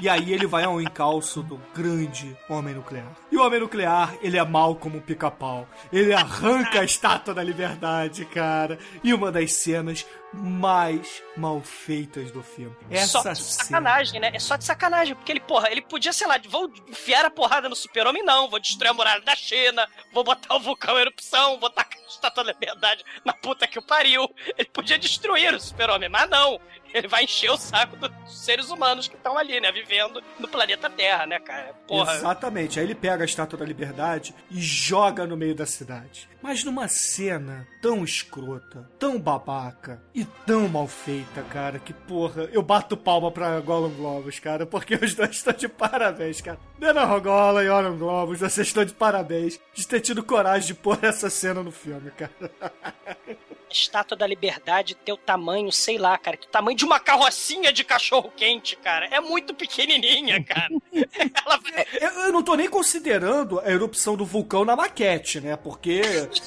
E 0.00 0.08
aí 0.08 0.32
ele 0.32 0.46
vai 0.46 0.62
ao 0.62 0.80
encalço 0.80 1.42
do 1.42 1.56
grande 1.74 2.36
Homem 2.48 2.72
Nuclear. 2.72 3.08
E 3.32 3.36
o 3.36 3.44
Homem 3.44 3.58
Nuclear, 3.58 4.14
ele 4.22 4.38
é 4.38 4.44
mal 4.44 4.76
como 4.76 4.98
um 4.98 5.00
pica-pau. 5.00 5.66
Ele 5.92 6.12
arranca 6.12 6.80
a 6.80 6.84
estátua 6.84 7.34
da 7.34 7.42
liberdade, 7.42 8.24
cara. 8.24 8.78
E 9.02 9.12
uma 9.12 9.32
das 9.32 9.54
cenas 9.54 10.06
mais 10.32 11.20
mal 11.36 11.60
feitas 11.60 12.30
do 12.30 12.42
filme. 12.42 12.76
só 13.06 13.20
Essa 13.20 13.32
de 13.32 13.40
cena. 13.40 13.64
sacanagem, 13.64 14.20
né? 14.20 14.30
É 14.32 14.38
só 14.38 14.56
de 14.56 14.64
sacanagem, 14.64 15.16
porque 15.16 15.32
ele, 15.32 15.40
porra, 15.40 15.70
ele 15.70 15.80
podia, 15.80 16.12
sei 16.12 16.26
lá, 16.26 16.38
vou 16.48 16.70
enfiar 16.86 17.24
a 17.24 17.30
porrada 17.30 17.68
no 17.68 17.74
super-homem, 17.74 18.22
não, 18.22 18.48
vou 18.48 18.60
destruir 18.60 18.90
a 18.90 18.94
muralha 18.94 19.22
da 19.22 19.34
China, 19.34 19.88
vou 20.12 20.22
botar 20.22 20.54
o 20.54 20.60
vulcão 20.60 20.96
em 20.96 21.00
erupção, 21.00 21.58
vou 21.58 21.70
tacar 21.70 21.98
a 22.00 22.06
estátua 22.06 22.44
da 22.44 22.52
liberdade 22.52 23.02
na 23.24 23.32
puta 23.32 23.66
que 23.66 23.78
o 23.78 23.82
pariu. 23.82 24.28
Ele 24.56 24.68
podia 24.68 24.98
destruir 24.98 25.54
o 25.54 25.60
super-homem, 25.60 26.08
mas 26.08 26.28
não. 26.28 26.60
Ele 26.94 27.08
vai 27.08 27.24
encher 27.24 27.50
o 27.50 27.56
saco 27.56 27.96
dos 27.96 28.10
seres 28.26 28.70
humanos 28.70 29.08
que 29.08 29.16
estão 29.16 29.36
ali, 29.36 29.60
né, 29.60 29.70
vivendo 29.70 30.22
no 30.38 30.48
planeta 30.48 30.88
Terra, 30.88 31.26
né, 31.26 31.38
cara? 31.38 31.74
Porra. 31.86 32.14
Exatamente. 32.14 32.78
Aí 32.78 32.86
ele 32.86 32.94
pega 32.94 33.24
a 33.24 33.26
estátua 33.26 33.58
da 33.58 33.64
liberdade 33.64 34.34
e 34.50 34.60
joga 34.60 35.26
no 35.26 35.36
meio 35.36 35.54
da 35.54 35.66
cidade. 35.66 36.28
Mas 36.40 36.64
numa 36.64 36.88
cena 36.88 37.66
tão 37.82 38.04
escrota, 38.04 38.88
tão 38.98 39.18
babaca 39.20 40.00
e 40.14 40.24
tão 40.46 40.68
mal 40.68 40.86
feita, 40.86 41.42
cara, 41.42 41.78
que 41.78 41.92
porra, 41.92 42.48
eu 42.52 42.62
bato 42.62 42.96
palma 42.96 43.30
pra 43.30 43.58
Golan 43.60 43.90
Globos, 43.90 44.38
cara, 44.38 44.64
porque 44.64 44.94
os 44.94 45.14
dois 45.14 45.30
estão 45.30 45.52
de 45.52 45.68
parabéns, 45.68 46.40
cara. 46.40 46.58
Dana 46.78 47.04
Rogola 47.04 47.64
e 47.64 47.68
Golan 47.68 47.96
Globos, 47.96 48.38
vocês 48.38 48.68
estão 48.68 48.84
de 48.84 48.94
parabéns 48.94 49.58
de 49.74 49.86
ter 49.86 50.00
tido 50.00 50.22
coragem 50.22 50.68
de 50.68 50.74
pôr 50.74 50.98
essa 51.02 51.28
cena 51.28 51.62
no 51.62 51.72
filme, 51.72 52.10
cara. 52.12 52.32
estátua 53.70 54.16
da 54.16 54.26
liberdade 54.26 54.94
ter 54.94 55.12
o 55.12 55.16
tamanho, 55.16 55.70
sei 55.72 55.98
lá, 55.98 56.16
cara, 56.18 56.36
que 56.36 56.46
o 56.46 56.50
tamanho 56.50 56.76
de 56.76 56.84
uma 56.84 57.00
carrocinha 57.00 57.72
de 57.72 57.84
cachorro 57.84 58.32
quente, 58.36 58.76
cara. 58.76 59.06
É 59.10 59.20
muito 59.20 59.54
pequenininha, 59.54 60.42
cara. 60.42 60.68
Ela... 60.92 61.60
Eu, 62.00 62.24
eu 62.24 62.32
não 62.32 62.42
tô 62.42 62.54
nem 62.54 62.68
considerando 62.68 63.60
a 63.60 63.70
erupção 63.70 64.16
do 64.16 64.24
vulcão 64.24 64.64
na 64.64 64.76
maquete, 64.76 65.40
né? 65.40 65.56
Porque 65.56 66.00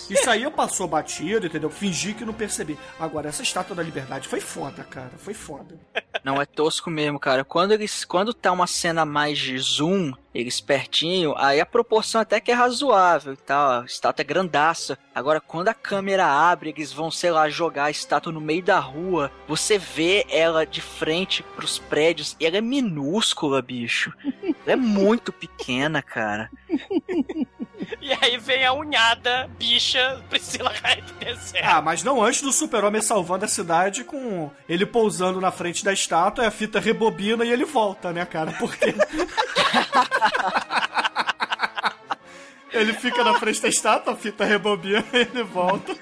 isso 0.09 0.29
aí 0.29 0.43
eu 0.43 0.51
passou 0.51 0.87
batido, 0.87 1.47
entendeu? 1.47 1.69
Fingi 1.69 2.13
que 2.13 2.25
não 2.25 2.33
percebi. 2.33 2.77
Agora, 2.99 3.29
essa 3.29 3.43
estátua 3.43 3.75
da 3.75 3.83
liberdade 3.83 4.27
foi 4.27 4.39
foda, 4.39 4.83
cara. 4.83 5.11
Foi 5.17 5.33
foda. 5.33 5.79
Não, 6.23 6.41
é 6.41 6.45
tosco 6.45 6.89
mesmo, 6.89 7.19
cara. 7.19 7.43
Quando 7.43 7.71
eles. 7.71 8.05
Quando 8.05 8.33
tá 8.33 8.51
uma 8.51 8.67
cena 8.67 9.05
mais 9.05 9.37
de 9.37 9.57
zoom, 9.57 10.13
eles 10.33 10.61
pertinho, 10.61 11.33
aí 11.37 11.59
a 11.59 11.65
proporção 11.65 12.21
até 12.21 12.39
que 12.39 12.51
é 12.51 12.53
razoável 12.53 13.33
e 13.33 13.37
tal. 13.37 13.81
A 13.81 13.85
estátua 13.85 14.23
é 14.23 14.25
grandaça. 14.25 14.97
Agora, 15.13 15.41
quando 15.41 15.67
a 15.67 15.73
câmera 15.73 16.25
abre, 16.25 16.69
eles 16.69 16.93
vão, 16.93 17.11
sei 17.11 17.31
lá, 17.31 17.49
jogar 17.49 17.85
a 17.85 17.91
estátua 17.91 18.31
no 18.31 18.39
meio 18.39 18.63
da 18.63 18.79
rua. 18.79 19.31
Você 19.47 19.77
vê 19.77 20.25
ela 20.29 20.65
de 20.65 20.81
frente 20.81 21.43
pros 21.55 21.77
prédios 21.77 22.35
e 22.39 22.45
ela 22.45 22.57
é 22.57 22.61
minúscula, 22.61 23.61
bicho. 23.61 24.13
Ela 24.63 24.73
é 24.73 24.75
muito 24.75 25.33
pequena, 25.33 26.03
cara. 26.03 26.51
E 27.99 28.13
aí 28.13 28.37
vem 28.37 28.63
a 28.65 28.73
unhada 28.73 29.49
bicha 29.57 30.23
Priscila 30.29 30.71
Raia 30.81 31.01
do 31.01 31.13
deserto. 31.13 31.65
Ah, 31.65 31.81
mas 31.81 32.03
não 32.03 32.23
antes 32.23 32.41
do 32.41 32.51
super-homem 32.51 33.01
salvando 33.01 33.45
a 33.45 33.47
cidade 33.47 34.03
com 34.03 34.51
ele 34.69 34.85
pousando 34.85 35.41
na 35.41 35.51
frente 35.51 35.83
da 35.83 35.91
estátua, 35.91 36.43
e 36.43 36.47
a 36.47 36.51
fita 36.51 36.79
rebobina 36.79 37.43
e 37.43 37.51
ele 37.51 37.65
volta, 37.65 38.13
né, 38.13 38.25
cara? 38.25 38.53
Porque. 38.53 38.93
ele 42.71 42.93
fica 42.93 43.23
na 43.23 43.33
frente 43.35 43.61
da 43.61 43.67
estátua, 43.67 44.13
a 44.13 44.15
fita 44.15 44.45
rebobina 44.45 45.03
e 45.13 45.17
ele 45.17 45.43
volta. 45.43 45.93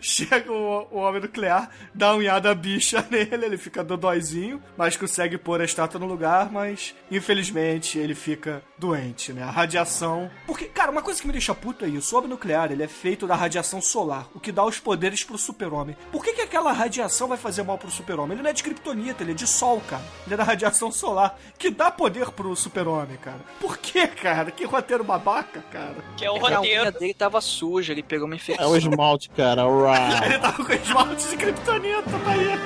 Chega 0.00 0.50
o, 0.52 0.86
o 0.90 0.98
homem 0.98 1.20
nuclear, 1.20 1.70
dá 1.94 2.10
uma 2.12 2.18
unhada 2.18 2.54
bicha 2.54 3.04
nele, 3.10 3.44
ele 3.46 3.58
fica 3.58 3.82
dodóizinho, 3.84 4.62
mas 4.76 4.96
consegue 4.96 5.36
pôr 5.38 5.60
a 5.60 5.64
estátua 5.64 5.98
no 6.00 6.06
lugar, 6.06 6.50
mas 6.50 6.94
infelizmente 7.10 7.98
ele 7.98 8.14
fica 8.14 8.62
doente, 8.78 9.32
né? 9.32 9.42
A 9.42 9.50
radiação. 9.50 10.30
Porque, 10.46 10.64
cara, 10.66 10.90
uma 10.90 11.02
coisa 11.02 11.20
que 11.20 11.26
me 11.26 11.32
deixa 11.32 11.54
puto 11.54 11.84
é 11.84 11.88
isso: 11.88 12.14
o 12.14 12.18
homem 12.18 12.30
nuclear 12.30 12.70
ele 12.72 12.82
é 12.82 12.88
feito 12.88 13.26
da 13.26 13.34
radiação 13.34 13.80
solar, 13.80 14.28
o 14.34 14.40
que 14.40 14.50
dá 14.52 14.64
os 14.64 14.78
poderes 14.80 15.22
pro 15.24 15.36
super-homem. 15.38 15.96
Por 16.10 16.24
que, 16.24 16.32
que 16.32 16.40
aquela 16.42 16.72
radiação 16.72 17.28
vai 17.28 17.36
fazer 17.38 17.62
mal 17.62 17.76
pro 17.78 17.90
super-homem? 17.90 18.32
Ele 18.34 18.42
não 18.42 18.50
é 18.50 18.52
de 18.52 18.62
kryptonita, 18.62 19.22
ele 19.22 19.32
é 19.32 19.34
de 19.34 19.46
sol, 19.46 19.80
cara. 19.88 20.02
Ele 20.26 20.34
é 20.34 20.36
da 20.36 20.44
radiação 20.44 20.90
solar, 20.90 21.38
que 21.58 21.70
dá 21.70 21.90
poder 21.90 22.30
pro 22.30 22.54
super-homem, 22.56 23.16
cara. 23.18 23.40
Por 23.60 23.78
que, 23.78 24.06
cara? 24.06 24.50
Que 24.50 24.64
roteiro 24.64 25.04
babaca, 25.04 25.62
cara. 25.70 25.96
Que 26.16 26.24
é 26.24 26.30
o 26.30 26.36
A 26.36 26.56
roteiro. 26.56 26.82
unha 26.82 26.92
dele 26.92 27.14
tava 27.14 27.40
suja, 27.40 27.92
ele 27.92 28.02
pegou 28.02 28.26
uma 28.26 28.34
É 28.34 28.36
infecção. 28.36 28.70
o 28.70 28.76
esmalte, 28.76 29.28
cara. 29.30 29.66
Alright. 29.68 30.24
Ele 30.24 30.38
tava 30.38 30.64
com 30.64 30.72
esmalte 30.72 31.28
de 31.28 31.36
kryptonita, 31.36 32.02
tá 32.24 32.30
aí. 32.30 32.58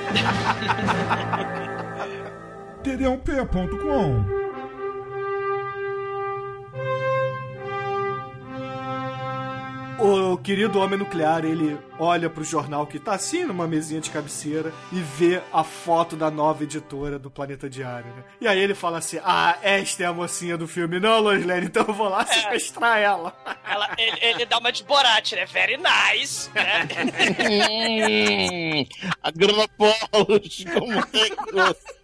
td1p.com 2.83 4.42
O 9.99 10.37
querido 10.37 10.79
homem 10.79 10.97
nuclear, 10.99 11.45
ele 11.45 11.77
olha 11.99 12.29
pro 12.29 12.43
jornal 12.43 12.85
que 12.85 12.99
tá 12.99 13.13
assim 13.13 13.45
numa 13.45 13.67
mesinha 13.67 14.01
de 14.01 14.09
cabeceira 14.09 14.73
e 14.91 14.99
vê 14.99 15.41
a 15.53 15.63
foto 15.63 16.15
da 16.15 16.29
nova 16.29 16.63
editora 16.63 17.17
do 17.17 17.29
Planeta 17.31 17.69
Diário, 17.69 18.07
né? 18.13 18.23
E 18.41 18.47
aí 18.47 18.59
ele 18.59 18.73
fala 18.73 18.97
assim: 18.97 19.19
Ah, 19.23 19.57
esta 19.61 20.03
é 20.03 20.05
a 20.05 20.11
mocinha 20.13 20.57
do 20.57 20.67
filme. 20.67 20.99
Não, 20.99 21.19
Lois 21.21 21.45
Lane, 21.45 21.67
então 21.67 21.85
eu 21.87 21.93
vou 21.93 22.09
lá 22.09 22.25
sequestrar 22.25 22.97
ela. 22.97 23.33
Ela- 23.65 23.89
ele, 23.97 24.17
ele 24.21 24.45
dá 24.45 24.57
uma 24.57 24.71
de 24.71 24.83
Borat, 24.83 25.31
né? 25.33 25.45
Very 25.45 25.77
nice. 25.77 26.49
Né? 26.53 26.87
Hum, 28.83 28.85
a 29.21 29.31
Granopolos, 29.31 30.65
como 30.73 30.93
é 30.93 31.29
que 31.29 31.51
você- 31.53 32.02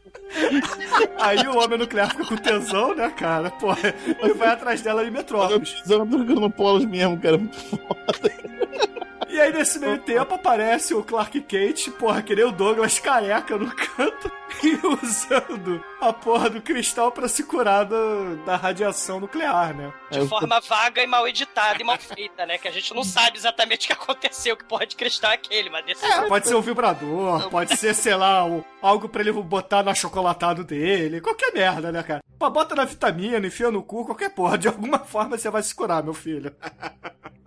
Aí 1.19 1.47
o 1.47 1.57
homem 1.57 1.77
nuclear 1.79 2.09
fica 2.11 2.25
com 2.25 2.37
tesão, 2.37 2.95
né, 2.95 3.09
cara? 3.09 3.49
Pô, 3.51 3.73
ele 4.21 4.33
vai 4.33 4.49
atrás 4.49 4.81
dela 4.81 5.03
em 5.03 5.11
Metrópolis. 5.11 5.71
Precisando 5.71 6.05
do 6.05 6.23
Granopolos 6.23 6.85
mesmo, 6.85 7.19
cara. 7.19 7.37
Muito 7.37 7.57
foda. 7.57 8.31
E 9.39 9.41
aí, 9.41 9.53
nesse 9.53 9.79
meio 9.79 9.97
tempo, 9.99 10.33
aparece 10.35 10.93
o 10.93 11.01
Clark 11.01 11.39
Kent, 11.43 11.89
porra, 11.91 12.21
que 12.21 12.35
nem 12.35 12.43
o 12.43 12.51
Douglas 12.51 12.99
careca 12.99 13.55
no 13.57 13.71
canto, 13.73 14.29
e 14.61 14.75
usando 14.85 15.81
a 16.01 16.11
porra 16.11 16.49
do 16.49 16.61
cristal 16.61 17.09
pra 17.09 17.25
se 17.29 17.43
curar 17.43 17.85
do- 17.85 18.35
da 18.45 18.57
radiação 18.57 19.17
nuclear, 19.21 19.73
né? 19.73 19.93
De 20.11 20.27
forma 20.27 20.59
vaga 20.59 21.01
e 21.01 21.07
mal 21.07 21.25
editada 21.25 21.81
e 21.81 21.85
mal 21.85 21.97
feita, 21.97 22.45
né? 22.45 22.57
Que 22.57 22.67
a 22.67 22.71
gente 22.71 22.93
não 22.93 23.01
sabe 23.01 23.37
exatamente 23.37 23.85
o 23.85 23.87
que 23.87 23.93
aconteceu, 23.93 24.57
que 24.57 24.65
porra 24.65 24.85
de 24.85 24.97
cristal 24.97 25.31
é 25.31 25.35
aquele, 25.35 25.69
mas 25.69 25.85
desse 25.85 26.05
É, 26.05 26.27
pode 26.27 26.45
ser 26.45 26.55
um 26.55 26.61
vibrador, 26.61 27.49
pode 27.49 27.77
ser, 27.77 27.95
sei 27.95 28.15
lá, 28.15 28.43
um- 28.43 28.61
algo 28.81 29.07
pra 29.07 29.21
ele 29.21 29.31
botar 29.31 29.83
no 29.83 29.89
achocolatado 29.89 30.65
dele, 30.65 31.21
qualquer 31.21 31.53
merda, 31.53 31.93
né, 31.93 32.03
cara? 32.03 32.21
Pô, 32.37 32.49
bota 32.49 32.75
na 32.75 32.83
vitamina, 32.83 33.47
enfia 33.47 33.71
no 33.71 33.81
cu, 33.81 34.03
qualquer 34.05 34.31
porra, 34.35 34.57
de 34.57 34.67
alguma 34.67 34.99
forma 34.99 35.37
você 35.37 35.49
vai 35.49 35.63
se 35.63 35.73
curar, 35.73 36.03
meu 36.03 36.13
filho. 36.13 36.53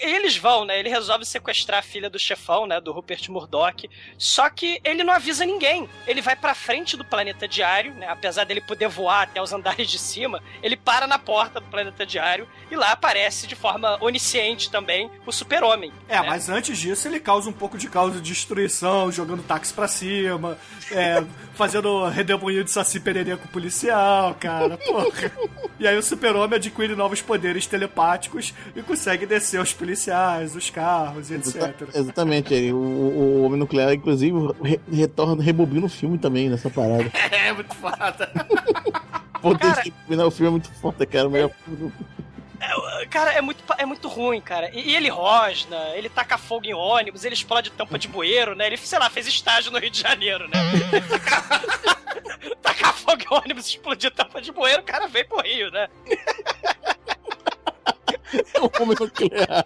eles 0.00 0.36
vão, 0.36 0.64
né? 0.64 0.78
Ele 0.78 0.88
resolve 0.88 1.24
sequestrar 1.24 1.80
a 1.80 1.82
filha 1.82 2.08
do 2.08 2.18
chefão, 2.18 2.66
né? 2.66 2.80
Do 2.80 2.92
Rupert 2.92 3.28
Murdoch. 3.28 3.88
Só 4.16 4.48
que 4.48 4.80
ele 4.82 5.04
não 5.04 5.12
avisa 5.12 5.44
ninguém. 5.44 5.88
Ele 6.06 6.22
vai 6.22 6.34
pra 6.34 6.54
frente 6.54 6.96
do 6.96 7.04
planeta 7.04 7.46
diário, 7.46 7.94
né? 7.94 8.08
Apesar 8.08 8.44
dele 8.44 8.60
poder 8.60 8.88
voar 8.88 9.22
até 9.22 9.40
os 9.40 9.52
andares 9.52 9.90
de 9.90 9.98
cima, 9.98 10.42
ele 10.62 10.76
para 10.76 11.06
na 11.06 11.18
porta 11.18 11.60
do 11.60 11.66
planeta 11.66 12.06
diário 12.06 12.48
e 12.70 12.76
lá 12.76 12.92
aparece 12.92 13.46
de 13.46 13.54
forma 13.54 13.98
onisciente 14.02 14.70
também 14.70 15.10
o 15.26 15.32
super-homem. 15.32 15.92
É, 16.08 16.20
mas 16.22 16.48
antes 16.48 16.78
disso 16.78 17.06
ele 17.06 17.20
causa 17.20 17.48
um 17.48 17.52
pouco 17.52 17.76
de 17.76 17.88
causa 17.88 18.20
de 18.20 18.30
destruição, 18.30 19.12
jogando 19.12 19.42
táxi 19.42 19.74
pra 19.74 19.88
cima, 19.88 20.58
é, 20.90 21.22
fazendo 21.60 22.08
redemoinho 22.08 22.64
de 22.64 22.70
saci 22.70 22.98
pererê 22.98 23.36
com 23.36 23.44
o 23.44 23.48
policial, 23.48 24.34
cara, 24.40 24.78
porra. 24.78 25.30
E 25.78 25.86
aí 25.86 25.94
o 25.94 26.02
super-homem 26.02 26.56
adquire 26.56 26.96
novos 26.96 27.20
poderes 27.20 27.66
telepáticos 27.66 28.54
e 28.74 28.80
consegue 28.80 29.26
descer 29.26 29.60
os 29.60 29.70
policiais, 29.74 30.56
os 30.56 30.70
carros 30.70 31.30
e 31.30 31.34
etc. 31.34 31.74
Exatamente, 31.94 32.54
ele, 32.54 32.72
o, 32.72 32.76
o 32.78 33.42
Homem 33.44 33.58
Nuclear, 33.58 33.92
inclusive, 33.92 34.34
re- 34.62 34.80
retorna, 34.90 35.42
rebobina 35.42 35.84
o 35.84 35.88
filme 35.90 36.16
também 36.16 36.48
nessa 36.48 36.70
parada. 36.70 37.10
É, 37.30 37.52
muito 37.52 37.74
foda. 37.74 38.26
Tem 39.42 39.56
que 39.82 39.90
rebobinar 39.90 40.26
o 40.26 40.30
filme 40.30 40.48
é 40.48 40.50
muito 40.52 40.70
foda, 40.80 41.04
cara. 41.06 41.28
O 41.28 41.30
melhor 41.30 41.50
filme 41.64 41.78
do- 41.90 41.92
Cara, 43.10 43.32
é 43.32 43.40
muito, 43.40 43.62
é 43.78 43.86
muito 43.86 44.08
ruim, 44.08 44.40
cara. 44.40 44.70
E, 44.74 44.90
e 44.90 44.96
ele 44.96 45.08
rosna, 45.08 45.76
ele 45.94 46.08
taca 46.08 46.36
fogo 46.38 46.66
em 46.66 46.74
ônibus, 46.74 47.24
ele 47.24 47.34
explode 47.34 47.70
tampa 47.70 47.98
de 47.98 48.06
bueiro, 48.08 48.54
né? 48.54 48.66
Ele, 48.66 48.76
sei 48.76 48.98
lá, 48.98 49.08
fez 49.10 49.26
estágio 49.26 49.70
no 49.72 49.78
Rio 49.78 49.90
de 49.90 50.00
Janeiro, 50.00 50.46
né? 50.48 50.58
Tacar 52.62 52.94
fogo 52.94 53.22
em 53.22 53.34
ônibus, 53.34 53.66
explodir 53.66 54.10
tampa 54.12 54.40
de 54.42 54.52
bueiro, 54.52 54.82
o 54.82 54.84
cara 54.84 55.06
veio 55.08 55.26
pro 55.28 55.40
Rio, 55.42 55.70
né? 55.70 55.88
O 58.60 58.82
Homem 58.82 58.96
Nuclear 59.00 59.64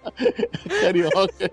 carioca. 0.81 1.51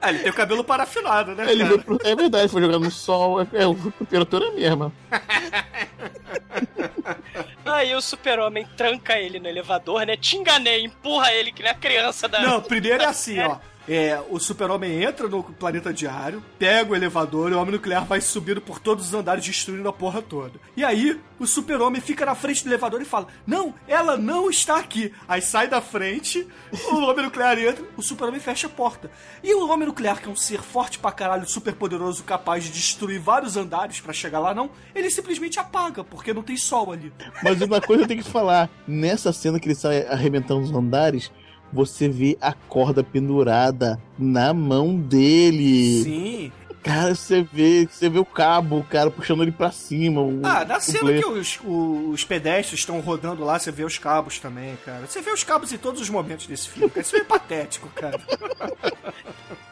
Ah, 0.00 0.10
ele 0.10 0.20
tem 0.20 0.30
o 0.30 0.34
cabelo 0.34 0.62
parafinado, 0.62 1.34
né, 1.34 1.50
Ele 1.50 1.64
cara? 1.64 1.78
pro- 1.78 1.98
é 2.04 2.14
verdade, 2.14 2.52
foi 2.52 2.62
jogar 2.62 2.78
no 2.78 2.88
sol, 2.90 3.40
é, 3.40 3.46
é 3.52 3.64
a 3.64 3.92
temperatura 3.98 4.44
é 4.44 4.48
a 4.48 4.52
mesma. 4.52 4.92
Aí 7.74 7.94
o 7.94 8.00
super-homem 8.00 8.66
tranca 8.76 9.18
ele 9.18 9.38
no 9.38 9.48
elevador, 9.48 10.06
né? 10.06 10.16
Te 10.16 10.36
enganei, 10.36 10.84
empurra 10.84 11.32
ele 11.32 11.52
que 11.52 11.62
nem 11.62 11.72
a 11.72 11.74
criança 11.74 12.28
da. 12.28 12.40
Não, 12.40 12.60
primeiro 12.60 13.02
é 13.02 13.06
assim, 13.06 13.38
ó. 13.40 13.58
É, 13.88 14.20
o 14.28 14.38
super-homem 14.38 15.02
entra 15.02 15.26
no 15.28 15.42
planeta 15.42 15.92
diário, 15.94 16.44
pega 16.58 16.92
o 16.92 16.94
elevador 16.94 17.50
e 17.50 17.54
o 17.54 17.58
homem 17.58 17.72
nuclear 17.72 18.04
vai 18.04 18.20
subindo 18.20 18.60
por 18.60 18.78
todos 18.78 19.06
os 19.06 19.14
andares, 19.14 19.44
destruindo 19.44 19.88
a 19.88 19.92
porra 19.92 20.20
toda. 20.20 20.60
E 20.76 20.84
aí, 20.84 21.18
o 21.38 21.46
super-homem 21.46 22.00
fica 22.00 22.26
na 22.26 22.34
frente 22.34 22.62
do 22.62 22.68
elevador 22.68 23.00
e 23.00 23.06
fala: 23.06 23.28
Não, 23.46 23.74
ela 23.86 24.18
não 24.18 24.50
está 24.50 24.76
aqui. 24.76 25.12
Aí 25.26 25.40
sai 25.40 25.68
da 25.68 25.80
frente, 25.80 26.46
o 26.92 26.96
homem 26.96 27.24
nuclear 27.24 27.58
entra, 27.58 27.82
o 27.96 28.02
super-homem 28.02 28.40
fecha 28.40 28.66
a 28.66 28.70
porta. 28.70 29.10
E 29.42 29.54
o 29.54 29.66
homem 29.70 29.88
nuclear, 29.88 30.20
que 30.20 30.28
é 30.28 30.30
um 30.30 30.36
ser 30.36 30.60
forte 30.60 30.98
pra 30.98 31.10
caralho, 31.10 31.48
super 31.48 31.74
poderoso, 31.74 32.22
capaz 32.24 32.64
de 32.64 32.70
destruir 32.70 33.18
vários 33.18 33.56
andares 33.56 34.00
pra 34.00 34.12
chegar 34.12 34.38
lá, 34.38 34.52
não, 34.52 34.70
ele 34.94 35.08
simplesmente 35.08 35.58
apaga, 35.58 36.04
porque 36.04 36.34
não 36.34 36.42
tem 36.42 36.58
sol 36.58 36.92
ali. 36.92 37.10
Mas 37.42 37.62
uma 37.62 37.80
coisa 37.80 38.02
eu 38.02 38.08
tenho 38.08 38.22
que 38.22 38.30
falar: 38.30 38.68
nessa 38.86 39.32
cena 39.32 39.58
que 39.58 39.66
ele 39.66 39.74
sai 39.74 40.06
arrebentando 40.06 40.60
os 40.60 40.74
andares, 40.74 41.32
você 41.72 42.08
vê 42.08 42.36
a 42.40 42.52
corda 42.52 43.02
pendurada 43.02 44.00
na 44.18 44.52
mão 44.52 44.96
dele. 44.96 46.02
Sim. 46.02 46.52
Cara, 46.82 47.14
você 47.14 47.42
vê, 47.42 47.86
você 47.90 48.08
vê 48.08 48.18
o 48.18 48.24
cabo, 48.24 48.78
o 48.78 48.84
cara 48.84 49.10
puxando 49.10 49.42
ele 49.42 49.52
pra 49.52 49.70
cima. 49.70 50.20
O, 50.20 50.40
Ah, 50.44 50.64
na 50.64 50.80
cena 50.80 51.12
que 51.12 51.26
os, 51.26 51.58
os 51.64 52.24
pedestres 52.24 52.80
estão 52.80 53.00
rodando 53.00 53.44
lá, 53.44 53.58
você 53.58 53.70
vê 53.72 53.84
os 53.84 53.98
cabos 53.98 54.38
também, 54.38 54.76
cara. 54.84 55.06
Você 55.06 55.20
vê 55.20 55.30
os 55.32 55.42
cabos 55.44 55.72
em 55.72 55.78
todos 55.78 56.00
os 56.00 56.08
momentos 56.08 56.46
desse 56.46 56.68
filme, 56.68 56.88
cara. 56.88 57.00
Isso 57.00 57.16
é 57.16 57.24
patético, 57.24 57.88
cara. 57.90 58.18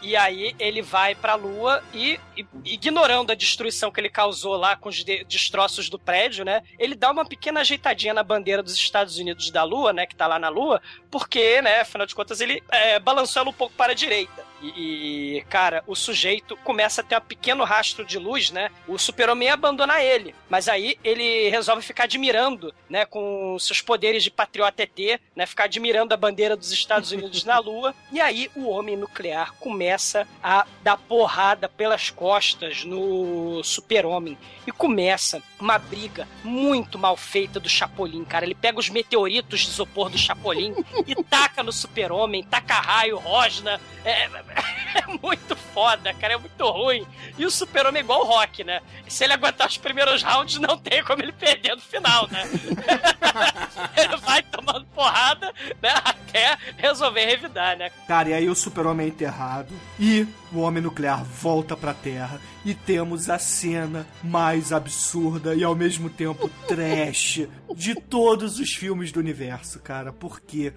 E 0.03 0.15
aí 0.15 0.55
ele 0.61 0.83
vai 0.83 1.17
pra 1.17 1.35
lua 1.35 1.83
e, 1.93 2.21
e- 2.37 2.47
ignorando 2.65 3.33
a 3.33 3.35
destruição 3.35 3.91
que 3.91 3.99
ele 3.99 4.09
causou 4.09 4.55
lá 4.57 4.77
com 4.77 4.89
os 4.89 5.03
de- 5.03 5.25
destroços 5.25 5.89
do 5.91 5.99
prédio, 5.99 6.45
né? 6.45 6.63
Ele 6.79 6.95
dá 6.95 7.11
uma 7.11 7.25
pequena 7.27 7.61
ajeitadinha 7.61 8.15
na 8.15 8.23
bandeira 8.23 8.63
dos 8.63 8.75
Estados 8.75 9.19
Unidos 9.19 9.51
da 9.51 9.65
lua, 9.65 9.93
né? 9.93 10.07
Que 10.07 10.15
tá 10.15 10.29
lá 10.29 10.39
na 10.39 10.49
lua, 10.49 10.81
porque, 11.11 11.61
né, 11.61 11.81
afinal 11.81 12.07
de 12.07 12.15
contas, 12.15 12.41
ele 12.41 12.63
é, 12.71 13.01
balançou 13.01 13.41
ela 13.41 13.51
um 13.51 13.55
pouco 13.55 13.75
para 13.75 13.93
a 13.93 13.97
direita. 13.97 14.45
E, 14.63 15.37
e, 15.37 15.45
cara, 15.49 15.83
o 15.87 15.95
sujeito 15.95 16.57
começa 16.59 17.01
a 17.01 17.05
ter 17.05 17.17
um 17.17 17.21
pequeno 17.21 17.65
rastro 17.65 18.05
de 18.05 18.19
luz, 18.19 18.51
né? 18.51 18.71
O 18.87 18.99
super-homem 18.99 19.51
abandona 19.51 20.03
ele. 20.03 20.35
Mas 20.49 20.69
aí 20.69 20.99
ele 21.05 21.49
resolve 21.49 21.83
ficar 21.83 22.05
admirando, 22.05 22.75
né? 22.89 23.05
Com 23.05 23.57
seus 23.59 23.81
poderes 23.81 24.23
de 24.23 24.31
patriota 24.31 24.83
ET, 24.83 25.21
né? 25.35 25.47
Ficar 25.47 25.65
admirando 25.65 26.15
a 26.15 26.17
bandeira 26.17 26.57
dos 26.57 26.73
Estados 26.73 27.13
Unidos 27.13 27.45
na 27.45 27.59
Lua. 27.59 27.95
E 28.17 28.21
aí 28.21 28.51
o 28.55 28.69
homem 28.69 28.97
nuclear 28.97 29.53
começa 29.55 30.27
a 30.43 30.65
dar 30.83 30.97
porrada 30.97 31.69
pelas 31.69 32.09
costas 32.09 32.83
no 32.85 33.63
super-homem. 33.63 34.39
E 34.67 34.73
começa 34.73 35.43
uma 35.61 35.79
briga 35.79 36.27
muito 36.43 36.99
mal 36.99 37.17
feita 37.17 37.61
do 37.61 37.69
Chapolin, 37.69 38.25
cara. 38.25 38.47
Ele 38.47 38.55
pega 38.55 38.79
os 38.79 38.89
meteoritos 38.89 39.61
de 39.61 39.69
isopor 39.69 40.09
do 40.09 40.17
Chapolin 40.17 40.75
e 41.07 41.15
taca 41.25 41.63
no 41.63 41.73
super-homem, 41.73 42.43
taca 42.45 42.75
raio, 42.75 43.19
rosna. 43.19 43.81
É, 44.05 44.29
é 44.95 45.07
muito 45.23 45.57
foda, 45.57 46.13
cara. 46.15 46.35
É 46.35 46.39
muito 46.39 46.69
ruim. 46.71 47.07
E 47.39 47.45
o 47.45 47.51
super-homem 47.51 48.01
é 48.01 48.05
igual 48.05 48.23
o 48.23 48.27
Rock, 48.27 48.65
né? 48.65 48.81
Se 49.09 49.25
ele 49.25 49.33
aguentar 49.33 49.69
os 49.69 49.77
primeiros 49.77 50.23
rounds, 50.23 50.59
não 50.59 50.79
tem 50.79 51.05
como 51.05 51.23
ele 51.23 51.33
perder 51.33 51.75
no 51.75 51.83
final, 51.83 52.29
né? 52.29 52.45
ele 53.97 54.17
vai 54.19 54.43
tomando 54.43 54.87
porrada, 54.87 55.53
né? 55.83 55.91
Até 56.05 56.57
resolver 56.77 57.25
revidar, 57.27 57.77
né? 57.77 57.91
Cara, 58.07 58.31
e 58.31 58.35
aí 58.35 58.49
o 58.49 58.55
super-homem 58.55 59.07
é 59.07 59.09
enterrado 59.11 59.75
e 59.99 60.27
o 60.53 60.61
homem 60.61 60.83
nuclear 60.83 61.25
volta 61.25 61.77
pra 61.77 61.93
Terra 61.93 62.41
e 62.65 62.75
temos 62.75 63.29
a 63.29 63.39
cena 63.39 64.07
mais 64.23 64.73
absurda 64.73 65.55
e 65.55 65.63
ao 65.63 65.75
mesmo 65.75 66.09
tempo 66.09 66.49
trash 66.67 67.47
de 67.75 67.95
todos 67.95 68.59
os 68.59 68.71
filmes 68.71 69.13
do 69.13 69.21
universo, 69.21 69.79
cara. 69.81 70.13
Por 70.13 70.41
quê? 70.41 70.73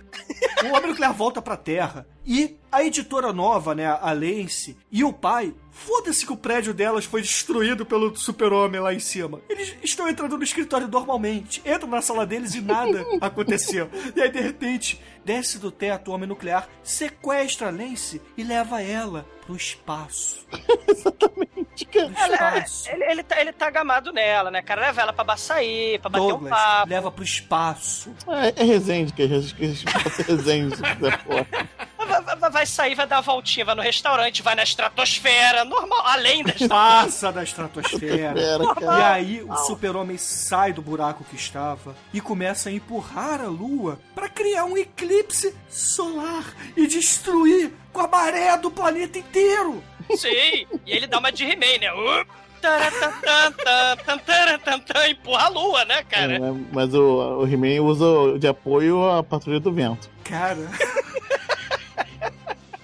O 0.63 0.75
homem 0.75 0.89
nuclear 0.89 1.13
volta 1.13 1.41
pra 1.41 1.55
Terra 1.55 2.05
e 2.25 2.57
a 2.71 2.83
editora 2.83 3.31
nova, 3.33 3.73
né, 3.75 3.85
a 3.87 4.11
Lance 4.11 4.77
e 4.91 5.03
o 5.03 5.11
pai, 5.13 5.53
foda-se 5.71 6.25
que 6.25 6.31
o 6.33 6.37
prédio 6.37 6.73
delas 6.73 7.05
foi 7.05 7.21
destruído 7.21 7.85
pelo 7.85 8.15
super-homem 8.15 8.79
lá 8.81 8.93
em 8.93 8.99
cima. 8.99 9.41
Eles 9.49 9.75
estão 9.83 10.07
entrando 10.07 10.37
no 10.37 10.43
escritório 10.43 10.87
normalmente, 10.87 11.61
entram 11.65 11.89
na 11.89 12.01
sala 12.01 12.25
deles 12.25 12.53
e 12.55 12.61
nada 12.61 13.05
aconteceu. 13.21 13.89
E 14.15 14.21
aí, 14.21 14.29
de 14.29 14.39
repente, 14.39 14.99
desce 15.25 15.57
do 15.57 15.71
teto 15.71 16.11
o 16.11 16.13
homem 16.13 16.27
nuclear, 16.27 16.67
sequestra 16.83 17.67
a 17.67 17.71
Lance 17.71 18.21
e 18.37 18.43
leva 18.43 18.81
ela 18.81 19.25
pro 19.45 19.55
espaço. 19.55 20.45
Ela- 21.95 22.35
ela- 22.35 22.65
ele, 22.91 23.03
ele, 23.05 23.23
tá, 23.23 23.39
ele 23.39 23.53
tá 23.53 23.69
gamado 23.69 24.11
nela, 24.11 24.51
né, 24.51 24.61
cara? 24.61 24.81
Leva 24.81 25.01
ela 25.01 25.13
pra 25.13 25.33
açaí, 25.33 25.97
pra 25.99 26.09
bater 26.09 26.23
um 26.25 26.27
Douglas, 26.27 26.49
papo. 26.51 26.89
leva 26.89 27.09
pro 27.11 27.23
espaço. 27.23 28.13
É, 28.27 28.61
é 28.61 28.65
Resende, 28.65 29.13
que 29.13 29.25
ser 30.09 30.25
Resende, 30.25 30.75
pôr. 31.25 31.47
Vai, 32.51 32.65
sair, 32.65 32.95
vai 32.95 33.07
dar 33.07 33.17
uma 33.17 33.21
voltinha, 33.21 33.65
vai 33.65 33.75
no 33.75 33.81
restaurante, 33.81 34.41
vai 34.41 34.55
na 34.55 34.63
estratosfera, 34.63 35.63
normal, 35.63 36.01
além 36.05 36.43
da 36.43 36.53
Passa 36.67 37.31
da 37.31 37.43
estratosfera. 37.43 38.39
Estratosfera, 38.39 38.99
e 38.99 39.03
aí 39.03 39.43
o 39.43 39.55
super-homem 39.55 40.17
sai 40.17 40.73
do 40.73 40.81
buraco 40.81 41.23
que 41.23 41.35
estava 41.35 41.95
e 42.13 42.19
começa 42.19 42.69
a 42.69 42.71
empurrar 42.71 43.41
a 43.41 43.47
lua 43.47 43.99
para 44.15 44.27
criar 44.29 44.65
um 44.65 44.77
eclipse 44.77 45.55
solar 45.69 46.45
e 46.75 46.87
destruir 46.87 47.71
com 47.93 48.01
a 48.01 48.07
maré 48.07 48.57
do 48.57 48.71
planeta 48.71 49.19
inteiro. 49.19 49.83
Sim, 50.15 50.65
e 50.85 50.91
ele 50.91 51.07
dá 51.07 51.19
uma 51.19 51.31
de 51.31 51.43
He-Man, 51.43 51.79
né? 51.79 51.93
Uh, 51.93 52.25
empurra 55.09 55.45
a 55.45 55.49
lua, 55.49 55.85
né, 55.85 56.03
cara? 56.03 56.35
É, 56.35 56.39
mas 56.71 56.93
o, 56.93 57.41
o 57.41 57.47
He-Man 57.47 57.81
usa 57.81 58.37
de 58.37 58.47
apoio 58.47 59.09
a 59.09 59.23
Patrulha 59.23 59.59
do 59.59 59.71
Vento. 59.71 60.09
Cara. 60.23 60.57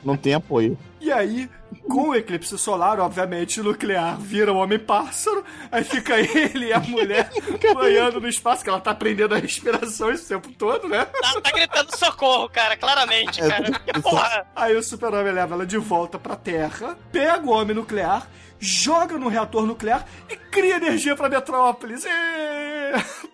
Não 0.05 0.15
tem 0.15 0.35
apoio. 0.35 0.77
E 1.01 1.11
aí, 1.11 1.49
com 1.87 2.09
o 2.09 2.15
eclipse 2.15 2.57
solar, 2.57 2.99
obviamente, 2.99 3.61
nuclear 3.61 4.17
vira 4.17 4.53
o 4.53 4.57
homem-pássaro, 4.57 5.43
aí 5.71 5.83
fica 5.83 6.15
ele 6.21 6.67
e 6.67 6.73
a 6.73 6.79
mulher 6.79 7.29
banhando 7.73 8.21
no 8.21 8.27
espaço, 8.27 8.63
que 8.63 8.69
ela 8.69 8.79
tá 8.79 8.93
prendendo 8.93 9.33
a 9.35 9.37
respiração 9.37 10.11
esse 10.11 10.27
tempo 10.27 10.51
todo, 10.53 10.87
né? 10.87 11.05
Tá, 11.05 11.41
tá 11.41 11.51
gritando 11.51 11.97
socorro, 11.97 12.47
cara, 12.49 12.77
claramente, 12.77 13.41
É, 13.41 13.47
cara. 13.49 13.71
Que 13.79 13.99
porra! 14.01 14.47
Aí 14.55 14.75
o 14.75 14.83
super-homem 14.83 15.33
leva 15.33 15.55
ela 15.55 15.65
de 15.65 15.77
volta 15.77 16.17
pra 16.19 16.35
Terra, 16.35 16.97
pega 17.11 17.45
o 17.45 17.51
homem 17.51 17.75
nuclear, 17.75 18.27
joga 18.59 19.17
no 19.17 19.27
reator 19.27 19.65
nuclear 19.65 20.05
e 20.29 20.35
cria 20.35 20.77
energia 20.77 21.15
pra 21.15 21.29
Metrópolis. 21.29 22.05
Ê! 22.05 22.91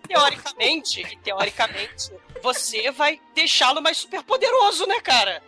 Teoricamente, 0.08 1.18
teoricamente, 1.22 2.12
você 2.42 2.90
vai 2.90 3.20
deixá-lo 3.34 3.80
mais 3.80 3.98
super 3.98 4.22
poderoso, 4.22 4.86
né, 4.86 5.00
cara? 5.00 5.42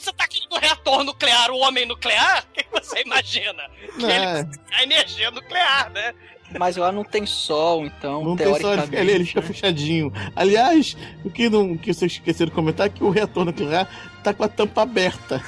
Você 0.00 0.12
tá 0.12 0.24
aqui 0.24 0.40
no 0.50 0.58
reator 0.58 1.04
nuclear, 1.04 1.50
o 1.50 1.58
homem 1.58 1.84
nuclear? 1.86 2.44
O 2.48 2.52
que 2.54 2.66
você 2.72 3.02
imagina? 3.02 3.62
Que 3.98 4.04
ele 4.04 4.12
É. 4.12 4.44
precisa 4.44 4.60
da 4.70 4.82
energia 4.82 5.30
nuclear, 5.30 5.90
né? 5.90 6.14
Mas 6.58 6.76
lá 6.76 6.90
não 6.90 7.04
tem 7.04 7.26
sol, 7.26 7.84
então, 7.86 8.24
Não 8.24 8.34
tem 8.36 8.46
só 8.46 8.52
ele, 8.54 8.60
teoricamente. 8.60 8.86
fica- 8.90 9.00
ele, 9.02 9.12
ele 9.12 9.24
fica 9.24 9.42
fechadinho. 9.42 10.12
Aliás, 10.34 10.96
o 11.24 11.30
que, 11.30 11.48
não, 11.48 11.76
que 11.76 11.92
vocês 11.94 12.12
esqueceram 12.12 12.48
de 12.48 12.54
comentar 12.56 12.86
é 12.86 12.90
que 12.90 13.04
o 13.04 13.10
reator 13.10 13.44
nuclear 13.44 13.86
tá 14.24 14.34
com 14.34 14.42
a 14.42 14.48
tampa 14.48 14.82
aberta. 14.82 15.40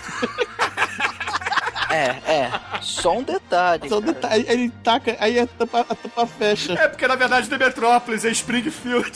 É, 1.91 2.33
é. 2.33 2.51
Só 2.81 3.19
um 3.19 3.23
detalhe. 3.23 3.89
Só 3.89 3.99
um 3.99 4.01
detalhe, 4.01 4.47
ele 4.49 4.71
taca, 4.83 5.15
aí 5.21 5.39
a 5.41 5.47
tampa, 5.47 5.81
a 5.81 5.95
tampa 5.95 6.27
fecha. 6.27 6.73
É 6.75 6.89
porque 6.89 7.07
na 7.07 7.17
verdade 7.17 7.51
não 7.51 7.57
é 7.57 7.59
Metrópolis, 7.59 8.25
é 8.25 8.31
Springfield. 8.31 9.11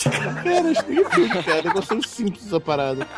Cara, 0.45 0.73
Springfield, 0.73 1.43
cara. 1.45 1.71
Gostei 1.73 2.01
simples 2.03 2.45
dessa 2.45 2.61
parada. 2.61 3.07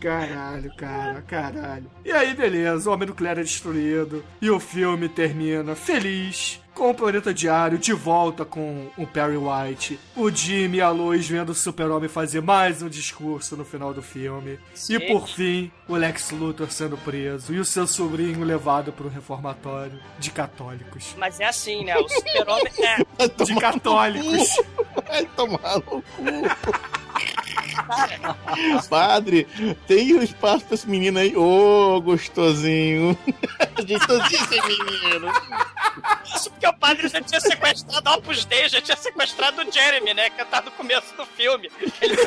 Caralho, 0.00 0.74
cara, 0.76 1.22
caralho. 1.22 1.90
E 2.04 2.10
aí, 2.10 2.34
beleza, 2.34 2.88
o 2.88 2.92
homem 2.92 3.06
nuclear 3.06 3.38
é 3.38 3.42
destruído. 3.42 4.24
E 4.40 4.50
o 4.50 4.58
filme 4.58 5.08
termina 5.08 5.74
feliz. 5.76 6.60
Com 6.74 6.90
o 6.90 6.94
planeta 6.94 7.34
diário 7.34 7.76
de 7.78 7.92
volta 7.92 8.44
com 8.44 8.88
o 8.96 9.06
Perry 9.06 9.36
White, 9.36 9.98
o 10.16 10.30
Jimmy 10.30 10.78
e 10.78 10.80
a 10.80 10.88
Lois 10.90 11.28
vendo 11.28 11.50
o 11.50 11.54
Super-Homem 11.54 12.08
fazer 12.08 12.40
mais 12.40 12.80
um 12.80 12.88
discurso 12.88 13.56
no 13.56 13.64
final 13.64 13.92
do 13.92 14.00
filme. 14.00 14.58
Sim. 14.74 14.94
E 14.94 15.00
por 15.00 15.28
fim, 15.28 15.70
o 15.86 15.94
Lex 15.94 16.30
Luthor 16.30 16.70
sendo 16.70 16.96
preso 16.96 17.52
e 17.52 17.58
o 17.58 17.64
seu 17.64 17.86
sobrinho 17.86 18.42
levado 18.44 18.92
para 18.92 19.06
o 19.06 19.10
reformatório 19.10 20.00
de 20.18 20.30
católicos. 20.30 21.14
Mas 21.18 21.38
é 21.40 21.44
assim, 21.44 21.84
né? 21.84 21.96
O 21.98 22.08
super-homem 22.08 22.72
é. 22.78 23.00
De 23.44 23.54
católicos. 23.56 24.56
Vai 25.06 25.24
tomar 25.36 25.74
no 25.74 25.82
cu. 25.82 26.02
Padre, 28.88 29.46
tem 29.86 30.14
um 30.14 30.22
espaço 30.22 30.64
pra 30.64 30.74
esse 30.74 30.88
menino 30.88 31.18
aí. 31.18 31.36
Ô, 31.36 32.00
gostosinho. 32.00 33.16
Gostosinho 33.76 34.42
esse 34.42 34.60
menino. 34.60 35.28
Isso 36.34 36.50
porque 36.60 36.66
o 36.66 36.78
padre 36.78 37.08
já 37.08 37.22
tinha 37.22 37.40
sequestrado 37.40 38.06
a 38.06 38.14
Opus 38.16 38.44
Dei, 38.44 38.68
já 38.68 38.82
tinha 38.82 38.96
sequestrado 38.96 39.62
o 39.62 39.72
Jeremy, 39.72 40.12
né? 40.12 40.28
Que 40.28 40.44
tá 40.44 40.60
no 40.60 40.70
começo 40.72 41.16
do 41.16 41.24
filme. 41.24 41.70
Ele- 42.02 42.16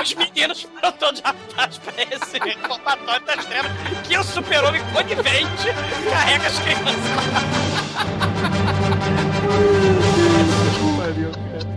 Os 0.00 0.14
meninos 0.14 0.62
foram 0.62 0.92
todos 0.92 1.20
raptados 1.20 1.78
pra 1.78 1.92
esse 2.02 2.38
reformatório 2.38 3.24
das 3.26 3.44
trevas 3.46 3.72
que 4.06 4.16
o 4.18 4.22
super-homem 4.22 4.82
conivente 4.92 5.68
carrega 6.10 6.46
as 6.46 6.58
crianças. 6.58 6.94
Pariu, 10.98 11.30
cara. 11.32 11.68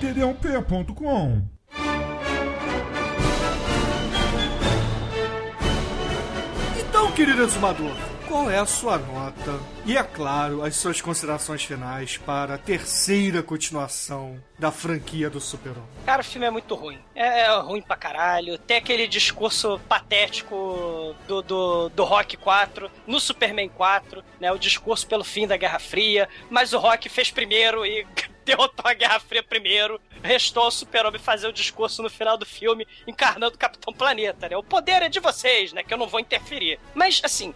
td1p.com 0.00 1.42
querido 7.14 7.42
exumador, 7.42 7.94
qual 8.26 8.50
é 8.50 8.58
a 8.58 8.64
sua 8.64 8.96
nota? 8.96 9.60
E, 9.84 9.96
é 9.98 10.02
claro, 10.02 10.62
as 10.62 10.76
suas 10.76 11.00
considerações 11.02 11.62
finais 11.62 12.16
para 12.16 12.54
a 12.54 12.58
terceira 12.58 13.42
continuação 13.42 14.42
da 14.58 14.70
franquia 14.72 15.28
do 15.28 15.38
Super-Homem. 15.38 15.88
Cara, 16.06 16.22
o 16.22 16.24
filme 16.24 16.46
é 16.46 16.50
muito 16.50 16.74
ruim. 16.74 16.98
É, 17.14 17.42
é 17.42 17.60
ruim 17.60 17.82
pra 17.82 17.96
caralho. 17.96 18.56
Tem 18.56 18.78
aquele 18.78 19.06
discurso 19.06 19.78
patético 19.88 21.14
do, 21.28 21.42
do, 21.42 21.88
do 21.90 22.04
Rock 22.04 22.36
4, 22.38 22.90
no 23.06 23.20
Superman 23.20 23.68
4, 23.68 24.24
né? 24.40 24.50
O 24.50 24.58
discurso 24.58 25.06
pelo 25.06 25.24
fim 25.24 25.46
da 25.46 25.56
Guerra 25.56 25.78
Fria. 25.78 26.28
Mas 26.48 26.72
o 26.72 26.78
Rock 26.78 27.08
fez 27.10 27.30
primeiro 27.30 27.84
e 27.84 28.06
derrotou 28.44 28.84
a 28.88 28.94
Guerra 28.94 29.20
Fria 29.20 29.42
primeiro. 29.42 30.00
restou 30.22 30.62
ao 30.64 30.70
Super-Homem 30.70 31.20
fazer 31.20 31.48
o 31.48 31.52
discurso 31.52 32.02
no 32.02 32.08
final 32.10 32.36
do 32.38 32.46
filme, 32.46 32.86
encarnando 33.06 33.54
o 33.56 33.58
Capitão 33.58 33.92
Planeta, 33.92 34.48
né? 34.48 34.56
O 34.56 34.62
poder 34.62 35.02
é 35.02 35.08
de 35.08 35.18
vocês, 35.20 35.72
né? 35.72 35.82
Que 35.82 35.92
eu 35.92 35.98
não 35.98 36.06
vou 36.06 36.20
interferir. 36.20 36.78
Mas, 36.94 37.20
assim, 37.24 37.52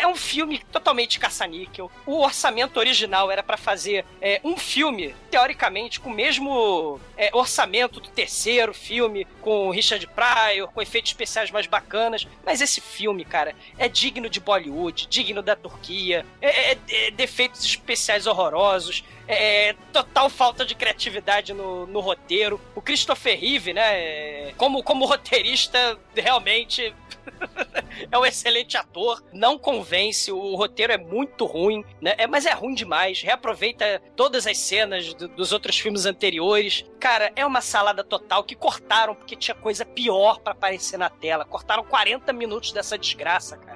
é 0.00 0.06
um 0.06 0.14
filme 0.14 0.58
totalmente 0.70 1.18
caça-níquel. 1.18 1.90
O 2.06 2.20
orçamento 2.22 2.78
original 2.78 3.30
era 3.30 3.42
pra 3.42 3.56
fazer 3.56 4.04
é, 4.20 4.40
um 4.44 4.56
filme, 4.56 5.14
teoricamente, 5.30 5.98
com 5.98 6.10
o 6.10 6.14
mesmo 6.14 7.00
é, 7.16 7.30
orçamento 7.32 7.98
do 8.00 8.08
terceiro 8.08 8.72
filme, 8.72 9.26
com 9.40 9.70
Richard 9.70 10.06
Pryor, 10.08 10.68
com 10.72 10.80
efeitos 10.80 11.10
especiais 11.10 11.50
mais 11.50 11.66
bacanas. 11.66 12.26
Mas 12.44 12.60
esse 12.60 12.80
filme, 12.80 13.24
cara, 13.24 13.54
é 13.76 13.88
digno 13.88 14.28
de 14.30 14.38
Bollywood, 14.40 15.06
digno 15.08 15.42
da 15.42 15.56
Turquia, 15.56 16.24
é, 16.40 16.72
é- 16.72 16.78
é 16.90 17.10
defeitos 17.10 17.64
especiais 17.64 18.26
horrorosos, 18.26 19.02
é, 19.26 19.74
total 19.92 20.28
falta 20.28 20.64
de 20.64 20.74
criatividade 20.74 21.52
no, 21.52 21.86
no 21.86 22.00
roteiro. 22.00 22.60
O 22.74 22.80
Christopher 22.82 23.38
Reeve, 23.38 23.72
né, 23.72 24.48
é, 24.48 24.54
como, 24.56 24.82
como 24.82 25.04
roteirista, 25.06 25.98
realmente 26.14 26.94
é 28.10 28.18
um 28.18 28.24
excelente 28.26 28.76
ator, 28.76 29.22
não 29.32 29.58
convence, 29.58 30.30
o 30.30 30.54
roteiro 30.56 30.92
é 30.92 30.98
muito 30.98 31.46
ruim, 31.46 31.84
né? 32.00 32.14
É, 32.18 32.26
mas 32.26 32.44
é 32.46 32.52
ruim 32.52 32.74
demais. 32.74 33.22
Reaproveita 33.22 34.00
todas 34.14 34.46
as 34.46 34.58
cenas 34.58 35.14
do- 35.14 35.28
dos 35.28 35.52
outros 35.52 35.78
filmes 35.78 36.04
anteriores. 36.06 36.84
Cara, 37.00 37.32
é 37.34 37.44
uma 37.46 37.60
salada 37.60 38.04
total 38.04 38.44
que 38.44 38.54
cortaram 38.54 39.14
porque 39.14 39.36
tinha 39.36 39.54
coisa 39.54 39.84
pior 39.84 40.38
pra 40.40 40.52
aparecer 40.52 40.98
na 40.98 41.08
tela. 41.08 41.44
Cortaram 41.44 41.84
40 41.84 42.32
minutos 42.32 42.72
dessa 42.72 42.98
desgraça, 42.98 43.56
cara. 43.56 43.73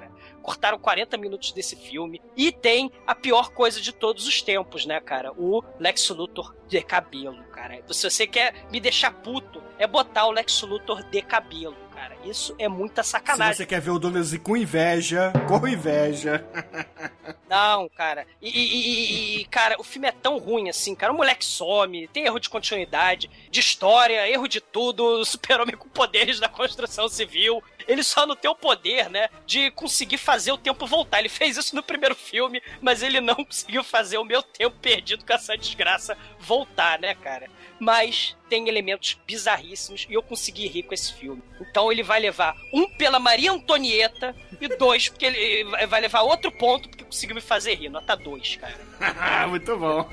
Cortaram 0.49 0.79
40 0.79 1.19
minutos 1.19 1.53
desse 1.53 1.77
filme. 1.77 2.23
E 2.35 2.51
tem 2.51 2.91
a 3.07 3.15
pior 3.15 3.51
coisa 3.51 3.83
de 3.83 3.93
todos 3.93 4.27
os 4.27 4.41
tempos, 4.41 4.87
né, 4.87 4.99
cara? 4.99 5.31
O 5.33 5.63
Lex 5.79 6.09
Luthor 6.09 6.57
de 6.67 6.81
cabelo, 6.81 7.45
cara. 7.49 7.83
Se 7.91 8.09
você 8.09 8.27
quer 8.27 8.55
me 8.73 8.81
deixar 8.81 9.13
puto, 9.13 9.63
é 9.79 9.87
botar 9.87 10.25
o 10.25 10.31
Lex 10.31 10.63
Luthor 10.63 11.03
de 11.03 11.21
cabelo, 11.21 11.77
cara. 11.99 12.17
Isso 12.25 12.55
é 12.59 12.69
muita 12.69 13.03
Se 13.03 13.11
sacanagem. 13.11 13.55
você 13.55 13.67
quer 13.67 13.81
ver 13.81 13.91
o 13.91 13.99
Douglas 13.99 14.37
com 14.39 14.57
inveja, 14.57 15.33
com 15.49 15.67
inveja. 15.67 16.45
Não, 17.49 17.89
cara. 17.89 18.27
E, 18.43 18.49
e- 18.49 19.41
e- 19.41 19.45
cara, 19.47 19.77
o 19.79 19.85
filme 19.85 20.07
é 20.07 20.13
tão 20.13 20.39
ruim 20.39 20.69
assim, 20.69 20.95
cara. 20.95 21.13
O 21.13 21.17
moleque 21.17 21.45
some, 21.45 22.07
tem 22.09 22.25
erro 22.27 22.39
de 22.39 22.49
continuidade, 22.49 23.31
de 23.51 23.61
história, 23.61 24.29
erro 24.29 24.47
de 24.47 24.61
tudo. 24.61 25.25
Super-homem 25.25 25.77
com 25.77 25.89
poderes 25.89 26.39
da 26.39 26.49
construção 26.49 27.09
civil. 27.09 27.63
Ele 27.87 28.03
só 28.03 28.27
não 28.27 28.37
tem 28.37 28.51
o 28.51 28.55
poder, 28.55 29.09
né, 29.09 29.29
de 29.47 29.71
conseguir 29.71 30.19
fazer 30.19 30.53
o 30.53 30.59
tempo 30.59 30.87
voltar. 30.87 31.21
Ele 31.21 31.29
fez 31.31 31.57
isso 31.57 31.75
no 31.75 31.83
primeiro 31.83 32.15
filme, 32.15 32.63
mas 32.83 33.03
ele 33.03 33.19
não 33.21 33.35
conseguiu 33.45 33.83
fazer 33.83 34.19
o 34.19 34.25
meu 34.25 34.43
tempo 34.43 34.77
perdido 34.81 35.25
com 35.25 35.33
essa 35.33 35.57
desgraça 35.57 36.17
voltar, 36.39 36.99
né, 36.99 37.15
cara? 37.15 37.49
Mas 37.79 38.37
tem 38.49 38.69
elementos 38.69 39.19
bizarríssimos 39.27 40.07
e 40.09 40.15
eu 40.15 40.23
consegui 40.23 40.67
rir 40.67 40.83
com 40.83 40.95
esse 40.95 41.13
filme. 41.13 41.43
Então 41.61 41.93
ele 41.93 42.03
vai 42.03 42.19
levar 42.19 42.57
um 42.73 42.89
pela 42.89 43.19
Maria 43.19 43.53
Antonieta 43.53 44.35
e 44.61 44.69
dois 44.77 45.09
porque 45.09 45.27
ele 45.27 45.65
vai 45.87 46.01
levar 46.01 46.23
outro 46.23 46.51
ponto 46.51 46.89
porque 46.89 47.05
conseguiu 47.05 47.35
me 47.35 47.41
fazer 47.41 47.75
rir. 47.75 47.89
Nota 47.89 48.17
dois, 48.17 48.57
cara. 48.57 49.47
Muito 49.49 49.77
bom. 49.77 50.09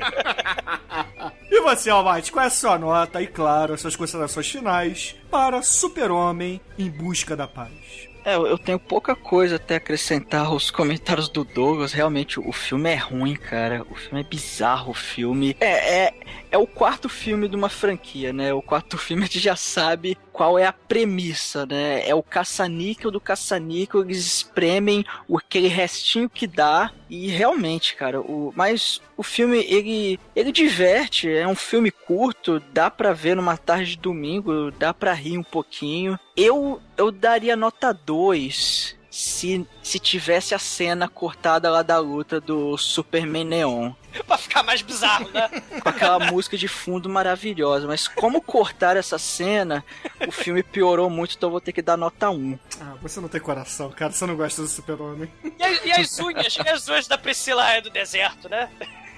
e 1.49 1.61
você, 1.61 1.89
Almighty, 1.89 2.31
qual 2.31 2.43
é 2.43 2.47
a 2.47 2.51
sua 2.51 2.77
nota 2.77 3.21
e, 3.21 3.27
claro, 3.27 3.73
as 3.73 3.81
suas 3.81 3.95
considerações 3.95 4.49
finais 4.49 5.15
para 5.31 5.61
Super-Homem 5.61 6.61
em 6.77 6.89
Busca 6.89 7.35
da 7.35 7.47
Paz? 7.47 8.05
É, 8.25 8.35
eu 8.35 8.57
tenho 8.57 8.79
pouca 8.79 9.15
coisa 9.15 9.57
até 9.57 9.75
acrescentar 9.75 10.47
aos 10.47 10.71
comentários 10.71 11.29
do 11.29 11.43
Douglas. 11.43 11.93
Realmente, 11.93 12.39
o 12.39 12.51
filme 12.51 12.89
é 12.89 12.95
ruim, 12.95 13.35
cara. 13.35 13.85
O 13.87 13.93
filme 13.93 14.21
é 14.21 14.23
bizarro, 14.23 14.89
o 14.89 14.95
filme. 14.95 15.55
É, 15.59 16.05
é, 16.05 16.13
é 16.55 16.57
o 16.57 16.65
quarto 16.65 17.09
filme 17.09 17.49
de 17.49 17.55
uma 17.55 17.67
franquia, 17.67 18.31
né? 18.31 18.53
O 18.53 18.61
quarto 18.61 18.97
filme 18.97 19.23
a 19.23 19.25
gente 19.25 19.39
já 19.39 19.57
sabe 19.57 20.17
qual 20.31 20.57
é 20.57 20.65
a 20.65 20.71
premissa, 20.71 21.65
né? 21.65 22.07
É 22.07 22.15
o 22.15 22.23
caça-níquel 22.23 23.11
do 23.11 23.19
caça-níquel. 23.19 24.01
Eles 24.01 24.25
espremem 24.25 25.05
aquele 25.35 25.67
restinho 25.67 26.29
que 26.29 26.47
dá. 26.47 26.91
E 27.09 27.27
realmente, 27.27 27.95
cara, 27.95 28.21
o, 28.21 28.53
mas 28.55 29.01
o 29.17 29.23
filme, 29.23 29.65
ele, 29.67 30.17
ele 30.33 30.51
diverte. 30.51 31.29
É 31.29 31.45
um 31.45 31.55
filme 31.55 31.91
curto, 31.91 32.61
dá 32.71 32.89
pra 32.89 33.11
ver 33.11 33.35
numa 33.35 33.57
tarde 33.57 33.91
de 33.91 33.97
domingo, 33.97 34.71
dá 34.71 34.93
pra 34.93 35.13
rir 35.13 35.37
um 35.37 35.43
pouquinho. 35.43 36.17
Eu, 36.37 36.81
eu 36.97 37.11
daria 37.11 37.55
nota 37.55 37.93
2 37.93 38.95
se, 39.11 39.65
se 39.83 39.99
tivesse 39.99 40.55
a 40.55 40.59
cena 40.59 41.07
cortada 41.07 41.69
lá 41.69 41.81
da 41.81 41.99
luta 41.99 42.39
do 42.39 42.77
Superman 42.77 43.45
Neon. 43.45 43.93
pra 44.27 44.37
ficar 44.37 44.63
mais 44.63 44.81
bizarro, 44.81 45.29
né? 45.29 45.49
Com 45.81 45.89
aquela 45.89 46.19
música 46.19 46.57
de 46.57 46.67
fundo 46.67 47.09
maravilhosa. 47.09 47.87
Mas 47.87 48.07
como 48.07 48.41
cortar 48.41 48.97
essa 48.97 49.17
cena, 49.17 49.83
o 50.27 50.31
filme 50.31 50.63
piorou 50.63 51.09
muito, 51.09 51.35
então 51.35 51.47
eu 51.47 51.51
vou 51.51 51.61
ter 51.61 51.71
que 51.71 51.81
dar 51.81 51.97
nota 51.97 52.29
1. 52.29 52.59
Ah, 52.81 52.93
você 53.01 53.19
não 53.19 53.27
tem 53.27 53.41
coração, 53.41 53.89
cara. 53.91 54.11
Você 54.11 54.25
não 54.25 54.35
gosta 54.35 54.61
do 54.61 54.67
Super-Homem. 54.67 55.31
E, 55.43 55.87
e 55.87 55.91
as 55.91 56.19
unhas? 56.19 56.57
E 56.57 56.69
as 56.69 56.87
unhas 56.87 57.07
da 57.07 57.17
Priscila 57.17 57.69
é 57.71 57.81
do 57.81 57.89
deserto, 57.89 58.49
né? 58.49 58.69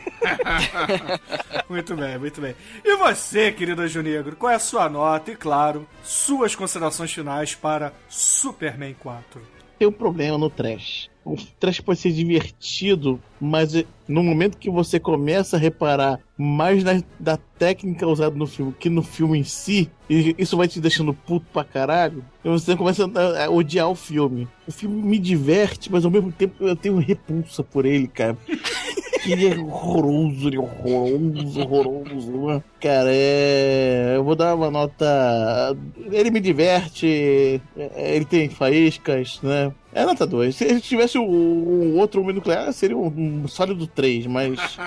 muito 1.69 1.95
bem, 1.95 2.17
muito 2.17 2.41
bem. 2.41 2.55
E 2.83 2.95
você, 2.95 3.51
querido 3.51 3.81
Anjo 3.81 4.01
Negro, 4.01 4.35
qual 4.35 4.51
é 4.51 4.55
a 4.55 4.59
sua 4.59 4.89
nota 4.89 5.31
e, 5.31 5.35
claro, 5.35 5.87
suas 6.03 6.55
considerações 6.55 7.11
finais 7.11 7.53
para 7.53 7.93
Superman 8.09 8.95
4? 8.99 9.56
Tem 9.77 9.87
um 9.87 9.91
problema 9.91 10.37
no 10.37 10.49
trash. 10.49 11.09
O 11.23 11.35
trash 11.59 11.81
pode 11.81 11.99
ser 11.99 12.11
divertido, 12.11 13.19
mas 13.39 13.75
eh, 13.75 13.85
no 14.07 14.23
momento 14.23 14.57
que 14.57 14.69
você 14.69 14.97
começa 14.99 15.57
a 15.57 15.59
reparar 15.59 16.19
mais 16.37 16.83
na, 16.83 17.03
da 17.19 17.37
técnica 17.59 18.07
usada 18.07 18.33
no 18.33 18.47
filme 18.47 18.73
que 18.79 18.89
no 18.89 19.03
filme 19.03 19.37
em 19.37 19.43
si, 19.43 19.89
e 20.09 20.33
isso 20.37 20.55
vai 20.55 20.67
te 20.69 20.79
deixando 20.79 21.13
puto 21.13 21.45
pra 21.51 21.65
caralho, 21.65 22.23
e 22.45 22.49
você 22.49 22.77
começa 22.77 23.11
a, 23.13 23.45
a 23.45 23.49
odiar 23.49 23.89
o 23.89 23.95
filme. 23.95 24.47
O 24.65 24.71
filme 24.71 25.01
me 25.01 25.19
diverte, 25.19 25.91
mas 25.91 26.05
ao 26.05 26.11
mesmo 26.11 26.31
tempo 26.31 26.65
eu 26.65 26.75
tenho 26.75 26.97
repulsa 26.97 27.61
por 27.61 27.85
ele, 27.85 28.07
cara. 28.07 28.37
É 29.25 29.57
horroroso, 29.59 30.49
é 30.53 30.57
horroroso, 30.57 31.61
horroroso. 31.61 32.31
né? 32.47 32.63
Cara, 32.79 33.09
é. 33.11 34.13
Eu 34.15 34.23
vou 34.23 34.35
dar 34.35 34.55
uma 34.55 34.69
nota. 34.69 35.75
Ele 36.11 36.31
me 36.31 36.39
diverte, 36.39 37.61
é, 37.77 38.15
ele 38.15 38.25
tem 38.25 38.49
faíscas, 38.49 39.39
né? 39.41 39.71
É 39.97 40.05
nota 40.05 40.27
2. 40.27 40.55
Se 40.55 40.63
ele 40.63 40.79
tivesse 40.79 41.17
o, 41.17 41.23
o 41.23 41.95
outro 41.97 42.21
homem 42.21 42.35
nuclear, 42.35 42.71
seria 42.71 42.95
um, 42.95 43.07
um 43.07 43.47
sólido 43.47 43.87
3, 43.87 44.27
mas. 44.27 44.77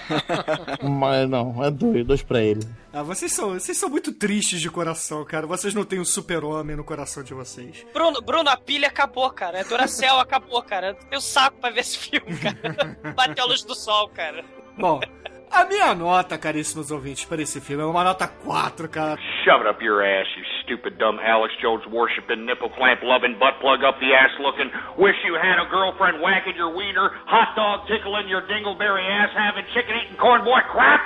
mas 0.82 1.28
não, 1.28 1.62
é 1.62 1.70
2, 1.70 2.06
2 2.06 2.22
pra 2.22 2.40
ele. 2.40 2.66
Ah, 2.90 3.02
vocês 3.02 3.30
são, 3.30 3.50
vocês 3.50 3.76
são 3.76 3.90
muito 3.90 4.10
tristes 4.10 4.62
de 4.62 4.70
coração, 4.70 5.22
cara. 5.22 5.46
Vocês 5.46 5.74
não 5.74 5.84
têm 5.84 6.00
um 6.00 6.04
super-homem 6.04 6.74
no 6.76 6.82
coração 6.82 7.22
de 7.22 7.34
vocês. 7.34 7.84
Bruno, 7.92 8.22
Bruno, 8.22 8.48
a 8.48 8.56
pilha 8.56 8.88
acabou, 8.88 9.28
cara. 9.30 9.60
A 9.60 9.64
Duracell 9.64 10.18
acabou, 10.18 10.62
cara. 10.62 10.96
Eu 11.10 11.20
saco 11.20 11.58
pra 11.60 11.68
ver 11.68 11.80
esse 11.80 11.98
filme, 11.98 12.34
cara. 12.38 12.98
Bateu 13.14 13.44
a 13.44 13.46
luz 13.46 13.62
do 13.64 13.74
sol, 13.74 14.08
cara. 14.08 14.42
Bom, 14.78 14.98
a 15.54 15.64
minha 15.64 15.94
nota, 15.94 16.36
caríssimos 16.36 16.90
ouvintes, 16.90 17.24
para 17.24 17.40
esse 17.42 17.60
filme 17.60 17.82
é 17.82 17.86
uma 17.86 18.02
nota 18.02 18.26
4, 18.26 18.88
cara. 18.88 19.16
Shove 19.44 19.62
it 19.62 19.70
up 19.70 19.82
your 19.84 20.02
ass, 20.02 20.26
you 20.36 20.42
stupid, 20.62 20.98
dumb 20.98 21.20
Alex 21.20 21.54
Jones 21.60 21.86
worshiping, 21.86 22.44
nipple 22.44 22.70
clamp 22.70 23.02
loving, 23.02 23.38
butt 23.38 23.60
plug 23.60 23.84
up 23.84 23.98
the 24.00 24.12
ass 24.12 24.32
looking, 24.40 24.70
wish 24.98 25.16
you 25.24 25.34
had 25.34 25.58
a 25.62 25.68
girlfriend 25.70 26.20
whacking 26.20 26.56
your 26.56 26.74
wiener, 26.74 27.10
hot 27.26 27.54
dog 27.54 27.86
tickling 27.86 28.28
your 28.28 28.42
dingleberry 28.42 29.06
ass 29.06 29.30
having 29.36 29.64
chicken 29.72 29.94
eating 29.94 30.16
corn 30.16 30.42
boy 30.42 30.60
crap. 30.72 31.00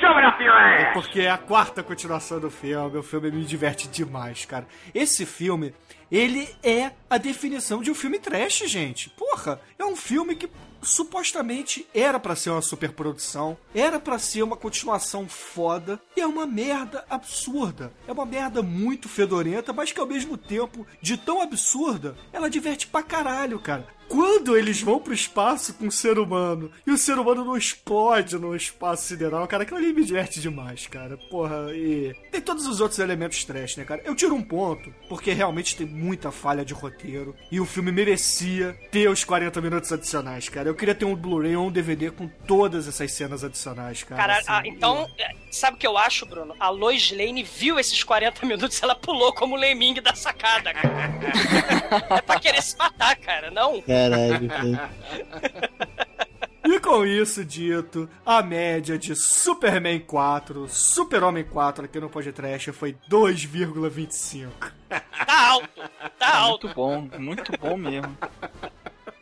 Shove 0.00 0.18
it 0.18 0.26
up 0.26 0.42
your 0.42 0.52
ass! 0.52 0.92
Porque 0.92 1.20
é 1.20 1.30
a 1.30 1.38
quarta 1.38 1.82
continuação 1.82 2.40
do 2.40 2.50
filme. 2.50 2.98
O 2.98 3.02
filme 3.02 3.30
me 3.30 3.44
diverte 3.44 3.88
demais, 3.88 4.44
cara. 4.44 4.66
Esse 4.94 5.24
filme, 5.24 5.72
ele 6.10 6.48
é 6.62 6.90
a 7.08 7.16
definição 7.16 7.80
de 7.80 7.90
um 7.90 7.94
filme 7.94 8.18
trash, 8.18 8.64
gente. 8.66 9.08
Porra, 9.10 9.60
é 9.78 9.84
um 9.84 9.96
filme 9.96 10.34
que 10.34 10.50
supostamente 10.86 11.86
era 11.92 12.18
pra 12.18 12.36
ser 12.36 12.50
uma 12.50 12.62
superprodução, 12.62 13.56
era 13.74 13.98
pra 13.98 14.18
ser 14.18 14.42
uma 14.42 14.56
continuação 14.56 15.28
foda, 15.28 16.00
e 16.16 16.20
é 16.20 16.26
uma 16.26 16.46
merda 16.46 17.04
absurda. 17.10 17.92
É 18.06 18.12
uma 18.12 18.24
merda 18.24 18.62
muito 18.62 19.08
fedorenta, 19.08 19.72
mas 19.72 19.92
que 19.92 20.00
ao 20.00 20.06
mesmo 20.06 20.36
tempo, 20.36 20.86
de 21.00 21.16
tão 21.16 21.40
absurda, 21.40 22.16
ela 22.32 22.48
diverte 22.50 22.86
pra 22.86 23.02
caralho, 23.02 23.58
cara. 23.58 23.95
Quando 24.08 24.56
eles 24.56 24.80
vão 24.80 25.00
pro 25.00 25.12
espaço 25.12 25.74
com 25.74 25.88
o 25.88 25.92
ser 25.92 26.18
humano 26.18 26.70
e 26.86 26.90
o 26.90 26.98
ser 26.98 27.18
humano 27.18 27.44
não 27.44 27.56
explode 27.56 28.38
no 28.38 28.54
espaço 28.54 29.04
sideral, 29.04 29.46
cara, 29.46 29.64
aquilo 29.64 29.78
ali 29.78 29.92
me 29.92 30.04
diverte 30.04 30.40
demais, 30.40 30.86
cara. 30.86 31.16
Porra, 31.30 31.74
e 31.74 32.14
tem 32.30 32.40
todos 32.40 32.66
os 32.66 32.80
outros 32.80 32.98
elementos 32.98 33.44
trash, 33.44 33.76
né, 33.76 33.84
cara? 33.84 34.02
Eu 34.04 34.14
tiro 34.14 34.34
um 34.34 34.42
ponto, 34.42 34.94
porque 35.08 35.32
realmente 35.32 35.76
tem 35.76 35.86
muita 35.86 36.30
falha 36.30 36.64
de 36.64 36.72
roteiro 36.72 37.34
e 37.50 37.60
o 37.60 37.66
filme 37.66 37.90
merecia 37.90 38.78
ter 38.90 39.08
os 39.08 39.24
40 39.24 39.60
minutos 39.60 39.92
adicionais, 39.92 40.48
cara. 40.48 40.68
Eu 40.68 40.74
queria 40.74 40.94
ter 40.94 41.04
um 41.04 41.14
Blu-ray 41.14 41.56
ou 41.56 41.66
um 41.66 41.72
DVD 41.72 42.10
com 42.10 42.28
todas 42.46 42.86
essas 42.86 43.12
cenas 43.12 43.42
adicionais, 43.42 44.02
cara. 44.02 44.20
Cara, 44.20 44.38
assim, 44.38 44.46
ah, 44.48 44.62
então, 44.64 45.10
é, 45.18 45.30
sabe 45.50 45.76
o 45.76 45.80
que 45.80 45.86
eu 45.86 45.98
acho, 45.98 46.26
Bruno? 46.26 46.54
A 46.60 46.68
Lois 46.70 47.10
Lane 47.10 47.42
viu 47.42 47.78
esses 47.78 48.02
40 48.04 48.46
minutos, 48.46 48.82
ela 48.82 48.94
pulou 48.94 49.32
como 49.34 49.56
o 49.56 49.58
Lemming 49.58 49.94
da 49.94 50.14
sacada, 50.14 50.72
cara. 50.72 51.10
é 52.16 52.20
pra 52.22 52.38
querer 52.38 52.62
se 52.62 52.76
matar, 52.76 53.16
cara, 53.16 53.50
não? 53.50 53.82
Caralho, 53.96 54.48
cara. 54.48 54.90
E 56.64 56.80
Com 56.80 57.06
isso 57.06 57.44
dito, 57.44 58.08
a 58.24 58.42
média 58.42 58.98
de 58.98 59.14
Superman 59.14 60.00
4, 60.00 60.68
Super-Homem 60.68 61.44
4 61.44 61.84
aqui 61.84 62.00
no 62.00 62.10
Podcast 62.10 62.72
foi 62.72 62.96
2,25. 63.10 64.50
Tá 64.88 65.02
alto, 65.28 65.90
tá 66.18 66.36
alto. 66.36 66.66
Muito 66.66 66.74
bom, 66.74 67.08
muito 67.18 67.52
bom 67.58 67.76
mesmo. 67.76 68.16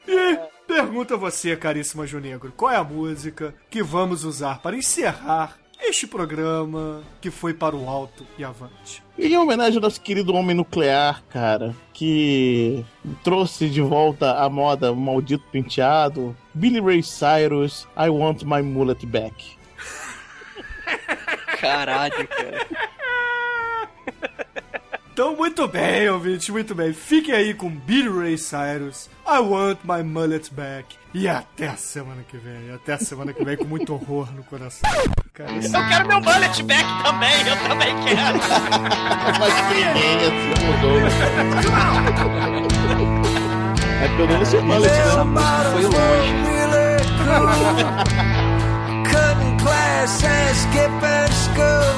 E 0.06 0.38
pergunta 0.66 1.14
a 1.14 1.18
você, 1.18 1.56
caríssima 1.56 2.06
Junegro, 2.06 2.52
qual 2.52 2.70
é 2.70 2.76
a 2.76 2.84
música 2.84 3.54
que 3.70 3.82
vamos 3.82 4.24
usar 4.24 4.60
para 4.60 4.76
encerrar 4.76 5.58
este 5.88 6.06
programa 6.06 7.02
que 7.20 7.30
foi 7.30 7.54
para 7.54 7.76
o 7.76 7.88
alto 7.88 8.26
e 8.38 8.44
avante? 8.44 9.02
E 9.18 9.26
em 9.26 9.36
homenagem 9.36 9.76
ao 9.76 9.82
nosso 9.82 10.00
querido 10.00 10.34
homem 10.34 10.56
nuclear, 10.56 11.22
cara, 11.28 11.74
que 11.92 12.84
trouxe 13.22 13.68
de 13.68 13.80
volta 13.80 14.38
a 14.38 14.48
moda 14.48 14.92
o 14.92 14.96
maldito 14.96 15.44
penteado, 15.52 16.36
Billy 16.52 16.80
Ray 16.80 17.02
Cyrus, 17.02 17.86
I 17.96 18.08
Want 18.08 18.42
My 18.42 18.62
Mullet 18.62 19.06
Back. 19.06 19.56
Caralho, 21.60 22.28
cara. 22.28 22.66
Então, 25.14 25.36
muito 25.36 25.68
bem, 25.68 26.08
ouvintes, 26.08 26.48
muito 26.48 26.74
bem. 26.74 26.92
Fiquem 26.92 27.32
aí 27.32 27.54
com 27.54 27.70
Billy 27.70 28.08
Ray 28.08 28.36
Cyrus, 28.36 29.08
I 29.24 29.38
Want 29.38 29.78
My 29.84 30.02
Mullet 30.02 30.52
Back. 30.52 30.96
E 31.14 31.28
até 31.28 31.68
a 31.68 31.76
semana 31.76 32.24
que 32.28 32.36
vem. 32.36 32.72
Até 32.74 32.94
a 32.94 32.98
semana 32.98 33.32
que 33.32 33.44
vem 33.44 33.56
com 33.56 33.64
muito 33.64 33.94
horror 33.94 34.32
no 34.32 34.42
coração. 34.42 34.90
Cara, 35.32 35.52
Eu 35.52 35.88
quero 35.88 36.08
meu 36.08 36.20
mullet 36.20 36.60
back 36.64 36.84
também, 37.04 37.46
eu 37.46 37.56
também 37.68 37.94
quero. 38.02 38.40
Mas 39.38 39.54
ninguém 39.68 40.16
assim 40.16 40.52
mudou, 40.66 41.00
né? 41.00 41.08
É 44.02 44.08
pelo 44.16 44.26
menos 44.26 44.48
seu 44.48 44.64
mullet, 44.64 44.90
né? 44.90 44.96
Foi 45.74 45.82
longe. 45.84 46.34
Cutting 49.12 49.56
class 49.62 50.24
and 50.24 50.50
skipping 50.54 51.32
school. 51.32 51.94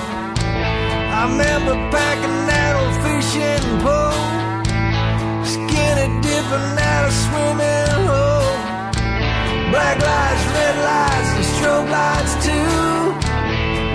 I 1.09 1.23
remember 1.31 1.77
packing 1.91 2.47
that 2.47 2.56
old 2.81 2.95
fishing 3.05 3.67
pole. 3.85 4.25
Skinny 5.53 6.07
dipping 6.25 6.71
at 6.93 7.03
a 7.11 7.13
swimming 7.23 7.93
hole. 8.11 8.57
Black 9.73 9.99
lights, 10.09 10.45
red 10.57 10.77
lights, 10.91 11.31
and 11.37 11.47
strobe 11.53 11.91
lights 11.99 12.35
too. 12.47 12.97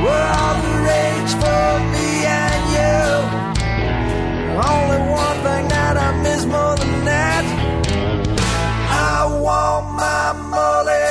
Were 0.03 0.27
all 0.39 0.55
the 0.65 0.73
rage 0.89 1.33
for 1.41 1.69
me 1.93 2.07
and 2.41 2.61
you. 2.75 3.01
Only 4.71 4.99
one 5.23 5.37
thing 5.45 5.65
that 5.75 5.95
I 6.07 6.09
miss 6.23 6.41
more 6.45 6.75
than 6.81 6.95
that. 7.11 7.43
I 9.13 9.25
want 9.45 9.85
my 10.03 10.27
mullet 10.53 11.10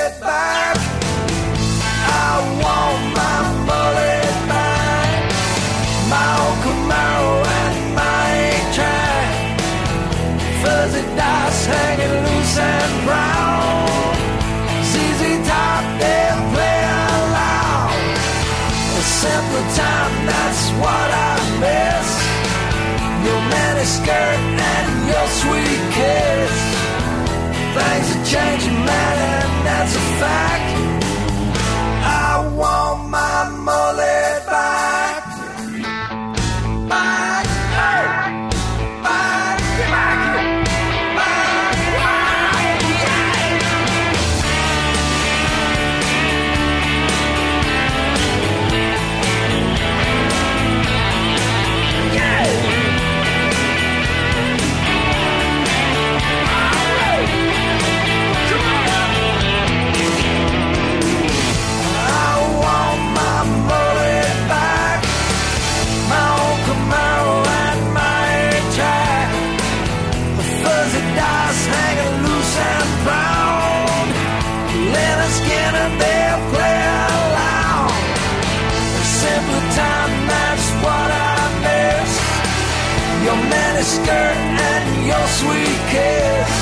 Your 83.81 83.89
miniskirt 83.89 84.36
and 84.61 85.07
your 85.07 85.27
sweet 85.40 85.81
kiss. 85.89 86.52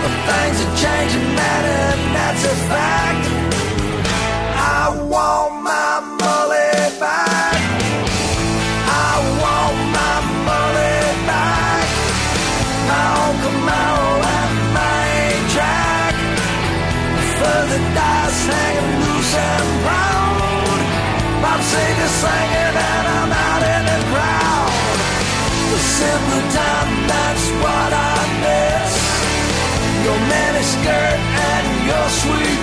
But 0.00 0.14
things 0.28 0.58
are 0.64 0.76
changing, 0.76 1.34
man, 1.34 1.64
and 1.90 2.14
that's 2.14 2.44
a 2.44 2.54
fact. 2.70 3.24
I 4.54 4.94
want 5.10 5.62
my 5.64 6.00
mullet 6.20 6.39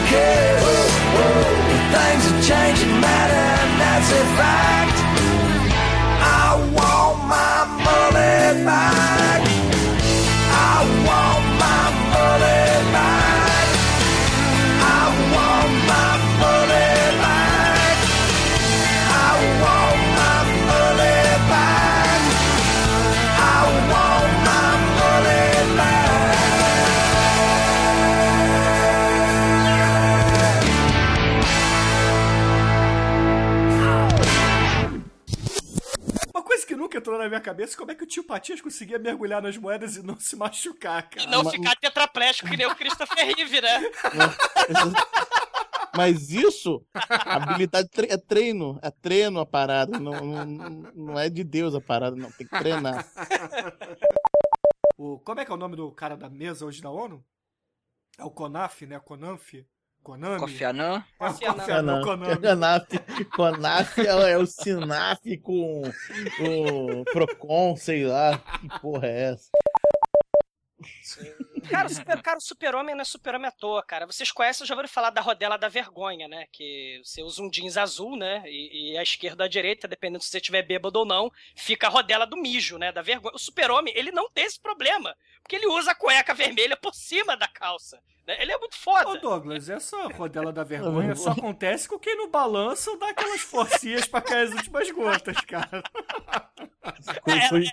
care. 0.09 0.59
Whoa, 0.63 0.87
whoa, 1.15 1.43
things 1.93 2.23
are 2.31 2.41
changing, 2.49 2.99
matter, 2.99 3.45
and 3.63 3.81
that's 3.81 4.09
if 4.11 4.39
I 4.39 4.96
entrou 37.07 37.17
na 37.17 37.29
minha 37.29 37.39
cabeça 37.39 37.73
é 37.73 37.77
como 37.77 37.91
é 37.91 37.95
que 37.95 38.03
o 38.03 38.07
tio 38.07 38.23
Patias 38.25 38.59
conseguia 38.59 38.99
mergulhar 38.99 39.41
nas 39.41 39.55
moedas 39.57 39.95
e 39.95 40.03
não 40.03 40.19
se 40.19 40.35
machucar, 40.35 41.09
cara. 41.09 41.23
E 41.23 41.27
não 41.27 41.49
ficar 41.49 41.75
tetraplégico 41.77 42.49
que 42.49 42.57
nem 42.57 42.67
o 42.67 42.75
Christopher 42.75 43.25
Reeve, 43.25 43.61
né? 43.61 43.81
Mas 45.95 46.29
isso, 46.29 46.85
habilidade 46.93 47.89
tre- 47.89 48.07
é 48.11 48.17
treino, 48.17 48.77
é 48.83 48.91
treino 48.91 49.39
a 49.39 49.45
parada, 49.45 49.97
não, 49.97 50.23
não, 50.23 50.45
não 50.93 51.19
é 51.19 51.29
de 51.29 51.43
Deus 51.43 51.73
a 51.73 51.81
parada, 51.81 52.15
não, 52.15 52.29
tem 52.31 52.45
que 52.45 52.59
treinar. 52.59 53.07
O, 54.95 55.17
como 55.19 55.39
é 55.39 55.45
que 55.45 55.51
é 55.51 55.55
o 55.55 55.57
nome 55.57 55.75
do 55.75 55.91
cara 55.91 56.15
da 56.15 56.29
mesa 56.29 56.65
hoje 56.65 56.81
da 56.81 56.91
ONU? 56.91 57.23
É 58.19 58.23
o 58.23 58.29
Conaf, 58.29 58.85
né? 58.85 58.99
Conanf? 58.99 59.53
Konami? 60.03 60.39
Kofi 60.39 60.63
Annan? 60.63 61.03
Ah, 61.19 61.33
Kofi 61.33 61.45
Kofi 61.45 61.71
Annan. 61.71 62.01
Konami. 62.03 62.35
Conaf 63.35 63.99
é, 63.99 64.31
é 64.31 64.37
o 64.37 64.45
Sinaf 64.45 65.21
com 65.43 65.81
o 66.39 67.03
Procon, 67.05 67.75
sei 67.75 68.05
lá, 68.05 68.37
que 68.37 68.79
porra 68.79 69.07
é 69.07 69.31
essa? 69.31 69.49
Cara, 71.69 71.87
o 71.87 71.89
super, 71.89 72.21
cara, 72.21 72.37
o 72.37 72.41
super-homem 72.41 72.93
não 72.93 73.01
é 73.01 73.05
super-homem 73.05 73.47
à 73.47 73.51
toa, 73.51 73.83
cara. 73.83 74.05
Vocês 74.05 74.31
conhecem, 74.31 74.65
já 74.65 74.73
ouviram 74.73 74.87
falar 74.87 75.09
da 75.09 75.21
rodela 75.21 75.57
da 75.57 75.67
vergonha, 75.67 76.27
né? 76.27 76.45
Que 76.51 77.01
você 77.03 77.23
usa 77.23 77.41
um 77.41 77.49
jeans 77.49 77.77
azul, 77.77 78.15
né? 78.15 78.43
E, 78.45 78.93
e 78.93 78.97
a 78.97 79.01
esquerda 79.01 79.43
ou 79.43 79.45
a 79.45 79.49
direita, 79.49 79.87
dependendo 79.87 80.23
se 80.23 80.29
você 80.29 80.37
estiver 80.37 80.61
bêbado 80.61 80.99
ou 80.99 81.05
não, 81.05 81.31
fica 81.55 81.87
a 81.87 81.89
rodela 81.89 82.25
do 82.25 82.37
mijo, 82.37 82.77
né? 82.77 82.91
Da 82.91 83.01
vergonha. 83.01 83.33
O 83.35 83.39
super-homem, 83.39 83.93
ele 83.97 84.11
não 84.11 84.29
tem 84.29 84.45
esse 84.45 84.59
problema. 84.59 85.15
Porque 85.41 85.55
ele 85.55 85.67
usa 85.67 85.91
a 85.91 85.95
cueca 85.95 86.33
vermelha 86.33 86.77
por 86.77 86.93
cima 86.93 87.35
da 87.35 87.47
calça. 87.47 87.99
Né? 88.27 88.35
Ele 88.41 88.51
é 88.51 88.57
muito 88.57 88.75
foda. 88.77 89.09
Ô 89.09 89.17
Douglas, 89.17 89.69
essa 89.69 90.07
rodela 90.09 90.51
da 90.51 90.63
vergonha 90.63 91.15
só 91.17 91.31
acontece 91.31 91.87
com 91.87 91.97
quem 91.97 92.15
no 92.17 92.27
balanço 92.29 92.95
dá 92.97 93.09
aquelas 93.09 93.41
forcinhas 93.41 94.05
pra 94.05 94.21
cair 94.21 94.47
as 94.49 94.53
últimas 94.53 94.91
gotas, 94.91 95.37
cara. 95.41 95.81
Foi- 97.23 97.41
foi- 97.49 97.65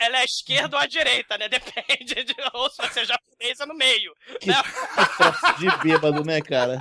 Ela 0.00 0.18
é 0.18 0.20
a 0.20 0.24
esquerda 0.24 0.76
ou 0.76 0.82
a 0.82 0.86
direita, 0.86 1.36
né? 1.38 1.48
Depende 1.48 2.24
de. 2.24 2.34
Ou 2.54 2.70
se 2.70 2.76
você 2.82 3.00
é 3.00 3.04
japonesa 3.04 3.66
no 3.66 3.74
meio. 3.74 4.12
Né? 4.44 4.54
troço 5.16 5.58
de 5.58 5.70
bêbado, 5.78 6.24
né, 6.24 6.40
cara? 6.40 6.78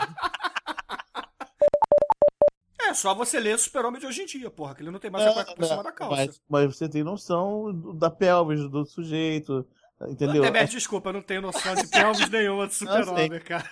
É, 2.82 2.94
só 2.94 3.14
você 3.16 3.40
ler 3.40 3.56
o 3.56 3.60
super-homem 3.60 4.00
de 4.00 4.06
hoje 4.08 4.22
em 4.24 4.26
dia, 4.26 4.50
porra, 4.52 4.76
que 4.76 4.82
ele 4.84 4.92
não 4.92 5.00
tem 5.00 5.10
mais 5.10 5.26
a 5.26 5.34
cueca 5.34 5.56
por 5.56 5.66
cima 5.66 5.84
da 5.84 5.92
calça. 5.92 6.16
Mas, 6.16 6.42
mas 6.48 6.66
você 6.76 6.88
tem 6.90 7.04
noção 7.04 7.72
da 7.98 8.10
pelvis 8.12 8.60
do 8.70 8.86
sujeito, 8.86 9.68
Entendeu? 10.02 10.44
Tebet, 10.44 10.64
é- 10.64 10.78
desculpa, 10.78 11.10
eu 11.10 11.14
não 11.14 11.22
tenho 11.22 11.42
noção 11.42 11.74
de 11.76 11.88
pelvis 11.88 12.30
nenhuma 12.30 12.68
de 12.68 12.74
ah, 12.88 13.04
super-homem, 13.04 13.40
cara. 13.40 13.70